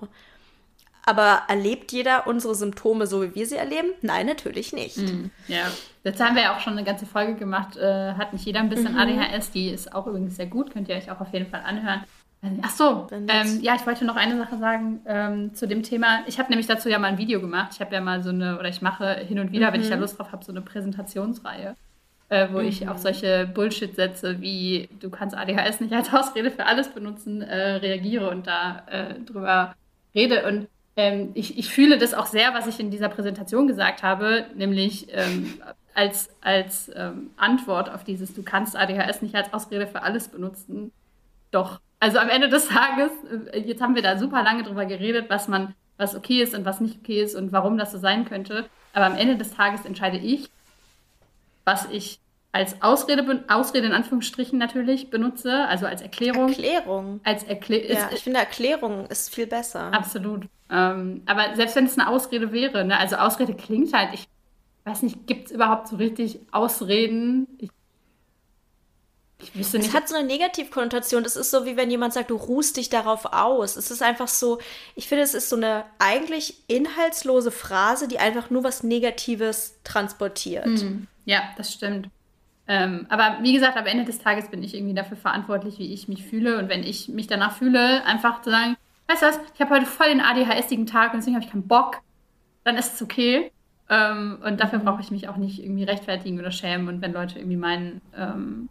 Aber 1.09 1.43
erlebt 1.47 1.93
jeder 1.93 2.27
unsere 2.27 2.57
Symptome 2.57 3.07
so, 3.07 3.23
wie 3.23 3.35
wir 3.35 3.47
sie 3.47 3.57
erleben? 3.57 3.91
Nein, 4.03 4.27
natürlich 4.27 4.73
nicht. 4.73 4.99
Mm, 4.99 5.31
ja, 5.47 5.67
jetzt 6.03 6.21
haben 6.21 6.35
wir 6.35 6.43
ja 6.43 6.57
auch 6.57 6.61
schon 6.61 6.73
eine 6.73 6.83
ganze 6.83 7.07
Folge 7.07 7.37
gemacht. 7.37 7.77
Äh, 7.77 8.15
hat 8.15 8.33
nicht 8.33 8.45
jeder 8.45 8.59
ein 8.59 8.69
bisschen 8.69 8.95
mhm. 8.95 8.99
ADHS? 8.99 9.53
Die 9.53 9.71
ist 9.71 9.95
auch 9.95 10.09
übrigens 10.09 10.35
sehr 10.35 10.47
gut. 10.47 10.73
Könnt 10.73 10.89
ihr 10.89 10.97
euch 10.97 11.09
auch 11.09 11.21
auf 11.21 11.33
jeden 11.33 11.47
Fall 11.47 11.63
anhören. 11.65 12.05
Ach 12.63 12.71
so, 12.71 13.07
ähm, 13.11 13.61
ja, 13.61 13.75
ich 13.75 13.87
wollte 13.87 14.05
noch 14.05 14.17
eine 14.17 14.37
Sache 14.37 14.59
sagen 14.59 15.01
ähm, 15.07 15.55
zu 15.55 15.67
dem 15.67 15.83
Thema. 15.83 16.21
Ich 16.27 16.39
habe 16.39 16.51
nämlich 16.51 16.67
dazu 16.67 16.89
ja 16.89 16.99
mal 16.99 17.09
ein 17.09 17.19
Video 17.19 17.41
gemacht. 17.41 17.73
Ich 17.75 17.81
habe 17.81 17.95
ja 17.95 18.01
mal 18.01 18.23
so 18.23 18.31
eine, 18.31 18.59
oder 18.59 18.69
ich 18.69 18.83
mache 18.83 19.15
hin 19.15 19.39
und 19.39 19.53
wieder, 19.53 19.69
mhm. 19.69 19.75
wenn 19.75 19.81
ich 19.81 19.89
da 19.89 19.97
mhm. 19.97 20.03
Lust 20.03 20.19
drauf 20.19 20.33
habe, 20.33 20.45
so 20.45 20.53
eine 20.53 20.61
Präsentationsreihe, 20.61 21.77
äh, 22.29 22.49
wo 22.53 22.59
mhm. 22.59 22.67
ich 22.67 22.89
auf 22.89 22.99
solche 22.99 23.47
Bullshit-Sätze 23.53 24.41
wie 24.41 24.89
du 25.01 25.11
kannst 25.11 25.37
ADHS 25.37 25.81
nicht 25.81 25.93
als 25.93 26.13
Ausrede 26.13 26.51
für 26.51 26.67
alles 26.67 26.89
benutzen, 26.89 27.43
äh, 27.43 27.77
reagiere 27.77 28.29
und 28.31 28.47
da 28.47 28.83
äh, 28.87 29.15
drüber 29.21 29.75
rede. 30.15 30.47
Und 30.47 30.69
ähm, 30.97 31.31
ich, 31.35 31.59
ich 31.59 31.71
fühle 31.71 31.99
das 31.99 32.15
auch 32.15 32.27
sehr, 32.27 32.55
was 32.55 32.67
ich 32.67 32.81
in 32.81 32.91
dieser 32.91 33.09
Präsentation 33.09 33.67
gesagt 33.67 34.03
habe, 34.03 34.47
nämlich 34.55 35.09
ähm, 35.11 35.61
als, 35.95 36.31
als 36.41 36.91
ähm, 36.95 37.31
Antwort 37.37 37.91
auf 37.91 38.05
dieses, 38.05 38.35
du 38.35 38.43
kannst 38.43 38.77
ADHS 38.77 39.23
nicht 39.23 39.35
als 39.35 39.53
Ausrede 39.53 39.87
für 39.87 40.03
alles 40.03 40.29
benutzen. 40.29 40.93
Doch, 41.51 41.81
also 42.01 42.19
am 42.19 42.29
Ende 42.29 42.49
des 42.49 42.69
Tages, 42.69 43.11
äh, 43.53 43.61
jetzt 43.61 43.83
haben 43.83 43.95
wir 43.95 44.03
da 44.03 44.19
super 44.19 44.43
lange 44.43 44.63
drüber 44.63 44.87
geredet, 44.87 45.27
was 45.29 45.49
man, 45.49 45.75
was 45.99 46.15
okay 46.15 46.43
ist 46.43 46.55
und 46.55 46.65
was 46.65 46.81
nicht 46.81 46.99
okay 47.03 47.23
ist 47.23 47.35
und 47.35 47.53
warum 47.53 47.77
das 47.77 47.93
so 47.93 47.99
sein 47.99 48.25
könnte. 48.25 48.67
Aber 48.93 49.07
am 49.07 49.17
Ende 49.17 49.37
des 49.37 49.55
Tages 49.55 49.85
entscheide 49.85 50.17
ich, 50.17 50.51
was 51.65 51.87
ich 51.91 52.21
als 52.53 52.81
Ausrede, 52.81 53.45
Ausrede 53.49 53.87
in 53.87 53.93
Anführungsstrichen 53.93 54.59
natürlich 54.59 55.11
benutze, 55.11 55.67
also 55.67 55.87
als 55.87 56.01
Erklärung. 56.01 56.49
Erklärung. 56.49 57.21
Als 57.23 57.45
Erklä 57.45 57.93
ja, 57.93 58.09
ich 58.13 58.23
finde 58.23 58.39
Erklärung 58.39 59.07
ist 59.07 59.35
viel 59.35 59.47
besser. 59.47 59.93
Absolut. 59.93 60.47
Ähm, 60.71 61.23
aber 61.27 61.55
selbst 61.55 61.77
wenn 61.77 61.85
es 61.85 61.99
eine 61.99 62.09
Ausrede 62.09 62.53
wäre, 62.53 62.85
ne, 62.85 62.99
also 62.99 63.17
Ausrede 63.17 63.55
klingt 63.55 63.93
halt, 63.93 64.15
ich 64.15 64.27
weiß 64.85 65.03
nicht, 65.03 65.27
gibt 65.27 65.47
es 65.47 65.53
überhaupt 65.53 65.89
so 65.89 65.97
richtig 65.97 66.41
Ausreden? 66.51 67.47
Ich, 67.59 67.71
ich 69.43 69.55
wüsste 69.55 69.79
nicht. 69.79 69.89
Es 69.89 69.95
hat 69.95 70.09
so 70.09 70.17
eine 70.17 70.27
Negativkonnotation. 70.27 71.25
Das 71.25 71.37
ist 71.37 71.51
so, 71.51 71.67
wie 71.67 71.77
wenn 71.77 71.91
jemand 71.91 72.15
sagt, 72.15 72.31
du 72.31 72.37
ruhst 72.37 72.77
dich 72.77 72.89
darauf 72.89 73.27
aus. 73.27 73.77
Es 73.77 73.91
ist 73.91 74.03
einfach 74.03 74.29
so, 74.29 74.59
ich 74.95 75.09
finde, 75.09 75.25
es 75.25 75.35
ist 75.35 75.51
so 75.51 75.57
eine 75.57 75.85
eigentlich 75.99 76.63
inhaltslose 76.69 77.51
Phrase, 77.51 78.09
die 78.09 78.19
einfach 78.19 78.49
nur 78.49 78.65
was 78.65 78.83
Negatives 78.83 79.79
transportiert. 79.85 80.67
Mhm. 80.67 81.07
Ja, 81.27 81.43
das 81.57 81.73
stimmt. 81.73 82.09
Ähm, 82.69 83.07
aber 83.09 83.39
wie 83.43 83.53
gesagt, 83.53 83.77
am 83.77 83.87
Ende 83.87 84.05
des 84.05 84.19
Tages 84.19 84.49
bin 84.49 84.63
ich 84.63 84.75
irgendwie 84.75 84.95
dafür 84.95 85.17
verantwortlich, 85.17 85.79
wie 85.79 85.93
ich 85.93 86.09
mich 86.09 86.25
fühle. 86.25 86.59
Und 86.59 86.69
wenn 86.69 86.83
ich 86.83 87.09
mich 87.09 87.27
danach 87.27 87.53
fühle, 87.53 88.05
einfach 88.05 88.43
zu 88.43 88.51
sagen, 88.51 88.77
weißt 89.09 89.23
du 89.23 89.27
was, 89.27 89.41
ich 89.55 89.61
habe 89.61 89.75
heute 89.75 89.87
voll 89.87 90.09
den 90.09 90.21
ADHSigen 90.21 90.87
Tag 90.87 91.13
und 91.13 91.19
deswegen 91.19 91.37
habe 91.37 91.45
ich 91.45 91.53
keinen 91.53 91.69
Bock, 91.69 92.01
dann 92.65 92.77
ist 92.77 92.95
es 92.95 93.03
okay. 93.03 93.53
Ähm, 93.89 94.39
und 94.45 94.61
dafür 94.61 94.81
mhm. 94.81 94.85
brauche 94.85 95.01
ich 95.01 95.11
mich 95.11 95.29
auch 95.29 95.37
nicht 95.37 95.63
irgendwie 95.63 95.85
rechtfertigen 95.85 96.41
oder 96.41 96.51
schämen. 96.51 96.89
Und 96.89 97.03
wenn 97.03 97.13
Leute 97.13 97.39
irgendwie 97.39 97.57
meinen, 97.57 98.01
ähm, 98.17 98.69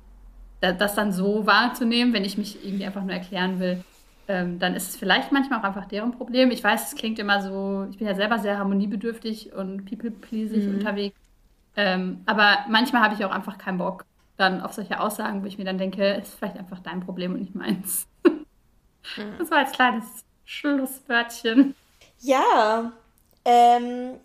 das 0.59 0.95
dann 0.95 1.11
so 1.11 1.45
wahrzunehmen, 1.45 2.13
wenn 2.13 2.25
ich 2.25 2.37
mich 2.37 2.65
irgendwie 2.65 2.85
einfach 2.85 3.03
nur 3.03 3.13
erklären 3.13 3.59
will, 3.59 3.83
ähm, 4.27 4.57
dann 4.59 4.73
ist 4.73 4.89
es 4.89 4.95
vielleicht 4.97 5.31
manchmal 5.31 5.59
auch 5.59 5.63
einfach 5.63 5.85
deren 5.85 6.11
Problem. 6.11 6.49
Ich 6.51 6.63
weiß, 6.63 6.91
es 6.91 6.95
klingt 6.95 7.19
immer 7.19 7.41
so, 7.41 7.87
ich 7.91 7.97
bin 7.97 8.07
ja 8.07 8.15
selber 8.15 8.39
sehr 8.39 8.57
harmoniebedürftig 8.57 9.53
und 9.53 9.85
people-pleasig 9.85 10.65
mhm. 10.65 10.75
unterwegs. 10.75 11.19
Ähm, 11.78 12.21
aber 12.26 12.65
manchmal 12.69 13.01
habe 13.01 13.15
ich 13.15 13.26
auch 13.26 13.32
einfach 13.32 13.57
keinen 13.57 13.78
Bock 13.78 14.05
dann 14.38 14.61
auf 14.61 14.73
solche 14.73 14.99
Aussagen, 14.99 15.43
wo 15.43 15.47
ich 15.47 15.57
mir 15.57 15.65
dann 15.65 15.78
denke, 15.78 16.15
es 16.15 16.30
ist 16.30 16.36
vielleicht 16.36 16.57
einfach 16.57 16.80
dein 16.80 17.01
Problem 17.01 17.34
und 17.34 17.41
nicht 17.41 17.55
meins. 17.55 18.07
Mhm. 18.23 19.38
Das 19.38 19.51
war 19.51 19.59
als 19.59 19.71
kleines 19.71 20.05
Schlusswörtchen. 20.45 21.76
Ja, 22.19 22.91
ähm, 23.45 24.19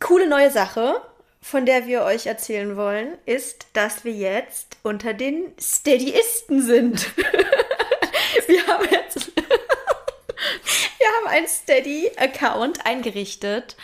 coole 0.00 0.28
neue 0.28 0.50
Sache, 0.50 1.00
von 1.40 1.66
der 1.66 1.86
wir 1.86 2.02
euch 2.02 2.26
erzählen 2.26 2.76
wollen, 2.76 3.18
ist, 3.26 3.66
dass 3.72 4.04
wir 4.04 4.12
jetzt 4.12 4.76
unter 4.82 5.14
den 5.14 5.52
Steadyisten 5.60 6.62
sind. 6.62 7.16
wir 8.46 8.66
haben 8.66 8.86
jetzt 8.90 9.32
wir 9.36 11.06
haben 11.16 11.26
einen 11.28 11.48
Steady-Account 11.48 12.86
eingerichtet 12.86 13.76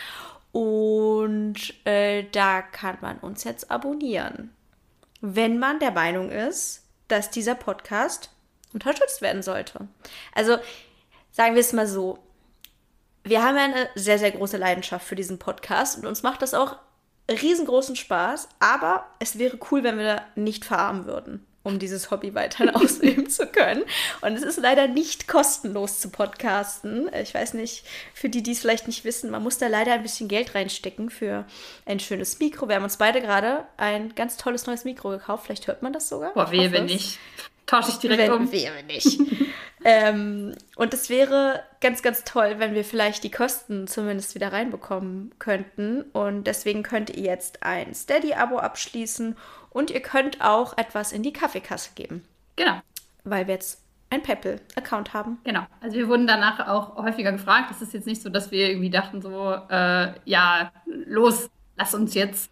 und 0.51 1.73
äh, 1.85 2.23
da 2.31 2.61
kann 2.61 2.97
man 3.01 3.19
uns 3.19 3.43
jetzt 3.43 3.69
abonnieren, 3.69 4.53
wenn 5.21 5.59
man 5.59 5.79
der 5.79 5.91
Meinung 5.91 6.31
ist, 6.31 6.85
dass 7.07 7.29
dieser 7.29 7.55
Podcast 7.55 8.31
unterstützt 8.73 9.21
werden 9.21 9.43
sollte. 9.43 9.87
Also 10.33 10.57
sagen 11.31 11.55
wir 11.55 11.61
es 11.61 11.73
mal 11.73 11.87
so, 11.87 12.19
wir 13.23 13.43
haben 13.43 13.57
eine 13.57 13.89
sehr, 13.95 14.17
sehr 14.17 14.31
große 14.31 14.57
Leidenschaft 14.57 15.05
für 15.05 15.15
diesen 15.15 15.39
Podcast 15.39 15.97
und 15.97 16.05
uns 16.05 16.23
macht 16.23 16.41
das 16.41 16.53
auch 16.53 16.77
riesengroßen 17.29 17.95
Spaß, 17.95 18.49
aber 18.59 19.05
es 19.19 19.37
wäre 19.37 19.59
cool, 19.69 19.83
wenn 19.83 19.97
wir 19.97 20.15
da 20.15 20.25
nicht 20.35 20.65
verarmen 20.65 21.05
würden 21.05 21.45
um 21.63 21.79
dieses 21.79 22.11
Hobby 22.11 22.35
weiterhin 22.35 22.69
ausüben 22.75 23.29
zu 23.29 23.47
können. 23.47 23.83
Und 24.21 24.33
es 24.33 24.43
ist 24.43 24.57
leider 24.57 24.87
nicht 24.87 25.27
kostenlos 25.27 25.99
zu 25.99 26.09
podcasten. 26.09 27.09
Ich 27.21 27.33
weiß 27.33 27.53
nicht, 27.53 27.85
für 28.13 28.29
die, 28.29 28.43
die 28.43 28.51
es 28.51 28.59
vielleicht 28.59 28.87
nicht 28.87 29.03
wissen, 29.03 29.29
man 29.29 29.43
muss 29.43 29.57
da 29.57 29.67
leider 29.67 29.93
ein 29.93 30.03
bisschen 30.03 30.27
Geld 30.27 30.55
reinstecken 30.55 31.09
für 31.09 31.45
ein 31.85 31.99
schönes 31.99 32.39
Mikro. 32.39 32.67
Wir 32.67 32.75
haben 32.75 32.83
uns 32.83 32.97
beide 32.97 33.21
gerade 33.21 33.65
ein 33.77 34.15
ganz 34.15 34.37
tolles 34.37 34.65
neues 34.67 34.85
Mikro 34.85 35.09
gekauft. 35.09 35.45
Vielleicht 35.45 35.67
hört 35.67 35.81
man 35.81 35.93
das 35.93 36.09
sogar. 36.09 36.33
Boah, 36.33 36.51
wehe, 36.51 36.71
wenn 36.71 36.85
nicht. 36.85 37.19
Tausche 37.65 37.91
ich 37.91 37.97
direkt 37.97 38.23
wenn, 38.23 38.31
um. 38.31 38.51
Wehe, 38.51 38.71
wenn 38.75 38.87
nicht. 38.87 39.19
ähm, 39.85 40.55
und 40.75 40.93
es 40.93 41.09
wäre 41.09 41.63
ganz, 41.81 42.01
ganz 42.01 42.23
toll, 42.23 42.55
wenn 42.57 42.73
wir 42.73 42.83
vielleicht 42.83 43.23
die 43.23 43.29
Kosten 43.29 43.85
zumindest 43.85 44.33
wieder 44.33 44.51
reinbekommen 44.51 45.35
könnten. 45.37 46.01
Und 46.13 46.45
deswegen 46.45 46.81
könnt 46.81 47.11
ihr 47.11 47.23
jetzt 47.23 47.61
ein 47.61 47.93
Steady-Abo 47.93 48.57
abschließen 48.57 49.37
und 49.69 49.91
ihr 49.91 50.01
könnt 50.01 50.41
auch 50.41 50.77
etwas 50.77 51.11
in 51.11 51.23
die 51.23 51.33
Kaffeekasse 51.33 51.91
geben. 51.95 52.23
Genau. 52.55 52.81
Weil 53.23 53.47
wir 53.47 53.55
jetzt 53.55 53.81
ein 54.09 54.23
PayPal-Account 54.23 55.13
haben. 55.13 55.37
Genau. 55.43 55.65
Also 55.81 55.97
wir 55.97 56.07
wurden 56.07 56.25
danach 56.25 56.67
auch 56.67 56.97
häufiger 56.97 57.31
gefragt. 57.31 57.71
Es 57.71 57.81
ist 57.81 57.93
jetzt 57.93 58.07
nicht 58.07 58.21
so, 58.21 58.29
dass 58.29 58.51
wir 58.51 58.69
irgendwie 58.69 58.89
dachten 58.89 59.21
so, 59.21 59.53
äh, 59.69 60.13
ja, 60.25 60.71
los, 60.85 61.49
lass 61.77 61.93
uns 61.93 62.15
jetzt 62.15 62.51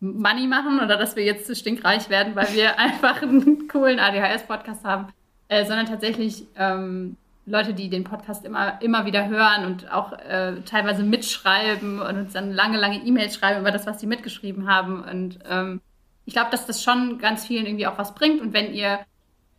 Money 0.00 0.46
machen 0.46 0.80
oder 0.80 0.96
dass 0.96 1.16
wir 1.16 1.24
jetzt 1.24 1.54
stinkreich 1.56 2.10
werden, 2.10 2.34
weil 2.34 2.52
wir 2.54 2.78
einfach 2.78 3.22
einen 3.22 3.68
coolen 3.68 4.00
ADHS-Podcast 4.00 4.84
haben, 4.84 5.08
äh, 5.48 5.64
sondern 5.64 5.86
tatsächlich 5.86 6.46
ähm, 6.56 7.16
Leute, 7.46 7.72
die 7.72 7.88
den 7.88 8.02
Podcast 8.02 8.44
immer, 8.44 8.82
immer 8.82 9.06
wieder 9.06 9.28
hören 9.28 9.64
und 9.66 9.92
auch 9.92 10.12
äh, 10.12 10.60
teilweise 10.62 11.04
mitschreiben 11.04 12.00
und 12.00 12.16
uns 12.16 12.32
dann 12.32 12.52
lange, 12.52 12.76
lange 12.78 12.98
E-Mails 13.04 13.36
schreiben 13.36 13.60
über 13.60 13.70
das, 13.70 13.86
was 13.86 14.00
sie 14.00 14.08
mitgeschrieben 14.08 14.68
haben. 14.68 15.04
Und 15.04 15.38
ähm, 15.48 15.80
ich 16.26 16.34
glaube, 16.34 16.50
dass 16.50 16.66
das 16.66 16.82
schon 16.82 17.18
ganz 17.18 17.46
vielen 17.46 17.66
irgendwie 17.66 17.86
auch 17.86 17.98
was 17.98 18.14
bringt. 18.14 18.40
Und 18.40 18.52
wenn 18.52 18.74
ihr 18.74 19.00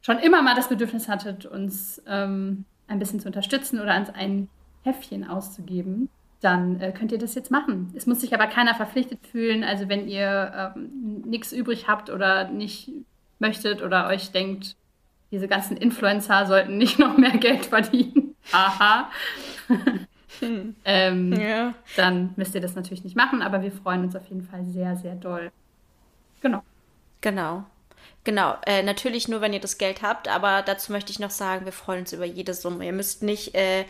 schon 0.01 0.19
immer 0.19 0.41
mal 0.41 0.55
das 0.55 0.69
Bedürfnis 0.69 1.07
hattet, 1.07 1.45
uns 1.45 2.01
ähm, 2.05 2.65
ein 2.87 2.99
bisschen 2.99 3.19
zu 3.19 3.27
unterstützen 3.27 3.79
oder 3.79 3.97
uns 3.97 4.09
ein 4.09 4.49
Heftchen 4.83 5.27
auszugeben, 5.27 6.09
dann 6.41 6.79
äh, 6.79 6.91
könnt 6.91 7.11
ihr 7.11 7.17
das 7.17 7.35
jetzt 7.35 7.51
machen. 7.51 7.91
Es 7.95 8.05
muss 8.05 8.21
sich 8.21 8.33
aber 8.33 8.47
keiner 8.47 8.75
verpflichtet 8.75 9.25
fühlen. 9.25 9.63
Also 9.63 9.89
wenn 9.89 10.07
ihr 10.07 10.73
ähm, 10.75 11.23
nichts 11.25 11.51
übrig 11.51 11.87
habt 11.87 12.09
oder 12.09 12.49
nicht 12.49 12.91
möchtet 13.39 13.81
oder 13.81 14.07
euch 14.07 14.31
denkt, 14.31 14.75
diese 15.31 15.47
ganzen 15.47 15.77
Influencer 15.77 16.45
sollten 16.45 16.77
nicht 16.77 16.99
noch 16.99 17.17
mehr 17.17 17.37
Geld 17.37 17.65
verdienen. 17.65 18.35
Aha. 18.51 19.09
hm. 20.39 20.75
ähm, 20.85 21.33
ja. 21.33 21.73
Dann 21.95 22.33
müsst 22.35 22.55
ihr 22.55 22.61
das 22.61 22.75
natürlich 22.75 23.03
nicht 23.03 23.15
machen, 23.15 23.41
aber 23.41 23.61
wir 23.61 23.71
freuen 23.71 24.03
uns 24.03 24.15
auf 24.15 24.27
jeden 24.27 24.43
Fall 24.43 24.63
sehr, 24.65 24.95
sehr 24.95 25.15
doll. 25.15 25.51
Genau. 26.41 26.63
Genau. 27.21 27.65
Genau, 28.23 28.57
äh, 28.65 28.83
natürlich 28.83 29.29
nur, 29.29 29.39
wenn 29.39 29.53
ihr 29.53 29.61
das 29.61 29.77
Geld 29.77 30.01
habt, 30.01 30.27
aber 30.27 30.61
dazu 30.61 30.91
möchte 30.91 31.11
ich 31.13 31.19
noch 31.19 31.31
sagen, 31.31 31.63
wir 31.63 31.71
freuen 31.71 32.01
uns 32.01 32.11
über 32.11 32.25
jede 32.25 32.53
Summe. 32.53 32.85
Ihr 32.85 32.91
müsst 32.91 33.23
nicht, 33.23 33.55
äh, 33.55 33.85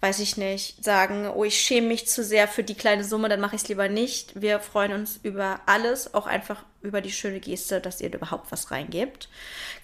weiß 0.00 0.20
ich 0.20 0.36
nicht, 0.36 0.84
sagen, 0.84 1.28
oh, 1.34 1.44
ich 1.44 1.58
schäme 1.58 1.88
mich 1.88 2.06
zu 2.06 2.22
sehr 2.22 2.48
für 2.48 2.62
die 2.62 2.74
kleine 2.74 3.02
Summe, 3.02 3.28
dann 3.28 3.40
mache 3.40 3.56
ich 3.56 3.62
es 3.62 3.68
lieber 3.68 3.88
nicht. 3.88 4.40
Wir 4.40 4.60
freuen 4.60 4.92
uns 4.92 5.18
über 5.22 5.60
alles, 5.66 6.12
auch 6.14 6.26
einfach 6.26 6.64
über 6.82 7.00
die 7.00 7.10
schöne 7.10 7.40
Geste, 7.40 7.80
dass 7.80 8.00
ihr 8.00 8.12
überhaupt 8.12 8.52
was 8.52 8.70
reingebt. 8.70 9.28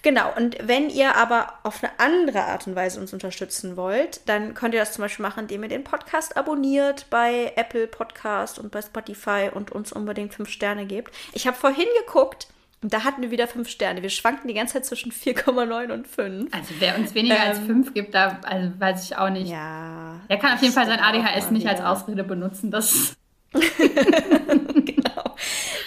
Genau, 0.03 0.33
und 0.35 0.57
wenn 0.61 0.89
ihr 0.89 1.15
aber 1.15 1.53
auf 1.63 1.83
eine 1.83 1.99
andere 1.99 2.43
Art 2.43 2.67
und 2.67 2.75
Weise 2.75 2.99
uns 2.99 3.11
unterstützen 3.11 3.75
wollt, 3.75 4.21
dann 4.27 4.53
könnt 4.53 4.73
ihr 4.73 4.79
das 4.79 4.93
zum 4.93 5.01
Beispiel 5.01 5.23
machen, 5.23 5.41
indem 5.41 5.63
ihr 5.63 5.69
den 5.69 5.83
Podcast 5.83 6.37
abonniert 6.37 7.07
bei 7.09 7.51
Apple 7.55 7.87
Podcast 7.87 8.59
und 8.59 8.71
bei 8.71 8.81
Spotify 8.81 9.49
und 9.53 9.71
uns 9.71 9.91
unbedingt 9.91 10.33
fünf 10.33 10.49
Sterne 10.49 10.85
gebt. 10.85 11.13
Ich 11.33 11.47
habe 11.47 11.57
vorhin 11.57 11.87
geguckt, 12.05 12.47
und 12.83 12.93
da 12.93 13.03
hatten 13.05 13.21
wir 13.21 13.31
wieder 13.31 13.47
fünf 13.47 13.69
Sterne. 13.69 14.01
Wir 14.01 14.09
schwanken 14.09 14.47
die 14.47 14.53
ganze 14.53 14.73
Zeit 14.73 14.85
zwischen 14.85 15.11
4,9 15.11 15.91
und 15.91 16.07
5. 16.07 16.53
Also 16.53 16.73
wer 16.79 16.97
uns 16.97 17.15
weniger 17.15 17.37
ähm, 17.37 17.49
als 17.49 17.59
fünf 17.59 17.93
gibt, 17.93 18.13
da 18.13 18.39
also 18.43 18.71
weiß 18.77 19.05
ich 19.05 19.17
auch 19.17 19.29
nicht. 19.29 19.49
Ja. 19.49 20.19
Er 20.27 20.37
kann 20.37 20.53
auf 20.53 20.61
jeden 20.61 20.73
Fall 20.73 20.85
sein 20.85 20.99
ADHS 20.99 21.51
nicht 21.51 21.67
als 21.67 21.81
Ausrede 21.81 22.23
benutzen. 22.23 22.71
Das 22.71 23.15
genau. 23.53 25.35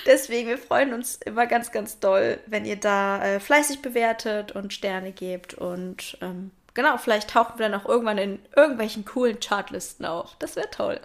Deswegen, 0.07 0.49
wir 0.49 0.59
freuen 0.59 0.95
uns 0.95 1.17
immer 1.17 1.47
ganz, 1.47 1.73
ganz 1.73 1.99
doll, 1.99 2.39
wenn 2.47 2.65
ihr 2.65 2.77
da 2.77 3.23
äh, 3.23 3.41
fleißig 3.41 3.83
bewertet 3.83 4.53
und 4.53 4.73
Sterne 4.73 5.13
gebt. 5.13 5.55
Und 5.55 6.17
ähm, 6.23 6.53
genau, 6.75 6.97
vielleicht 6.97 7.31
tauchen 7.31 7.59
wir 7.59 7.69
dann 7.69 7.81
auch 7.81 7.87
irgendwann 7.87 8.19
in 8.19 8.39
irgendwelchen 8.55 9.05
coolen 9.05 9.39
Chartlisten 9.41 10.07
auf. 10.07 10.37
Das 10.39 10.57
wäre 10.57 10.71
toll. 10.71 11.01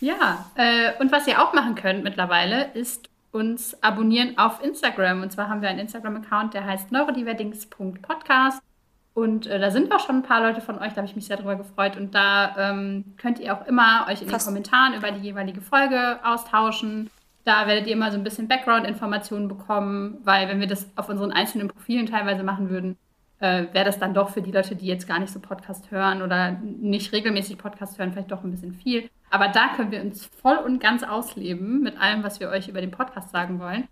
Ja, 0.00 0.50
äh, 0.56 0.92
und 1.00 1.12
was 1.12 1.26
ihr 1.26 1.42
auch 1.42 1.54
machen 1.54 1.76
könnt 1.76 2.04
mittlerweile, 2.04 2.70
ist 2.74 3.08
uns 3.34 3.76
abonnieren 3.82 4.38
auf 4.38 4.62
Instagram. 4.62 5.22
Und 5.22 5.32
zwar 5.32 5.48
haben 5.48 5.60
wir 5.60 5.68
einen 5.68 5.80
Instagram-Account, 5.80 6.54
der 6.54 6.64
heißt 6.64 6.92
neurodiverdings.podcast. 6.92 8.62
Und 9.12 9.46
äh, 9.46 9.58
da 9.58 9.70
sind 9.70 9.92
auch 9.92 10.00
schon 10.00 10.16
ein 10.16 10.22
paar 10.22 10.40
Leute 10.40 10.60
von 10.60 10.78
euch, 10.78 10.90
da 10.90 10.96
habe 10.96 11.06
ich 11.06 11.16
mich 11.16 11.26
sehr 11.26 11.36
drüber 11.36 11.56
gefreut. 11.56 11.96
Und 11.96 12.14
da 12.14 12.54
ähm, 12.56 13.14
könnt 13.16 13.40
ihr 13.40 13.52
auch 13.54 13.66
immer 13.66 14.06
euch 14.08 14.22
in 14.22 14.28
Fast. 14.28 14.46
den 14.46 14.54
Kommentaren 14.54 14.94
über 14.94 15.10
die 15.10 15.20
jeweilige 15.20 15.60
Folge 15.60 16.18
austauschen. 16.24 17.10
Da 17.44 17.66
werdet 17.66 17.86
ihr 17.86 17.92
immer 17.92 18.10
so 18.10 18.16
ein 18.16 18.24
bisschen 18.24 18.48
Background-Informationen 18.48 19.48
bekommen, 19.48 20.18
weil 20.24 20.48
wenn 20.48 20.60
wir 20.60 20.66
das 20.66 20.86
auf 20.96 21.08
unseren 21.08 21.32
einzelnen 21.32 21.68
Profilen 21.68 22.06
teilweise 22.06 22.42
machen 22.42 22.70
würden, 22.70 22.96
äh, 23.40 23.66
wäre 23.72 23.84
das 23.84 23.98
dann 23.98 24.14
doch 24.14 24.30
für 24.30 24.42
die 24.42 24.52
Leute, 24.52 24.76
die 24.76 24.86
jetzt 24.86 25.06
gar 25.06 25.18
nicht 25.18 25.32
so 25.32 25.40
Podcast 25.40 25.90
hören 25.90 26.22
oder 26.22 26.52
nicht 26.62 27.12
regelmäßig 27.12 27.58
Podcast 27.58 27.98
hören, 27.98 28.12
vielleicht 28.12 28.30
doch 28.30 28.44
ein 28.44 28.50
bisschen 28.50 28.72
viel. 28.72 29.10
Aber 29.30 29.48
da 29.48 29.68
können 29.74 29.90
wir 29.90 30.00
uns 30.00 30.26
voll 30.42 30.56
und 30.56 30.80
ganz 30.80 31.02
ausleben 31.02 31.82
mit 31.82 32.00
allem, 32.00 32.22
was 32.22 32.40
wir 32.40 32.48
euch 32.48 32.68
über 32.68 32.80
den 32.80 32.90
Podcast 32.90 33.30
sagen 33.30 33.58
wollen. 33.58 33.88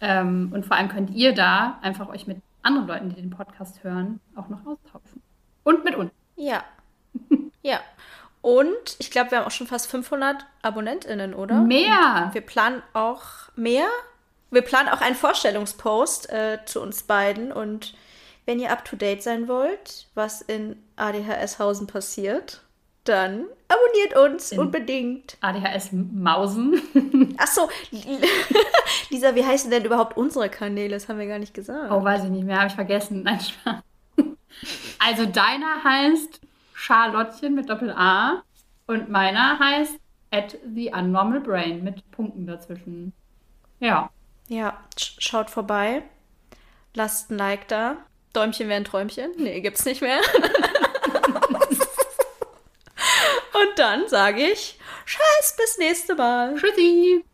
Ähm, 0.00 0.50
und 0.54 0.64
vor 0.64 0.76
allem 0.76 0.88
könnt 0.88 1.10
ihr 1.10 1.34
da 1.34 1.78
einfach 1.82 2.08
euch 2.08 2.26
mit 2.26 2.38
anderen 2.62 2.86
Leuten, 2.86 3.08
die 3.08 3.16
den 3.16 3.30
Podcast 3.30 3.82
hören, 3.84 4.20
auch 4.36 4.48
noch 4.48 4.64
austauschen. 4.66 5.22
Und 5.64 5.84
mit 5.84 5.94
uns. 5.96 6.12
Ja. 6.36 6.62
ja. 7.62 7.80
Und 8.40 8.96
ich 8.98 9.10
glaube, 9.10 9.30
wir 9.30 9.38
haben 9.38 9.46
auch 9.46 9.50
schon 9.50 9.66
fast 9.66 9.90
500 9.90 10.44
AbonnentInnen, 10.62 11.34
oder? 11.34 11.60
Mehr. 11.62 12.24
Und 12.26 12.34
wir 12.34 12.42
planen 12.42 12.82
auch 12.92 13.22
mehr. 13.56 13.86
Wir 14.50 14.62
planen 14.62 14.88
auch 14.90 15.00
einen 15.00 15.14
Vorstellungspost 15.14 16.30
äh, 16.30 16.58
zu 16.66 16.80
uns 16.80 17.04
beiden 17.04 17.52
und 17.52 17.94
wenn 18.46 18.58
ihr 18.60 18.70
up 18.70 18.84
to 18.84 18.96
date 18.96 19.22
sein 19.22 19.48
wollt, 19.48 20.08
was 20.14 20.40
in 20.42 20.76
ADHS 20.96 21.58
Hausen 21.58 21.86
passiert, 21.86 22.62
dann 23.04 23.44
abonniert 23.68 24.16
uns 24.16 24.52
In- 24.52 24.58
unbedingt. 24.60 25.36
ADHS 25.40 25.90
Mausen. 25.92 26.80
Ach 27.38 27.46
so, 27.46 27.68
Lisa, 29.10 29.34
wie 29.34 29.44
heißen 29.44 29.70
denn 29.70 29.84
überhaupt 29.84 30.16
unsere 30.16 30.48
Kanäle? 30.48 30.90
Das 30.94 31.08
haben 31.08 31.18
wir 31.18 31.26
gar 31.26 31.38
nicht 31.38 31.54
gesagt. 31.54 31.90
Oh, 31.90 32.02
weiß 32.02 32.24
ich 32.24 32.30
nicht 32.30 32.44
mehr, 32.44 32.56
habe 32.58 32.68
ich 32.68 32.74
vergessen. 32.74 33.22
Nein, 33.22 33.40
Spaß. 33.40 33.76
Also 34.98 35.26
deiner 35.26 35.82
heißt 35.84 36.40
Charlottchen 36.74 37.54
mit 37.54 37.68
Doppel-A 37.68 38.42
und 38.86 39.08
meiner 39.10 39.58
heißt 39.58 39.96
at 40.30 40.56
the 40.74 40.90
unnormal 40.92 41.40
brain 41.40 41.82
mit 41.84 42.08
Punkten 42.10 42.46
dazwischen. 42.46 43.12
Ja. 43.80 44.10
Ja, 44.48 44.78
sch 44.98 45.16
schaut 45.18 45.50
vorbei. 45.50 46.02
Lasst 46.94 47.30
ein 47.30 47.38
Like 47.38 47.68
da. 47.68 47.96
Däumchen 48.34 48.68
wären 48.68 48.84
Träumchen. 48.84 49.32
Nee, 49.36 49.60
gibt's 49.60 49.84
nicht 49.84 50.02
mehr. 50.02 50.20
Und 53.54 53.78
dann 53.78 54.08
sage 54.08 54.42
ich, 54.42 54.78
Scheiß, 55.04 55.56
bis 55.56 55.78
nächste 55.78 56.14
Mal. 56.14 56.56
Tschüssi. 56.56 57.24